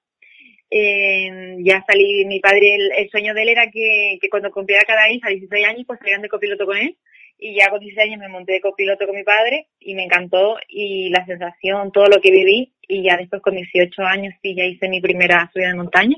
eh, 0.71 1.57
ya 1.61 1.85
salí, 1.87 2.25
mi 2.25 2.41
padre, 2.41 2.75
el, 2.75 2.93
el, 2.97 3.11
sueño 3.11 3.35
de 3.35 3.43
él 3.43 3.49
era 3.51 3.71
que, 3.71 4.19
que 4.21 4.29
cuando 4.29 4.51
cumpliera 4.51 4.85
cada 4.85 5.11
hija 5.11 5.29
16 5.29 5.67
años, 5.67 5.85
pues 5.87 5.99
salían 6.01 6.23
de 6.23 6.29
copiloto 6.29 6.67
con 6.67 6.77
él. 6.77 6.97
Y 7.39 7.55
ya 7.55 7.69
con 7.69 7.81
16 7.81 8.09
años 8.09 8.21
me 8.21 8.29
monté 8.29 8.55
de 8.55 8.61
copiloto 8.61 9.07
con 9.07 9.15
mi 9.15 9.23
padre 9.23 9.69
y 9.79 9.95
me 9.95 10.05
encantó 10.05 10.57
y 10.69 11.11
la 11.11 11.25
sensación, 11.27 11.93
todo 11.93 12.09
lo 12.09 12.21
que 12.21 12.31
viví. 12.31 12.73
Y 12.89 13.05
ya 13.05 13.17
después 13.17 13.43
con 13.43 13.55
18 13.55 14.03
años 14.03 14.35
sí 14.43 14.55
ya 14.57 14.65
hice 14.65 14.89
mi 14.89 15.01
primera 15.01 15.49
subida 15.53 15.69
de 15.69 15.75
montaña. 15.75 16.17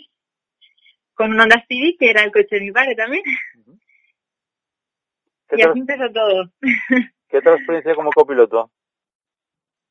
Con 1.15 1.33
un 1.33 1.41
Honda 1.41 1.65
Civic, 1.69 1.99
que 1.99 2.11
era 2.11 2.23
el 2.23 2.31
coche 2.31 2.57
de 2.57 2.61
mi 2.61 2.73
padre 2.73 2.95
también. 2.95 3.23
Y 5.51 5.63
así 5.63 5.79
empezó 5.79 6.13
todo. 6.13 6.51
¿Qué 7.31 7.41
tal 7.41 7.55
experiencia 7.55 7.95
como 7.95 8.11
copiloto? 8.11 8.71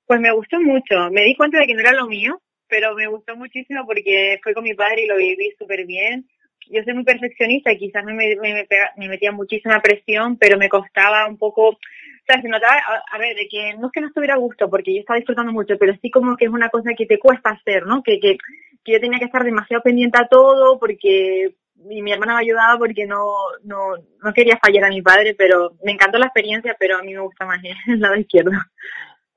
Pues 0.08 0.22
me 0.22 0.32
gustó 0.32 0.60
mucho. 0.62 1.12
Me 1.12 1.24
di 1.24 1.36
cuenta 1.36 1.60
de 1.60 1.68
que 1.68 1.74
no 1.74 1.82
era 1.82 1.92
lo 1.92 2.08
mío, 2.08 2.42
pero 2.68 2.96
me 2.96 3.08
gustó 3.08 3.36
muchísimo 3.36 3.86
porque 3.86 4.40
fue 4.42 4.54
con 4.54 4.64
mi 4.64 4.74
padre 4.74 5.04
y 5.04 5.08
lo 5.08 5.18
viví 5.18 5.54
súper 5.60 5.86
bien. 5.86 6.26
Yo 6.70 6.82
soy 6.84 6.94
muy 6.94 7.04
perfeccionista 7.04 7.76
quizás 7.76 8.04
me, 8.04 8.14
me, 8.14 8.36
me, 8.36 8.68
me, 8.98 9.08
metía 9.08 9.32
muchísima 9.32 9.82
presión, 9.82 10.38
pero 10.38 10.58
me 10.58 10.68
costaba 10.68 11.28
un 11.28 11.38
poco, 11.38 11.70
o 11.70 11.78
sea, 12.26 12.42
se 12.42 12.50
notaba, 12.50 12.74
a, 12.76 13.16
a, 13.16 13.18
ver, 13.18 13.36
de 13.36 13.48
que 13.48 13.74
no 13.80 13.88
es 13.88 13.94
que 13.94 14.02
no 14.02 14.08
estuviera 14.08 14.34
a 14.34 14.40
gusto, 14.40 14.70
porque 14.70 14.94
yo 14.94 15.00
estaba 15.00 15.18
disfrutando 15.18 15.54
mucho, 15.54 15.78
pero 15.78 15.94
sí 16.02 16.12
como 16.12 16.36
que 16.36 16.46
es 16.46 16.52
una 16.52 16.68
cosa 16.70 16.92
que 16.98 17.06
te 17.06 17.20
cuesta 17.20 17.52
hacer, 17.52 17.86
¿no? 17.86 18.04
Que, 18.04 18.20
que, 18.20 18.38
que 18.84 18.92
yo 18.94 19.00
tenía 19.00 19.20
que 19.20 19.26
estar 19.26 19.44
demasiado 19.46 19.82
pendiente 19.82 20.18
a 20.22 20.28
todo 20.28 20.78
porque 20.78 21.54
y 21.90 22.02
mi 22.02 22.12
hermana 22.12 22.36
me 22.36 22.42
ayudaba 22.42 22.78
porque 22.78 23.06
no, 23.06 23.24
no, 23.64 23.96
no 24.24 24.34
quería 24.34 24.58
fallar 24.58 24.86
a 24.86 24.90
mi 24.90 25.02
padre, 25.02 25.36
pero 25.38 25.74
me 25.84 25.92
encantó 25.92 26.18
la 26.18 26.26
experiencia, 26.26 26.76
pero 26.80 26.98
a 26.98 27.04
mí 27.04 27.14
me 27.14 27.22
gusta 27.22 27.46
más 27.46 27.62
el 27.88 28.00
lado 28.00 28.16
izquierdo. 28.16 28.52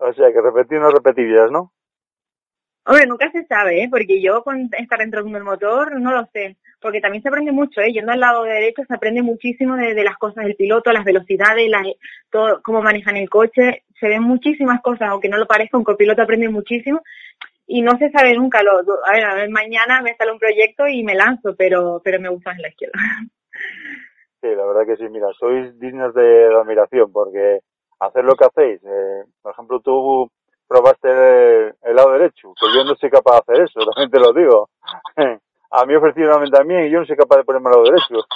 O 0.00 0.12
sea, 0.14 0.32
que 0.32 0.40
repetir 0.40 0.80
no 0.80 0.90
repetirías, 0.90 1.50
¿no? 1.50 1.72
Hombre, 2.86 3.06
nunca 3.06 3.30
se 3.30 3.44
sabe, 3.44 3.82
¿eh? 3.82 3.88
Porque 3.90 4.22
yo 4.22 4.42
con 4.42 4.70
estar 4.72 4.98
dentro 4.98 5.22
del 5.22 5.44
motor 5.44 6.00
no 6.00 6.12
lo 6.12 6.26
sé. 6.32 6.56
Porque 6.80 7.00
también 7.00 7.22
se 7.22 7.28
aprende 7.28 7.52
mucho, 7.52 7.82
¿eh? 7.82 7.92
Yendo 7.92 8.10
al 8.10 8.20
lado 8.20 8.42
derecho 8.44 8.82
se 8.88 8.94
aprende 8.94 9.22
muchísimo 9.22 9.76
de, 9.76 9.94
de 9.94 10.02
las 10.02 10.16
cosas 10.16 10.44
del 10.44 10.56
piloto, 10.56 10.90
las 10.90 11.04
velocidades, 11.04 11.68
las, 11.68 11.86
todo, 12.30 12.62
cómo 12.62 12.80
manejan 12.80 13.18
el 13.18 13.28
coche. 13.28 13.84
Se 14.00 14.08
ven 14.08 14.22
muchísimas 14.22 14.80
cosas, 14.80 15.10
aunque 15.10 15.28
no 15.28 15.36
lo 15.36 15.46
parezca, 15.46 15.76
un 15.76 15.84
copiloto 15.84 16.22
aprende 16.22 16.48
muchísimo. 16.48 17.02
Y 17.66 17.82
no 17.82 17.98
se 17.98 18.10
sabe 18.10 18.34
nunca. 18.34 18.62
Lo, 18.62 18.78
a, 18.78 19.12
ver, 19.12 19.24
a 19.24 19.34
ver, 19.34 19.50
mañana 19.50 20.00
me 20.00 20.16
sale 20.16 20.32
un 20.32 20.38
proyecto 20.38 20.88
y 20.88 21.04
me 21.04 21.14
lanzo, 21.14 21.54
pero, 21.56 22.00
pero 22.02 22.18
me 22.18 22.30
gusta 22.30 22.52
en 22.52 22.62
la 22.62 22.68
izquierda. 22.68 22.98
Sí, 24.40 24.48
la 24.48 24.64
verdad 24.64 24.86
que 24.86 24.96
sí. 24.96 25.06
Mira, 25.10 25.28
sois 25.38 25.78
dignos 25.78 26.14
de 26.14 26.46
admiración 26.46 27.12
porque 27.12 27.60
hacer 28.00 28.24
lo 28.24 28.34
que 28.34 28.46
hacéis. 28.46 28.80
Eh, 28.84 29.24
por 29.42 29.52
ejemplo, 29.52 29.80
tú 29.80 30.30
probaste 30.66 31.08
el, 31.08 31.74
el, 31.82 31.96
lado 31.96 32.12
derecho, 32.12 32.54
que 32.54 32.66
yo 32.74 32.84
no 32.84 32.94
soy 32.94 33.10
capaz 33.10 33.32
de 33.32 33.38
hacer 33.38 33.64
eso, 33.64 33.80
también 33.94 34.10
te 34.10 34.18
lo 34.18 34.32
digo. 34.32 34.68
A 35.72 35.86
mí 35.86 35.94
ofrecieron 35.94 36.50
también 36.50 36.86
y 36.86 36.90
yo 36.90 36.98
no 37.00 37.06
soy 37.06 37.16
capaz 37.16 37.36
de 37.36 37.44
ponerme 37.44 37.68
al 37.68 37.72
lado 37.74 37.84
derecho. 37.84 38.26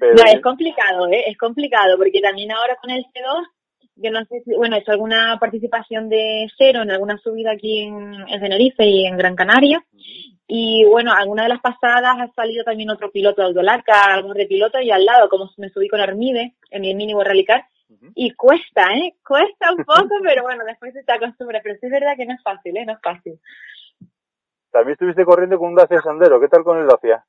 Pero... 0.00 0.14
No, 0.14 0.22
es 0.24 0.40
complicado, 0.40 1.08
¿eh? 1.08 1.24
es 1.26 1.36
complicado, 1.36 1.98
porque 1.98 2.20
también 2.22 2.50
ahora 2.52 2.76
con 2.80 2.90
el 2.90 3.04
C2, 3.04 3.46
yo 3.96 4.10
no 4.10 4.24
sé 4.24 4.40
si, 4.44 4.54
bueno, 4.54 4.76
he 4.76 4.78
hecho 4.78 4.92
alguna 4.92 5.36
participación 5.38 6.08
de 6.08 6.46
cero 6.56 6.82
en 6.82 6.90
alguna 6.90 7.18
subida 7.18 7.52
aquí 7.52 7.82
en, 7.82 8.14
en 8.28 8.40
Tenerife 8.40 8.84
y 8.86 9.06
en 9.06 9.18
Gran 9.18 9.36
Canaria, 9.36 9.84
y 10.46 10.84
bueno, 10.84 11.12
alguna 11.12 11.44
de 11.44 11.50
las 11.50 11.60
pasadas 11.60 12.16
ha 12.18 12.32
salido 12.34 12.64
también 12.64 12.90
otro 12.90 13.10
piloto 13.10 13.40
de 13.40 13.48
Autolarca, 13.48 14.14
algo 14.14 14.34
de 14.34 14.46
piloto 14.46 14.80
y 14.80 14.90
al 14.90 15.04
lado, 15.04 15.28
como 15.28 15.50
me 15.56 15.70
subí 15.70 15.88
con 15.88 16.00
Armide 16.00 16.54
en 16.70 16.82
mi 16.82 16.94
mínimo 16.94 17.22
Rallycar, 17.22 17.64
y 18.14 18.30
cuesta, 18.32 18.82
¿eh? 18.92 19.14
Cuesta 19.26 19.72
un 19.72 19.84
poco, 19.84 20.14
pero 20.22 20.42
bueno, 20.42 20.64
después 20.64 20.92
se 20.92 21.04
te 21.04 21.12
acostumbra. 21.12 21.60
Pero 21.62 21.76
sí 21.80 21.86
es 21.86 21.92
verdad 21.92 22.16
que 22.16 22.26
no 22.26 22.34
es 22.34 22.42
fácil, 22.42 22.76
¿eh? 22.76 22.84
No 22.84 22.92
es 22.92 23.00
fácil. 23.02 23.38
También 24.70 24.92
estuviste 24.92 25.24
corriendo 25.24 25.58
con 25.58 25.70
un 25.70 25.74
Dacia 25.76 26.00
Sandero. 26.02 26.40
¿Qué 26.40 26.48
tal 26.48 26.64
con 26.64 26.78
el 26.78 26.86
Dacia? 26.86 27.24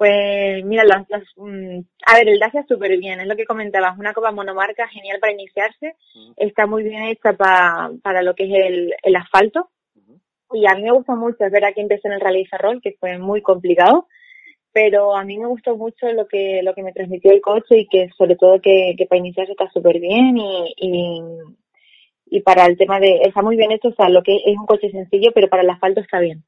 Pues 0.00 0.64
mira, 0.64 0.82
las, 0.84 1.06
las, 1.10 1.22
um, 1.36 1.84
a 2.06 2.14
ver, 2.14 2.28
el 2.28 2.38
Dacia 2.38 2.64
súper 2.66 2.96
bien, 2.96 3.20
es 3.20 3.26
lo 3.26 3.36
que 3.36 3.44
comentabas, 3.44 3.98
una 3.98 4.14
copa 4.14 4.32
monomarca 4.32 4.88
genial 4.88 5.18
para 5.20 5.34
iniciarse, 5.34 5.94
uh 6.14 6.18
-huh. 6.18 6.34
está 6.38 6.64
muy 6.66 6.84
bien 6.84 7.02
hecha 7.02 7.34
pa, 7.34 7.90
para 8.02 8.22
lo 8.22 8.34
que 8.34 8.44
es 8.44 8.50
el, 8.50 8.94
el 9.02 9.16
asfalto, 9.16 9.68
uh 9.96 10.00
-huh. 10.00 10.20
y 10.54 10.66
a 10.66 10.74
mí 10.74 10.84
me 10.84 10.92
gusta 10.92 11.14
mucho, 11.14 11.44
es 11.44 11.52
verdad 11.52 11.74
que 11.74 11.82
empecé 11.82 12.08
en 12.08 12.14
el 12.14 12.20
Rally 12.22 12.46
Ferrol, 12.46 12.80
que 12.80 12.96
fue 12.98 13.18
muy 13.18 13.42
complicado, 13.42 14.08
pero 14.72 15.16
a 15.16 15.24
mí 15.24 15.38
me 15.38 15.46
gustó 15.46 15.76
mucho 15.76 16.12
lo 16.12 16.26
que 16.28 16.62
lo 16.62 16.74
que 16.74 16.82
me 16.82 16.92
transmitió 16.92 17.32
el 17.32 17.40
coche 17.40 17.78
y 17.78 17.86
que 17.88 18.08
sobre 18.16 18.36
todo 18.36 18.60
que, 18.60 18.94
que 18.96 19.06
para 19.06 19.18
iniciarse 19.18 19.52
está 19.52 19.68
súper 19.70 19.98
bien 20.00 20.36
y, 20.36 20.74
y, 20.76 21.22
y 22.26 22.40
para 22.42 22.66
el 22.66 22.76
tema 22.76 23.00
de 23.00 23.22
está 23.22 23.42
muy 23.42 23.56
bien 23.56 23.72
hecho 23.72 23.88
o 23.88 23.94
sea 23.94 24.08
lo 24.08 24.22
que 24.22 24.36
es 24.36 24.56
un 24.56 24.66
coche 24.66 24.90
sencillo 24.90 25.32
pero 25.34 25.48
para 25.48 25.62
el 25.62 25.70
asfalto 25.70 26.00
está 26.00 26.20
bien 26.20 26.44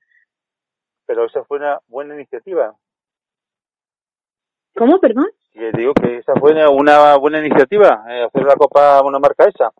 pero 1.06 1.26
esa 1.26 1.44
fue 1.44 1.58
una 1.58 1.80
buena 1.88 2.14
iniciativa 2.14 2.76
¿Cómo, 4.74 4.98
perdón? 4.98 5.26
Que 5.52 5.70
digo 5.72 5.92
que 5.94 6.18
esa 6.18 6.34
fue 6.34 6.52
una 6.66 7.16
buena 7.16 7.44
iniciativa, 7.44 8.04
eh, 8.08 8.24
hacer 8.24 8.42
la 8.42 8.56
copa 8.56 9.02
una 9.04 9.18
marca 9.18 9.44
esa. 9.44 9.70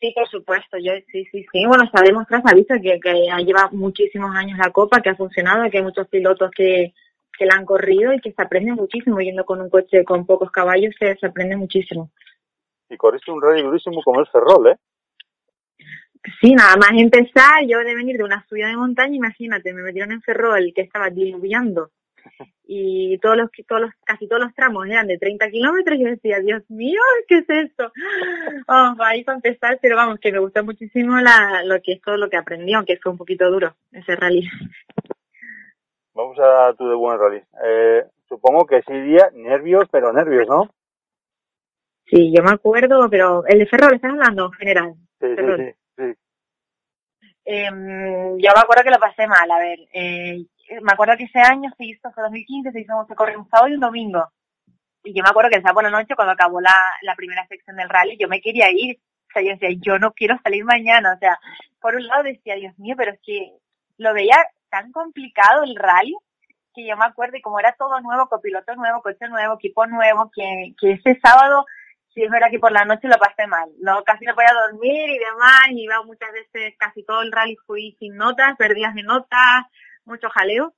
Sí, 0.00 0.12
por 0.14 0.28
supuesto, 0.28 0.76
yo 0.78 0.92
sí, 1.10 1.24
sí, 1.30 1.46
sí. 1.52 1.66
Bueno, 1.66 1.84
sabemos 1.92 2.26
tras 2.26 2.42
visto 2.54 2.74
que, 2.82 2.98
que 3.00 3.14
lleva 3.44 3.68
muchísimos 3.72 4.34
años 4.34 4.58
la 4.58 4.70
copa, 4.70 5.00
que 5.00 5.10
ha 5.10 5.16
funcionado, 5.16 5.68
que 5.70 5.78
hay 5.78 5.84
muchos 5.84 6.08
pilotos 6.08 6.50
que, 6.50 6.92
que 7.38 7.46
la 7.46 7.54
han 7.54 7.64
corrido 7.64 8.12
y 8.12 8.20
que 8.20 8.32
se 8.32 8.42
aprende 8.42 8.72
muchísimo 8.72 9.20
yendo 9.20 9.44
con 9.44 9.60
un 9.60 9.70
coche 9.70 10.04
con 10.04 10.26
pocos 10.26 10.50
caballos 10.50 10.94
se, 10.98 11.16
se 11.16 11.26
aprende 11.26 11.56
muchísimo 11.56 12.10
Y 12.90 12.96
corriste 12.96 13.30
un 13.30 13.40
rally 13.40 13.62
durísimo 13.62 14.02
como 14.02 14.20
el 14.20 14.26
Ferrol, 14.26 14.68
¿eh? 14.68 14.76
Sí, 16.40 16.54
nada 16.54 16.76
más 16.76 16.90
empezar, 16.94 17.64
yo 17.66 17.78
de 17.78 17.94
venir 17.94 18.16
de 18.16 18.24
una 18.24 18.44
subida 18.48 18.68
de 18.68 18.76
montaña, 18.76 19.14
imagínate, 19.14 19.72
me 19.72 19.82
metieron 19.82 20.12
en 20.12 20.22
Ferrol 20.22 20.72
que 20.74 20.82
estaba 20.82 21.10
diluviando 21.10 21.90
y 22.66 23.18
todos 23.18 23.36
los, 23.36 23.50
todos 23.66 23.82
los, 23.82 23.90
casi 24.04 24.28
todos 24.28 24.42
los 24.42 24.54
tramos 24.54 24.86
eran 24.86 25.06
de 25.06 25.18
30 25.18 25.48
kilómetros 25.50 25.98
y 25.98 26.02
yo 26.02 26.08
decía, 26.10 26.40
Dios 26.40 26.68
mío, 26.68 27.00
¿qué 27.28 27.38
es 27.38 27.48
esto? 27.48 27.92
Vamos, 28.66 28.98
ahí 29.00 29.24
para 29.24 29.36
empezar, 29.36 29.78
pero 29.80 29.96
vamos, 29.96 30.18
que 30.20 30.32
me 30.32 30.38
gustó 30.38 30.64
muchísimo 30.64 31.18
la, 31.18 31.62
lo 31.64 31.80
que 31.80 31.92
es 31.92 32.02
todo 32.02 32.16
lo 32.16 32.28
que 32.28 32.36
aprendí, 32.36 32.74
aunque 32.74 32.98
fue 32.98 33.12
un 33.12 33.18
poquito 33.18 33.50
duro 33.50 33.74
ese 33.92 34.16
rally. 34.16 34.48
Vamos 36.18 36.36
a 36.40 36.74
tu 36.74 36.88
debut 36.88 37.12
en 37.12 37.18
rally. 37.20 37.42
Eh, 37.64 38.04
supongo 38.28 38.66
que 38.66 38.78
ese 38.78 38.92
día 39.02 39.30
nervios, 39.34 39.88
pero 39.88 40.12
nervios, 40.12 40.48
¿no? 40.48 40.68
Sí, 42.06 42.34
yo 42.34 42.42
me 42.42 42.50
acuerdo, 42.50 43.08
pero 43.08 43.46
el 43.46 43.60
de 43.60 43.66
Ferrol, 43.66 43.94
¿estás 43.94 44.10
hablando 44.10 44.46
en 44.46 44.52
general? 44.54 44.94
Sí, 45.20 45.28
sí, 45.28 45.36
Ferrol. 45.36 45.58
sí, 45.58 45.74
sí. 45.96 46.14
Em, 47.44 48.36
yo 48.36 48.50
me 48.52 48.60
acuerdo 48.60 48.82
que 48.82 48.90
lo 48.90 48.98
pasé 48.98 49.28
mal, 49.28 49.48
a 49.48 49.58
ver, 49.60 49.78
eh, 49.92 50.44
me 50.82 50.92
acuerdo 50.92 51.16
que 51.16 51.22
ese 51.22 51.38
año 51.38 51.70
se 51.78 51.84
hizo, 51.84 52.10
fue 52.10 52.24
2015, 52.24 52.72
se 52.72 52.80
hizo, 52.80 53.06
se 53.06 53.14
corrió 53.14 53.38
un 53.38 53.48
sábado 53.48 53.68
y 53.68 53.74
un 53.74 53.80
domingo. 53.80 54.26
Y 55.04 55.14
yo 55.14 55.22
me 55.22 55.30
acuerdo 55.30 55.50
que 55.50 55.58
el 55.58 55.62
sábado 55.62 55.76
por 55.76 55.84
la 55.84 56.00
noche, 56.00 56.16
cuando 56.16 56.32
acabó 56.32 56.60
la, 56.60 56.74
la 57.02 57.14
primera 57.14 57.46
sección 57.46 57.76
del 57.76 57.88
rally, 57.88 58.16
yo 58.18 58.26
me 58.26 58.40
quería 58.40 58.72
ir. 58.72 58.96
O 58.96 59.32
sea, 59.32 59.42
yo 59.42 59.50
decía, 59.50 59.68
yo 59.80 60.00
no 60.00 60.12
quiero 60.14 60.36
salir 60.42 60.64
mañana. 60.64 61.12
O 61.14 61.18
sea, 61.18 61.38
por 61.80 61.94
un 61.94 62.08
lado 62.08 62.24
decía, 62.24 62.56
Dios 62.56 62.76
mío, 62.76 62.96
pero 62.98 63.12
es 63.12 63.20
que 63.22 63.52
lo 63.98 64.12
veía 64.12 64.34
tan 64.70 64.92
complicado 64.92 65.64
el 65.64 65.76
rally 65.76 66.14
que 66.74 66.86
yo 66.86 66.96
me 66.96 67.06
acuerdo 67.06 67.36
y 67.36 67.42
como 67.42 67.58
era 67.58 67.74
todo 67.78 68.00
nuevo, 68.00 68.28
copiloto 68.28 68.74
nuevo, 68.76 69.02
coche 69.02 69.28
nuevo, 69.28 69.54
equipo 69.54 69.86
nuevo, 69.86 70.30
que, 70.34 70.74
que 70.80 70.92
ese 70.92 71.18
sábado 71.20 71.66
sí 72.14 72.22
es 72.22 72.30
verdad 72.30 72.50
que 72.50 72.58
por 72.58 72.72
la 72.72 72.84
noche 72.84 73.08
lo 73.08 73.16
pasé 73.18 73.46
mal. 73.46 73.68
No, 73.80 74.02
casi 74.04 74.24
no 74.24 74.34
podía 74.34 74.52
dormir 74.70 75.10
y 75.10 75.18
demás, 75.18 75.70
y 75.70 75.82
iba 75.84 76.02
muchas 76.02 76.32
veces, 76.32 76.74
casi 76.78 77.02
todo 77.04 77.22
el 77.22 77.32
rally 77.32 77.56
fui 77.66 77.96
sin 77.98 78.16
notas, 78.16 78.56
perdidas 78.56 78.94
de 78.94 79.02
notas, 79.02 79.64
mucho 80.04 80.28
jaleo. 80.30 80.74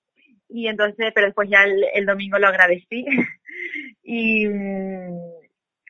Y 0.49 0.69
entonces, 0.69 1.13
pero 1.15 1.27
después 1.27 1.49
ya 1.49 1.65
el, 1.65 2.07
domingo 2.07 2.39
lo 2.39 2.49
agradecí. 2.49 3.05
y, 4.03 4.47
y 4.47 4.51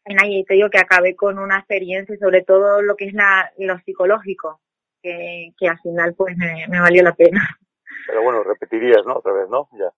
y 0.06 0.44
te 0.44 0.54
digo 0.54 0.70
que 0.70 0.78
acabé 0.78 1.14
con 1.14 1.38
una 1.38 1.58
experiencia 1.58 2.16
sobre 2.18 2.42
todo 2.42 2.82
lo 2.82 2.96
que 2.96 3.06
es 3.06 3.14
la, 3.14 3.52
lo 3.58 3.78
psicológico, 3.80 4.60
que, 5.02 5.52
que 5.58 5.68
al 5.68 5.78
final 5.80 6.14
pues 6.14 6.36
me, 6.36 6.66
me 6.68 6.80
valió 6.80 7.02
la 7.02 7.14
pena. 7.14 7.58
Pero 8.06 8.22
bueno, 8.22 8.42
repetirías, 8.42 9.04
¿no? 9.06 9.16
Otra 9.16 9.32
vez, 9.32 9.48
¿no? 9.48 9.68
Ya. 9.72 9.90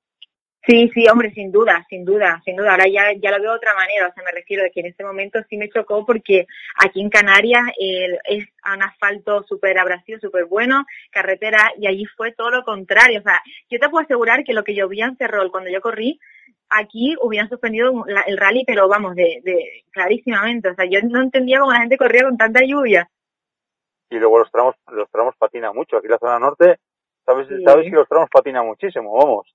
Sí, 0.65 0.89
sí, 0.95 1.09
hombre, 1.09 1.33
sin 1.33 1.51
duda, 1.51 1.85
sin 1.89 2.05
duda, 2.05 2.41
sin 2.45 2.55
duda. 2.55 2.71
Ahora 2.73 2.85
ya, 2.87 3.13
ya 3.21 3.33
lo 3.33 3.41
veo 3.43 3.51
de 3.51 3.57
otra 3.57 3.75
manera, 3.75 4.07
o 4.07 4.13
sea, 4.13 4.23
me 4.23 4.31
refiero 4.31 4.63
de 4.63 4.71
que 4.71 4.79
en 4.79 4.87
ese 4.87 5.03
momento 5.03 5.41
sí 5.51 5.57
me 5.57 5.69
chocó 5.69 6.07
porque 6.07 6.47
aquí 6.79 7.01
en 7.01 7.11
Canarias 7.11 7.65
eh, 7.81 8.17
es 8.27 8.47
un 8.73 8.81
asfalto 8.81 9.43
súper 9.43 9.77
abrasivo, 9.79 10.21
súper 10.21 10.45
bueno, 10.45 10.85
carretera, 11.11 11.73
y 11.79 11.89
allí 11.89 12.05
fue 12.17 12.31
todo 12.33 12.51
lo 12.51 12.63
contrario. 12.63 13.19
O 13.19 13.23
sea, 13.23 13.43
yo 13.69 13.81
te 13.81 13.89
puedo 13.89 14.05
asegurar 14.05 14.45
que 14.45 14.53
lo 14.53 14.63
que 14.63 14.75
llovía 14.77 15.07
en 15.07 15.17
Ferrol 15.17 15.51
cuando 15.51 15.69
yo 15.69 15.81
corrí, 15.81 16.21
aquí 16.69 17.17
hubieran 17.21 17.49
suspendido 17.49 18.05
la- 18.07 18.23
el 18.23 18.37
rally, 18.39 18.63
pero 18.65 18.87
vamos, 18.87 19.17
de, 19.17 19.41
de 19.43 19.83
clarísimamente. 19.91 20.69
O 20.69 20.75
sea, 20.77 20.85
yo 20.85 21.01
no 21.03 21.23
entendía 21.23 21.59
cómo 21.59 21.73
la 21.73 21.81
gente 21.81 21.99
corría 21.99 22.23
con 22.23 22.37
tanta 22.37 22.61
lluvia. 22.65 23.11
Y 24.11 24.17
luego 24.17 24.39
los 24.39 24.51
tramos, 24.53 24.77
los 24.93 25.11
tramos 25.11 25.35
patina 25.37 25.73
mucho. 25.73 25.97
Aquí 25.97 26.07
en 26.07 26.13
la 26.13 26.19
zona 26.19 26.39
norte, 26.39 26.79
sabes, 27.25 27.49
Sí. 27.49 27.63
sabes 27.65 27.85
que 27.85 27.97
los 27.97 28.09
tramos 28.09 28.29
patina 28.31 28.63
muchísimo, 28.63 29.17
vamos. 29.17 29.47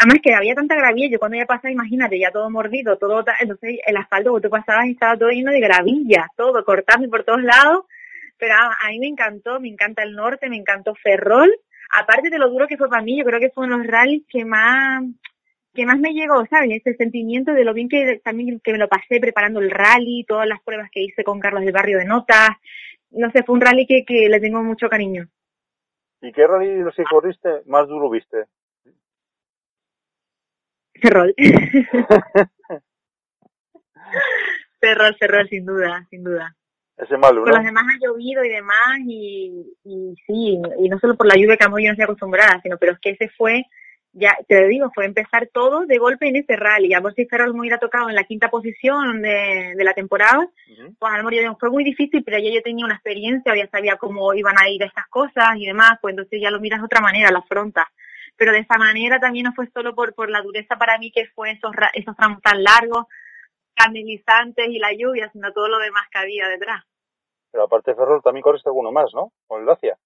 Además 0.00 0.18
que 0.22 0.32
había 0.32 0.54
tanta 0.54 0.76
gravilla, 0.76 1.08
yo 1.10 1.18
cuando 1.18 1.38
ya 1.38 1.46
pasaba, 1.46 1.72
imagínate, 1.72 2.18
ya 2.20 2.30
todo 2.30 2.48
mordido, 2.50 2.96
todo, 2.98 3.24
entonces 3.40 3.80
el 3.84 3.96
asfalto 3.96 4.34
que 4.36 4.42
tú 4.42 4.50
pasabas 4.50 4.86
estaba 4.86 5.16
todo 5.16 5.30
lleno 5.30 5.50
de 5.50 5.60
gravilla, 5.60 6.28
todo 6.36 6.64
cortando 6.64 7.08
por 7.10 7.24
todos 7.24 7.42
lados, 7.42 7.84
pero 8.38 8.54
a, 8.54 8.76
a 8.86 8.90
mí 8.90 9.00
me 9.00 9.08
encantó, 9.08 9.58
me 9.58 9.68
encanta 9.68 10.04
el 10.04 10.14
norte, 10.14 10.48
me 10.48 10.56
encantó 10.56 10.94
Ferrol, 11.02 11.50
aparte 11.90 12.30
de 12.30 12.38
lo 12.38 12.48
duro 12.48 12.68
que 12.68 12.76
fue 12.76 12.88
para 12.88 13.02
mí, 13.02 13.18
yo 13.18 13.24
creo 13.24 13.40
que 13.40 13.50
fue 13.50 13.64
uno 13.66 13.76
de 13.78 13.84
los 13.84 13.92
rallies 13.92 14.22
que 14.28 14.44
más, 14.44 15.02
que 15.74 15.84
más 15.84 15.98
me 15.98 16.12
llegó, 16.12 16.46
¿sabes? 16.46 16.70
Ese 16.70 16.94
sentimiento 16.94 17.52
de 17.52 17.64
lo 17.64 17.74
bien 17.74 17.88
que 17.88 18.20
también 18.22 18.60
que 18.60 18.70
me 18.72 18.78
lo 18.78 18.88
pasé 18.88 19.18
preparando 19.18 19.58
el 19.58 19.70
rally, 19.70 20.24
todas 20.28 20.46
las 20.46 20.60
pruebas 20.62 20.90
que 20.92 21.02
hice 21.02 21.24
con 21.24 21.40
Carlos 21.40 21.64
del 21.64 21.72
Barrio 21.72 21.98
de 21.98 22.04
Notas, 22.04 22.50
no 23.10 23.30
sé, 23.32 23.42
fue 23.42 23.56
un 23.56 23.62
rally 23.62 23.84
que, 23.84 24.04
que 24.04 24.28
le 24.28 24.38
tengo 24.38 24.62
mucho 24.62 24.88
cariño. 24.88 25.26
¿Y 26.20 26.32
qué 26.32 26.46
rally 26.46 26.82
los 26.82 26.94
que 26.94 27.04
corriste 27.04 27.62
más 27.66 27.86
duro 27.86 28.10
viste? 28.10 28.46
Ferrol. 31.00 31.34
Ferrol, 34.80 35.16
Ferrol, 35.18 35.48
sin 35.48 35.64
duda, 35.64 36.06
sin 36.10 36.24
duda. 36.24 36.54
Ese 36.96 37.16
malo, 37.16 37.42
Con 37.42 37.50
los 37.52 37.60
¿no? 37.60 37.64
demás 37.64 37.84
ha 37.88 37.98
llovido 38.04 38.44
y 38.44 38.48
demás, 38.48 38.98
y, 39.06 39.76
y 39.84 40.14
sí, 40.26 40.60
y 40.78 40.88
no 40.88 40.98
solo 40.98 41.14
por 41.16 41.28
la 41.28 41.36
lluvia 41.36 41.56
que 41.56 41.64
a 41.64 41.68
yo 41.68 41.74
no 41.74 41.90
estoy 41.90 42.02
acostumbrada, 42.02 42.60
sino 42.60 42.76
pero 42.76 42.92
es 42.92 42.98
que 42.98 43.10
ese 43.10 43.28
fue, 43.36 43.64
ya 44.18 44.36
te 44.46 44.60
lo 44.60 44.68
digo, 44.68 44.90
fue 44.94 45.04
empezar 45.04 45.48
todo 45.52 45.86
de 45.86 45.98
golpe 45.98 46.28
en 46.28 46.36
ese 46.36 46.56
rally. 46.56 46.92
A 46.94 47.00
ver 47.00 47.14
si 47.14 47.26
Ferrol 47.26 47.54
me 47.54 47.60
hubiera 47.60 47.78
tocado 47.78 48.08
en 48.08 48.14
la 48.14 48.24
quinta 48.24 48.50
posición 48.50 49.22
de, 49.22 49.74
de 49.76 49.84
la 49.84 49.94
temporada, 49.94 50.40
Ujú. 50.40 50.94
pues 50.98 51.12
a 51.12 51.18
lo 51.18 51.30
mejor 51.30 51.56
fue 51.58 51.70
muy 51.70 51.84
difícil, 51.84 52.24
pero 52.24 52.38
ya 52.38 52.50
yo 52.52 52.62
tenía 52.62 52.84
una 52.84 52.94
experiencia, 52.94 53.56
ya 53.56 53.68
sabía 53.68 53.96
cómo 53.96 54.34
iban 54.34 54.56
a 54.58 54.68
ir 54.68 54.82
estas 54.82 55.06
cosas 55.08 55.56
y 55.56 55.66
demás, 55.66 55.98
pues 56.00 56.12
entonces 56.12 56.40
ya 56.40 56.50
lo 56.50 56.60
miras 56.60 56.80
de 56.80 56.86
otra 56.86 57.00
manera, 57.00 57.30
lo 57.30 57.38
afrontas. 57.38 57.86
Pero 58.36 58.52
de 58.52 58.60
esa 58.60 58.78
manera 58.78 59.18
también 59.18 59.44
no 59.44 59.52
fue 59.52 59.68
solo 59.68 59.94
por, 59.94 60.14
por 60.14 60.30
la 60.30 60.42
dureza 60.42 60.76
para 60.76 60.98
mí 60.98 61.10
que 61.10 61.26
fue 61.34 61.52
esos, 61.52 61.72
esos 61.94 62.16
tramos 62.16 62.40
tan 62.42 62.62
largos, 62.62 63.06
candelizantes 63.74 64.68
y 64.68 64.78
la 64.78 64.92
lluvia, 64.92 65.30
sino 65.32 65.52
todo 65.52 65.68
lo 65.68 65.78
demás 65.78 66.04
que 66.10 66.18
había 66.18 66.48
detrás. 66.48 66.84
Pero 67.50 67.64
aparte 67.64 67.94
Ferrol, 67.94 68.22
también 68.22 68.42
corriste 68.42 68.68
alguno 68.68 68.92
más, 68.92 69.12
¿no? 69.14 69.32
Con 69.46 69.60
el 69.60 69.66
Dacia. 69.66 69.96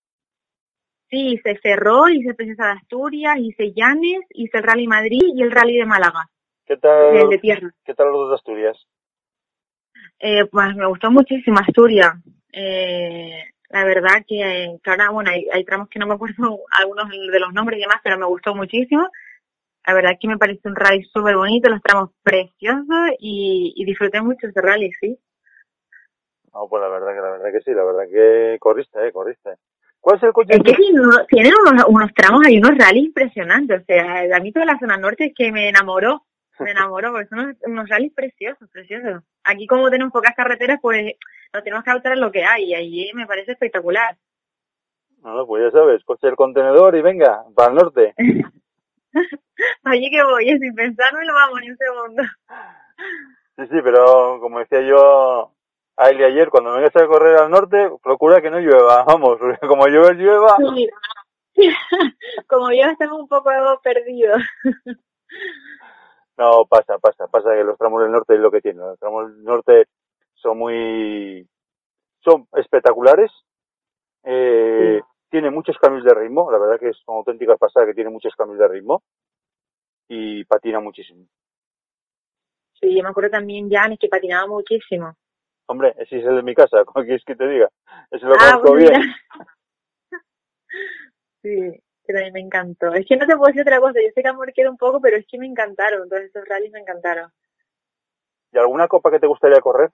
Sí, 1.12 1.34
hice 1.34 1.56
Ferrol, 1.56 2.14
hice 2.14 2.32
Princesa 2.32 2.68
de 2.68 2.72
Asturias, 2.72 3.36
hice 3.36 3.74
Llanes, 3.74 4.24
hice 4.30 4.56
el 4.56 4.62
Rally 4.64 4.86
Madrid 4.86 5.20
y 5.22 5.42
el 5.42 5.50
Rally 5.50 5.76
de 5.76 5.84
Málaga, 5.84 6.30
¿Qué 6.64 6.78
tal, 6.78 7.14
el 7.14 7.28
de 7.28 7.36
tierra. 7.36 7.70
¿qué 7.84 7.92
tal 7.92 8.06
los 8.06 8.16
dos 8.16 8.28
de 8.30 8.34
Asturias? 8.36 8.86
Eh, 10.18 10.46
pues 10.46 10.74
me 10.74 10.86
gustó 10.86 11.10
muchísimo 11.10 11.58
Asturias. 11.58 12.14
Eh, 12.50 13.44
la 13.68 13.84
verdad 13.84 14.24
que, 14.26 14.78
que 14.82 14.90
ahora, 14.90 15.10
bueno, 15.10 15.30
hay, 15.30 15.46
hay 15.52 15.64
tramos 15.66 15.90
que 15.90 15.98
no 15.98 16.06
me 16.06 16.14
acuerdo 16.14 16.60
algunos 16.78 17.10
de 17.10 17.40
los 17.40 17.52
nombres 17.52 17.78
y 17.78 17.82
demás, 17.82 18.00
pero 18.02 18.16
me 18.16 18.24
gustó 18.24 18.54
muchísimo. 18.54 19.06
La 19.86 19.92
verdad 19.92 20.16
que 20.18 20.28
me 20.28 20.38
pareció 20.38 20.70
un 20.70 20.76
rally 20.76 21.04
súper 21.12 21.36
bonito, 21.36 21.68
los 21.68 21.82
tramos 21.82 22.08
preciosos 22.22 23.10
y, 23.18 23.74
y 23.76 23.84
disfruté 23.84 24.22
mucho 24.22 24.46
ese 24.46 24.62
rally, 24.62 24.90
sí. 24.98 25.18
No, 26.54 26.66
pues 26.70 26.80
la 26.80 26.88
verdad 26.88 27.08
que 27.08 27.20
la 27.20 27.30
verdad 27.32 27.52
que 27.52 27.60
sí, 27.60 27.74
la 27.74 27.84
verdad 27.84 28.04
que 28.10 28.56
corriste, 28.58 29.06
eh, 29.06 29.12
corriste. 29.12 29.58
¿Cuál 30.02 30.16
es 30.16 30.22
el 30.24 30.32
coche? 30.32 30.54
Es 30.54 30.62
que 30.64 30.74
tienen 31.28 31.52
unos, 31.60 31.84
unos 31.86 32.12
tramos, 32.12 32.44
hay 32.44 32.58
unos 32.58 32.76
rallies 32.76 33.06
impresionantes. 33.06 33.82
O 33.82 33.84
sea, 33.84 34.36
a 34.36 34.40
mí 34.40 34.52
toda 34.52 34.66
la 34.66 34.78
zona 34.80 34.96
norte 34.96 35.26
es 35.26 35.32
que 35.32 35.52
me 35.52 35.68
enamoró. 35.68 36.26
Me 36.58 36.72
enamoró, 36.72 37.12
porque 37.12 37.28
son 37.28 37.38
unos, 37.38 37.56
unos 37.62 37.88
rallies 37.88 38.12
preciosos, 38.12 38.68
preciosos. 38.70 39.22
Aquí 39.44 39.68
como 39.68 39.90
tenemos 39.90 40.12
pocas 40.12 40.34
carreteras, 40.34 40.80
pues 40.82 41.14
nos 41.52 41.62
tenemos 41.62 41.84
que 41.84 41.90
adaptar 41.90 42.12
a 42.12 42.16
lo 42.16 42.32
que 42.32 42.44
hay. 42.44 42.64
Y 42.64 42.74
allí 42.74 43.10
me 43.14 43.28
parece 43.28 43.52
espectacular. 43.52 44.16
No, 45.22 45.36
no, 45.36 45.46
pues 45.46 45.62
ya 45.62 45.78
sabes, 45.78 46.02
coche 46.02 46.26
del 46.26 46.36
contenedor 46.36 46.96
y 46.96 47.00
venga, 47.00 47.44
para 47.54 47.68
el 47.68 47.76
norte. 47.76 48.12
allí 49.84 50.10
que 50.10 50.24
voy, 50.24 50.58
sin 50.58 50.74
pensármelo, 50.74 51.32
vamos, 51.32 51.60
ni 51.60 51.70
un 51.70 51.76
segundo. 51.76 52.22
Sí, 53.56 53.66
sí, 53.70 53.80
pero 53.84 54.40
como 54.40 54.58
decía 54.58 54.80
yo 54.80 55.52
a 55.96 56.10
Eli 56.10 56.24
ayer, 56.24 56.48
cuando 56.50 56.72
vengas 56.72 56.94
a 56.96 57.06
correr 57.06 57.36
al 57.36 57.50
norte, 57.50 57.90
procura 58.02 58.40
que 58.40 58.50
no 58.50 58.58
llueva, 58.58 59.04
vamos, 59.06 59.38
porque 59.38 59.66
como 59.66 59.86
llueve, 59.86 60.14
llueva. 60.14 60.56
Sí. 60.56 60.88
como 62.48 62.70
yo 62.72 62.84
estamos 62.84 63.20
un 63.20 63.28
poco 63.28 63.50
perdidos. 63.82 64.42
No, 66.38 66.64
pasa, 66.64 66.98
pasa, 66.98 67.28
pasa 67.28 67.54
que 67.54 67.62
los 67.62 67.76
tramos 67.76 68.02
del 68.02 68.10
norte 68.10 68.34
es 68.34 68.40
lo 68.40 68.50
que 68.50 68.60
tienen. 68.60 68.80
Los 68.80 68.98
tramos 68.98 69.28
del 69.28 69.44
norte 69.44 69.86
son 70.34 70.58
muy, 70.58 71.46
son 72.20 72.48
espectaculares. 72.54 73.30
Eh, 74.24 75.00
Tienen 75.30 75.54
muchos 75.54 75.76
cambios 75.78 76.04
de 76.04 76.14
ritmo, 76.14 76.50
la 76.50 76.58
verdad 76.58 76.80
que 76.80 76.92
son 77.04 77.16
auténticas 77.16 77.58
pasadas 77.58 77.88
que 77.88 77.94
tienen 77.94 78.12
muchos 78.12 78.34
cambios 78.34 78.58
de 78.58 78.68
ritmo 78.68 79.02
y 80.08 80.44
patina 80.44 80.80
muchísimo. 80.80 81.26
Sí, 82.80 82.96
yo 82.96 83.02
me 83.02 83.10
acuerdo 83.10 83.30
también, 83.30 83.70
Jan, 83.70 83.92
es 83.92 83.98
que 83.98 84.08
patinaba 84.08 84.46
muchísimo. 84.46 85.14
Hombre, 85.66 85.94
ese 85.98 86.18
es 86.18 86.24
el 86.24 86.36
de 86.36 86.42
mi 86.42 86.54
casa, 86.54 86.84
¿cómo 86.84 87.04
quieres 87.04 87.24
que 87.24 87.36
te 87.36 87.46
diga? 87.48 87.68
Ese 88.10 88.26
lo 88.26 88.34
Ah, 88.34 88.58
conozco 88.60 88.70
bueno, 88.72 88.90
bien. 88.90 89.02
Sí, 91.42 91.82
que 92.04 92.12
también 92.12 92.32
me 92.32 92.40
encantó. 92.40 92.92
Es 92.94 93.04
que 93.06 93.16
no 93.16 93.26
te 93.26 93.36
puedo 93.36 93.46
decir 93.48 93.62
otra 93.62 93.80
cosa, 93.80 94.00
yo 94.00 94.08
sé 94.14 94.22
que 94.22 94.28
amor 94.28 94.52
queda 94.52 94.70
un 94.70 94.76
poco, 94.76 95.00
pero 95.00 95.16
es 95.16 95.26
que 95.26 95.38
me 95.38 95.46
encantaron, 95.46 96.08
todos 96.08 96.22
esos 96.22 96.46
rallies 96.48 96.70
me 96.72 96.78
encantaron. 96.80 97.30
¿Y 98.52 98.58
alguna 98.58 98.86
copa 98.86 99.10
que 99.10 99.18
te 99.18 99.26
gustaría 99.26 99.60
correr? 99.60 99.90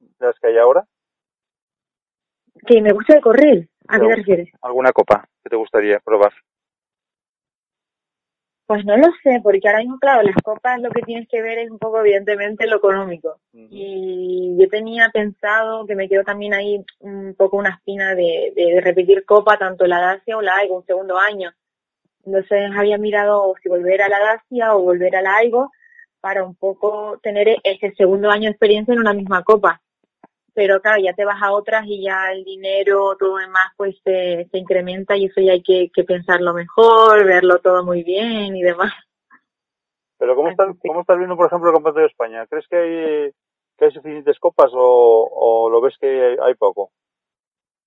¿De 0.00 0.26
las 0.26 0.38
que 0.38 0.46
hay 0.48 0.58
ahora? 0.58 0.86
Que 2.66 2.80
me 2.80 2.92
gusta 2.92 3.14
de 3.14 3.20
correr, 3.20 3.68
¿a 3.88 3.98
qué 3.98 4.06
te 4.06 4.16
refieres? 4.16 4.48
¿Alguna 4.62 4.92
copa 4.92 5.28
que 5.42 5.50
te 5.50 5.56
gustaría 5.56 6.00
probar? 6.00 6.32
Pues 8.72 8.86
no 8.86 8.96
lo 8.96 9.08
sé, 9.22 9.38
porque 9.42 9.68
ahora 9.68 9.80
mismo, 9.80 9.98
claro, 9.98 10.22
las 10.22 10.34
copas 10.42 10.80
lo 10.80 10.88
que 10.88 11.02
tienes 11.02 11.28
que 11.28 11.42
ver 11.42 11.58
es 11.58 11.70
un 11.70 11.78
poco, 11.78 12.00
evidentemente, 12.00 12.66
lo 12.66 12.78
económico. 12.78 13.36
Y 13.52 14.56
yo 14.58 14.66
tenía 14.70 15.10
pensado 15.12 15.84
que 15.84 15.94
me 15.94 16.08
quedó 16.08 16.24
también 16.24 16.54
ahí 16.54 16.82
un 17.00 17.34
poco 17.34 17.58
una 17.58 17.68
espina 17.68 18.14
de, 18.14 18.50
de 18.56 18.80
repetir 18.80 19.26
copa, 19.26 19.58
tanto 19.58 19.86
la 19.86 20.00
Dacia 20.00 20.38
o 20.38 20.40
la 20.40 20.56
AIGO, 20.56 20.76
un 20.76 20.86
segundo 20.86 21.18
año. 21.18 21.52
Entonces 22.24 22.70
había 22.74 22.96
mirado 22.96 23.52
si 23.62 23.68
volver 23.68 24.00
a 24.00 24.08
la 24.08 24.20
Dacia 24.20 24.74
o 24.74 24.80
volver 24.80 25.16
a 25.16 25.20
la 25.20 25.36
AIGO 25.36 25.70
para 26.22 26.42
un 26.42 26.54
poco 26.54 27.20
tener 27.22 27.48
ese 27.64 27.92
segundo 27.94 28.30
año 28.30 28.44
de 28.44 28.52
experiencia 28.52 28.94
en 28.94 29.00
una 29.00 29.12
misma 29.12 29.44
copa. 29.44 29.81
Pero 30.54 30.80
claro, 30.80 31.02
ya 31.02 31.14
te 31.14 31.24
vas 31.24 31.42
a 31.42 31.52
otras 31.52 31.84
y 31.86 32.02
ya 32.04 32.30
el 32.32 32.44
dinero, 32.44 33.16
todo 33.18 33.36
demás, 33.38 33.72
pues 33.76 33.96
se, 34.04 34.46
se 34.50 34.58
incrementa 34.58 35.16
y 35.16 35.26
eso 35.26 35.40
ya 35.40 35.52
hay 35.52 35.62
que, 35.62 35.90
que 35.94 36.04
pensarlo 36.04 36.52
mejor, 36.54 37.24
verlo 37.24 37.58
todo 37.58 37.84
muy 37.84 38.02
bien 38.02 38.54
y 38.56 38.62
demás. 38.62 38.92
Pero 40.18 40.36
¿cómo 40.36 40.50
que- 40.50 40.88
cómo 40.88 41.00
estás 41.00 41.18
viendo, 41.18 41.36
por 41.36 41.46
ejemplo, 41.46 41.68
el 41.70 41.74
Campeonato 41.74 42.00
de 42.00 42.06
España? 42.06 42.46
¿Crees 42.46 42.66
que 42.68 42.76
hay, 42.76 43.32
que 43.78 43.84
hay 43.86 43.90
suficientes 43.92 44.38
copas 44.38 44.70
o, 44.74 45.28
o 45.30 45.70
lo 45.70 45.80
ves 45.80 45.96
que 46.00 46.06
hay, 46.06 46.36
hay 46.42 46.54
poco? 46.54 46.92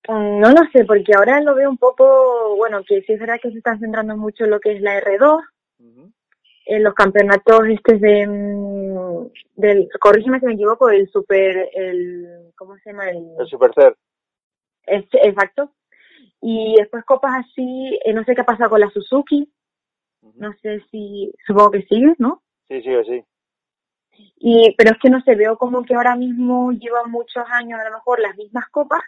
Mm, 0.08 0.40
No 0.40 0.50
lo 0.52 0.62
sé, 0.72 0.86
porque 0.86 1.14
ahora 1.16 1.42
lo 1.42 1.56
veo 1.56 1.70
un 1.70 1.78
poco, 1.78 2.56
bueno, 2.58 2.84
que 2.88 3.02
sí 3.02 3.14
es 3.14 3.20
verdad 3.20 3.40
que 3.42 3.52
se 3.52 3.58
están 3.58 3.80
centrando 3.80 4.16
mucho 4.18 4.44
en 4.46 4.52
lo 4.52 4.60
que 4.60 4.74
es 4.74 4.82
la 4.82 4.98
R2, 5.00 5.44
Ujú. 5.80 6.12
En 6.66 6.84
los 6.84 6.94
campeonatos 6.94 7.68
estos 7.68 8.00
de, 8.02 8.28
mm, 8.28 9.28
del, 9.56 9.90
corrígeme 10.00 10.40
si 10.40 10.46
me 10.46 10.54
equivoco, 10.54 10.90
el 10.90 11.08
super, 11.10 11.70
el, 11.74 12.52
¿cómo 12.56 12.76
se 12.78 12.92
llama? 12.92 13.10
El, 13.10 13.26
El 13.40 13.48
Supercer. 13.48 13.96
es- 14.88 15.06
exacto. 15.24 15.72
Y 16.42 16.76
después 16.78 17.04
copas 17.06 17.46
así, 17.46 18.00
eh, 18.06 18.14
no 18.14 18.24
sé 18.24 18.36
qué 18.36 18.42
ha 18.42 18.46
pasado 18.46 18.70
con 18.72 18.80
la 18.82 18.90
Suzuki, 18.90 19.52
no 20.36 20.54
sé 20.62 20.82
si, 20.92 21.32
supongo 21.46 21.72
que 21.72 21.84
sigue, 21.84 22.14
¿no? 22.18 22.42
Sí, 22.68 22.82
sí, 22.82 22.92
sí. 23.08 23.24
Y, 24.38 24.76
pero 24.78 24.92
es 24.92 24.98
que 25.00 25.10
no 25.10 25.22
sé, 25.22 25.36
veo 25.36 25.58
como 25.58 25.84
que 25.84 25.94
ahora 25.96 26.16
mismo 26.16 26.72
llevan 26.72 27.12
muchos 27.12 27.44
años 27.52 27.80
a 27.80 27.90
lo 27.90 27.96
mejor 27.98 28.20
las 28.20 28.36
mismas 28.38 28.68
copas 28.70 29.02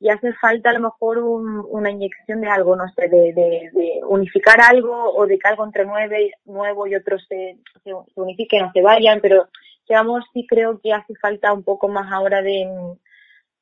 y 0.00 0.10
hace 0.10 0.32
falta 0.34 0.70
a 0.70 0.74
lo 0.74 0.80
mejor 0.80 1.18
un- 1.18 1.64
una 1.70 1.90
inyección 1.90 2.40
de 2.40 2.48
algo, 2.48 2.76
no 2.76 2.88
sé, 2.94 3.08
de, 3.08 3.32
de, 3.32 3.70
de 3.72 4.00
unificar 4.08 4.60
algo 4.60 5.12
o 5.14 5.26
de 5.26 5.38
que 5.38 5.48
algo 5.48 5.64
entre 5.64 5.84
nueve, 5.86 6.32
nuevo 6.44 6.86
y 6.86 6.94
otro 6.94 7.18
se, 7.18 7.58
se, 7.84 7.92
unifiquen 8.16 8.64
o 8.66 8.72
se 8.72 8.82
vayan, 8.82 9.20
pero 9.20 9.48
digamos 9.88 10.24
sí 10.32 10.46
creo 10.46 10.80
que 10.80 10.92
hace 10.92 11.14
falta 11.16 11.52
un 11.52 11.64
poco 11.64 11.88
más 11.88 12.12
ahora 12.12 12.42
de 12.42 12.66
mm, 12.66 12.92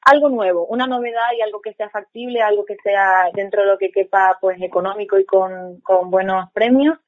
algo 0.02 0.28
nuevo, 0.28 0.66
una 0.66 0.86
novedad 0.86 1.28
y 1.36 1.42
algo 1.42 1.60
que 1.60 1.74
sea 1.74 1.90
factible, 1.90 2.40
algo 2.42 2.64
que 2.64 2.76
sea 2.82 3.30
dentro 3.34 3.62
de 3.62 3.68
lo 3.68 3.78
que 3.78 3.90
quepa 3.90 4.38
pues 4.40 4.60
económico 4.62 5.18
y 5.18 5.24
con, 5.26 5.80
con 5.80 6.10
buenos 6.10 6.50
premios. 6.52 6.98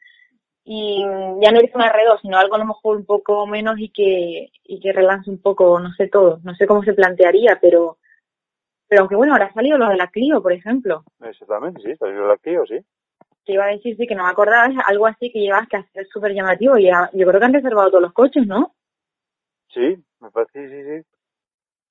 Y 0.65 1.05
mm, 1.05 1.41
ya 1.43 1.51
no 1.53 1.61
irse 1.61 1.77
una 1.77 1.89
R2, 1.93 2.21
sino 2.23 2.39
algo 2.39 2.55
a 2.57 2.59
lo 2.59 2.67
mejor 2.67 2.97
un 2.99 3.07
poco 3.07 3.47
menos 3.47 3.79
y 3.79 3.91
que, 3.91 4.51
y 4.65 4.81
que 4.81 4.93
relance 4.93 5.31
un 5.31 5.41
poco, 5.41 5.79
no 5.81 5.93
sé 5.95 6.09
todo, 6.09 6.41
no 6.45 6.55
sé 6.57 6.67
cómo 6.67 6.83
se 6.83 6.93
plantearía, 6.95 7.59
pero, 7.61 7.98
pero 8.89 9.03
aunque 9.03 9.17
bueno, 9.17 9.33
ahora 9.35 9.47
ha 9.47 9.53
salido 9.55 9.79
lo 9.79 9.89
de 9.89 9.97
la 9.97 10.09
Clio, 10.09 10.43
por 10.43 10.53
ejemplo, 10.53 11.05
Exactamente, 11.21 11.83
sí. 11.83 11.97
Salió 11.97 12.25
el 12.25 12.31
activo, 12.31 12.67
sí. 12.67 12.79
que 13.45 13.53
iba 13.55 13.65
a 13.65 13.69
decir, 13.69 13.97
sí, 13.97 14.07
que 14.07 14.15
no 14.15 14.25
me 14.25 14.31
acordaba, 14.31 14.67
es 14.67 14.77
algo 14.87 15.07
así 15.07 15.31
que 15.33 15.41
llevas 15.41 15.67
que 15.69 15.79
hacer 15.79 16.07
súper 16.09 16.33
llamativo 16.35 16.77
y 16.77 16.85
ya- 16.85 17.09
yo 17.13 17.27
creo 17.27 17.41
que 17.41 17.47
han 17.47 17.55
reservado 17.55 17.89
todos 17.91 18.03
los 18.03 18.13
coches, 18.13 18.47
¿no? 18.47 18.75
Sí, 19.69 19.97
me 20.21 20.31
parece, 20.31 20.69
sí, 20.69 20.75
sí, 20.75 20.83
sí. 20.83 21.07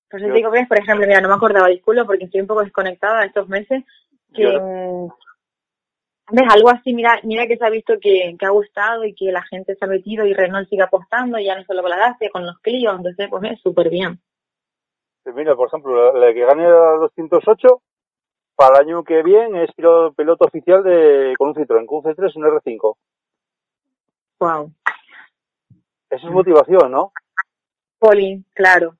Eso 0.09 0.25
Yo- 0.25 0.31
te 0.31 0.37
digo 0.37 0.51
que 0.51 0.59
es, 0.59 0.67
por 0.67 0.77
ejemplo, 0.79 1.05
mira, 1.07 1.19
no 1.21 1.27
me 1.29 1.35
acordaba, 1.35 1.67
disculpa, 1.67 2.05
porque 2.05 2.25
estoy 2.25 2.41
un 2.41 2.47
poco 2.47 2.63
desconectada 2.63 3.25
estos 3.25 3.47
meses, 3.49 3.83
que, 4.33 4.45
mm, 4.59 5.07
ves, 6.31 6.45
algo 6.49 6.69
así, 6.69 6.93
mira, 6.93 7.19
mira 7.23 7.47
que 7.47 7.57
se 7.57 7.65
ha 7.65 7.69
visto 7.69 7.99
que, 7.99 8.35
que 8.39 8.45
ha 8.45 8.49
gustado 8.49 9.03
y 9.05 9.13
que 9.15 9.31
la 9.31 9.41
gente 9.43 9.75
se 9.75 9.83
ha 9.85 9.87
metido 9.87 10.25
y 10.25 10.33
Renault 10.33 10.69
sigue 10.69 10.83
apostando, 10.83 11.39
ya 11.39 11.55
no 11.55 11.63
solo 11.65 11.81
con 11.81 11.89
la 11.91 11.97
Dacia, 11.97 12.29
con 12.29 12.45
los 12.45 12.59
Clio, 12.59 12.91
entonces, 12.95 13.27
pues 13.29 13.43
es 13.51 13.59
súper 13.61 13.89
bien. 13.89 14.19
Pues 15.27 15.35
Mira, 15.35 15.57
por 15.57 15.67
ejemplo, 15.67 16.13
la, 16.13 16.27
la 16.27 16.33
que 16.33 16.45
gane 16.45 16.63
la 16.63 16.91
208 17.01 17.81
para 18.55 18.79
el 18.79 18.87
año 18.87 19.03
que 19.03 19.23
viene 19.23 19.65
es 19.65 19.73
piloto, 19.73 20.13
piloto 20.13 20.45
oficial 20.45 20.81
de 20.83 21.33
con 21.37 21.49
un 21.49 21.53
Citroën, 21.53 21.85
con 21.85 21.97
un 21.97 22.03
C3 22.03 22.31
y 22.33 22.39
un 22.39 22.45
R5. 22.45 22.97
Wow. 24.39 24.71
Eso 26.09 26.27
es 26.27 26.33
motivación, 26.33 26.93
¿no? 26.93 27.11
Poli, 27.99 28.41
claro, 28.53 28.95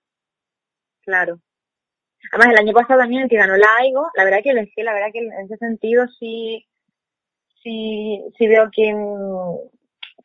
claro. 1.00 1.40
Además, 2.34 2.56
el 2.56 2.60
año 2.60 2.74
pasado 2.74 3.00
también 3.00 3.22
el 3.22 3.30
que 3.30 3.38
ganó 3.38 3.56
la 3.56 3.78
AIGO, 3.80 4.10
la 4.14 4.26
verdad 4.26 4.40
que 4.44 4.50
es 4.50 4.70
que 4.76 4.84
la 4.84 4.94
verdad 4.94 5.14
que 5.14 5.20
en 5.20 5.32
ese 5.32 5.56
sentido 5.56 6.08
sí, 6.20 6.68
sí, 7.64 8.22
sí 8.38 8.48
veo 8.48 8.70
que, 8.70 8.94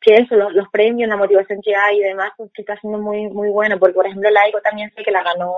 que 0.03 0.15
eso, 0.15 0.35
los, 0.35 0.53
los 0.53 0.69
premios, 0.69 1.09
la 1.09 1.17
motivación 1.17 1.61
que 1.61 1.75
hay 1.75 1.97
y 1.97 2.03
demás, 2.03 2.31
pues 2.37 2.51
que 2.53 2.61
está 2.61 2.77
siendo 2.77 2.99
muy, 2.99 3.27
muy 3.29 3.49
bueno, 3.49 3.79
porque 3.79 3.93
por 3.93 4.05
ejemplo 4.05 4.29
la 4.29 4.41
AIGO 4.41 4.61
también 4.61 4.91
sé 4.93 5.03
que 5.03 5.11
la 5.11 5.23
ganó 5.23 5.53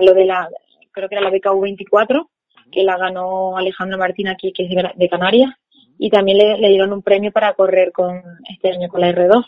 lo 0.00 0.14
de 0.14 0.26
la, 0.26 0.48
creo 0.92 1.08
que 1.08 1.14
era 1.14 1.28
la 1.28 1.36
BKU 1.36 1.60
24, 1.60 2.30
que 2.70 2.84
la 2.84 2.98
ganó 2.98 3.56
Alejandro 3.56 3.98
Martín 3.98 4.28
aquí, 4.28 4.52
que 4.52 4.64
es 4.64 4.70
de, 4.96 5.08
Canarias, 5.08 5.50
y 5.98 6.10
también 6.10 6.38
le, 6.38 6.58
le 6.58 6.68
dieron 6.68 6.92
un 6.92 7.02
premio 7.02 7.32
para 7.32 7.54
correr 7.54 7.90
con 7.92 8.22
este 8.50 8.70
año 8.70 8.88
con 8.88 9.00
la 9.00 9.12
R2. 9.12 9.44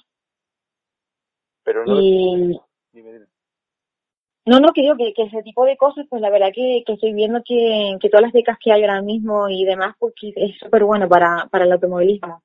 Pero 1.63 1.85
no. 1.85 2.01
Y, 2.01 2.59
Dime, 2.93 3.13
dime. 3.13 3.27
No, 4.47 4.61
no, 4.61 4.73
que 4.73 4.81
digo 4.81 4.97
que, 4.97 5.13
que 5.13 5.25
ese 5.25 5.43
tipo 5.43 5.67
de 5.67 5.77
cosas, 5.77 6.07
pues 6.09 6.23
la 6.23 6.31
verdad 6.31 6.49
que, 6.55 6.83
que 6.87 6.95
estoy 6.95 7.13
viendo 7.13 7.43
que, 7.45 7.97
que 8.01 8.09
todas 8.09 8.23
las 8.23 8.33
becas 8.33 8.57
que 8.59 8.73
hay 8.73 8.81
ahora 8.81 9.03
mismo 9.03 9.49
y 9.49 9.65
demás, 9.65 9.95
pues 9.99 10.15
que 10.19 10.33
es 10.35 10.59
súper 10.59 10.85
bueno 10.85 11.07
para, 11.07 11.47
para 11.51 11.65
el 11.65 11.73
automovilismo. 11.73 12.43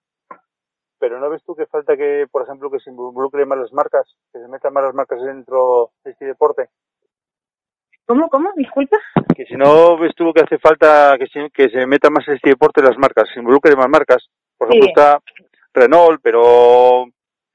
Pero 1.03 1.19
no 1.19 1.29
ves 1.29 1.43
tú 1.43 1.53
que 1.53 1.65
falta 1.65 1.97
que, 1.97 2.27
por 2.31 2.43
ejemplo, 2.43 2.71
que 2.71 2.79
se 2.79 2.89
involucren 2.89 3.45
más 3.45 3.57
las 3.57 3.73
marcas, 3.73 4.07
que 4.31 4.39
se 4.39 4.47
metan 4.47 4.71
más 4.71 4.85
las 4.85 4.93
marcas 4.93 5.21
dentro 5.21 5.91
de 6.01 6.11
este 6.11 6.23
deporte. 6.23 6.69
¿Cómo, 8.05 8.29
cómo? 8.29 8.51
Disculpa. 8.55 8.95
Que 9.35 9.43
si 9.43 9.55
no 9.55 9.97
ves 9.97 10.15
tú 10.15 10.31
que 10.31 10.43
hace 10.43 10.57
falta 10.59 11.17
que 11.19 11.27
se, 11.27 11.49
que 11.49 11.67
se 11.67 11.85
metan 11.87 12.13
más 12.13 12.25
en 12.29 12.35
este 12.35 12.51
deporte 12.51 12.81
las 12.81 12.97
marcas, 12.97 13.27
se 13.33 13.41
involucren 13.41 13.77
más 13.77 13.89
marcas. 13.89 14.29
Por 14.57 14.69
ejemplo, 14.69 14.85
Sí. 14.85 14.91
está 14.91 15.19
Renault, 15.73 16.21
pero 16.23 17.03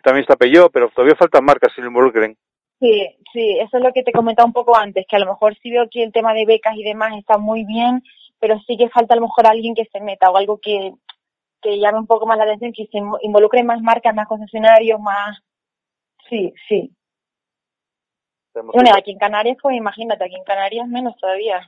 también 0.03 0.25
está 0.25 0.37
Peugeot, 0.37 0.71
pero 0.71 0.91
todavía 0.91 1.17
faltan 1.17 1.47
marcas 1.47 1.73
que 1.75 1.81
se 1.81 1.89
involucren. 1.89 2.37
Sí, 2.81 3.17
sí, 3.33 3.59
eso 3.61 3.79
es 3.79 3.83
lo 3.83 3.95
que 3.95 4.03
te 4.03 4.13
comentaba 4.13 4.47
un 4.47 4.53
poco 4.53 4.77
antes, 4.77 5.07
que 5.09 5.17
a 5.17 5.21
lo 5.21 5.27
mejor 5.33 5.57
sí 5.63 5.71
veo 5.71 5.89
que 5.91 6.03
el 6.03 6.13
tema 6.13 6.35
de 6.35 6.45
becas 6.45 6.77
y 6.77 6.85
demás 6.85 7.17
está 7.17 7.39
muy 7.39 7.65
bien, 7.65 8.03
pero 8.41 8.59
sí 8.67 8.77
que 8.77 8.91
falta 8.91 9.15
a 9.15 9.17
lo 9.17 9.23
mejor 9.23 9.47
alguien 9.47 9.75
que 9.75 9.87
se 9.91 10.03
meta 10.03 10.31
o 10.31 10.37
algo 10.37 10.59
que, 10.63 10.93
que 11.61 11.79
llame 11.79 11.99
un 11.99 12.07
poco 12.07 12.27
más 12.27 12.39
la 12.39 12.45
atención, 12.45 12.73
que 12.73 12.87
se 12.87 12.99
invo- 12.99 13.19
involucre 13.23 13.63
más 13.65 13.81
marcas, 13.83 14.15
más 14.15 14.29
concesionarios, 14.29 15.01
más... 15.01 15.39
Sí, 16.29 16.53
sí. 16.69 16.95
Bueno, 18.55 18.91
aquí 18.97 19.13
en 19.13 19.19
Canarias, 19.19 19.57
pues 19.63 19.77
imagínate, 19.77 20.25
aquí 20.25 20.35
en 20.35 20.45
Canarias 20.45 20.89
menos 20.89 21.17
todavía. 21.17 21.61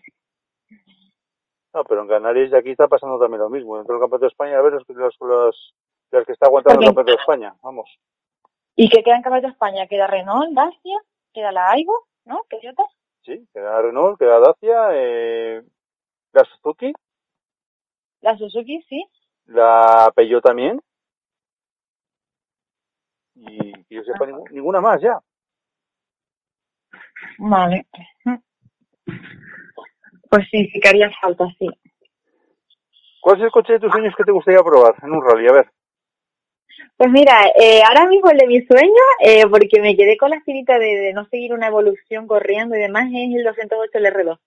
No, 1.72 1.84
pero 1.84 2.02
en 2.02 2.08
Canarias 2.08 2.50
y 2.50 2.56
aquí 2.56 2.70
está 2.70 2.88
pasando 2.88 3.18
también 3.18 3.40
lo 3.40 3.48
mismo. 3.48 3.76
Dentro 3.76 3.94
del 3.94 4.02
Campeonato 4.02 4.26
de 4.26 4.30
España, 4.30 4.58
a 4.58 4.62
ver 4.62 4.72
los, 4.72 4.88
los, 4.88 5.16
los, 5.20 5.74
los 6.10 6.26
que 6.26 6.32
está 6.32 6.46
aguantando 6.46 6.80
el 6.80 6.86
Campeonato 6.88 7.12
de 7.12 7.20
España. 7.20 7.54
Vamos. 7.62 7.88
¿Y 8.74 8.88
qué 8.88 9.04
queda 9.04 9.16
en 9.16 9.22
Campeonato 9.22 9.46
de 9.48 9.52
España? 9.52 9.86
Queda 9.86 10.08
Renault, 10.08 10.52
Dacia, 10.52 10.98
queda 11.32 11.52
la 11.52 11.70
Aigo, 11.70 12.06
¿no? 12.24 12.44
Toyota. 12.50 12.84
Sí, 13.22 13.46
queda 13.52 13.80
Renault, 13.82 14.18
queda 14.18 14.40
Dacia, 14.40 14.88
eh, 14.94 15.62
la 16.32 16.44
Suzuki, 16.44 16.92
La 18.22 18.36
Suzuki, 18.36 18.82
sí. 18.88 19.06
La 19.50 20.12
Peugeot 20.14 20.42
también. 20.42 20.80
Y 23.34 23.72
que 23.84 23.94
yo 23.96 24.02
sepa 24.04 24.26
ningú- 24.26 24.50
ninguna 24.50 24.80
más 24.80 25.00
ya. 25.00 25.18
Vale. 27.38 27.86
Pues 30.30 30.46
sí, 30.50 30.68
sí 30.72 30.80
que 30.80 30.88
haría 30.88 31.10
falta, 31.20 31.44
sí. 31.58 31.68
¿Cuál 33.20 33.38
es 33.38 33.44
el 33.44 33.50
coche 33.50 33.74
de 33.74 33.80
tus 33.80 33.92
sueños 33.92 34.14
que 34.16 34.24
te 34.24 34.32
gustaría 34.32 34.62
probar 34.62 34.94
en 35.02 35.12
un 35.12 35.24
rally? 35.24 35.48
A 35.48 35.52
ver. 35.52 35.70
Pues 36.96 37.10
mira, 37.10 37.34
eh, 37.60 37.82
ahora 37.86 38.06
mismo 38.06 38.30
el 38.30 38.38
de 38.38 38.46
mi 38.46 38.60
sueño, 38.62 39.02
eh, 39.24 39.46
porque 39.50 39.80
me 39.80 39.96
quedé 39.96 40.16
con 40.16 40.30
la 40.30 40.36
espinita 40.36 40.78
de, 40.78 40.86
de 40.96 41.12
no 41.12 41.24
seguir 41.26 41.52
una 41.52 41.66
evolución 41.66 42.26
corriendo 42.26 42.76
y 42.76 42.80
demás, 42.80 43.08
es 43.08 43.36
el 43.36 43.44
208 43.44 43.98
LR2. 43.98 44.38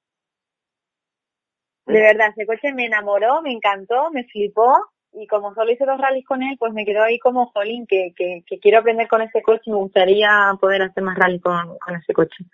De 1.85 1.99
verdad, 1.99 2.29
ese 2.29 2.45
coche 2.47 2.73
me 2.73 2.85
enamoró, 2.85 3.41
me 3.41 3.51
encantó, 3.51 4.09
me 4.11 4.23
flipó 4.23 4.73
y 5.13 5.27
como 5.27 5.53
solo 5.53 5.71
hice 5.71 5.85
dos 5.85 5.99
rallies 5.99 6.25
con 6.25 6.41
él, 6.43 6.55
pues 6.57 6.73
me 6.73 6.85
quedó 6.85 7.03
ahí 7.03 7.19
como 7.19 7.47
jolín, 7.47 7.85
que, 7.87 8.13
que, 8.15 8.43
que 8.45 8.59
quiero 8.59 8.79
aprender 8.79 9.07
con 9.07 9.21
ese 9.21 9.41
coche 9.41 9.63
y 9.65 9.71
me 9.71 9.77
gustaría 9.77 10.29
poder 10.59 10.81
hacer 10.81 11.03
más 11.03 11.17
rally 11.17 11.39
con, 11.39 11.77
con 11.77 11.95
ese 11.95 12.13
coche. 12.13 12.45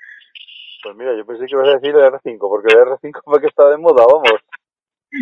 Pues 0.83 0.95
mira, 0.95 1.15
yo 1.15 1.25
pensé 1.25 1.45
que 1.45 1.53
ibas 1.55 1.67
a 1.67 1.77
decir 1.77 1.89
el 1.89 2.11
R5, 2.11 2.39
porque 2.39 2.73
el 2.73 2.85
R5 2.85 3.21
fue 3.23 3.41
que 3.41 3.47
está 3.47 3.69
de 3.69 3.77
moda, 3.77 4.05
vamos. 4.05 4.41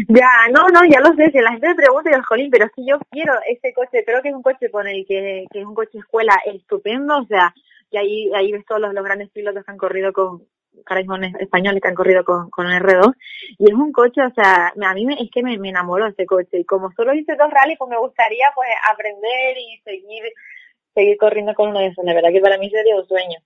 Ya, 0.10 0.28
no, 0.52 0.68
no, 0.68 0.82
ya 0.90 1.00
lo 1.00 1.16
sé, 1.16 1.32
si 1.32 1.40
la 1.40 1.52
gente 1.52 1.70
me 1.70 1.76
pregunta, 1.76 2.12
yo, 2.12 2.22
jolín, 2.28 2.52
pero 2.52 2.68
si 2.76 2.86
yo 2.86 3.00
quiero 3.10 3.34
ese 3.48 3.74
coche, 3.74 4.04
creo 4.06 4.22
que 4.22 4.30
es 4.30 4.36
un 4.36 4.44
coche 4.44 4.70
con 4.70 4.86
el 4.88 5.06
que, 5.08 5.46
que 5.50 5.62
es 5.62 5.66
un 5.66 5.74
coche 5.74 6.00
escuela 6.00 6.34
estupendo, 6.46 7.18
o 7.18 7.26
sea, 7.26 7.54
y 7.90 7.98
ahí, 7.98 8.32
ahí 8.36 8.52
ves 8.52 8.66
todos 8.66 8.82
los, 8.82 8.94
los 8.94 9.04
grandes 9.04 9.30
pilotos 9.30 9.64
que 9.64 9.72
han 9.72 9.78
corrido 9.78 10.12
con, 10.12 10.44
carajones 10.86 11.34
españoles 11.40 11.82
que 11.82 11.88
han 11.88 11.96
corrido 11.96 12.24
con, 12.24 12.50
con 12.50 12.68
el 12.68 12.82
R2 12.82 13.14
y 13.58 13.70
es 13.70 13.74
un 13.74 13.92
coche, 13.92 14.22
o 14.22 14.32
sea, 14.32 14.74
a 14.76 14.94
mí 14.94 15.06
me, 15.06 15.16
es 15.16 15.30
que 15.32 15.44
me, 15.44 15.58
me 15.58 15.70
enamoró 15.70 16.08
este 16.08 16.26
coche 16.26 16.60
y 16.60 16.66
como 16.66 16.92
solo 16.92 17.14
hice 17.14 17.36
dos 17.36 17.52
rallies, 17.52 17.78
pues 17.78 17.90
me 17.90 17.98
gustaría 17.98 18.48
pues 18.56 18.70
aprender 18.92 19.58
y 19.58 19.80
seguir 19.84 20.24
seguir 20.98 21.18
corriendo 21.18 21.54
con 21.54 21.70
uno 21.70 21.80
de 21.80 21.88
esos. 21.88 22.04
La 22.04 22.14
verdad 22.14 22.32
que 22.32 22.42
para 22.42 22.58
mí 22.58 22.70
sería 22.72 22.96
un 22.96 23.08
sueño. 23.08 23.40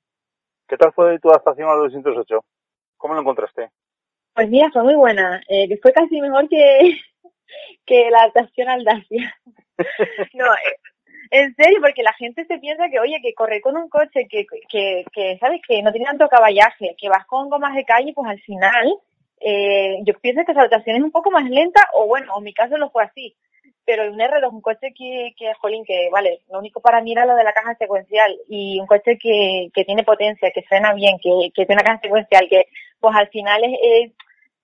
¿Qué 0.68 0.78
tal 0.78 0.94
fue 0.94 1.20
tu 1.20 1.30
adaptación 1.30 1.70
al 1.70 1.80
208? 1.80 2.46
¿Cómo 2.98 3.14
lo 3.14 3.20
encontraste? 3.20 3.72
Pues 4.34 4.50
mira, 4.50 4.72
fue 4.72 4.84
muy 4.84 4.96
buena, 4.96 5.42
eh, 5.50 5.68
que 5.68 5.78
fue 5.78 5.92
casi 5.92 6.22
mejor 6.22 6.48
que, 6.48 6.98
que 7.86 8.10
la 8.10 8.20
adaptación 8.20 8.70
al 8.70 8.86
Dacia. 8.86 9.36
no, 10.34 10.46
eh, 10.46 10.78
en 11.32 11.56
serio, 11.56 11.80
porque 11.82 12.04
la 12.04 12.14
gente 12.14 12.46
se 12.46 12.60
piensa 12.60 12.90
que, 12.90 13.00
oye, 13.00 13.22
que 13.22 13.34
correr 13.34 13.62
con 13.62 13.78
un 13.78 13.88
coche 13.88 14.28
que, 14.30 14.46
que, 14.70 15.06
que 15.14 15.38
¿sabes? 15.40 15.62
Que 15.66 15.82
no 15.82 15.92
tiene 15.92 16.06
tanto 16.06 16.28
caballaje, 16.28 16.94
que 16.98 17.08
vas 17.08 17.26
con 17.26 17.50
gomas 17.50 17.74
de 17.74 17.86
calle, 17.86 18.12
pues 18.14 18.30
al 18.30 18.42
final, 18.42 18.94
eh, 19.40 20.00
yo 20.04 20.14
pienso 20.20 20.44
que 20.44 20.52
esa 20.52 20.60
adaptación 20.60 20.98
es 20.98 21.04
un 21.04 21.12
poco 21.12 21.32
más 21.32 21.50
lenta, 21.50 21.88
o 21.96 22.06
bueno, 22.06 22.34
en 22.38 22.44
mi 22.44 22.54
caso 22.54 22.78
lo 22.78 22.90
fue 22.90 23.06
así. 23.06 23.34
Pero 23.86 24.12
un 24.12 24.20
R2, 24.20 24.52
un 24.52 24.62
coche 24.62 24.94
que, 24.94 25.34
que, 25.38 25.54
jolín, 25.56 25.86
que 25.86 26.10
vale, 26.12 26.42
lo 26.52 26.60
único 26.60 26.82
para 26.82 27.02
mí 27.02 27.14
era 27.14 27.26
lo 27.26 27.36
de 27.36 27.46
la 27.46 27.54
caja 27.54 27.76
secuencial 27.76 28.38
y 28.50 28.80
un 28.80 28.86
coche 28.86 29.18
que, 29.18 29.70
que 29.74 29.86
tiene 29.86 30.04
potencia, 30.04 30.52
que 30.52 30.64
suena 30.68 30.94
bien, 30.94 31.18
que, 31.18 31.30
que 31.56 31.66
tiene 31.66 31.82
una 31.82 31.90
caja 31.90 32.02
secuencial, 32.02 32.48
que 32.50 32.68
pues 33.00 33.16
al 33.16 33.30
final 33.30 33.64
es, 33.64 33.80
es 33.82 34.12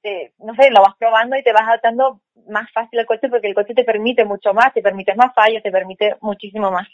eh, 0.07 0.33
no 0.39 0.55
sé, 0.55 0.69
lo 0.71 0.81
vas 0.81 0.95
probando 0.97 1.35
y 1.35 1.43
te 1.43 1.51
vas 1.51 1.63
adaptando 1.63 2.21
más 2.47 2.71
fácil 2.71 2.99
al 2.99 3.05
coche 3.05 3.29
porque 3.29 3.47
el 3.47 3.55
coche 3.55 3.73
te 3.73 3.83
permite 3.83 4.23
mucho 4.23 4.53
más, 4.53 4.73
te 4.73 4.81
permite 4.81 5.13
más 5.15 5.33
fallos, 5.33 5.61
te 5.61 5.71
permite 5.71 6.15
muchísimo 6.21 6.71
más. 6.71 6.87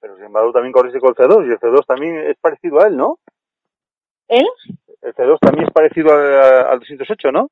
Pero 0.00 0.16
sin 0.16 0.24
embargo 0.24 0.52
también 0.52 0.72
corriste 0.72 0.98
con 0.98 1.10
el 1.10 1.14
C2 1.14 1.46
y 1.46 1.50
el 1.50 1.60
C2 1.60 1.86
también 1.86 2.16
es 2.26 2.36
parecido 2.38 2.80
a 2.80 2.86
él, 2.86 2.96
¿no? 2.96 3.18
¿Él? 4.28 4.48
El 5.02 5.14
C2 5.14 5.38
también 5.40 5.66
es 5.66 5.72
parecido 5.72 6.12
al, 6.12 6.66
al 6.66 6.78
208, 6.78 7.32
¿no? 7.32 7.50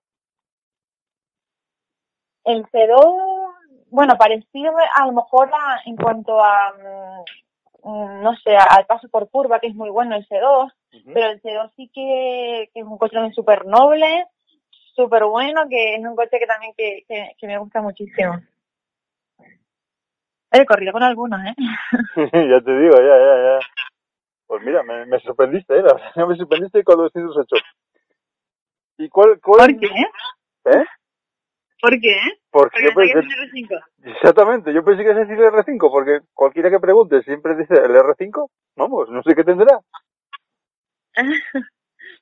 El 2.44 2.64
C2, 2.66 3.54
bueno, 3.90 4.16
parecido 4.16 4.72
a 4.94 5.06
lo 5.06 5.12
mejor 5.12 5.50
a, 5.52 5.80
en 5.84 5.96
cuanto 5.96 6.42
a, 6.42 6.72
mm, 7.84 8.22
no 8.22 8.34
sé, 8.36 8.56
al 8.56 8.86
paso 8.86 9.08
por 9.08 9.30
curva, 9.30 9.60
que 9.60 9.68
es 9.68 9.74
muy 9.74 9.90
bueno 9.90 10.16
el 10.16 10.26
C2, 10.26 10.72
uh 10.92 10.96
-huh. 10.96 11.12
pero 11.14 11.30
el 11.30 11.42
C2 11.42 11.70
sí 11.76 11.90
que, 11.92 12.70
que 12.72 12.80
es 12.80 12.86
un 12.86 12.98
coche 12.98 13.14
también 13.14 13.34
súper 13.34 13.66
noble, 13.66 14.26
súper 14.94 15.24
bueno, 15.24 15.62
que 15.68 15.94
es 15.94 16.00
un 16.00 16.16
coche 16.16 16.38
que 16.38 16.46
también 16.46 16.72
que, 16.76 17.04
que, 17.08 17.32
que 17.38 17.46
me 17.46 17.58
gusta 17.58 17.80
muchísimo. 17.80 18.38
He 20.52 20.66
corrido 20.66 20.92
con 20.92 21.02
algunos, 21.02 21.40
¿eh? 21.40 21.54
ya 22.50 22.60
te 22.60 22.78
digo, 22.78 22.96
ya, 22.96 23.16
ya, 23.18 23.36
ya. 23.36 23.58
Pues 24.46 24.62
mira, 24.64 24.82
me, 24.82 25.06
me 25.06 25.20
sorprendiste, 25.20 25.78
¿eh? 25.78 25.82
me 26.16 26.36
sorprendiste 26.36 26.82
con 26.82 26.98
los 26.98 27.12
208. 27.12 27.56
¿Y 28.98 29.08
cuál, 29.08 29.40
cuál? 29.40 29.70
¿Por 29.70 29.80
qué? 29.80 29.86
¿Eh? 29.86 30.84
¿Por 31.80 31.92
qué? 32.00 32.16
Porque, 32.50 32.90
porque 32.92 33.08
yo 33.12 33.22
pensé, 33.22 33.34
el 33.34 33.50
R5. 33.50 33.84
Exactamente, 34.02 34.74
yo 34.74 34.84
pensé 34.84 35.04
que 35.04 35.10
es 35.10 35.16
decir 35.16 35.38
el 35.38 35.52
R5, 35.52 35.90
porque 35.90 36.18
cualquiera 36.34 36.68
que 36.68 36.80
pregunte 36.80 37.22
siempre 37.22 37.56
dice 37.56 37.74
el 37.74 37.92
R5, 37.92 38.50
vamos, 38.76 39.08
no 39.08 39.22
sé 39.22 39.34
qué 39.34 39.44
tendrá. 39.44 39.80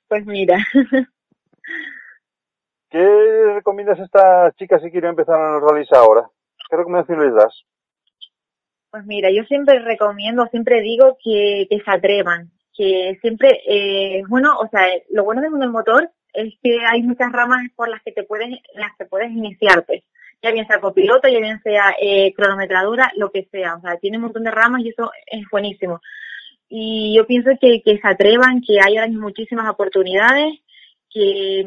pues 0.08 0.26
mira. 0.26 0.58
¿Qué 2.90 3.52
recomiendas 3.54 4.00
a 4.00 4.04
estas 4.04 4.56
chicas 4.56 4.80
si 4.82 4.90
quieren 4.90 5.10
empezar 5.10 5.38
a 5.38 5.60
rallies 5.60 5.92
ahora? 5.92 6.28
¿Qué 6.70 6.76
recomendación 6.76 7.24
les 7.24 7.34
das? 7.34 7.64
Pues 8.90 9.04
mira, 9.04 9.30
yo 9.30 9.44
siempre 9.44 9.78
recomiendo, 9.80 10.46
siempre 10.46 10.80
digo 10.80 11.18
que, 11.22 11.66
que 11.68 11.80
se 11.80 11.90
atrevan, 11.90 12.50
que 12.74 13.18
siempre, 13.20 13.60
eh, 13.66 14.22
bueno, 14.28 14.58
o 14.58 14.68
sea, 14.68 14.86
lo 15.10 15.24
bueno 15.24 15.42
de 15.42 15.48
un 15.48 15.70
motor 15.70 16.10
es 16.32 16.54
que 16.62 16.78
hay 16.86 17.02
muchas 17.02 17.30
ramas 17.32 17.60
por 17.76 17.88
las 17.88 18.02
que 18.02 18.12
te 18.12 18.22
puedes, 18.22 18.48
las 18.74 18.96
que 18.96 19.04
puedes 19.04 19.30
iniciarte. 19.30 20.04
Ya 20.42 20.52
bien 20.52 20.66
sea 20.66 20.80
copiloto, 20.80 21.28
ya 21.28 21.40
bien 21.40 21.60
sea 21.62 21.94
eh, 22.00 22.32
cronometradura, 22.34 23.10
lo 23.16 23.30
que 23.30 23.48
sea. 23.50 23.74
O 23.74 23.80
sea, 23.80 23.96
tiene 23.96 24.18
un 24.18 24.24
montón 24.24 24.44
de 24.44 24.52
ramas 24.52 24.82
y 24.82 24.90
eso 24.90 25.10
es 25.26 25.44
buenísimo. 25.50 26.00
Y 26.68 27.16
yo 27.16 27.26
pienso 27.26 27.50
que, 27.60 27.80
que 27.82 27.98
se 27.98 28.08
atrevan, 28.08 28.60
que 28.60 28.78
hay 28.84 28.96
ahora 28.96 29.10
muchísimas 29.10 29.68
oportunidades, 29.70 30.60
que, 31.10 31.64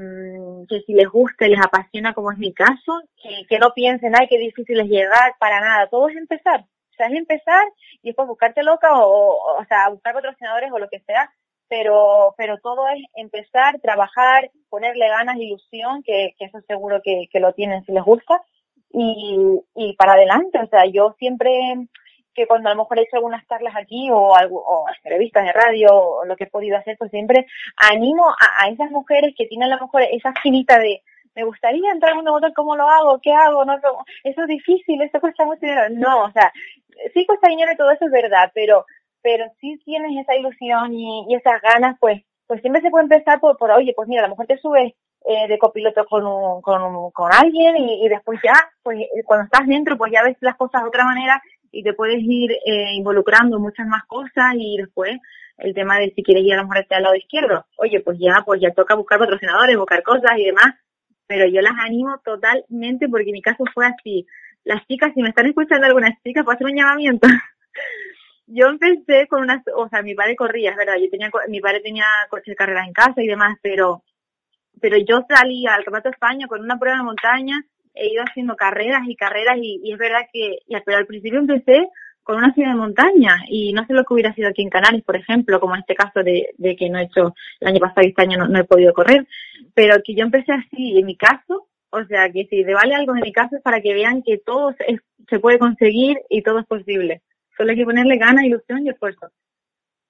que 0.70 0.82
si 0.82 0.93
les 0.93 1.10
gusta 1.10 1.47
y 1.47 1.52
les 1.52 1.60
apasiona 1.60 2.14
como 2.14 2.32
es 2.32 2.38
mi 2.38 2.54
caso, 2.54 3.02
que, 3.22 3.45
que 3.49 3.58
no 3.58 3.74
piensen, 3.74 4.14
ay, 4.16 4.28
qué 4.28 4.38
difícil 4.38 4.80
es 4.80 4.88
llegar, 4.88 5.36
para 5.39 5.60
nada. 5.60 5.88
Todo 5.88 6.10
es 6.10 6.16
empezar. 6.16 6.62
O 6.62 6.93
sea, 6.95 7.08
es 7.08 7.14
empezar 7.14 7.66
y 8.04 8.10
después 8.10 8.28
buscarte 8.28 8.64
loca 8.64 8.93
o, 8.99 9.08
o, 9.08 9.62
o 9.62 9.66
sea, 9.66 9.89
buscar 9.89 10.14
patrocinadores 10.14 10.72
o 10.72 10.78
lo 10.78 10.89
que 10.89 10.99
sea, 10.99 11.32
pero 11.68 12.36
pero 12.38 12.58
todo 12.60 12.88
es 12.89 13.02
empezar, 13.16 13.80
trabajar, 13.80 14.52
ponerle 14.70 15.08
ganas, 15.08 15.38
ilusión, 15.38 16.04
que, 16.04 16.36
que 16.38 16.45
eso 16.45 16.60
seguro 16.68 17.02
que, 17.04 17.28
que 17.32 17.39
lo 17.39 17.54
tienen 17.54 17.84
si 17.86 17.91
les 17.93 18.04
gusta, 18.04 18.41
y, 18.93 19.38
y 19.76 19.93
para 19.95 20.14
adelante. 20.14 20.60
O 20.60 20.68
sea, 20.68 20.86
yo 20.86 21.16
siempre 21.18 21.49
que 22.34 22.47
cuando 22.47 22.69
a 22.69 22.73
lo 22.73 22.84
mejor 22.84 22.99
he 22.99 23.03
hecho 23.03 23.17
algunas 23.17 23.45
charlas 23.47 23.75
aquí 23.75 24.09
o, 24.11 24.36
algo, 24.36 24.63
o 24.65 24.86
entrevistas 24.89 25.45
de 25.45 25.53
radio 25.53 25.89
o 25.91 26.25
lo 26.25 26.36
que 26.36 26.45
he 26.45 26.49
podido 26.49 26.77
hacer, 26.77 26.97
pues 26.97 27.11
siempre 27.11 27.45
animo 27.75 28.27
a, 28.29 28.65
a 28.65 28.69
esas 28.69 28.91
mujeres 28.91 29.34
que 29.38 29.47
tienen 29.47 29.71
a 29.71 29.75
lo 29.75 29.82
mejor 29.84 30.03
esa 30.03 30.34
finita 30.41 30.79
de 30.79 31.01
me 31.36 31.43
gustaría 31.43 31.91
entrar 31.91 32.11
en 32.13 32.19
un 32.19 32.25
motor, 32.25 32.53
¿cómo 32.53 32.75
lo 32.75 32.88
hago? 32.88 33.19
¿Qué 33.21 33.32
hago? 33.32 33.63
No, 33.63 33.75
eso 34.23 34.41
es 34.41 34.47
difícil, 34.47 35.01
eso 35.01 35.19
cuesta 35.19 35.45
mucho 35.45 35.61
dinero. 35.61 35.89
No, 35.91 36.23
o 36.23 36.32
sea, 36.32 36.51
sí 37.13 37.25
cuesta 37.25 37.49
dinero 37.49 37.71
y 37.71 37.77
todo 37.77 37.91
eso 37.91 38.05
es 38.05 38.11
verdad, 38.11 38.51
pero 38.53 38.86
pero 39.23 39.45
si 39.59 39.77
tienes 39.86 40.11
esa 40.19 40.36
ilusión 40.36 40.93
y, 40.93 41.25
y 41.29 41.36
esas 41.36 41.61
ganas, 41.61 41.97
pues 41.99 42.21
pues 42.47 42.59
siempre 42.61 42.82
se 42.82 42.89
puede 42.89 43.03
empezar 43.03 43.39
por, 43.39 43.57
por 43.57 43.71
oye, 43.71 43.93
pues 43.95 44.09
mira, 44.09 44.23
a 44.23 44.25
lo 44.25 44.32
mejor 44.32 44.45
te 44.45 44.57
subes 44.57 44.93
eh, 45.23 45.47
de 45.47 45.57
copiloto 45.57 46.05
con, 46.05 46.25
un, 46.25 46.61
con, 46.61 46.82
un, 46.82 47.11
con 47.11 47.32
alguien 47.32 47.77
y, 47.77 48.05
y 48.05 48.09
después 48.09 48.41
ya, 48.43 48.53
pues 48.84 48.99
cuando 49.23 49.45
estás 49.45 49.65
dentro, 49.67 49.97
pues 49.97 50.11
ya 50.11 50.23
ves 50.23 50.36
las 50.41 50.57
cosas 50.57 50.82
de 50.82 50.89
otra 50.89 51.05
manera 51.05 51.41
y 51.72 51.84
te 51.84 51.93
puedes 51.93 52.19
ir 52.22 52.51
eh, 52.51 52.93
involucrando 52.93 53.59
muchas 53.59 53.88
más 53.88 54.03
cosas 54.05 54.53
y 54.55 54.78
después 54.78 55.17
el 55.57 55.74
tema 55.74 55.99
de 55.99 56.11
si 56.15 56.24
quieres 56.24 56.43
ir 56.43 56.53
a 56.53 56.57
lo 56.57 56.63
mejor 56.63 56.80
hacia 56.80 56.97
el 56.97 57.03
lado 57.03 57.15
izquierdo, 57.15 57.65
oye, 57.78 57.99
pues 58.01 58.17
ya, 58.19 58.43
pues 58.45 58.59
ya 58.61 58.72
toca 58.72 58.95
buscar 58.95 59.19
patrocinadores, 59.19 59.78
buscar 59.78 60.03
cosas 60.03 60.32
y 60.38 60.45
demás, 60.45 60.76
pero 61.28 61.45
yo 61.47 61.61
las 61.61 61.74
animo 61.80 62.19
totalmente 62.26 63.07
porque 63.07 63.32
mi 63.32 63.41
caso 63.41 63.63
fue 63.74 63.86
así. 63.86 64.26
Las 64.63 64.86
chicas, 64.88 65.11
si 65.13 65.22
me 65.22 65.30
están 65.30 65.47
escuchando 65.47 65.86
algunas 65.86 66.13
chicas, 66.24 66.43
puedo 66.43 66.55
hacer 66.55 66.67
un 66.67 66.76
llamamiento. 66.76 67.28
yo 68.47 68.67
empecé 68.67 69.28
con 69.28 69.43
unas, 69.43 69.63
o 69.76 69.88
sea, 69.88 70.01
mi 70.01 70.13
padre 70.13 70.36
corría, 70.36 70.72
es 70.72 70.78
verdad, 70.78 70.95
yo 71.01 71.09
tenía, 71.09 71.30
mi 71.47 71.61
padre 71.61 71.80
tenía 71.80 72.05
coche 72.30 72.51
de 72.51 72.55
carrera 72.55 72.86
en 72.86 72.93
casa 72.93 73.22
y 73.22 73.28
demás, 73.28 73.57
pero, 73.61 74.03
pero 74.82 74.97
yo 74.97 75.26
salí 75.30 75.65
al 75.67 75.84
Campeonato 75.84 76.09
España 76.09 76.47
con 76.47 76.61
una 76.61 76.78
prueba 76.78 76.97
de 76.97 77.03
montaña, 77.03 77.63
he 77.93 78.07
ido 78.09 78.23
haciendo 78.23 78.55
carreras 78.55 79.03
y 79.07 79.15
carreras 79.15 79.57
y, 79.57 79.81
y 79.83 79.93
es 79.93 79.97
verdad 79.97 80.21
que, 80.31 80.59
y, 80.65 80.75
pero 80.85 80.97
al 80.97 81.05
principio 81.05 81.39
empecé 81.39 81.89
con 82.23 82.37
una 82.37 82.53
ciudad 82.53 82.69
de 82.69 82.75
montaña 82.75 83.35
y 83.47 83.73
no 83.73 83.85
sé 83.85 83.93
lo 83.93 84.03
que 84.03 84.13
hubiera 84.13 84.33
sido 84.33 84.49
aquí 84.49 84.61
en 84.61 84.69
Canarias, 84.69 85.03
por 85.03 85.15
ejemplo, 85.15 85.59
como 85.59 85.75
en 85.75 85.81
este 85.81 85.95
caso 85.95 86.23
de, 86.23 86.53
de 86.57 86.75
que 86.75 86.89
no 86.89 86.99
he 86.99 87.03
hecho 87.03 87.33
el 87.59 87.67
año 87.67 87.79
pasado 87.79 88.01
y 88.03 88.09
este 88.09 88.21
año 88.21 88.37
no, 88.37 88.59
he 88.59 88.63
podido 88.63 88.93
correr, 88.93 89.27
pero 89.73 90.01
que 90.03 90.15
yo 90.15 90.23
empecé 90.23 90.51
así, 90.53 90.99
en 90.99 91.05
mi 91.05 91.17
caso, 91.17 91.67
o 91.89 92.03
sea, 92.05 92.31
que 92.31 92.45
si 92.45 92.63
te 92.63 92.73
vale 92.73 92.95
algo 92.95 93.15
en 93.15 93.22
mi 93.22 93.34
caso 93.34 93.55
es 93.55 93.61
para 93.61 93.81
que 93.81 93.93
vean 93.93 94.22
que 94.23 94.38
todo 94.38 94.73
se, 94.73 94.99
se 95.30 95.39
puede 95.39 95.59
conseguir 95.59 96.18
y 96.30 96.41
todo 96.41 96.59
es 96.59 96.65
posible. 96.65 97.22
Solo 97.57 97.72
hay 97.72 97.77
que 97.77 97.85
ponerle 97.85 98.18
ganas, 98.18 98.45
ilusión 98.45 98.85
y 98.85 98.89
esfuerzo. 98.89 99.30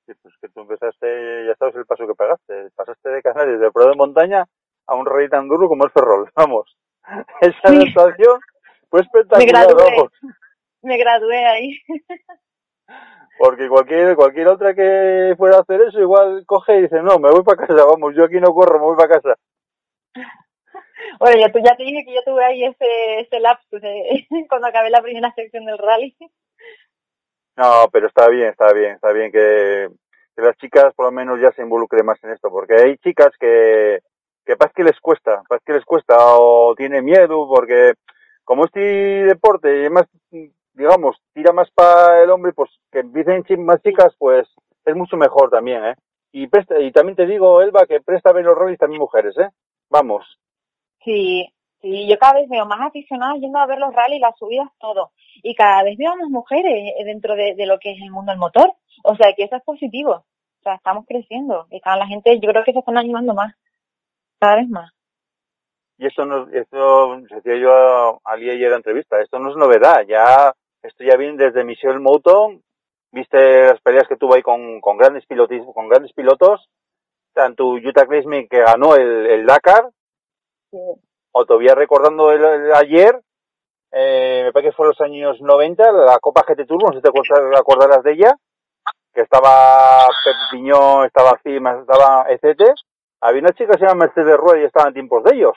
Sí, 0.05 0.13
pues 0.21 0.33
que 0.41 0.49
tú 0.49 0.61
empezaste, 0.61 1.45
ya 1.47 1.55
sabes 1.55 1.75
el 1.75 1.85
paso 1.85 2.07
que 2.07 2.13
pegaste. 2.13 2.69
Pasaste 2.75 3.09
de 3.09 3.21
Canarias, 3.21 3.59
de 3.59 3.71
prueba 3.71 3.91
de 3.91 3.97
montaña, 3.97 4.45
a 4.87 4.95
un 4.95 5.05
rey 5.05 5.27
tan 5.29 5.47
duro 5.47 5.67
como 5.67 5.85
el 5.85 5.91
Ferrol. 5.91 6.29
Vamos. 6.35 6.75
Esa 7.41 7.67
Sí. 7.67 7.75
adaptación 7.93 8.39
fue 8.89 8.99
Me 9.01 9.05
espectacular, 9.05 9.67
gradué, 9.67 10.09
me 10.81 10.97
gradué 10.97 11.45
ahí. 11.45 11.79
Porque 13.37 13.67
cualquier, 13.69 14.15
cualquier 14.15 14.47
otra 14.47 14.73
que 14.73 15.33
fuera 15.37 15.57
a 15.57 15.61
hacer 15.61 15.81
eso, 15.81 15.99
igual 15.99 16.43
coge 16.45 16.77
y 16.77 16.81
dice, 16.83 17.01
no, 17.01 17.17
me 17.17 17.31
voy 17.31 17.43
para 17.43 17.65
casa, 17.65 17.85
vamos, 17.85 18.13
yo 18.15 18.25
aquí 18.25 18.39
no 18.39 18.53
corro, 18.53 18.79
me 18.79 18.85
voy 18.85 18.95
para 18.97 19.19
casa. 19.19 19.35
Bueno, 21.19 21.37
ya, 21.39 21.51
tú, 21.51 21.59
ya 21.59 21.75
te 21.75 21.83
dije 21.83 22.03
que 22.05 22.13
yo 22.13 22.21
tuve 22.25 22.43
ahí 22.43 22.63
ese, 22.63 23.19
ese 23.19 23.39
lapsus 23.39 23.81
de, 23.81 24.27
cuando 24.49 24.67
acabé 24.67 24.89
la 24.89 25.01
primera 25.01 25.31
sección 25.33 25.65
del 25.65 25.77
rally. 25.77 26.15
No, 27.57 27.89
pero 27.91 28.07
está 28.07 28.27
bien, 28.29 28.49
está 28.49 28.71
bien, 28.71 28.93
está 28.93 29.11
bien 29.11 29.31
que, 29.31 29.89
que 30.35 30.41
las 30.41 30.55
chicas 30.57 30.93
por 30.95 31.05
lo 31.07 31.11
menos 31.11 31.39
ya 31.39 31.51
se 31.51 31.63
involucren 31.63 32.05
más 32.05 32.23
en 32.23 32.31
esto, 32.31 32.49
porque 32.49 32.75
hay 32.75 32.97
chicas 32.97 33.29
que, 33.39 33.99
que 34.45 34.55
pasa 34.55 34.73
que 34.75 34.83
les 34.83 34.99
cuesta, 34.99 35.43
pasa 35.47 35.63
que 35.65 35.73
les 35.73 35.85
cuesta 35.85 36.15
o 36.17 36.73
tiene 36.75 37.01
miedo, 37.01 37.47
porque 37.47 37.93
como 38.43 38.65
este 38.65 38.79
deporte 38.79 39.69
además, 39.69 40.07
digamos, 40.73 41.17
tira 41.33 41.53
más 41.53 41.69
para 41.71 42.23
el 42.23 42.29
hombre, 42.29 42.53
pues 42.53 42.69
que 42.91 42.99
empiecen 42.99 43.65
más 43.65 43.81
chicas, 43.81 44.13
pues 44.17 44.47
es 44.85 44.95
mucho 44.95 45.17
mejor 45.17 45.49
también, 45.49 45.85
¿eh? 45.85 45.95
Y, 46.33 46.47
presta, 46.47 46.79
y 46.79 46.91
también 46.91 47.15
te 47.15 47.25
digo, 47.25 47.61
Elba, 47.61 47.85
que 47.85 47.99
presta 47.99 48.31
ver 48.31 48.45
los 48.45 48.57
rallies 48.57 48.79
también 48.79 49.01
mujeres, 49.01 49.37
¿eh? 49.37 49.49
Vamos. 49.89 50.39
Sí, 51.03 51.53
sí, 51.81 52.07
yo 52.07 52.17
cada 52.17 52.39
vez 52.39 52.49
veo 52.49 52.65
más 52.65 52.79
aficionados 52.81 53.41
yendo 53.41 53.59
a 53.59 53.65
ver 53.65 53.79
los 53.79 53.93
rallies, 53.93 54.21
las 54.21 54.37
subidas, 54.37 54.69
todo. 54.79 55.11
Y 55.43 55.55
cada 55.55 55.83
vez 55.83 55.97
veo 55.97 56.15
más 56.15 56.29
mujeres 56.29 56.93
dentro 57.03 57.35
de, 57.35 57.55
de 57.55 57.65
lo 57.65 57.79
que 57.79 57.91
es 57.91 58.01
el 58.01 58.11
mundo 58.11 58.31
del 58.31 58.39
motor. 58.39 58.71
O 59.03 59.15
sea 59.15 59.33
que 59.35 59.43
eso 59.43 59.57
es 59.57 59.63
positivo. 59.63 60.23
O 60.61 60.63
sea, 60.63 60.75
estamos 60.75 61.05
creciendo. 61.07 61.67
Y 61.71 61.81
cada 61.81 61.97
la 61.97 62.07
gente, 62.07 62.39
yo 62.39 62.49
creo 62.49 62.63
que 62.63 62.73
se 62.73 62.79
están 62.79 62.97
animando 62.97 63.33
más. 63.33 63.55
Cada 64.41 64.55
vez 64.55 64.69
más. 64.69 64.91
Y 65.99 66.07
esto 66.07 66.25
no, 66.25 66.49
esto, 66.49 67.17
decía 67.29 67.57
yo 67.57 67.71
a 67.71 68.19
Ali 68.23 68.49
ayer 68.49 68.65
en 68.65 68.71
la 68.71 68.77
entrevista, 68.77 69.21
esto 69.21 69.37
no 69.37 69.51
es 69.51 69.55
novedad, 69.55 70.03
ya, 70.07 70.51
esto 70.81 71.03
ya 71.03 71.15
viene 71.15 71.37
desde 71.37 71.63
Michelle 71.63 71.99
Mouton, 71.99 72.63
viste 73.11 73.67
las 73.67 73.79
peleas 73.81 74.07
que 74.07 74.15
tuvo 74.15 74.33
ahí 74.33 74.41
con, 74.41 74.81
con 74.81 74.97
grandes 74.97 75.27
pilotos, 75.27 75.59
con 75.75 75.87
grandes 75.89 76.11
pilotos, 76.13 76.67
tanto 77.33 77.65
Jutta 77.79 78.07
Kleisman 78.07 78.47
que 78.47 78.61
ganó 78.61 78.95
el, 78.95 79.27
el 79.27 79.45
Dakar, 79.45 79.89
Sí. 80.71 80.77
o 81.33 81.45
todavía 81.45 81.75
recordando 81.75 82.31
el, 82.31 82.43
el 82.43 82.73
ayer, 82.73 83.21
eh, 83.91 84.43
me 84.45 84.53
parece 84.53 84.69
que 84.69 84.75
fue 84.75 84.85
en 84.85 84.89
los 84.89 85.01
años 85.01 85.41
90, 85.41 85.91
la 85.91 86.17
Copa 86.19 86.45
GT 86.47 86.65
Tour, 86.65 86.81
no 86.81 86.89
sé 86.93 86.95
si 86.95 87.01
te 87.01 87.09
acordarás 87.09 88.01
de 88.03 88.13
ella, 88.13 88.35
que 89.13 89.21
estaba 89.21 90.07
Pep 90.23 90.35
Piñón, 90.49 91.05
estaba 91.05 91.37
Cima, 91.43 91.77
estaba 91.81 92.25
ECT, 92.29 92.61
había 93.21 93.41
una 93.41 93.51
chica 93.51 93.71
que 93.73 93.79
se 93.79 93.85
llama 93.85 94.05
Mercedes 94.05 94.37
Rueda 94.37 94.61
y 94.61 94.65
estaba 94.65 94.87
en 94.89 94.93
tiempos 94.93 95.23
de 95.23 95.35
ellos, 95.35 95.53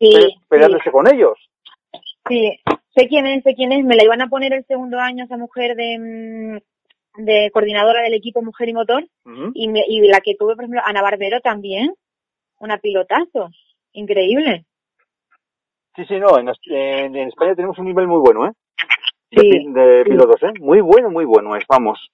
Sí, 0.00 0.10
pe- 0.12 0.20
sí, 0.22 0.34
peleándose 0.48 0.90
con 0.90 1.12
ellos. 1.12 1.38
sí. 2.28 2.58
Sé 2.94 3.06
quién 3.06 3.26
es, 3.26 3.44
sé 3.44 3.54
quién 3.54 3.70
es. 3.72 3.84
Me 3.84 3.94
la 3.94 4.02
iban 4.04 4.22
a 4.22 4.28
poner 4.28 4.52
el 4.52 4.64
segundo 4.66 4.98
año 4.98 5.24
esa 5.24 5.36
mujer 5.36 5.76
de, 5.76 5.98
mm, 5.98 7.22
de 7.24 7.50
coordinadora 7.52 8.02
del 8.02 8.14
equipo 8.14 8.42
Mujer 8.42 8.68
y 8.70 8.72
Motor. 8.72 9.06
Y, 9.54 9.68
me- 9.68 9.84
y 9.86 10.00
la 10.08 10.20
que 10.20 10.34
tuve, 10.34 10.56
por 10.56 10.64
ejemplo, 10.64 10.80
Ana 10.84 11.02
Barbero 11.02 11.40
también. 11.40 11.94
Una 12.58 12.78
pilotazo. 12.78 13.50
Increíble. 13.92 14.64
Sí, 15.94 16.04
sí, 16.06 16.18
no, 16.18 16.38
en, 16.38 16.48
en- 16.70 17.14
en 17.16 17.28
España 17.28 17.54
tenemos 17.54 17.78
un 17.78 17.84
nivel 17.86 18.08
muy 18.08 18.18
bueno, 18.20 18.46
¿eh? 18.46 18.52
De, 19.30 19.40
Sí, 19.42 19.72
de 19.72 20.02
sí. 20.04 20.10
pilotos, 20.10 20.42
¿eh? 20.42 20.52
Muy 20.60 20.80
bueno, 20.80 21.10
muy 21.10 21.24
bueno 21.24 21.54
es, 21.54 21.64
vamos. 21.68 22.10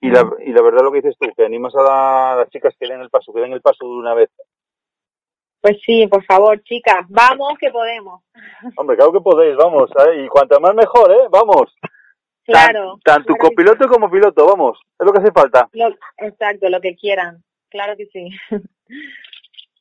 Y 0.00 0.10
la, 0.10 0.28
y 0.44 0.52
la 0.52 0.62
verdad 0.62 0.82
lo 0.82 0.90
que 0.92 1.02
dices 1.02 1.16
tú, 1.18 1.28
que 1.36 1.44
animas 1.44 1.74
a 1.76 1.82
la- 1.82 2.32
a 2.32 2.36
las 2.36 2.50
chicas 2.50 2.74
que 2.78 2.86
den 2.88 3.00
el 3.00 3.10
paso, 3.10 3.32
que 3.32 3.40
den 3.40 3.52
el 3.52 3.60
paso 3.60 3.84
de 3.86 3.90
una 3.92 4.14
vez. 4.14 4.30
Pues 5.60 5.76
sí, 5.84 6.06
por 6.06 6.24
favor, 6.24 6.62
chicas, 6.62 7.04
vamos 7.10 7.52
que 7.60 7.70
podemos. 7.70 8.22
Hombre, 8.76 8.96
claro 8.96 9.12
que 9.12 9.20
podéis, 9.20 9.56
vamos, 9.56 9.90
¿eh? 10.06 10.24
y 10.24 10.28
cuanto 10.28 10.58
más 10.58 10.74
mejor, 10.74 11.12
¿eh? 11.12 11.26
Vamos. 11.30 11.74
Claro. 12.46 12.98
Tan- 13.04 13.16
tanto 13.16 13.34
claro 13.34 13.50
copiloto 13.50 13.86
como 13.88 14.10
piloto, 14.10 14.46
vamos, 14.46 14.78
es 14.98 15.06
lo 15.06 15.12
que 15.12 15.18
hace 15.20 15.32
falta. 15.32 15.68
Lo- 15.72 15.94
exacto, 16.16 16.68
lo 16.70 16.80
que 16.80 16.96
quieran. 16.96 17.44
Claro 17.68 17.94
que 17.96 18.06
sí. 18.06 18.30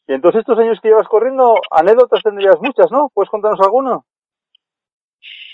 Y 0.08 0.14
entonces 0.14 0.40
estos 0.40 0.60
años 0.60 0.80
que 0.82 0.90
llevas 0.90 1.08
corriendo, 1.08 1.56
anécdotas 1.72 2.22
tendrías 2.24 2.60
muchas, 2.62 2.92
¿no? 2.92 3.10
¿Puedes 3.14 3.30
contarnos 3.30 3.60
alguna? 3.62 4.00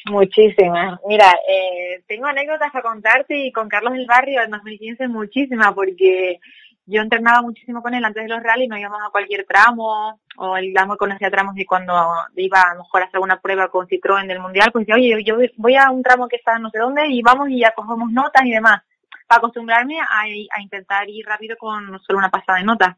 Muchísimas. 0.05 0.99
Mira, 1.07 1.31
eh, 1.49 2.03
tengo 2.07 2.27
anécdotas 2.27 2.73
a 2.73 2.81
contarte 2.81 3.37
y 3.37 3.51
con 3.51 3.67
Carlos 3.67 3.93
del 3.93 4.05
Barrio 4.05 4.41
en 4.43 4.51
2015 4.51 5.07
muchísimas 5.07 5.73
porque 5.73 6.39
yo 6.85 7.01
entrenaba 7.01 7.41
muchísimo 7.41 7.81
con 7.81 7.95
él 7.95 8.05
antes 8.05 8.23
de 8.23 8.29
los 8.29 8.43
rallies, 8.43 8.69
nos 8.69 8.79
íbamos 8.79 9.01
a 9.03 9.09
cualquier 9.09 9.45
tramo 9.45 10.19
o 10.37 10.57
él 10.57 10.71
damos 10.73 10.97
conocía 10.97 11.31
tramos 11.31 11.57
y 11.57 11.65
cuando 11.65 11.93
iba 12.35 12.61
a 12.61 12.75
lo 12.75 12.83
mejor 12.83 13.01
a 13.01 13.05
hacer 13.05 13.19
una 13.19 13.39
prueba 13.39 13.69
con 13.69 13.87
Citroën 13.87 14.27
del 14.27 14.39
Mundial, 14.39 14.69
pues 14.71 14.85
decía, 14.85 14.95
oye, 14.95 15.23
yo 15.23 15.37
voy 15.57 15.75
a 15.75 15.89
un 15.89 16.03
tramo 16.03 16.27
que 16.27 16.35
está 16.35 16.59
no 16.59 16.69
sé 16.69 16.77
dónde 16.77 17.07
y 17.07 17.23
vamos 17.23 17.49
y 17.49 17.61
ya 17.61 17.71
cogemos 17.71 18.11
notas 18.11 18.45
y 18.45 18.51
demás 18.51 18.83
para 19.27 19.39
acostumbrarme 19.39 19.99
a, 19.99 20.05
a 20.21 20.61
intentar 20.61 21.09
ir 21.09 21.25
rápido 21.25 21.57
con 21.57 21.99
solo 21.99 22.19
una 22.19 22.29
pasada 22.29 22.59
de 22.59 22.65
notas. 22.65 22.95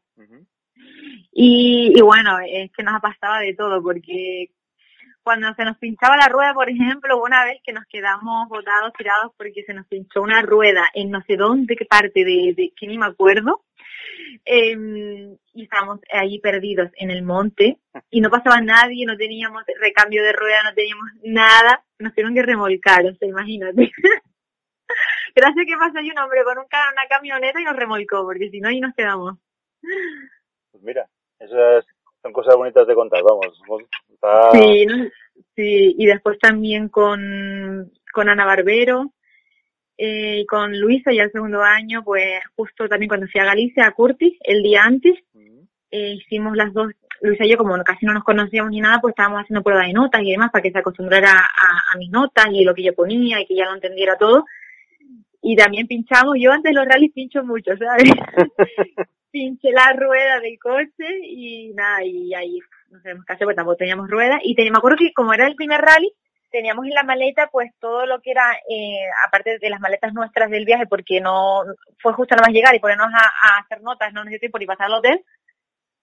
Y, 1.31 1.93
y 1.95 2.01
bueno, 2.01 2.38
es 2.39 2.71
que 2.71 2.84
nos 2.84 2.95
ha 2.95 2.99
pasado 2.99 3.39
de 3.39 3.53
todo, 3.53 3.81
porque 3.81 4.49
cuando 5.27 5.53
se 5.55 5.65
nos 5.65 5.77
pinchaba 5.77 6.15
la 6.15 6.29
rueda, 6.29 6.53
por 6.53 6.69
ejemplo, 6.69 7.21
una 7.21 7.43
vez 7.43 7.59
que 7.61 7.73
nos 7.73 7.85
quedamos 7.87 8.47
botados, 8.47 8.93
tirados, 8.97 9.33
porque 9.35 9.61
se 9.65 9.73
nos 9.73 9.85
pinchó 9.85 10.21
una 10.21 10.41
rueda 10.41 10.87
en 10.93 11.11
no 11.11 11.21
sé 11.27 11.35
dónde, 11.35 11.75
qué 11.75 11.83
parte 11.83 12.23
de, 12.23 12.53
de 12.55 12.71
que 12.73 12.87
ni 12.87 12.97
me 12.97 13.07
acuerdo, 13.07 13.65
eh, 14.45 15.35
y 15.53 15.63
estábamos 15.63 15.99
ahí 16.13 16.39
perdidos 16.39 16.91
en 16.95 17.11
el 17.11 17.23
monte, 17.23 17.77
y 18.09 18.21
no 18.21 18.29
pasaba 18.29 18.61
nadie, 18.61 19.05
no 19.05 19.17
teníamos 19.17 19.63
recambio 19.81 20.23
de 20.23 20.31
rueda, 20.31 20.63
no 20.63 20.73
teníamos 20.73 21.09
nada, 21.23 21.83
nos 21.99 22.13
tuvieron 22.13 22.33
que 22.33 22.43
remolcar, 22.43 23.05
o 23.05 23.13
sea, 23.15 23.27
imagínate. 23.27 23.91
Gracias 25.35 25.65
que 25.67 25.77
pasó 25.77 25.97
ahí 25.97 26.09
un 26.09 26.19
hombre 26.19 26.45
con 26.45 26.57
un, 26.57 26.63
una 26.63 27.07
camioneta 27.09 27.59
y 27.59 27.65
nos 27.65 27.75
remolcó, 27.75 28.23
porque 28.23 28.49
si 28.49 28.61
no, 28.61 28.69
ahí 28.69 28.79
nos 28.79 28.95
quedamos. 28.95 29.37
Pues 30.71 30.83
mira, 30.83 31.05
esas 31.37 31.85
son 32.21 32.31
cosas 32.31 32.55
bonitas 32.55 32.87
de 32.87 32.95
contar, 32.95 33.21
vamos. 33.23 33.61
Está- 34.22 34.52
Sí, 34.53 34.85
sí, 35.56 35.95
y 35.98 36.06
después 36.06 36.38
también 36.39 36.89
con, 36.89 37.91
con 38.14 38.30
Ana 38.30 38.45
Barbero 38.45 39.14
eh, 39.98 40.39
y 40.41 40.45
con 40.45 40.80
Luisa 40.80 41.11
ya 41.11 41.23
el 41.23 41.31
segundo 41.31 41.61
año, 41.64 42.03
pues 42.03 42.39
justo 42.56 42.88
también 42.88 43.07
cuando 43.10 43.27
fui 43.27 43.41
a 43.41 43.45
Galicia, 43.45 43.88
a 43.88 43.91
Curtis, 43.91 44.34
el 44.41 44.61
día 44.61 44.84
antes, 44.84 45.14
eh, 45.89 46.14
hicimos 46.14 46.56
las 46.56 46.73
dos, 46.73 46.91
Luisa 47.22 47.45
y 47.45 47.49
yo 47.49 47.57
como 47.57 47.76
casi 47.84 48.06
no 48.06 48.14
nos 48.14 48.23
conocíamos 48.23 48.72
ni 48.72 48.80
nada, 48.81 48.99
pues 49.02 49.14
estábamos 49.14 49.41
haciendo 49.41 49.64
prueba 49.64 49.85
de 49.85 49.94
notas 49.94 50.22
y 50.22 50.31
demás 50.31 50.52
para 50.52 50.61
que 50.61 50.72
se 50.72 50.77
acostumbrara 50.80 51.31
a, 51.31 51.94
a 51.94 51.98
mis 51.98 52.11
notas 52.11 52.45
y 52.52 52.64
lo 52.64 52.76
que 52.76 52.84
yo 52.84 52.94
ponía 52.94 53.41
y 53.41 53.45
que 53.48 53.56
ya 53.56 53.65
lo 53.65 53.73
entendiera 53.76 54.18
todo. 54.18 54.45
Y 55.41 55.56
también 55.56 55.88
pinchamos, 55.88 56.35
yo 56.39 56.52
antes 56.52 56.72
de 56.72 56.76
los 56.76 56.85
rallies 56.88 57.14
pincho 57.14 57.44
mucho, 57.44 57.72
¿sabes? 57.77 58.03
pinché 59.31 59.72
la 59.72 59.94
rueda 59.94 60.39
del 60.41 60.60
coche 60.60 61.07
y 61.23 61.72
nada, 61.73 62.03
y 62.03 62.34
ahí 62.34 62.60
no 62.89 62.99
sabemos 63.01 63.26
qué 63.26 63.34
hacer, 63.34 63.45
porque 63.45 63.55
tampoco 63.55 63.77
teníamos 63.77 64.09
ruedas. 64.09 64.39
Y 64.43 64.55
te- 64.55 64.69
me 64.72 64.77
acuerdo 64.77 64.97
que 64.97 65.14
como 65.14 65.34
era 65.34 65.47
el 65.47 65.55
primer 65.55 65.81
rally, 65.81 66.11
teníamos 66.49 66.85
en 66.85 66.93
la 66.93 67.03
maleta 67.03 67.47
pues 67.51 67.72
todo 67.80 68.05
lo 68.05 68.22
que 68.22 68.31
era, 68.31 68.53
eh, 68.69 68.99
aparte 69.26 69.59
de 69.59 69.69
las 69.69 69.80
maletas 69.80 70.14
nuestras 70.14 70.49
del 70.49 70.65
viaje, 70.65 70.85
porque 70.88 71.19
no 71.22 71.64
fue 72.01 72.14
justo 72.14 72.35
nada 72.35 72.47
más 72.47 72.53
llegar 72.53 72.73
y 72.76 72.80
ponernos 72.80 73.09
a, 73.14 73.59
hacer 73.59 73.81
notas, 73.81 74.14
no 74.14 74.23
necesito 74.23 74.51
por 74.51 74.61
ir 74.61 74.68
pasar 74.68 74.88
al 74.88 74.93
hotel. 74.93 75.23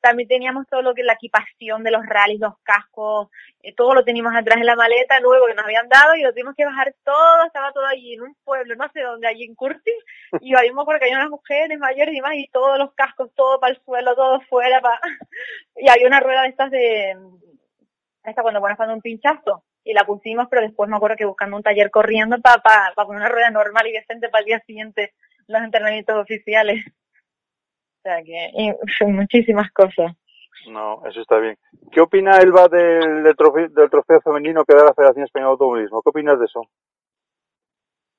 También 0.04 0.28
teníamos 0.28 0.66
todo 0.68 0.82
lo 0.82 0.92
que 0.92 1.02
la 1.02 1.14
equipación 1.14 1.82
de 1.82 1.90
los 1.90 2.04
rallies, 2.04 2.38
los 2.38 2.58
cascos, 2.62 3.30
eh, 3.62 3.72
todo 3.74 3.94
lo 3.94 4.04
teníamos 4.04 4.34
atrás 4.36 4.58
en 4.58 4.66
la 4.66 4.76
maleta 4.76 5.18
nuevo 5.20 5.46
que 5.46 5.54
nos 5.54 5.64
habían 5.64 5.88
dado 5.88 6.14
y 6.14 6.20
lo 6.20 6.30
tuvimos 6.30 6.54
que 6.54 6.66
bajar 6.66 6.94
todo, 7.02 7.46
estaba 7.46 7.72
todo 7.72 7.86
allí 7.86 8.12
en 8.12 8.20
un 8.20 8.36
pueblo, 8.44 8.76
no 8.76 8.86
sé 8.92 9.00
dónde, 9.00 9.28
allí 9.28 9.44
en 9.44 9.54
Curtis, 9.54 9.94
y 10.42 10.54
ahí 10.54 10.70
me 10.72 10.82
acuerdo 10.82 10.98
que 11.00 11.06
había 11.06 11.16
unas 11.16 11.30
mujeres 11.30 11.78
mayores 11.78 12.12
y 12.12 12.16
demás, 12.16 12.34
y 12.34 12.48
todos 12.48 12.78
los 12.78 12.92
cascos, 12.92 13.30
todo 13.34 13.58
para 13.58 13.72
el 13.72 13.80
suelo, 13.82 14.14
todo 14.14 14.42
fuera, 14.42 14.82
pa... 14.82 15.00
y 15.76 15.88
había 15.88 16.06
una 16.06 16.20
rueda 16.20 16.42
de 16.42 16.48
estas 16.48 16.70
de, 16.70 17.16
esta 18.24 18.42
cuando 18.42 18.60
pones 18.60 18.76
cuando 18.76 18.94
un 18.94 19.00
pinchazo, 19.00 19.64
y 19.84 19.94
la 19.94 20.04
pusimos, 20.04 20.48
pero 20.50 20.60
después 20.60 20.90
me 20.90 20.96
acuerdo 20.96 21.16
que 21.16 21.24
buscando 21.24 21.56
un 21.56 21.62
taller 21.62 21.90
corriendo 21.90 22.38
para 22.42 22.60
pa, 22.60 22.92
pa 22.94 23.06
poner 23.06 23.22
una 23.22 23.30
rueda 23.30 23.48
normal 23.48 23.86
y 23.86 23.92
decente 23.92 24.28
para 24.28 24.40
el 24.40 24.46
día 24.48 24.60
siguiente, 24.66 25.14
los 25.46 25.62
entrenamientos 25.62 26.16
oficiales. 26.16 26.84
O 28.04 28.06
sea 28.06 28.22
que, 28.22 28.50
y, 28.52 28.70
son 28.98 29.14
muchísimas 29.14 29.70
cosas. 29.72 30.12
No, 30.68 31.02
eso 31.06 31.22
está 31.22 31.38
bien. 31.38 31.56
¿Qué 31.90 32.02
opina 32.02 32.36
Elba 32.36 32.68
del, 32.68 33.22
del, 33.22 33.34
trofeo, 33.34 33.68
del 33.70 33.88
trofeo 33.88 34.20
femenino 34.20 34.62
que 34.64 34.74
da 34.74 34.84
la 34.84 34.92
Federación 34.92 35.24
Española 35.24 35.48
de 35.48 35.52
Automovilismo? 35.52 36.02
¿Qué 36.02 36.10
opinas 36.10 36.38
de 36.38 36.44
eso? 36.44 36.68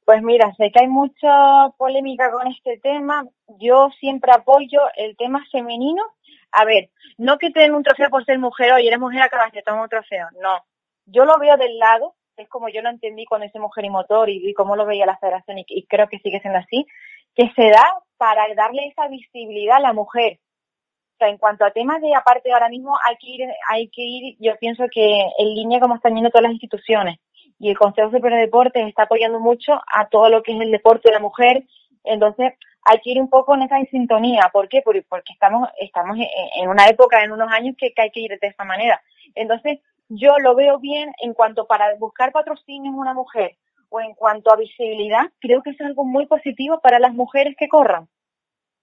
Pues 0.05 0.23
mira, 0.23 0.51
sé 0.55 0.71
que 0.71 0.81
hay 0.81 0.87
mucha 0.87 1.69
polémica 1.77 2.31
con 2.31 2.47
este 2.47 2.79
tema. 2.79 3.25
Yo 3.59 3.89
siempre 3.99 4.31
apoyo 4.33 4.79
el 4.95 5.15
tema 5.17 5.43
femenino. 5.51 6.03
A 6.51 6.65
ver, 6.65 6.89
no 7.19 7.37
que 7.37 7.51
te 7.51 7.59
den 7.59 7.75
un 7.75 7.83
trofeo 7.83 8.09
por 8.09 8.25
ser 8.25 8.39
mujer, 8.39 8.73
oye, 8.73 8.87
eres 8.87 8.99
mujer, 8.99 9.21
acabas 9.21 9.51
de 9.51 9.61
tomar 9.61 9.83
un 9.83 9.89
trofeo. 9.89 10.27
No. 10.41 10.63
Yo 11.05 11.25
lo 11.25 11.37
veo 11.37 11.57
del 11.57 11.77
lado, 11.77 12.15
es 12.37 12.49
como 12.49 12.69
yo 12.69 12.81
lo 12.81 12.89
entendí 12.89 13.25
cuando 13.25 13.45
hice 13.45 13.59
Mujer 13.59 13.85
y 13.85 13.89
Motor 13.91 14.29
y, 14.29 14.49
y 14.49 14.53
cómo 14.55 14.75
lo 14.75 14.87
veía 14.87 15.05
la 15.05 15.17
federación 15.17 15.59
y, 15.59 15.65
y 15.67 15.85
creo 15.85 16.07
que 16.07 16.17
sigue 16.19 16.39
siendo 16.39 16.57
así, 16.57 16.87
que 17.35 17.51
se 17.55 17.69
da 17.69 17.83
para 18.17 18.53
darle 18.55 18.87
esa 18.87 19.07
visibilidad 19.07 19.77
a 19.77 19.81
la 19.81 19.93
mujer. 19.93 20.39
O 21.15 21.17
sea, 21.17 21.29
en 21.29 21.37
cuanto 21.37 21.63
a 21.63 21.71
temas 21.71 22.01
de, 22.01 22.13
aparte 22.13 22.51
ahora 22.51 22.69
mismo 22.69 22.93
hay 23.05 23.15
que 23.17 23.29
ir, 23.29 23.49
hay 23.69 23.87
que 23.87 24.01
ir, 24.01 24.35
yo 24.39 24.57
pienso 24.57 24.83
que 24.91 25.21
en 25.37 25.55
línea 25.55 25.79
como 25.79 25.95
están 25.95 26.13
yendo 26.13 26.29
todas 26.29 26.43
las 26.43 26.51
instituciones 26.51 27.19
y 27.59 27.69
el 27.69 27.77
Consejo 27.77 28.11
Superior 28.11 28.39
de 28.39 28.45
Deportes 28.45 28.87
está 28.87 29.03
apoyando 29.03 29.39
mucho 29.39 29.73
a 29.87 30.07
todo 30.09 30.29
lo 30.29 30.43
que 30.43 30.53
es 30.53 30.61
el 30.61 30.71
deporte 30.71 31.09
de 31.09 31.13
la 31.13 31.21
mujer. 31.21 31.63
Entonces, 32.03 32.53
hay 32.83 32.99
que 32.99 33.11
ir 33.11 33.21
un 33.21 33.29
poco 33.29 33.55
en 33.55 33.63
esa 33.63 33.79
sintonía. 33.89 34.49
¿Por 34.51 34.67
qué? 34.67 34.81
Porque, 34.83 35.05
estamos, 35.31 35.69
estamos 35.79 36.17
en, 36.17 36.69
una 36.69 36.87
época, 36.87 37.23
en 37.23 37.31
unos 37.31 37.51
años 37.51 37.75
que, 37.77 37.93
hay 37.95 38.11
que 38.11 38.19
ir 38.19 38.37
de 38.39 38.47
esa 38.47 38.63
manera. 38.65 39.01
Entonces, 39.33 39.79
yo 40.09 40.37
lo 40.39 40.55
veo 40.55 40.79
bien 40.79 41.11
en 41.21 41.33
cuanto 41.33 41.65
para 41.65 41.95
buscar 41.95 42.31
patrocinio 42.31 42.91
en 42.91 42.97
una 42.97 43.13
mujer 43.13 43.55
o 43.89 43.99
en 43.99 44.13
cuanto 44.13 44.51
a 44.51 44.57
visibilidad, 44.57 45.23
creo 45.39 45.61
que 45.61 45.71
es 45.71 45.81
algo 45.81 46.03
muy 46.03 46.25
positivo 46.25 46.79
para 46.81 46.99
las 46.99 47.13
mujeres 47.13 47.55
que 47.57 47.67
corran. 47.67 48.07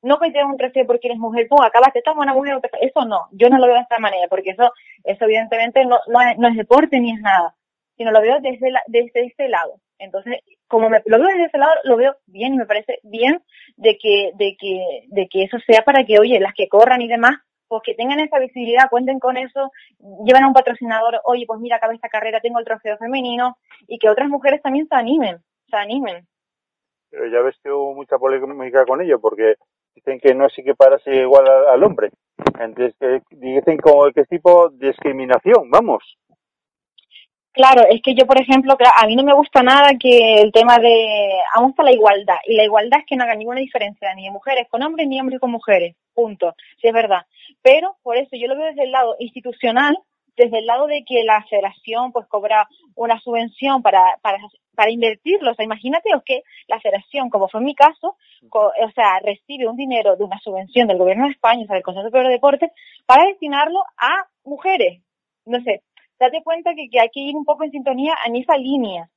No 0.03 0.19
que 0.19 0.31
te 0.31 0.39
den 0.39 0.49
un 0.49 0.57
trofeo 0.57 0.87
porque 0.87 1.09
eres 1.09 1.19
mujer, 1.19 1.47
pum, 1.49 1.63
acabaste, 1.63 2.01
estamos 2.01 2.25
una 2.25 2.35
mujer, 2.35 2.59
eso 2.81 3.05
no, 3.05 3.29
yo 3.31 3.49
no 3.49 3.59
lo 3.59 3.67
veo 3.67 3.77
de 3.77 3.83
esta 3.83 4.01
manera, 4.01 4.27
porque 4.29 4.51
eso, 4.51 4.73
eso 5.05 5.25
evidentemente 5.25 5.85
no, 5.85 5.99
no, 6.09 6.21
es, 6.21 6.39
no 6.39 6.49
es 6.49 6.57
deporte 6.57 6.99
ni 6.99 7.13
es 7.13 7.21
nada, 7.21 7.55
sino 7.97 8.11
lo 8.11 8.21
veo 8.21 8.41
desde, 8.41 8.71
la, 8.71 8.83
desde 8.89 9.27
este 9.27 9.49
lado. 9.49 9.81
Entonces, 9.99 10.41
como 10.67 10.91
me, 10.91 11.01
lo 11.07 11.19
veo 11.19 11.29
desde 11.29 11.45
ese 11.45 11.59
lado, 11.59 11.73
lo 11.85 11.97
veo 11.97 12.17
bien 12.27 12.55
y 12.55 12.57
me 12.57 12.67
parece 12.67 12.99
bien 13.05 13.41
de 13.77 13.97
que, 13.97 14.33
de 14.35 14.57
que, 14.59 15.05
de 15.07 15.29
que 15.29 15.45
eso 15.45 15.59
sea 15.65 15.83
para 15.83 16.05
que, 16.05 16.19
oye, 16.19 16.41
las 16.41 16.55
que 16.55 16.69
corran 16.69 17.01
y 17.01 17.09
demás, 17.09 17.37
pues 17.73 17.83
que 17.85 17.95
tengan 17.95 18.21
esa 18.21 18.39
visibilidad, 18.39 18.91
cuenten 18.91 19.19
con 19.19 19.39
eso, 19.39 19.73
lleven 20.27 20.45
a 20.45 20.49
un 20.49 20.53
patrocinador, 20.53 21.23
oye, 21.25 21.47
pues 21.47 21.59
mira, 21.59 21.77
acabé 21.77 21.95
esta 21.95 22.11
carrera, 22.11 22.39
tengo 22.39 22.59
el 22.59 22.67
trofeo 22.67 22.99
femenino, 22.99 23.57
y 23.89 23.99
que 23.99 24.11
otras 24.11 24.29
mujeres 24.29 24.61
también 24.61 24.87
se 24.89 24.95
animen, 24.95 25.39
se 25.71 25.77
animen. 25.79 26.27
Pero 27.09 27.29
ya 27.29 27.41
ves 27.41 27.57
que 27.63 27.71
hubo 27.71 27.95
mucha 27.95 28.19
polémica 28.19 28.85
con 28.85 29.01
ello, 29.01 29.19
porque 29.19 29.55
dicen 29.95 30.21
que 30.21 30.35
no 30.35 30.45
es 30.49 30.59
equipararse 30.59 31.15
igual 31.15 31.49
al, 31.49 31.69
al 31.69 31.83
hombre. 31.83 32.11
Entonces, 32.61 32.95
que 33.01 33.23
dicen 33.37 33.79
como 33.79 34.13
que 34.13 34.21
es 34.21 34.29
tipo 34.29 34.69
discriminación, 34.69 35.71
vamos. 35.71 36.19
Claro, 37.53 37.83
es 37.91 38.01
que 38.01 38.15
yo, 38.15 38.27
por 38.27 38.41
ejemplo, 38.41 38.75
a 38.97 39.07
mí 39.07 39.15
no 39.15 39.25
me 39.25 39.35
gusta 39.35 39.63
nada 39.63 39.91
que 40.01 40.37
el 40.37 40.53
tema 40.53 40.79
de... 40.79 41.33
A 41.55 41.83
la 41.83 41.93
igualdad. 41.93 42.37
Y 42.47 42.55
la 42.57 42.65
igualdad 42.65 43.01
es 43.01 43.07
que 43.07 43.15
no 43.17 43.25
haga 43.25 43.35
ninguna 43.35 43.61
diferencia 43.61 44.15
ni 44.15 44.25
de 44.25 44.31
mujeres 44.31 44.67
con 44.71 44.83
hombres 44.83 45.07
ni 45.07 45.21
hombres 45.21 45.39
con 45.39 45.51
mujeres. 45.51 45.95
Punto. 46.15 46.55
Sí, 46.81 46.89
es 46.89 46.95
verdad. 46.95 47.27
Pero, 47.61 47.97
por 48.03 48.17
eso, 48.17 48.37
yo 48.37 48.49
lo 48.49 48.57
veo 48.57 48.67
desde 48.69 48.85
el 48.85 48.91
lado 48.93 49.17
institucional, 49.19 49.99
desde 50.35 50.61
el 50.61 50.67
lado 50.67 50.87
de 50.87 51.05
que 51.07 51.25
la 51.25 51.45
federación 51.45 52.11
pues 52.11 52.27
cobra 52.27 52.67
una 52.95 53.21
subvención 53.21 53.83
para, 53.83 54.17
para, 54.23 54.39
para 54.75 54.91
invertirlo. 54.91 55.51
O 55.51 55.55
sea, 55.55 55.65
imagínate 55.67 56.09
que 56.25 56.43
la 56.69 56.81
federación, 56.81 57.29
como 57.29 57.49
fue 57.49 57.61
en 57.61 57.67
mi 57.67 57.75
caso, 57.75 58.17
co- 58.49 58.73
o 58.83 58.91
sea, 58.95 59.19
recibe 59.23 59.69
un 59.69 59.77
dinero 59.77 60.17
de 60.17 60.25
una 60.25 60.39
subvención 60.39 60.89
del 60.89 60.97
gobierno 60.97 61.27
de 61.27 61.33
España, 61.33 61.65
o 61.65 61.67
sea, 61.67 61.75
del 61.75 61.85
Consejo 61.85 62.09
de 62.09 62.29
Deportes, 62.31 62.71
para 63.05 63.25
destinarlo 63.27 63.81
a 63.99 64.27
mujeres. 64.45 65.03
No 65.45 65.61
sé, 65.65 65.83
date 66.23 66.43
cuenta 66.43 66.75
que, 66.75 66.89
hay 66.99 67.09
que 67.11 67.21
ir 67.21 67.37
un 67.37 67.45
poco 67.45 67.65
en 67.65 67.73
sintonía 67.73 68.15
en 68.25 68.37
esa 68.37 68.57
línea. 68.57 69.09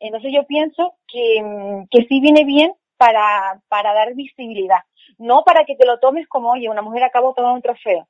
Entonces 0.00 0.32
yo 0.34 0.44
pienso 0.46 0.94
que, 1.06 1.86
que 1.90 2.06
sí 2.06 2.20
viene 2.20 2.44
bien 2.44 2.72
para, 2.96 3.62
para 3.68 3.94
dar 3.94 4.14
visibilidad. 4.14 4.80
No 5.18 5.42
para 5.44 5.64
que 5.64 5.76
te 5.76 5.86
lo 5.86 5.98
tomes 5.98 6.26
como, 6.28 6.52
oye, 6.52 6.68
una 6.68 6.82
mujer 6.82 7.04
acabó 7.04 7.34
tomando 7.34 7.56
un 7.56 7.62
trofeo, 7.62 8.08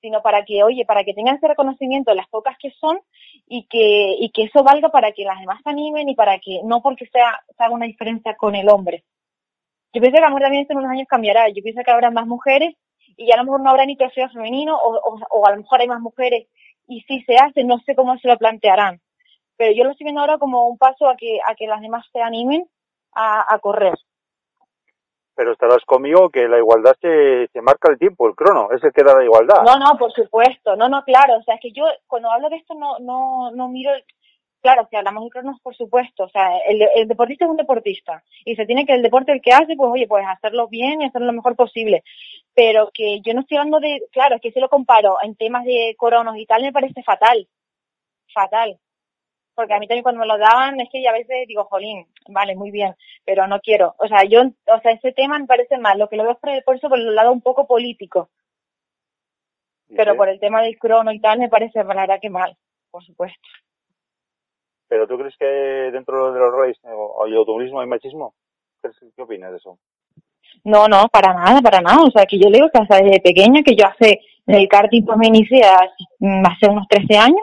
sino 0.00 0.22
para 0.22 0.44
que, 0.44 0.62
oye, 0.62 0.84
para 0.84 1.04
que 1.04 1.14
tengan 1.14 1.36
ese 1.36 1.48
reconocimiento 1.48 2.10
de 2.10 2.16
las 2.16 2.28
pocas 2.28 2.56
que 2.58 2.70
son 2.72 3.00
y 3.46 3.66
que, 3.66 4.16
y 4.20 4.30
que 4.30 4.44
eso 4.44 4.62
valga 4.62 4.90
para 4.90 5.12
que 5.12 5.24
las 5.24 5.40
demás 5.40 5.60
se 5.62 5.70
animen 5.70 6.08
y 6.08 6.14
para 6.14 6.38
que, 6.38 6.60
no 6.64 6.82
porque 6.82 7.06
sea, 7.06 7.40
se 7.56 7.64
haga 7.64 7.74
una 7.74 7.86
diferencia 7.86 8.36
con 8.36 8.54
el 8.54 8.68
hombre. 8.68 9.04
Yo 9.92 10.00
pienso 10.00 10.18
que 10.18 10.24
a 10.24 10.28
lo 10.28 10.34
mejor 10.34 10.42
también 10.42 10.66
en 10.68 10.76
unos 10.76 10.90
años 10.90 11.08
cambiará. 11.08 11.48
Yo 11.48 11.62
pienso 11.62 11.82
que 11.82 11.90
habrá 11.90 12.10
más 12.10 12.26
mujeres 12.26 12.74
y 13.16 13.26
ya 13.26 13.34
a 13.34 13.38
lo 13.38 13.44
mejor 13.44 13.62
no 13.62 13.70
habrá 13.70 13.86
ni 13.86 13.96
trofeo 13.96 14.28
femenino 14.28 14.76
o, 14.76 14.96
o, 14.96 15.18
o 15.30 15.46
a 15.46 15.50
lo 15.52 15.56
mejor 15.58 15.80
hay 15.80 15.88
más 15.88 16.00
mujeres 16.00 16.46
y 16.88 17.02
si 17.02 17.22
se 17.22 17.36
hace, 17.36 17.62
no 17.64 17.78
sé 17.80 17.94
cómo 17.94 18.18
se 18.18 18.26
lo 18.26 18.36
plantearán. 18.36 19.00
Pero 19.56 19.72
yo 19.72 19.84
lo 19.84 19.90
estoy 19.90 20.04
viendo 20.04 20.20
ahora 20.20 20.38
como 20.38 20.66
un 20.66 20.78
paso 20.78 21.08
a 21.08 21.16
que, 21.16 21.38
a 21.46 21.54
que 21.54 21.66
las 21.66 21.80
demás 21.80 22.06
se 22.12 22.20
animen 22.20 22.66
a, 23.12 23.52
a 23.52 23.58
correr. 23.58 23.94
Pero 25.34 25.52
estarás 25.52 25.84
conmigo 25.84 26.30
que 26.30 26.48
la 26.48 26.58
igualdad 26.58 26.96
se, 27.00 27.46
se 27.52 27.60
marca 27.60 27.92
el 27.92 27.98
tiempo, 27.98 28.26
el 28.26 28.34
crono, 28.34 28.70
es 28.72 28.82
el 28.82 28.92
que 28.92 29.04
da 29.04 29.14
la 29.14 29.24
igualdad. 29.24 29.62
No, 29.64 29.78
no, 29.78 29.96
por 29.96 30.12
supuesto. 30.12 30.74
No, 30.74 30.88
no, 30.88 31.04
claro. 31.04 31.36
O 31.36 31.42
sea, 31.42 31.54
es 31.54 31.60
que 31.60 31.70
yo 31.70 31.84
cuando 32.08 32.30
hablo 32.30 32.48
de 32.48 32.56
esto 32.56 32.74
no, 32.74 32.98
no, 32.98 33.52
no 33.52 33.68
miro. 33.68 33.92
Claro, 34.60 34.88
si 34.90 34.96
hablamos 34.96 35.24
de 35.24 35.30
cronos, 35.30 35.60
por 35.60 35.74
supuesto. 35.76 36.24
O 36.24 36.28
sea, 36.28 36.56
el, 36.66 36.82
el 36.94 37.08
deportista 37.08 37.44
es 37.44 37.50
un 37.50 37.56
deportista. 37.56 38.24
Y 38.44 38.56
se 38.56 38.66
tiene 38.66 38.84
que 38.86 38.92
el 38.92 39.02
deporte 39.02 39.32
el 39.32 39.40
que 39.40 39.52
hace, 39.52 39.76
pues 39.76 39.90
oye, 39.90 40.06
pues 40.08 40.24
hacerlo 40.26 40.68
bien 40.68 41.00
y 41.00 41.06
hacerlo 41.06 41.28
lo 41.28 41.32
mejor 41.32 41.54
posible. 41.56 42.02
Pero 42.54 42.90
que 42.92 43.20
yo 43.20 43.34
no 43.34 43.40
estoy 43.42 43.58
hablando 43.58 43.80
de. 43.80 44.02
Claro, 44.12 44.36
es 44.36 44.42
que 44.42 44.50
si 44.52 44.60
lo 44.60 44.68
comparo 44.68 45.16
en 45.22 45.36
temas 45.36 45.64
de 45.64 45.94
coronos 45.96 46.36
y 46.36 46.46
tal, 46.46 46.62
me 46.62 46.72
parece 46.72 47.02
fatal. 47.02 47.48
Fatal. 48.34 48.78
Porque 49.54 49.74
a 49.74 49.78
mí 49.80 49.88
también 49.88 50.04
cuando 50.04 50.20
me 50.20 50.26
lo 50.26 50.38
daban, 50.38 50.80
es 50.80 50.88
que 50.90 51.02
ya 51.02 51.10
a 51.10 51.14
veces 51.14 51.46
digo, 51.48 51.64
jolín, 51.64 52.06
vale, 52.28 52.54
muy 52.54 52.70
bien, 52.70 52.94
pero 53.24 53.46
no 53.48 53.60
quiero. 53.60 53.94
O 53.98 54.06
sea, 54.06 54.24
yo, 54.24 54.42
o 54.42 54.80
sea, 54.80 54.92
ese 54.92 55.12
tema 55.12 55.38
me 55.38 55.46
parece 55.46 55.78
mal. 55.78 55.98
Lo 55.98 56.08
que 56.08 56.16
lo 56.16 56.24
veo 56.24 56.32
es 56.32 56.38
por, 56.38 56.64
por 56.64 56.76
eso 56.76 56.88
por 56.88 56.98
el 56.98 57.14
lado 57.14 57.32
un 57.32 57.42
poco 57.42 57.66
político. 57.66 58.30
Pero 59.96 60.16
por 60.16 60.28
el 60.28 60.38
tema 60.38 60.62
del 60.62 60.78
crono 60.78 61.12
y 61.12 61.20
tal, 61.20 61.38
me 61.38 61.48
parece, 61.48 61.78
la 61.82 61.94
verdad 61.94 62.20
que 62.20 62.30
mal, 62.30 62.56
por 62.90 63.04
supuesto. 63.04 63.40
Pero 64.98 65.06
tú 65.06 65.16
crees 65.16 65.36
que 65.38 65.46
dentro 65.92 66.32
de 66.32 66.40
los 66.40 66.52
rallies 66.52 66.78
o- 66.82 67.24
hay 67.24 67.32
automovilismo, 67.36 67.80
hay 67.80 67.86
machismo? 67.86 68.34
¿Qué, 68.82 68.88
qué 69.14 69.22
opinas 69.22 69.52
de 69.52 69.58
eso? 69.58 69.78
No, 70.64 70.88
no, 70.88 71.06
para 71.08 71.32
nada, 71.32 71.60
para 71.62 71.80
nada. 71.80 72.02
O 72.02 72.10
sea, 72.10 72.26
que 72.26 72.36
yo 72.36 72.48
le 72.50 72.56
digo 72.58 72.68
que 72.72 72.80
hasta 72.82 72.96
desde 72.96 73.20
pequeña, 73.20 73.62
que 73.62 73.76
yo 73.76 73.86
hace, 73.86 74.20
en 74.44 74.54
el 74.56 74.66
karting 74.66 75.04
pues 75.04 75.16
me 75.16 75.28
inicié 75.28 75.62
hace, 75.62 76.04
mm, 76.18 76.42
hace 76.46 76.68
unos 76.68 76.88
13 76.88 77.16
años, 77.16 77.42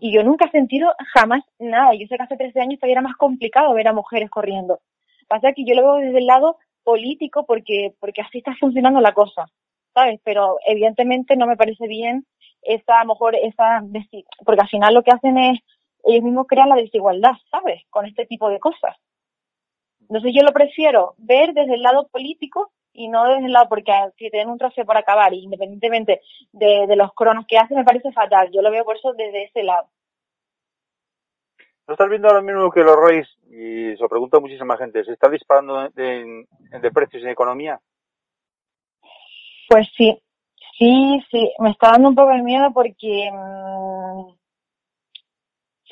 y 0.00 0.12
yo 0.12 0.22
nunca 0.22 0.44
he 0.46 0.50
sentido 0.50 0.92
jamás 1.14 1.42
nada. 1.58 1.94
Yo 1.94 2.06
sé 2.08 2.16
que 2.18 2.24
hace 2.24 2.36
13 2.36 2.60
años 2.60 2.78
todavía 2.78 2.96
era 2.96 3.00
más 3.08 3.16
complicado 3.16 3.72
ver 3.72 3.88
a 3.88 3.94
mujeres 3.94 4.28
corriendo. 4.28 4.80
Pasa 5.28 5.54
que 5.54 5.64
yo 5.64 5.74
lo 5.74 5.82
veo 5.82 5.94
desde 6.06 6.18
el 6.18 6.26
lado 6.26 6.58
político 6.84 7.46
porque, 7.46 7.94
porque 8.00 8.20
así 8.20 8.36
está 8.38 8.54
funcionando 8.60 9.00
la 9.00 9.14
cosa, 9.14 9.46
¿sabes? 9.94 10.20
Pero 10.24 10.58
evidentemente 10.66 11.36
no 11.36 11.46
me 11.46 11.56
parece 11.56 11.86
bien 11.88 12.26
esa, 12.60 13.00
a 13.00 13.04
lo 13.04 13.14
mejor, 13.14 13.34
esa, 13.36 13.82
porque 14.44 14.60
al 14.60 14.68
final 14.68 14.92
lo 14.92 15.02
que 15.02 15.12
hacen 15.12 15.38
es, 15.38 15.60
ellos 16.04 16.22
mismos 16.24 16.46
crean 16.48 16.68
la 16.68 16.76
desigualdad, 16.76 17.32
¿sabes? 17.50 17.82
Con 17.90 18.06
este 18.06 18.26
tipo 18.26 18.48
de 18.48 18.58
cosas. 18.60 18.96
Entonces 20.00 20.32
yo 20.34 20.42
lo 20.42 20.52
prefiero 20.52 21.14
ver 21.18 21.52
desde 21.54 21.74
el 21.74 21.82
lado 21.82 22.08
político 22.08 22.72
y 22.92 23.08
no 23.08 23.24
desde 23.26 23.46
el 23.46 23.52
lado, 23.52 23.68
porque 23.68 23.92
si 24.18 24.28
tienen 24.30 24.50
un 24.50 24.58
trofeo 24.58 24.84
por 24.84 24.96
acabar, 24.96 25.32
independientemente 25.32 26.20
de, 26.52 26.86
de 26.86 26.96
los 26.96 27.12
cronos 27.14 27.46
que 27.46 27.56
hacen, 27.58 27.78
me 27.78 27.84
parece 27.84 28.12
fatal. 28.12 28.50
Yo 28.52 28.60
lo 28.62 28.70
veo 28.70 28.84
por 28.84 28.96
eso 28.96 29.12
desde 29.14 29.44
ese 29.44 29.62
lado. 29.62 29.88
¿No 31.88 31.94
estás 31.94 32.08
viendo 32.08 32.28
ahora 32.28 32.42
mismo 32.42 32.70
que 32.70 32.80
los 32.80 32.96
rallies, 32.96 33.28
y 33.50 33.96
se 33.96 34.02
lo 34.02 34.08
pregunta 34.08 34.38
muchísima 34.40 34.76
gente, 34.76 35.04
se 35.04 35.12
está 35.12 35.28
disparando 35.28 35.88
de, 35.90 36.20
en- 36.20 36.46
en- 36.70 36.80
de 36.82 36.90
precios 36.92 37.22
en 37.22 37.30
economía? 37.30 37.80
Pues 39.68 39.88
sí, 39.96 40.22
sí, 40.78 41.24
sí, 41.30 41.52
me 41.58 41.70
está 41.70 41.92
dando 41.92 42.10
un 42.10 42.14
poco 42.14 42.30
de 42.30 42.42
miedo 42.42 42.70
porque 42.72 43.30
mm, 43.32 43.81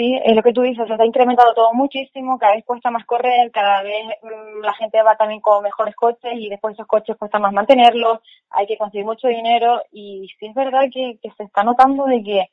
sí, 0.00 0.18
es 0.24 0.34
lo 0.34 0.42
que 0.42 0.52
tú 0.54 0.62
dices, 0.62 0.86
se 0.86 0.92
está 0.94 1.04
incrementando 1.04 1.52
todo 1.52 1.74
muchísimo, 1.74 2.38
cada 2.38 2.54
vez 2.54 2.64
cuesta 2.64 2.90
más 2.90 3.04
correr, 3.04 3.50
cada 3.50 3.82
vez 3.82 4.06
mm, 4.22 4.62
la 4.64 4.72
gente 4.74 5.02
va 5.02 5.14
también 5.16 5.40
con 5.42 5.62
mejores 5.62 5.94
coches 5.94 6.32
y 6.34 6.48
después 6.48 6.72
esos 6.74 6.86
coches 6.86 7.16
cuesta 7.18 7.38
más 7.38 7.52
mantenerlos, 7.52 8.20
hay 8.50 8.66
que 8.66 8.78
conseguir 8.78 9.04
mucho 9.04 9.28
dinero 9.28 9.82
y 9.92 10.26
sí 10.38 10.46
es 10.46 10.54
verdad 10.54 10.84
que, 10.92 11.18
que 11.22 11.30
se 11.36 11.44
está 11.44 11.64
notando 11.64 12.06
de 12.06 12.22
que, 12.22 12.46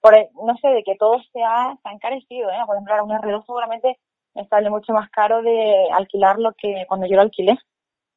por, 0.00 0.14
e- 0.14 0.30
no 0.46 0.56
sé, 0.58 0.68
de 0.68 0.82
que 0.84 0.96
todo 0.96 1.20
se 1.32 1.42
ha, 1.42 1.76
se 1.82 1.88
ha 1.88 1.92
encarecido, 1.92 2.50
¿eh? 2.50 2.56
Por 2.66 2.76
ejemplo, 2.76 2.94
ahora 2.94 3.04
un 3.04 3.12
R2 3.12 3.46
seguramente 3.46 3.98
me 4.34 4.46
sale 4.48 4.70
mucho 4.70 4.92
más 4.92 5.10
caro 5.10 5.42
de 5.42 5.88
alquilarlo 5.92 6.52
que 6.58 6.84
cuando 6.88 7.06
yo 7.06 7.16
lo 7.16 7.22
alquilé, 7.22 7.58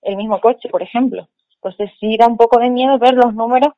el 0.04 0.18
mismo 0.18 0.42
coche, 0.42 0.70
por 0.70 0.84
ejemplo. 0.84 1.28
Entonces 1.56 1.92
sí 2.00 2.18
da 2.18 2.28
un 2.28 2.38
poco 2.38 2.60
de 2.60 2.70
miedo 2.70 2.98
ver 3.00 3.14
los 3.16 3.34
números 3.36 3.74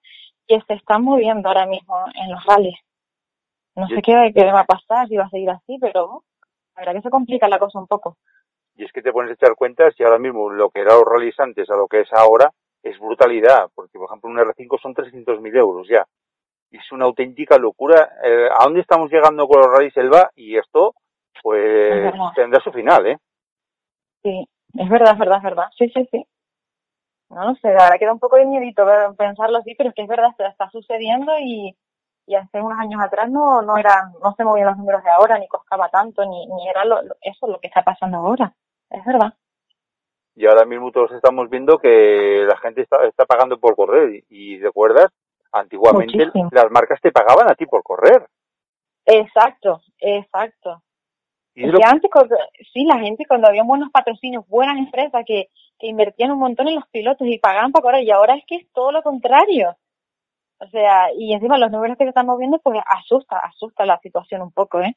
que 0.48 0.62
se 0.68 0.74
están 0.76 1.04
moviendo 1.04 1.50
ahora 1.50 1.66
mismo 1.66 1.96
en 2.16 2.32
los 2.32 2.44
rallies. 2.46 2.80
No 3.76 3.88
sé 3.88 4.02
qué, 4.02 4.32
qué 4.34 4.46
va 4.46 4.62
a 4.62 4.66
pasar, 4.66 5.08
si 5.08 5.18
va 5.18 5.26
a 5.26 5.30
seguir 5.30 5.50
así, 5.50 5.78
pero 5.80 6.24
la 6.76 6.82
verdad 6.82 6.94
que 6.94 7.02
se 7.02 7.10
complica 7.10 7.48
la 7.48 7.60
cosa 7.60 7.80
un 7.80 7.88
poco. 7.88 8.18
Y 8.76 8.84
es 8.84 8.92
que 8.92 9.02
te 9.02 9.12
pones 9.12 9.32
a 9.32 9.34
echar 9.34 9.56
cuenta 9.56 9.90
si 9.92 10.04
ahora 10.04 10.20
mismo 10.20 10.50
lo 10.50 10.70
que 10.70 10.82
eran 10.82 10.98
los 10.98 11.06
rallies 11.06 11.40
antes 11.40 11.70
a 11.70 11.76
lo 11.76 11.88
que 11.88 12.02
es 12.02 12.14
ahora 12.14 12.52
es 12.84 13.00
brutalidad, 13.00 13.70
porque 13.74 13.98
por 13.98 14.08
ejemplo 14.08 14.30
un 14.30 14.38
R5 14.38 14.80
son 14.82 14.94
300.000 14.94 15.58
euros 15.58 15.88
ya. 15.88 16.06
Es 16.72 16.92
una 16.92 17.06
auténtica 17.06 17.58
locura. 17.58 18.12
Eh, 18.24 18.50
¿A 18.52 18.64
dónde 18.66 18.82
estamos 18.82 19.10
llegando 19.12 19.48
con 19.48 19.62
los 19.62 19.72
rallies 19.72 19.96
Elba? 19.98 20.30
Y 20.36 20.58
esto, 20.58 20.94
Es 21.34 21.42
pues, 21.42 22.14
tendrá 22.36 22.60
su 22.62 22.72
final, 22.72 23.08
¿eh? 23.08 23.18
Sí, 24.24 24.48
es 24.78 24.90
verdad, 24.90 25.14
es 25.14 25.20
verdad, 25.20 25.38
es 25.38 25.44
verdad. 25.44 25.68
Sí, 25.78 25.90
sí, 25.90 26.08
sí. 26.12 26.26
No 27.30 27.50
lo 27.50 27.56
sé, 27.56 27.70
la 27.70 27.84
verdad 27.86 28.00
que 28.00 28.06
da 28.06 28.14
un 28.14 28.20
poco 28.20 28.36
de 28.36 28.46
miedito 28.46 28.86
pensarlo 29.18 29.58
así, 29.58 29.74
pero 29.76 29.90
es 29.90 29.96
que 29.96 30.04
es 30.04 30.08
verdad, 30.08 30.30
se 30.38 30.46
está 30.46 30.70
sucediendo 30.70 31.32
y, 31.40 31.76
y 32.28 32.36
hace 32.36 32.62
unos 32.62 32.80
años 32.80 33.02
atrás 33.02 33.30
no 33.30 33.62
no 33.62 33.78
era, 33.78 34.12
no 34.24 34.34
se 34.36 34.44
movían 34.44 34.68
los 34.68 34.78
números 34.78 35.04
de 35.04 35.10
ahora, 35.12 35.38
ni 35.38 35.48
costaba 35.48 35.90
tanto, 35.90 36.26
ni, 36.26 36.48
ni 36.48 36.68
era 36.70 36.84
lo, 36.86 37.02
lo- 37.04 37.16
eso 37.22 37.48
lo 37.48 37.60
que 37.60 37.68
está 37.68 37.84
pasando 37.84 38.18
ahora. 38.18 38.54
Es 38.90 39.04
verdad. 39.06 39.34
Y 40.36 40.46
ahora 40.48 40.66
mismo 40.66 40.92
todos 40.92 41.12
estamos 41.14 41.50
viendo 41.50 41.78
que 41.78 42.46
la 42.48 42.58
gente 42.58 42.82
está, 42.82 43.06
está 43.06 43.26
pagando 43.26 43.58
por 43.60 43.76
correr. 43.76 44.24
Y, 44.30 44.60
recuerdas, 44.60 45.08
antiguamente 45.52 46.18
Muchísimo. 46.18 46.50
las 46.52 46.70
marcas 46.72 47.00
te 47.00 47.12
pagaban 47.12 47.50
a 47.50 47.56
ti 47.56 47.66
por 47.66 47.84
correr. 47.84 48.28
Exacto, 49.06 49.82
exacto. 50.00 50.82
Y 51.54 51.68
lo- 51.68 51.80
antes, 51.86 52.12
cuando- 52.12 52.36
sí, 52.74 52.86
la 52.86 53.00
gente 53.00 53.26
cuando 53.28 53.48
había 53.48 53.64
buenos 53.64 53.90
patrocinios, 53.92 54.46
buenas 54.50 54.78
empresas 54.78 55.24
que, 55.26 55.50
que 55.80 55.88
invertían 55.88 56.32
un 56.32 56.40
montón 56.40 56.68
en 56.68 56.76
los 56.76 56.88
pilotos 56.90 57.28
y 57.28 57.40
pagaban 57.40 57.72
para 57.72 57.84
correr, 57.84 58.04
y 58.04 58.12
ahora 58.12 58.36
es 58.36 58.44
que 58.46 58.56
es 58.58 58.72
todo 58.74 58.92
lo 58.92 59.02
contrario. 59.04 59.78
O 60.60 60.68
sea, 60.68 61.14
y 61.14 61.34
encima 61.34 61.58
los 61.58 61.72
números 61.72 61.98
que 61.98 62.06
se 62.06 62.10
están 62.10 62.26
moviendo, 62.26 62.60
pues 62.60 62.80
asusta, 62.86 63.40
asusta 63.40 63.86
la 63.86 64.00
situación 64.00 64.42
un 64.42 64.52
poco, 64.52 64.80
¿eh? 64.80 64.96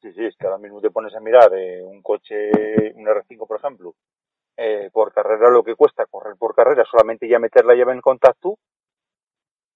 Sí, 0.00 0.12
sí, 0.12 0.24
es 0.24 0.36
que 0.36 0.46
ahora 0.46 0.58
mismo 0.58 0.80
te 0.80 0.90
pones 0.90 1.14
a 1.14 1.20
mirar 1.20 1.52
eh, 1.54 1.82
un 1.82 2.02
coche, 2.02 2.50
un 2.94 3.06
R5 3.06 3.46
por 3.46 3.58
ejemplo, 3.58 3.94
eh, 4.56 4.90
por 4.92 5.12
carrera 5.12 5.50
lo 5.50 5.62
que 5.62 5.74
cuesta 5.74 6.06
correr 6.06 6.36
por 6.38 6.54
carrera, 6.54 6.84
solamente 6.84 7.28
ya 7.28 7.38
meter 7.38 7.64
la 7.64 7.74
llave 7.74 7.92
en 7.92 8.00
contacto, 8.00 8.58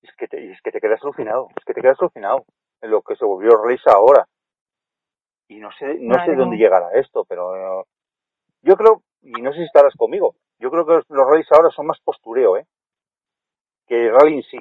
es 0.00 0.10
que 0.16 0.28
te, 0.28 0.50
es 0.50 0.60
que 0.62 0.70
te 0.70 0.80
quedas 0.80 1.02
alucinado, 1.02 1.48
es 1.56 1.64
que 1.64 1.74
te 1.74 1.82
quedas 1.82 2.00
alucinado 2.00 2.44
en 2.80 2.90
lo 2.90 3.02
que 3.02 3.16
se 3.16 3.24
volvió 3.24 3.50
Race 3.56 3.82
ahora. 3.86 4.26
Y 5.48 5.58
no 5.58 5.70
sé, 5.72 5.94
no 6.00 6.16
Madre 6.16 6.32
sé 6.32 6.36
dónde 6.36 6.56
llegará 6.56 6.92
esto, 6.94 7.24
pero 7.28 7.56
eh, 7.56 7.84
yo 8.62 8.76
creo, 8.76 9.02
y 9.22 9.42
no 9.42 9.52
sé 9.52 9.58
si 9.58 9.64
estarás 9.64 9.94
conmigo, 9.96 10.36
yo 10.58 10.70
creo 10.70 10.86
que 10.86 10.94
los, 10.94 11.10
los 11.10 11.52
ahora 11.52 11.70
son 11.70 11.86
más 11.86 12.00
postureo, 12.00 12.56
¿eh? 12.56 12.66
Que 13.86 14.06
en 14.08 14.42
sí. 14.44 14.58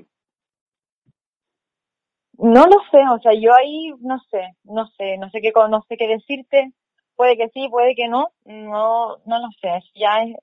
No 2.37 2.65
lo 2.65 2.77
sé, 2.89 2.97
o 3.11 3.19
sea, 3.19 3.33
yo 3.33 3.53
ahí 3.53 3.93
no 3.99 4.19
sé, 4.31 4.55
no 4.63 4.87
sé, 4.97 5.17
no 5.19 5.29
sé 5.29 5.41
qué, 5.41 5.51
no 5.69 5.83
sé 5.87 5.95
qué 5.95 6.07
decirte, 6.07 6.73
puede 7.15 7.37
que 7.37 7.49
sí, 7.49 7.69
puede 7.69 7.93
que 7.93 8.07
no, 8.07 8.31
no, 8.45 9.17
no 9.25 9.39
lo 9.39 9.47
sé, 9.61 9.79
ya 9.93 10.23
es, 10.23 10.35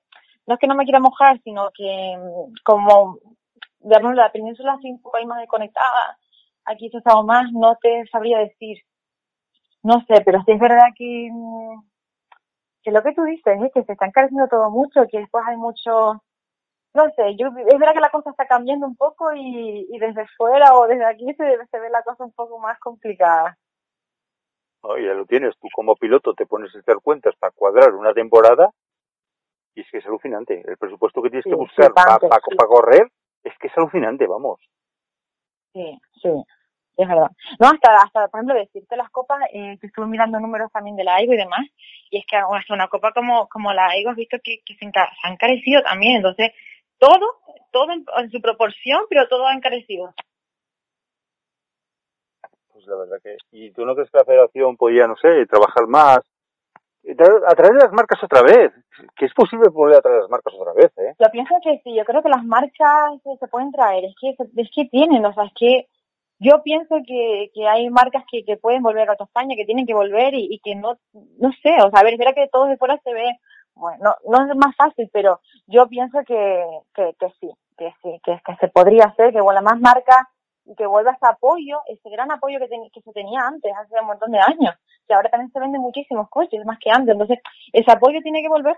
no 0.47 0.53
es 0.53 0.59
que 0.61 0.67
no 0.67 0.75
me 0.75 0.85
quiera 0.85 1.01
mojar, 1.01 1.41
sino 1.43 1.69
que 1.75 2.15
mm, 2.17 2.53
como, 2.63 3.17
digamos, 3.81 4.15
la 4.15 4.31
península 4.31 4.73
así 4.73 4.89
un 4.89 5.01
poco 5.01 5.17
ahí 5.17 5.25
más 5.25 5.39
desconectada, 5.39 6.17
aquí 6.63 6.89
se 6.89 6.97
ha 6.97 6.99
estado 6.99 7.23
más, 7.23 7.51
no 7.51 7.75
te 7.81 8.05
sabría 8.07 8.39
decir, 8.39 8.77
no 9.83 9.99
sé, 10.07 10.21
pero 10.25 10.41
sí 10.45 10.53
es 10.53 10.59
verdad 10.59 10.87
que, 10.95 11.29
mm, 11.31 11.81
que 12.83 12.91
lo 12.91 13.03
que 13.03 13.13
tú 13.13 13.23
dices 13.23 13.61
es 13.61 13.73
que 13.73 13.83
se 13.83 13.91
está 13.91 14.05
encareciendo 14.05 14.47
todo 14.47 14.69
mucho, 14.71 15.05
que 15.11 15.19
después 15.19 15.43
hay 15.47 15.57
mucho, 15.57 16.23
no 16.93 17.05
sé, 17.15 17.35
yo, 17.37 17.47
es 17.47 17.79
verdad 17.79 17.93
que 17.93 17.99
la 17.99 18.09
cosa 18.09 18.31
está 18.31 18.45
cambiando 18.45 18.85
un 18.87 18.95
poco 18.95 19.33
y, 19.33 19.87
y 19.89 19.99
desde 19.99 20.25
fuera 20.37 20.73
o 20.75 20.87
desde 20.87 21.05
aquí 21.05 21.25
se, 21.35 21.57
se 21.67 21.79
ve 21.79 21.89
la 21.89 22.03
cosa 22.03 22.23
un 22.23 22.33
poco 22.33 22.59
más 22.59 22.79
complicada. 22.79 23.57
Oye, 24.81 25.07
ya 25.07 25.13
lo 25.13 25.25
tienes, 25.25 25.57
tú 25.59 25.67
como 25.73 25.95
piloto 25.95 26.33
te 26.33 26.45
pones 26.45 26.73
a 26.75 26.79
hacer 26.79 26.97
cuentas 27.03 27.35
para 27.37 27.51
cuadrar 27.51 27.93
una 27.93 28.13
temporada 28.13 28.69
y 29.75 29.81
es 29.81 29.87
que 29.91 29.97
es 29.99 30.05
alucinante. 30.05 30.63
El 30.65 30.77
presupuesto 30.77 31.21
que 31.21 31.29
tienes 31.29 31.43
Sí, 31.43 31.49
que 31.49 31.55
buscar 31.55 31.93
para 31.93 32.17
sí. 32.19 32.55
correr 32.67 33.11
es 33.43 33.57
que 33.59 33.67
es 33.67 33.77
alucinante, 33.77 34.25
vamos. 34.25 34.59
Sí, 35.73 35.99
sí, 36.21 36.29
es 36.97 37.07
verdad. 37.07 37.29
No, 37.59 37.67
hasta, 37.67 37.97
hasta 37.97 38.27
por 38.29 38.39
ejemplo, 38.39 38.55
decirte 38.55 38.97
las 38.97 39.09
copas, 39.11 39.39
eh, 39.53 39.77
que 39.79 39.87
estuve 39.87 40.07
mirando 40.07 40.39
números 40.39 40.71
también 40.71 40.95
de 40.95 41.03
la 41.03 41.15
AIGO 41.15 41.33
y 41.33 41.37
demás, 41.37 41.65
y 42.09 42.17
es 42.19 42.25
que 42.25 42.37
hasta 42.37 42.73
una 42.73 42.87
copa 42.87 43.11
como, 43.13 43.47
como 43.47 43.71
la 43.73 43.87
AIGO 43.89 44.09
has 44.11 44.15
visto 44.15 44.37
que, 44.43 44.59
que 44.65 44.75
se, 44.75 44.85
enca- 44.85 45.09
se 45.21 45.27
ha 45.27 45.31
encarecido 45.31 45.81
también, 45.83 46.17
entonces 46.17 46.51
todo, 46.99 47.39
todo 47.71 47.91
en, 47.91 48.05
en 48.17 48.29
su 48.29 48.39
proporción, 48.41 49.05
pero 49.09 49.27
todo 49.27 49.47
ha 49.47 49.53
encarecido. 49.53 50.13
Pues 52.71 52.85
la 52.85 52.95
verdad 52.97 53.17
que... 53.23 53.37
¿Y 53.51 53.71
tú 53.71 53.85
no 53.85 53.95
crees 53.95 54.11
que 54.11 54.17
la 54.19 54.25
federación 54.25 54.77
podía, 54.77 55.07
no 55.07 55.15
sé, 55.17 55.45
trabajar 55.47 55.87
más? 55.87 56.19
Traer- 57.03 57.43
Atraer 57.47 57.73
las 57.75 57.91
marcas 57.91 58.23
otra 58.23 58.41
vez. 58.43 58.71
Que 59.15 59.25
es 59.25 59.33
posible 59.33 59.69
volver 59.69 59.97
a 59.97 60.01
traer 60.01 60.21
las 60.21 60.29
marcas 60.29 60.53
otra 60.53 60.73
vez, 60.73 60.91
¿eh? 60.97 61.15
Yo 61.17 61.27
pienso 61.31 61.55
que 61.63 61.79
sí, 61.83 61.95
yo 61.95 62.03
creo 62.03 62.21
que 62.21 62.29
las 62.29 62.43
marcas 62.43 63.13
eh, 63.25 63.37
se 63.39 63.47
pueden 63.47 63.71
traer, 63.71 64.03
es 64.05 64.15
que, 64.19 64.35
es 64.61 64.69
que 64.75 64.85
tienen, 64.85 65.25
o 65.25 65.33
sea, 65.33 65.45
es 65.45 65.53
que 65.55 65.87
yo 66.39 66.61
pienso 66.63 66.95
que, 67.07 67.49
que 67.53 67.67
hay 67.67 67.89
marcas 67.89 68.23
que, 68.29 68.43
que 68.43 68.57
pueden 68.57 68.81
volver 68.83 69.09
a 69.09 69.13
España, 69.13 69.55
que 69.55 69.65
tienen 69.65 69.85
que 69.85 69.93
volver 69.93 70.33
y, 70.33 70.47
y 70.53 70.59
que 70.59 70.75
no, 70.75 70.97
no 71.13 71.51
sé, 71.63 71.71
o 71.81 71.89
sea, 71.89 71.99
a 71.99 72.03
ver, 72.03 72.13
es 72.13 72.19
verdad 72.19 72.35
que 72.35 72.49
todo 72.49 72.65
de 72.65 72.77
fuera 72.77 72.99
se 73.03 73.13
ve, 73.13 73.39
bueno, 73.79 74.15
no, 74.27 74.37
no 74.45 74.51
es 74.51 74.57
más 74.57 74.75
fácil, 74.75 75.09
pero 75.13 75.41
yo 75.67 75.87
pienso 75.87 76.19
que, 76.27 76.65
que, 76.93 77.15
que 77.19 77.29
sí, 77.39 77.51
que 77.77 77.93
sí, 78.03 78.21
que, 78.23 78.39
se 78.59 78.67
podría 78.69 79.05
hacer, 79.05 79.33
que 79.33 79.41
vuelva 79.41 79.61
más 79.61 79.79
marcas 79.79 80.27
y 80.65 80.75
que 80.75 80.85
vuelva 80.87 81.11
ese 81.13 81.27
apoyo, 81.27 81.79
ese 81.87 82.09
gran 82.11 82.31
apoyo 82.31 82.59
que, 82.59 82.67
ten- 82.67 82.89
que 82.93 83.01
se 83.01 83.13
tenía 83.13 83.41
antes, 83.41 83.73
hace 83.75 83.99
un 84.01 84.07
montón 84.07 84.31
de 84.31 84.39
años, 84.39 84.75
que 85.07 85.13
ahora 85.15 85.29
también 85.29 85.51
se 85.51 85.59
venden 85.59 85.81
muchísimos 85.81 86.29
coches, 86.29 86.65
más 86.65 86.79
que 86.79 86.91
antes, 86.91 87.13
entonces 87.13 87.39
ese 87.73 87.91
apoyo 87.91 88.19
tiene 88.23 88.41
que 88.43 88.49
volver. 88.49 88.77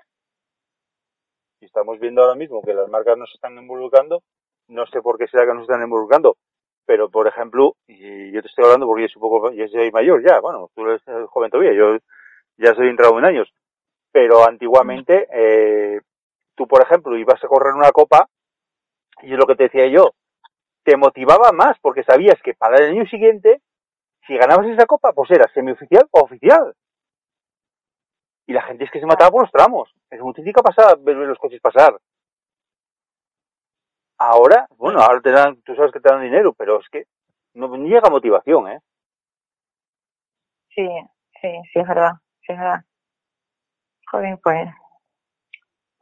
Y 1.61 1.65
estamos 1.65 1.99
viendo 1.99 2.23
ahora 2.23 2.35
mismo 2.35 2.61
que 2.61 2.73
las 2.73 2.89
marcas 2.89 3.17
no 3.17 3.25
se 3.27 3.35
están 3.35 3.57
involucrando. 3.57 4.23
No 4.67 4.85
sé 4.87 5.01
por 5.01 5.17
qué 5.17 5.27
será 5.27 5.45
que 5.45 5.53
no 5.53 5.59
se 5.59 5.71
están 5.71 5.83
involucrando. 5.83 6.37
Pero, 6.85 7.09
por 7.09 7.27
ejemplo, 7.27 7.75
y 7.87 8.31
yo 8.31 8.41
te 8.41 8.47
estoy 8.47 8.65
hablando 8.65 8.87
porque 8.87 9.03
yo 9.03 9.07
soy 9.09 9.21
un 9.21 9.29
poco, 9.29 9.51
yo 9.51 9.67
soy 9.67 9.91
mayor 9.91 10.23
ya, 10.27 10.39
bueno, 10.39 10.69
tú 10.75 10.85
eres 10.85 11.01
joven 11.29 11.51
todavía, 11.51 11.73
yo 11.73 11.97
ya 12.57 12.73
soy 12.75 12.87
entrado 12.89 13.17
en 13.19 13.25
años. 13.25 13.53
Pero 14.11 14.45
antiguamente, 14.47 15.27
eh, 15.31 16.01
tú, 16.55 16.67
por 16.67 16.81
ejemplo, 16.81 17.17
ibas 17.17 17.43
a 17.43 17.47
correr 17.47 17.73
una 17.73 17.91
copa, 17.91 18.27
y 19.21 19.33
es 19.33 19.39
lo 19.39 19.45
que 19.45 19.55
te 19.55 19.63
decía 19.63 19.87
yo, 19.87 20.13
te 20.83 20.97
motivaba 20.97 21.51
más 21.51 21.77
porque 21.79 22.03
sabías 22.03 22.41
que 22.43 22.53
para 22.53 22.77
el 22.77 22.91
año 22.91 23.05
siguiente, 23.05 23.61
si 24.27 24.35
ganabas 24.37 24.67
esa 24.67 24.85
copa, 24.85 25.13
pues 25.13 25.31
era 25.31 25.51
semioficial 25.53 26.07
o 26.11 26.21
oficial. 26.21 26.73
Y 28.47 28.53
la 28.53 28.63
gente 28.63 28.83
es 28.83 28.91
que 28.91 28.99
se 28.99 29.05
mataba 29.05 29.31
por 29.31 29.43
los 29.43 29.51
tramos. 29.51 29.93
Es 30.09 30.19
muy 30.19 30.33
típica 30.33 30.61
pasada 30.61 30.95
ver 30.99 31.15
los 31.15 31.37
coches 31.37 31.61
pasar. 31.61 31.97
Ahora, 34.17 34.67
bueno, 34.77 34.99
ahora 34.99 35.21
te 35.21 35.31
dan, 35.31 35.61
tú 35.61 35.75
sabes 35.75 35.91
que 35.91 35.99
te 35.99 36.09
dan 36.09 36.21
dinero, 36.21 36.53
pero 36.53 36.79
es 36.79 36.87
que 36.89 37.05
no 37.53 37.75
llega 37.77 38.09
motivación, 38.09 38.69
¿eh? 38.69 38.79
Sí, 40.69 40.87
sí, 41.41 41.49
sí, 41.73 41.79
es 41.79 41.87
verdad, 41.87 42.13
sí, 42.45 42.53
es 42.53 42.59
verdad. 42.59 42.81
Joder, 44.11 44.37
pues. 44.43 44.67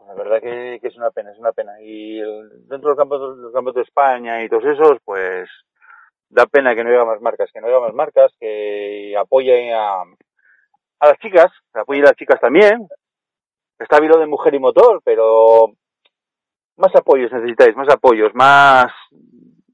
La 0.08 0.14
verdad 0.16 0.42
que, 0.42 0.80
que 0.82 0.88
es 0.88 0.98
una 0.98 1.12
pena, 1.12 1.32
es 1.32 1.38
una 1.38 1.52
pena. 1.52 1.80
Y 1.82 2.20
el- 2.20 2.68
dentro 2.68 2.90
del 2.90 2.98
campo, 2.98 3.36
del 3.36 3.54
campo 3.54 3.72
de 3.72 3.82
España 3.84 4.44
y 4.44 4.50
todos 4.50 4.66
esos, 4.66 4.98
pues 5.06 5.48
da 6.30 6.46
pena 6.48 6.74
que 6.76 6.84
no 6.84 6.90
haya 6.90 7.06
más 7.06 7.22
marcas, 7.22 7.50
que 7.52 7.62
no 7.62 7.68
haya 7.68 7.80
más 7.80 7.94
marcas, 7.94 8.32
que 8.40 9.16
apoyen 9.18 9.74
a, 9.74 10.02
a 10.02 11.08
las 11.08 11.18
chicas, 11.20 11.52
que 11.74 11.80
apoyen 11.80 12.04
a 12.04 12.08
las 12.08 12.16
chicas 12.16 12.40
también. 12.40 12.88
Está 13.78 14.00
bien 14.00 14.12
lo 14.12 14.20
de 14.20 14.28
mujer 14.28 14.54
y 14.56 14.60
motor, 14.60 15.02
pero 15.04 15.68
más 16.78 16.96
apoyos 16.96 17.32
necesitáis, 17.32 17.76
más 17.76 17.90
apoyos, 17.90 18.32
más 18.34 18.92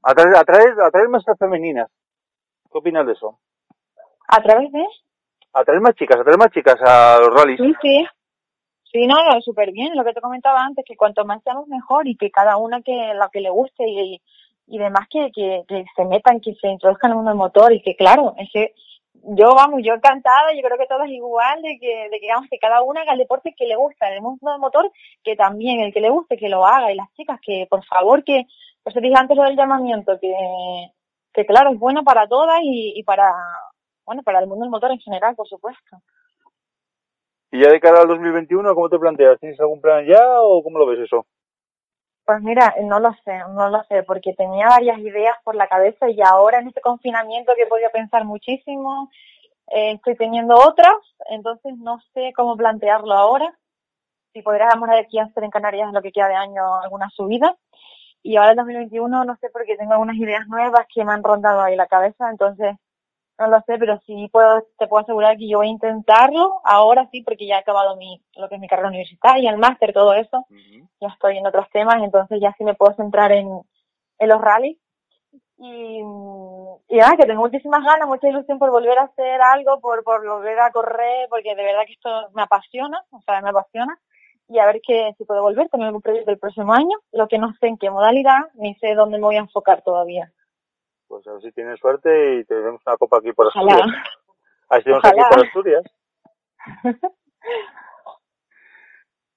atraer, 0.02 0.36
atraer, 0.36 0.80
atraer 0.80 1.08
más 1.08 1.26
a 1.28 1.34
femeninas. 1.36 1.90
¿Qué 2.70 2.78
opinas 2.78 3.06
de 3.06 3.12
eso? 3.12 3.38
¿A 4.28 4.42
través 4.42 4.70
de? 4.72 4.84
Atraer 5.52 5.80
más 5.80 5.94
chicas, 5.94 6.20
atraer 6.20 6.38
más 6.38 6.50
chicas 6.50 6.76
a 6.82 7.18
los 7.20 7.30
rallies. 7.34 7.58
Sí, 7.60 7.74
sí. 7.80 8.06
Sí, 8.96 9.06
no, 9.06 9.16
súper 9.42 9.72
bien. 9.72 9.94
Lo 9.94 10.04
que 10.04 10.14
te 10.14 10.22
comentaba 10.22 10.64
antes, 10.64 10.82
que 10.86 10.96
cuanto 10.96 11.26
más 11.26 11.42
seamos 11.42 11.68
mejor 11.68 12.08
y 12.08 12.16
que 12.16 12.30
cada 12.30 12.56
una 12.56 12.80
que 12.80 13.12
lo 13.12 13.28
que 13.28 13.42
le 13.42 13.50
guste 13.50 13.86
y, 13.86 14.22
y 14.66 14.78
demás 14.78 15.06
que, 15.10 15.30
que, 15.32 15.84
se 15.94 16.04
metan, 16.06 16.40
que 16.40 16.54
se 16.54 16.68
introduzcan 16.68 17.10
en 17.10 17.12
el 17.12 17.16
mundo 17.16 17.30
del 17.30 17.38
motor 17.38 17.74
y 17.74 17.82
que 17.82 17.94
claro, 17.94 18.32
es 18.38 18.48
que 18.50 18.72
yo, 19.12 19.54
vamos, 19.54 19.82
yo 19.84 19.92
encantada, 19.92 20.54
yo 20.54 20.62
creo 20.62 20.78
que 20.78 20.86
todas 20.86 21.10
igual, 21.10 21.60
de 21.60 21.78
que, 21.78 22.08
de 22.10 22.20
que, 22.20 22.28
vamos, 22.32 22.48
que 22.50 22.58
cada 22.58 22.80
una 22.80 23.02
haga 23.02 23.12
el 23.12 23.18
deporte 23.18 23.54
que 23.54 23.66
le 23.66 23.76
gusta, 23.76 24.08
en 24.08 24.14
el 24.14 24.22
mundo 24.22 24.50
del 24.50 24.60
motor, 24.60 24.90
que 25.22 25.36
también 25.36 25.80
el 25.80 25.92
que 25.92 26.00
le 26.00 26.08
guste, 26.08 26.38
que 26.38 26.48
lo 26.48 26.64
haga, 26.66 26.90
y 26.90 26.94
las 26.94 27.12
chicas, 27.16 27.38
que 27.42 27.66
por 27.68 27.84
favor, 27.84 28.24
que, 28.24 28.46
pues 28.82 28.94
te 28.94 29.02
dije 29.02 29.14
antes 29.14 29.36
lo 29.36 29.42
del 29.42 29.56
llamamiento, 29.56 30.18
que, 30.18 30.32
que 31.34 31.44
claro, 31.44 31.72
es 31.72 31.78
bueno 31.78 32.02
para 32.02 32.26
todas 32.28 32.60
y, 32.62 32.94
y 32.96 33.02
para, 33.02 33.30
bueno, 34.06 34.22
para 34.22 34.38
el 34.38 34.46
mundo 34.46 34.64
del 34.64 34.70
motor 34.70 34.90
en 34.90 35.00
general, 35.00 35.34
por 35.36 35.46
supuesto. 35.46 35.98
Y 37.50 37.60
ya 37.60 37.70
de 37.70 37.80
cara 37.80 38.00
al 38.00 38.08
2021, 38.08 38.74
¿cómo 38.74 38.88
te 38.88 38.98
planteas? 38.98 39.38
¿Tienes 39.38 39.58
algún 39.60 39.80
plan 39.80 40.04
ya 40.04 40.40
o 40.40 40.62
cómo 40.62 40.78
lo 40.78 40.86
ves 40.86 41.00
eso? 41.00 41.26
Pues 42.24 42.42
mira, 42.42 42.74
no 42.82 42.98
lo 42.98 43.12
sé, 43.24 43.38
no 43.54 43.70
lo 43.70 43.84
sé, 43.84 44.02
porque 44.02 44.34
tenía 44.34 44.66
varias 44.66 44.98
ideas 44.98 45.36
por 45.44 45.54
la 45.54 45.68
cabeza 45.68 46.10
y 46.10 46.20
ahora 46.22 46.58
en 46.58 46.68
este 46.68 46.80
confinamiento 46.80 47.52
que 47.56 47.62
he 47.62 47.68
podido 47.68 47.88
pensar 47.90 48.24
muchísimo, 48.24 49.10
eh, 49.68 49.92
estoy 49.92 50.16
teniendo 50.16 50.56
otras, 50.56 50.96
entonces 51.30 51.76
no 51.78 52.00
sé 52.14 52.32
cómo 52.34 52.56
plantearlo 52.56 53.14
ahora. 53.14 53.56
Si 54.32 54.42
podríamos 54.42 54.88
aquí 54.90 55.18
hacer 55.20 55.44
en 55.44 55.50
Canarias 55.50 55.92
lo 55.92 56.02
que 56.02 56.12
queda 56.12 56.28
de 56.28 56.34
año 56.34 56.74
alguna 56.82 57.08
subida. 57.10 57.56
Y 58.22 58.36
ahora 58.36 58.50
el 58.50 58.56
2021 58.56 59.24
no 59.24 59.36
sé 59.36 59.48
porque 59.50 59.76
tengo 59.76 59.92
algunas 59.92 60.16
ideas 60.16 60.48
nuevas 60.48 60.84
que 60.92 61.04
me 61.04 61.12
han 61.12 61.22
rondado 61.22 61.60
ahí 61.60 61.76
la 61.76 61.86
cabeza, 61.86 62.28
entonces 62.28 62.74
no 63.38 63.48
lo 63.48 63.60
sé, 63.62 63.78
pero 63.78 64.00
sí 64.06 64.28
puedo, 64.32 64.66
te 64.78 64.86
puedo 64.86 65.02
asegurar 65.02 65.36
que 65.36 65.48
yo 65.48 65.58
voy 65.58 65.68
a 65.68 65.70
intentarlo 65.70 66.60
ahora 66.64 67.08
sí, 67.10 67.22
porque 67.22 67.46
ya 67.46 67.56
he 67.56 67.58
acabado 67.58 67.96
mi, 67.96 68.22
lo 68.36 68.48
que 68.48 68.54
es 68.54 68.60
mi 68.60 68.68
carrera 68.68 68.88
universitaria, 68.88 69.50
el 69.50 69.58
máster, 69.58 69.92
todo 69.92 70.14
eso 70.14 70.46
ya 71.00 71.08
estoy 71.08 71.38
en 71.38 71.46
otros 71.46 71.68
temas, 71.70 72.02
entonces 72.02 72.40
ya 72.40 72.54
sí 72.56 72.64
me 72.64 72.74
puedo 72.74 72.94
centrar 72.94 73.32
en, 73.32 73.48
en 74.18 74.28
los 74.28 74.40
rallies. 74.40 74.78
Y, 75.58 76.00
y 76.00 76.96
nada, 76.96 77.16
que 77.16 77.26
tengo 77.26 77.40
muchísimas 77.40 77.82
ganas, 77.82 78.06
mucha 78.06 78.28
ilusión 78.28 78.58
por 78.58 78.70
volver 78.70 78.98
a 78.98 79.04
hacer 79.04 79.40
algo, 79.40 79.80
por, 79.80 80.04
por 80.04 80.26
volver 80.26 80.58
a 80.60 80.70
correr, 80.70 81.28
porque 81.30 81.54
de 81.54 81.64
verdad 81.64 81.84
que 81.86 81.94
esto 81.94 82.10
me 82.34 82.42
apasiona, 82.42 83.02
o 83.10 83.20
sea, 83.22 83.40
me 83.40 83.50
apasiona. 83.50 83.98
Y 84.48 84.58
a 84.58 84.66
ver 84.66 84.80
que 84.86 85.12
si 85.16 85.24
puedo 85.24 85.42
volver, 85.42 85.68
tener 85.68 85.86
algún 85.86 86.02
proyecto 86.02 86.30
el 86.30 86.38
próximo 86.38 86.72
año, 86.72 86.96
lo 87.12 87.26
que 87.26 87.38
no 87.38 87.52
sé 87.58 87.66
en 87.68 87.78
qué 87.78 87.90
modalidad, 87.90 88.38
ni 88.54 88.74
sé 88.76 88.94
dónde 88.94 89.18
me 89.18 89.24
voy 89.24 89.36
a 89.36 89.40
enfocar 89.40 89.82
todavía. 89.82 90.30
Pues 91.08 91.26
a 91.26 91.32
ver 91.32 91.42
si 91.42 91.52
tienes 91.52 91.78
suerte 91.78 92.36
y 92.36 92.44
te 92.44 92.60
damos 92.60 92.80
una 92.86 92.96
copa 92.96 93.18
aquí 93.18 93.32
por 93.32 93.46
Ojalá. 93.46 93.72
Asturias. 93.74 94.04
A 94.68 94.74
ver 94.74 94.82
si 94.82 94.84
tenemos 94.84 95.04
Ojalá. 95.04 95.22
aquí 95.22 95.34
por 95.34 95.46
Asturias. 95.46 95.82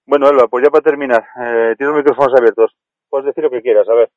Bueno, 0.06 0.28
Alba, 0.28 0.48
pues 0.48 0.64
ya 0.64 0.72
para 0.72 0.82
terminar, 0.82 1.22
eh, 1.40 1.76
tienes 1.78 1.94
los 1.94 1.98
micrófonos 2.04 2.34
abiertos. 2.36 2.76
Puedes 3.10 3.28
decir 3.28 3.44
lo 3.44 3.52
que 3.52 3.62
quieras, 3.62 3.88
a 3.90 3.94
ver. 3.94 4.10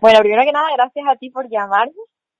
Bueno, 0.00 0.18
primero 0.20 0.42
que 0.44 0.52
nada, 0.52 0.68
gracias 0.76 1.06
a 1.08 1.16
ti 1.16 1.30
por 1.30 1.48
llamarme. 1.48 1.92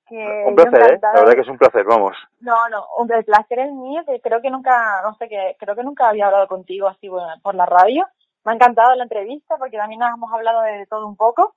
Que 0.07 0.43
Un 0.45 0.53
placer, 0.55 0.93
¿eh? 0.93 0.99
La 1.01 1.13
verdad 1.21 1.33
que 1.33 1.41
es 1.41 1.47
un 1.47 1.57
placer, 1.57 1.83
vamos. 1.83 2.15
No, 2.41 2.69
no, 2.69 2.85
un- 2.99 3.11
el 3.11 3.25
placer 3.25 3.57
es 3.57 3.71
mío, 3.71 4.03
que 4.05 4.21
creo 4.21 4.39
que 4.39 4.51
nunca, 4.51 5.01
no 5.01 5.15
sé, 5.15 5.27
que 5.27 5.55
creo 5.57 5.75
que 5.75 5.81
nunca 5.83 6.09
había 6.09 6.27
hablado 6.27 6.47
contigo 6.47 6.87
así 6.87 7.09
bueno, 7.09 7.27
por 7.41 7.55
la 7.55 7.65
radio. 7.65 8.05
Me 8.43 8.51
ha 8.51 8.55
encantado 8.55 8.93
la 8.93 9.01
entrevista 9.03 9.57
porque 9.57 9.77
también 9.77 9.99
nos 10.01 10.13
hemos 10.13 10.31
hablado 10.31 10.61
de 10.61 10.85
todo 10.85 11.07
un 11.07 11.15
poco. 11.17 11.55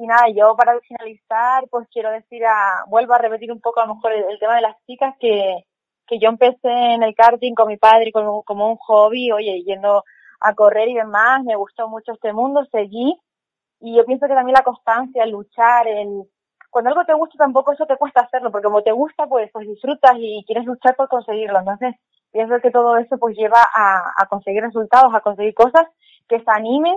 Y 0.00 0.06
nada, 0.06 0.28
yo 0.34 0.54
para 0.56 0.78
finalizar, 0.80 1.64
pues 1.70 1.88
quiero 1.92 2.10
decir, 2.12 2.44
a, 2.46 2.84
vuelvo 2.86 3.14
a 3.14 3.18
repetir 3.18 3.50
un 3.50 3.60
poco 3.60 3.80
a 3.80 3.86
lo 3.86 3.96
mejor 3.96 4.12
el, 4.12 4.38
tema 4.38 4.54
de 4.54 4.62
las 4.62 4.76
chicas, 4.86 5.14
que, 5.18 5.64
que 6.06 6.20
yo 6.20 6.28
empecé 6.28 6.70
en 6.70 7.02
el 7.02 7.16
karting 7.16 7.54
con 7.54 7.66
mi 7.66 7.76
padre 7.76 8.12
como, 8.12 8.44
como 8.44 8.70
un 8.70 8.76
hobby, 8.76 9.32
oye, 9.32 9.62
yendo 9.64 10.04
a 10.40 10.54
correr 10.54 10.88
y 10.88 10.94
demás, 10.94 11.42
me 11.42 11.56
gustó 11.56 11.88
mucho 11.88 12.12
este 12.12 12.32
mundo, 12.32 12.64
seguí. 12.70 13.18
Y 13.80 13.96
yo 13.96 14.04
pienso 14.04 14.28
que 14.28 14.34
también 14.34 14.54
la 14.54 14.62
constancia, 14.62 15.24
el 15.24 15.30
luchar, 15.30 15.88
el, 15.88 16.22
cuando 16.70 16.90
algo 16.90 17.04
te 17.04 17.14
gusta 17.14 17.36
tampoco 17.38 17.72
eso 17.72 17.86
te 17.86 17.96
cuesta 17.96 18.20
hacerlo, 18.20 18.52
porque 18.52 18.66
como 18.66 18.82
te 18.82 18.92
gusta, 18.92 19.26
pues, 19.26 19.50
pues 19.52 19.66
disfrutas 19.66 20.12
y 20.16 20.44
quieres 20.46 20.64
luchar 20.64 20.94
por 20.94 21.08
conseguirlo. 21.08 21.58
Entonces, 21.58 21.96
pienso 22.30 22.60
que 22.60 22.70
todo 22.70 22.96
eso 22.98 23.18
pues 23.18 23.36
lleva 23.36 23.62
a, 23.74 24.12
a 24.16 24.26
conseguir 24.26 24.62
resultados, 24.62 25.12
a 25.14 25.20
conseguir 25.20 25.54
cosas 25.54 25.86
que 26.28 26.38
se 26.38 26.50
animen, 26.50 26.96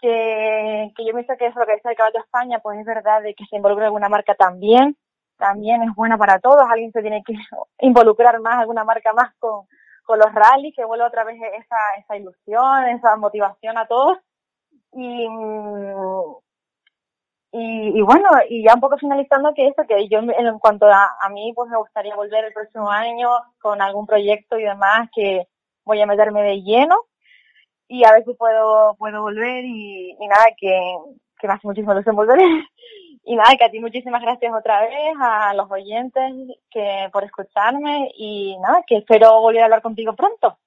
que, 0.00 0.92
que 0.96 1.04
yo 1.06 1.12
pienso 1.12 1.36
que 1.38 1.46
eso 1.46 1.58
lo 1.58 1.66
que 1.66 1.74
dice 1.74 1.90
el 1.90 1.96
Caballo 1.96 2.20
España, 2.20 2.60
pues 2.60 2.78
es 2.78 2.86
verdad 2.86 3.22
de 3.22 3.34
que 3.34 3.44
se 3.46 3.56
involucre 3.56 3.84
alguna 3.84 4.08
marca 4.08 4.34
también, 4.34 4.96
también 5.36 5.82
es 5.82 5.94
buena 5.94 6.18
para 6.18 6.38
todos, 6.38 6.62
alguien 6.68 6.92
se 6.92 7.02
tiene 7.02 7.22
que 7.24 7.34
involucrar 7.80 8.40
más, 8.40 8.58
alguna 8.58 8.84
marca 8.84 9.12
más 9.12 9.34
con, 9.38 9.66
con 10.04 10.18
los 10.18 10.32
rallies, 10.32 10.74
que 10.74 10.84
vuelva 10.84 11.06
otra 11.06 11.24
vez 11.24 11.36
esa, 11.36 11.76
esa 11.98 12.16
ilusión, 12.16 12.88
esa 12.88 13.16
motivación 13.16 13.78
a 13.78 13.86
todos. 13.86 14.18
Y, 14.92 15.26
y, 17.52 17.98
y 17.98 18.02
bueno, 18.02 18.28
y 18.48 18.64
ya 18.64 18.74
un 18.74 18.80
poco 18.80 18.98
finalizando 18.98 19.52
que 19.54 19.68
eso, 19.68 19.82
que 19.86 20.08
yo 20.08 20.20
en 20.20 20.58
cuanto 20.58 20.86
a, 20.86 21.16
a 21.20 21.28
mí, 21.30 21.52
pues 21.54 21.70
me 21.70 21.78
gustaría 21.78 22.16
volver 22.16 22.44
el 22.44 22.52
próximo 22.52 22.90
año 22.90 23.28
con 23.60 23.80
algún 23.82 24.06
proyecto 24.06 24.58
y 24.58 24.64
demás 24.64 25.08
que 25.14 25.46
voy 25.84 26.00
a 26.00 26.06
meterme 26.06 26.42
de 26.42 26.62
lleno 26.62 27.07
y 27.88 28.04
a 28.04 28.12
ver 28.12 28.24
si 28.24 28.34
puedo, 28.34 28.94
puedo 28.96 29.22
volver 29.22 29.64
y, 29.64 30.10
y 30.18 30.26
nada, 30.28 30.46
que, 30.56 30.78
que 31.40 31.46
me 31.48 31.54
hace 31.54 31.66
muchísimo 31.66 31.92
ilusión 31.92 32.16
volver. 32.16 32.38
y 33.24 33.36
nada, 33.36 33.56
que 33.58 33.64
a 33.64 33.70
ti 33.70 33.80
muchísimas 33.80 34.22
gracias 34.22 34.52
otra 34.54 34.80
vez, 34.82 35.14
a 35.20 35.54
los 35.54 35.70
oyentes 35.70 36.32
que 36.70 37.08
por 37.12 37.24
escucharme 37.24 38.10
y 38.16 38.56
nada, 38.60 38.82
que 38.86 38.98
espero 38.98 39.40
volver 39.40 39.62
a 39.62 39.64
hablar 39.64 39.82
contigo 39.82 40.14
pronto. 40.14 40.58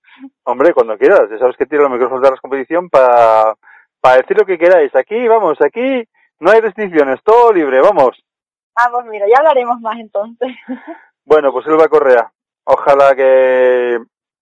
Hombre, 0.44 0.74
cuando 0.74 0.98
quieras, 0.98 1.30
ya 1.30 1.38
sabes 1.40 1.56
que 1.58 1.66
tiro 1.66 1.84
los 1.84 1.92
micrófonos 1.92 2.22
de 2.22 2.32
la 2.32 2.38
competición 2.38 2.90
para, 2.90 3.56
para 4.00 4.18
decir 4.18 4.38
lo 4.38 4.46
que 4.46 4.58
queráis. 4.58 4.94
Aquí, 4.96 5.28
vamos, 5.28 5.58
aquí 5.62 6.04
no 6.40 6.52
hay 6.52 6.60
restricciones, 6.60 7.22
todo 7.24 7.54
libre, 7.54 7.80
vamos. 7.82 8.18
Ah, 8.76 8.90
pues 8.92 9.06
mira, 9.06 9.28
ya 9.28 9.38
hablaremos 9.38 9.80
más 9.80 10.00
entonces. 10.00 10.50
Bueno, 11.24 11.54
pues 11.54 11.68
Elba 11.68 11.88
Correa, 11.88 12.32
ojalá 12.66 13.16
que 13.16 14.00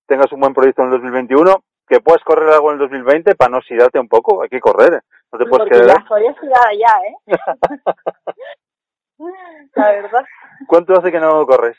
tengas 0.08 0.32
un 0.32 0.40
buen 0.40 0.54
proyecto 0.54 0.82
en 0.82 0.88
el 0.88 0.94
2021, 0.94 1.62
que 1.90 2.00
puedas 2.00 2.24
correr 2.24 2.50
algo 2.54 2.70
en 2.70 2.76
el 2.76 2.88
2020 2.88 3.36
para 3.36 3.50
no 3.50 3.58
oxidarte 3.58 4.00
un 4.00 4.08
poco, 4.08 4.44
hay 4.44 4.50
que 4.50 4.60
correr, 4.60 5.02
no 5.32 5.40
te 5.40 5.46
puedes 5.46 5.68
Porque 5.68 5.72
quedar. 5.72 5.98
estoy 5.98 6.28
oxidada 6.28 6.70
ya, 6.74 6.94
¿eh? 7.08 7.38
La 9.76 9.92
verdad. 9.92 10.26
¿Cuánto 10.68 10.94
hace 10.94 11.12
que 11.12 11.20
no 11.20 11.46
corres? 11.46 11.78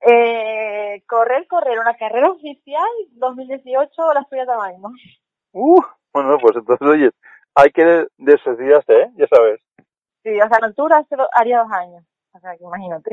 Eh, 0.00 1.02
correr, 1.08 1.46
correr, 1.48 1.78
una 1.78 1.96
carrera 1.96 2.30
oficial 2.30 2.88
2018 3.12 4.12
la 4.14 4.20
estoy 4.20 4.38
mismo. 4.70 4.90
Uh, 5.52 5.82
bueno, 6.12 6.38
pues 6.40 6.56
entonces, 6.56 6.86
oye, 6.86 7.10
hay 7.54 7.70
que 7.70 8.06
desocidarse, 8.16 8.92
¿eh? 8.92 9.10
Ya 9.16 9.26
sabes. 9.26 9.60
Sí, 10.22 10.40
o 10.40 10.48
sea, 10.48 10.58
en 10.58 10.64
altura 10.64 11.04
haría 11.32 11.58
dos 11.58 11.72
años. 11.72 12.04
O 12.32 12.38
sea, 12.38 12.56
que 12.56 12.64
imagínate. 12.64 13.10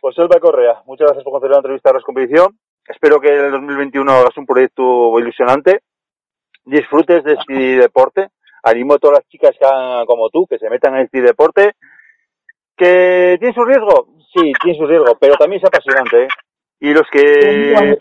Pues 0.00 0.18
Elba 0.18 0.40
Correa, 0.40 0.82
muchas 0.86 1.06
gracias 1.06 1.24
por 1.24 1.32
conceder 1.32 1.52
la 1.52 1.58
entrevista 1.58 1.90
a 1.90 1.94
la 1.94 2.00
competición. 2.00 2.58
Espero 2.88 3.20
que 3.20 3.28
en 3.28 3.44
el 3.46 3.52
2021 3.52 4.12
hagas 4.12 4.36
un 4.36 4.46
proyecto 4.46 5.18
ilusionante. 5.18 5.80
Disfrutes 6.64 7.24
de 7.24 7.34
este 7.34 7.54
deporte. 7.54 8.28
Animo 8.62 8.94
a 8.94 8.98
todas 8.98 9.18
las 9.18 9.28
chicas 9.28 9.52
que 9.58 9.64
hagan 9.64 10.06
como 10.06 10.28
tú, 10.30 10.46
que 10.46 10.58
se 10.58 10.70
metan 10.70 10.94
en 10.96 11.02
este 11.02 11.20
deporte. 11.20 11.74
¿Que 12.76 13.36
tiene 13.38 13.54
su 13.54 13.64
riesgo? 13.64 14.08
Sí, 14.34 14.52
tiene 14.62 14.78
su 14.78 14.86
riesgo, 14.86 15.16
pero 15.18 15.34
también 15.36 15.62
es 15.62 15.68
apasionante, 15.68 16.24
¿eh? 16.24 16.28
Y 16.80 16.92
los 16.92 17.08
que 17.10 17.96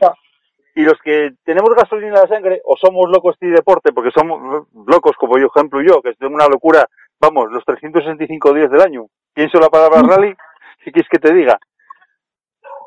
y 0.76 0.82
los 0.82 1.00
que 1.02 1.32
tenemos 1.46 1.70
gasolina 1.74 2.08
en 2.08 2.14
la 2.14 2.28
sangre 2.28 2.62
o 2.66 2.76
somos 2.76 3.10
locos 3.10 3.38
de 3.40 3.48
este 3.48 3.56
deporte, 3.56 3.94
porque 3.94 4.12
somos 4.12 4.68
locos 4.86 5.16
como 5.18 5.38
yo, 5.38 5.48
ejemplo 5.48 5.82
yo, 5.82 6.02
que 6.02 6.14
tengo 6.16 6.36
una 6.36 6.50
locura, 6.50 6.86
vamos, 7.20 7.50
los 7.50 7.64
365 7.64 8.54
días 8.54 8.70
del 8.70 8.82
año. 8.82 9.06
Pienso 9.34 9.58
la 9.60 9.70
palabra 9.70 10.02
rally, 10.02 10.36
si 10.84 10.92
quieres 10.92 11.10
que 11.10 11.20
te 11.20 11.34
diga. 11.34 11.58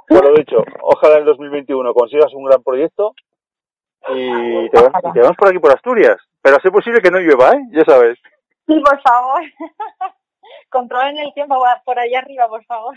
Por 0.09 0.25
lo 0.25 0.35
dicho, 0.35 0.57
ojalá 0.83 1.15
en 1.15 1.21
el 1.21 1.27
2021 1.27 1.93
consigas 1.95 2.33
un 2.35 2.45
gran 2.45 2.63
proyecto 2.63 3.15
y 4.09 4.71
te, 4.71 4.79
y 4.79 5.13
te 5.13 5.21
vemos 5.21 5.37
por 5.37 5.49
aquí 5.49 5.59
por 5.59 5.73
Asturias. 5.73 6.17
Pero 6.43 6.57
ser 6.61 6.73
posible 6.73 7.01
que 7.01 7.11
no 7.11 7.19
llueva, 7.19 7.51
¿eh? 7.51 7.61
Ya 7.73 7.85
sabes. 7.85 8.19
Sí, 8.67 8.81
por 8.81 9.01
favor. 9.03 9.43
Controlen 10.71 11.19
el 11.19 11.33
tiempo 11.35 11.63
por 11.85 11.99
allá 11.99 12.19
arriba, 12.19 12.49
por 12.49 12.65
favor. 12.65 12.95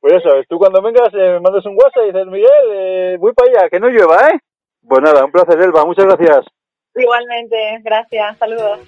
Pues 0.00 0.14
ya 0.14 0.20
sabes, 0.20 0.46
tú 0.48 0.58
cuando 0.58 0.82
vengas 0.82 1.12
eh, 1.14 1.32
me 1.32 1.40
mandas 1.40 1.64
un 1.66 1.76
WhatsApp 1.76 2.04
y 2.04 2.12
dices, 2.12 2.26
Miguel, 2.26 2.66
eh, 2.72 3.16
voy 3.18 3.32
para 3.32 3.50
allá, 3.50 3.70
que 3.70 3.80
no 3.80 3.88
llueva, 3.88 4.28
¿eh? 4.28 4.38
Pues 4.86 5.02
nada, 5.02 5.24
un 5.24 5.32
placer, 5.32 5.60
Elba, 5.60 5.84
muchas 5.84 6.04
gracias. 6.04 6.46
Igualmente, 6.94 7.80
gracias, 7.82 8.38
saludos. 8.38 8.80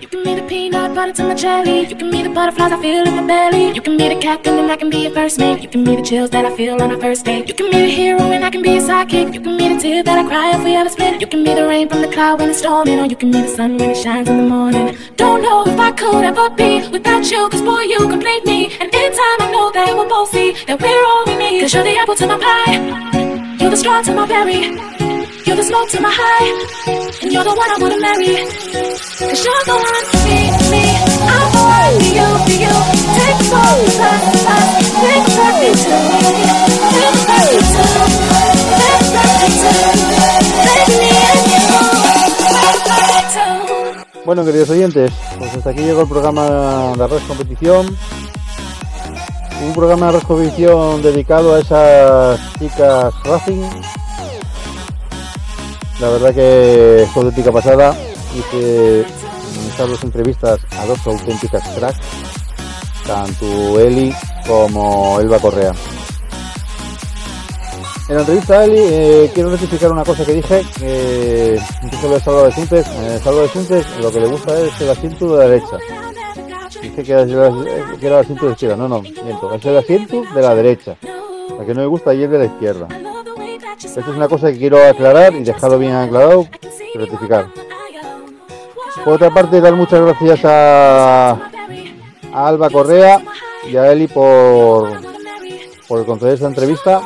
You 0.00 0.08
can 0.08 0.24
be 0.24 0.34
the 0.34 0.42
peanut 0.42 0.94
butter 0.94 1.12
to 1.12 1.22
my 1.24 1.34
jelly. 1.34 1.86
You 1.86 1.94
can 1.94 2.10
be 2.10 2.22
the 2.22 2.28
butterflies 2.28 2.72
I 2.72 2.80
feel 2.82 3.06
in 3.06 3.14
my 3.14 3.26
belly. 3.26 3.72
You 3.72 3.80
can 3.80 3.96
be 3.96 4.08
the 4.08 4.16
captain 4.16 4.58
and 4.58 4.70
I 4.70 4.76
can 4.76 4.90
be 4.90 5.02
your 5.02 5.12
first 5.12 5.38
mate. 5.38 5.62
You 5.62 5.68
can 5.68 5.84
be 5.84 5.94
the 5.94 6.02
chills 6.02 6.30
that 6.30 6.44
I 6.44 6.56
feel 6.56 6.82
on 6.82 6.90
our 6.90 7.00
first 7.00 7.24
date. 7.24 7.46
You 7.48 7.54
can 7.54 7.70
be 7.70 7.80
the 7.80 7.88
hero 7.88 8.20
and 8.20 8.44
I 8.44 8.50
can 8.50 8.62
be 8.62 8.72
your 8.72 8.82
sidekick. 8.82 9.32
You 9.34 9.40
can 9.40 9.56
be 9.56 9.68
the 9.72 9.80
tear 9.80 10.02
that 10.02 10.18
I 10.18 10.24
cry 10.26 10.56
if 10.56 10.64
we 10.64 10.74
ever 10.74 10.90
split. 10.90 11.20
You 11.20 11.28
can 11.28 11.44
be 11.44 11.54
the 11.54 11.66
rain 11.66 11.88
from 11.88 12.02
the 12.02 12.08
cloud 12.08 12.40
when 12.40 12.50
it's 12.50 12.58
storming. 12.58 12.98
Or 12.98 13.06
you 13.06 13.14
can 13.14 13.30
be 13.30 13.42
the 13.42 13.48
sun 13.48 13.78
when 13.78 13.90
it 13.90 13.96
shines 13.96 14.28
in 14.28 14.36
the 14.36 14.48
morning. 14.48 14.96
Don't 15.16 15.42
know 15.42 15.62
if 15.64 15.78
I 15.78 15.92
could 15.92 16.24
ever 16.24 16.50
be 16.50 16.88
without 16.88 17.30
you. 17.30 17.48
Cause 17.48 17.62
boy, 17.62 17.82
you 17.82 17.98
complete 17.98 18.44
me. 18.46 18.76
And 18.80 18.92
in 18.92 19.12
time, 19.12 19.38
I 19.46 19.50
know 19.52 19.70
that 19.70 19.94
we'll 19.94 20.08
both 20.08 20.30
see 20.30 20.52
that 20.66 20.80
we're 20.82 21.04
all 21.06 21.24
we 21.26 21.36
need. 21.36 21.60
Cause 21.60 21.74
you're 21.74 21.84
the 21.84 21.96
apple 21.96 22.16
to 22.16 22.26
my 22.26 22.38
pie. 22.38 23.56
You're 23.60 23.70
the 23.70 23.76
straw 23.76 24.02
to 24.02 24.14
my 24.14 24.26
berry. 24.26 25.03
You're 25.46 25.56
the 25.56 25.62
smoke 25.62 25.90
to 25.90 26.00
my 26.00 26.10
high. 26.10 27.20
And 27.22 27.30
you're 27.30 27.44
the 27.44 27.54
one 27.54 27.70
I 27.70 27.76
wanna 27.78 28.00
marry. 28.00 28.26
You're 28.26 29.64
the 29.68 29.76
one 29.76 30.04
me, 30.24 30.94
Bueno, 44.24 44.42
queridos 44.46 44.70
oyentes, 44.70 45.12
pues 45.38 45.54
hasta 45.54 45.70
aquí 45.70 45.82
llegó 45.82 46.00
el 46.00 46.08
programa 46.08 46.94
de 46.96 47.04
Arroz 47.04 47.22
Competición. 47.28 47.94
Un 49.62 49.74
programa 49.74 50.06
de 50.06 50.10
Arroz 50.10 50.24
Competición 50.24 51.02
dedicado 51.02 51.54
a 51.54 51.60
esas 51.60 52.40
chicas 52.58 53.12
Racing. 53.24 53.62
La 56.00 56.08
verdad 56.10 56.34
que 56.34 57.06
fue 57.12 57.22
auténtica 57.22 57.52
pasada. 57.52 57.96
Hice 58.36 59.00
estas 59.68 59.88
dos 59.88 60.02
entrevistas 60.04 60.58
a 60.78 60.86
dos 60.86 61.06
auténticas 61.06 61.62
cracks, 61.76 61.98
tanto 63.06 63.78
Eli 63.80 64.12
como 64.46 65.20
Elba 65.20 65.38
Correa. 65.38 65.72
En 68.08 68.16
la 68.16 68.20
entrevista 68.22 68.58
a 68.60 68.64
Eli 68.64 68.76
eh, 68.80 69.30
quiero 69.32 69.50
rectificar 69.50 69.92
una 69.92 70.04
cosa 70.04 70.24
que 70.26 70.32
dije, 70.34 70.62
que 70.78 71.58
incluso 71.82 72.08
lo 72.08 72.16
he 72.16 72.20
Salva 72.20 72.42
de 72.44 72.52
Suntes, 72.52 72.86
eh, 72.88 73.20
de 73.24 73.48
Suntes 73.48 73.86
lo 74.00 74.10
que 74.12 74.20
le 74.20 74.26
gusta 74.26 74.58
es 74.60 74.80
el 74.80 74.90
asiento 74.90 75.36
de 75.36 75.38
la 75.44 75.50
derecha. 75.50 75.78
Dije 76.82 77.02
que 77.02 77.12
era, 77.12 77.22
el- 77.22 77.98
que 77.98 78.06
era 78.06 78.16
el 78.18 78.22
asiento 78.24 78.42
de 78.44 78.48
la 78.50 78.52
izquierda, 78.54 78.76
no, 78.76 78.88
no, 78.88 79.00
miento, 79.00 79.54
es 79.54 79.64
el 79.64 79.76
asiento 79.78 80.22
de 80.34 80.42
la 80.42 80.54
derecha. 80.54 80.96
La 81.58 81.64
que 81.64 81.72
no 81.72 81.80
me 81.82 81.86
gusta 81.86 82.12
y 82.12 82.24
es 82.24 82.30
de 82.30 82.38
la 82.40 82.44
izquierda. 82.46 82.88
Esto 83.82 84.00
es 84.00 84.06
una 84.08 84.28
cosa 84.28 84.50
que 84.50 84.58
quiero 84.58 84.82
aclarar 84.86 85.34
y 85.34 85.44
dejarlo 85.44 85.78
bien 85.78 85.94
aclarado 85.94 86.46
y 86.94 86.98
rectificar. 86.98 87.46
Por 89.04 89.14
otra 89.14 89.30
parte, 89.32 89.60
dar 89.60 89.74
muchas 89.74 90.00
gracias 90.00 90.44
a, 90.44 91.30
a 91.30 92.48
Alba 92.48 92.70
Correa 92.70 93.22
y 93.70 93.76
a 93.76 93.92
Eli 93.92 94.06
por, 94.06 94.88
por 95.86 96.06
conceder 96.06 96.34
esta 96.34 96.46
entrevista. 96.46 97.02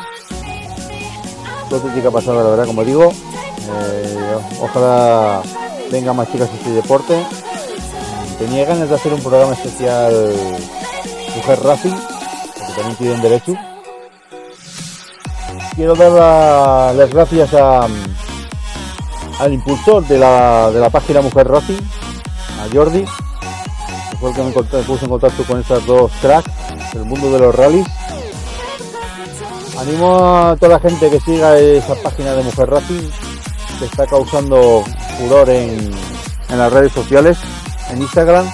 Fue 1.69 1.79
auténtica 1.79 2.11
pasada, 2.11 2.43
la 2.45 2.51
verdad, 2.51 2.67
como 2.67 2.85
digo. 2.85 3.11
Eh, 3.11 4.37
ojalá 4.61 5.43
vengan 5.91 6.17
más 6.17 6.31
chicas 6.31 6.49
a 6.51 6.55
este 6.55 6.71
deporte. 6.71 7.27
Tenía 8.39 8.65
ganas 8.65 8.89
de 8.89 8.95
hacer 8.95 9.13
un 9.13 9.21
programa 9.21 9.53
especial 9.55 10.33
Mujer 11.37 11.61
Racing, 11.63 11.95
porque 12.57 12.73
también 12.77 12.97
tienen 12.97 13.23
derecho. 13.23 13.55
Quiero 15.79 15.95
dar 15.95 16.11
la- 16.11 16.93
las 16.93 17.09
gracias 17.11 17.51
al 17.55 19.53
impulsor 19.53 20.05
de 20.09 20.19
la, 20.19 20.73
de 20.73 20.81
la 20.81 20.91
página 20.91 21.21
Mujer 21.21 21.47
Racing, 21.47 21.79
a 22.61 22.75
Jordi, 22.75 23.05
que 23.05 24.17
fue 24.19 24.31
el 24.31 24.35
que 24.37 24.43
me 24.43 24.53
encont- 24.53 24.83
puso 24.85 25.05
en 25.05 25.11
contacto 25.11 25.45
con 25.45 25.61
estas 25.61 25.87
dos 25.87 26.11
cracks 26.21 26.51
del 26.93 27.05
mundo 27.05 27.31
de 27.31 27.39
los 27.39 27.55
rallies. 27.55 27.87
Animo 29.79 30.19
a 30.19 30.57
toda 30.57 30.73
la 30.73 30.81
gente 30.81 31.09
que 31.11 31.21
siga 31.21 31.57
esa 31.57 31.95
página 32.03 32.33
de 32.35 32.43
Mujer 32.43 32.69
Racing, 32.71 33.09
que 33.79 33.85
está 33.85 34.05
causando 34.07 34.83
furor 35.21 35.49
en, 35.49 35.93
en 36.49 36.59
las 36.59 36.73
redes 36.73 36.91
sociales, 36.93 37.39
en 37.93 38.03
Instagram. 38.03 38.51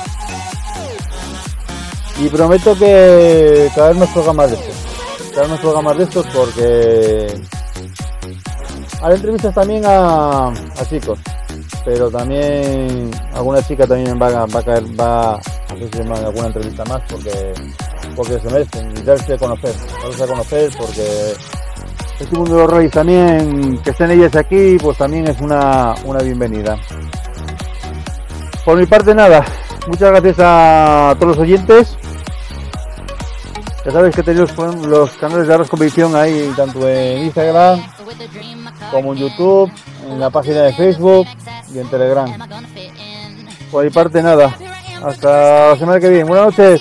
Y 2.21 2.29
prometo 2.29 2.77
que 2.79 3.71
cada 3.75 3.89
vez 3.95 3.97
más 4.35 4.51
de 4.51 4.57
estos. 4.57 4.74
Más 5.37 5.61
programas 5.61 5.99
de 5.99 6.05
estos 6.05 6.27
porque 6.29 7.27
haré 9.03 9.15
entrevistas 9.17 9.55
también 9.55 9.85
a, 9.85 10.49
a 10.49 10.85
chicos. 10.89 11.19
Pero 11.85 12.09
también 12.11 13.11
alguna 13.35 13.61
chica 13.67 13.87
también 13.87 14.19
va, 14.21 14.29
a- 14.29 14.47
va 14.47 14.61
a 14.61 14.63
caer, 14.63 14.85
va 14.99 15.33
a 15.33 15.41
hacerse 15.73 16.03
alguna 16.03 16.47
entrevista 16.47 16.85
más 16.87 17.03
porque 17.11 17.53
porque 18.17 18.39
se 18.39 18.49
merecen 18.51 19.05
darse 19.05 19.35
a 19.35 19.39
conocer, 19.39 19.75
darse 20.05 20.23
a 20.23 20.27
conocer 20.27 20.71
porque 20.79 21.33
este 22.21 22.37
mundo 22.37 22.55
de 22.55 22.63
los 22.63 22.71
rallies 22.71 22.93
también, 22.93 23.79
que 23.83 23.91
estén 23.91 24.13
ellas 24.13 24.35
aquí, 24.37 24.77
pues 24.81 24.97
también 24.97 25.27
es 25.27 25.41
una, 25.41 25.95
una 26.05 26.21
bienvenida. 26.21 26.79
Por 28.65 28.79
mi 28.79 28.87
parte 28.87 29.15
nada, 29.15 29.45
muchas 29.89 30.11
gracias 30.11 30.37
a 30.39 31.15
todos 31.19 31.37
los 31.37 31.39
oyentes. 31.39 31.97
Ya 33.85 33.91
sabéis 33.91 34.17
que 34.17 34.23
tenéis 34.23 34.51
los, 34.57 34.77
los 34.87 35.11
canales 35.13 35.47
de 35.47 35.55
Arras 35.55 35.69
Competición 35.69 36.17
ahí, 36.17 36.53
tanto 36.57 36.89
en 36.89 37.25
Instagram 37.25 37.83
como 38.91 39.13
en 39.13 39.19
YouTube, 39.19 39.71
en 40.09 40.21
la 40.21 40.31
página 40.31 40.63
de 40.63 40.73
Facebook 40.73 41.27
y 41.73 41.79
en 41.79 41.89
Telegram. 41.91 42.31
Por 43.71 43.85
mi 43.85 43.91
parte 43.91 44.23
nada, 44.23 44.57
hasta 45.05 45.71
la 45.71 45.77
semana 45.77 46.01
que 46.01 46.09
viene. 46.09 46.25
Buenas 46.25 46.57
noches. 46.57 46.81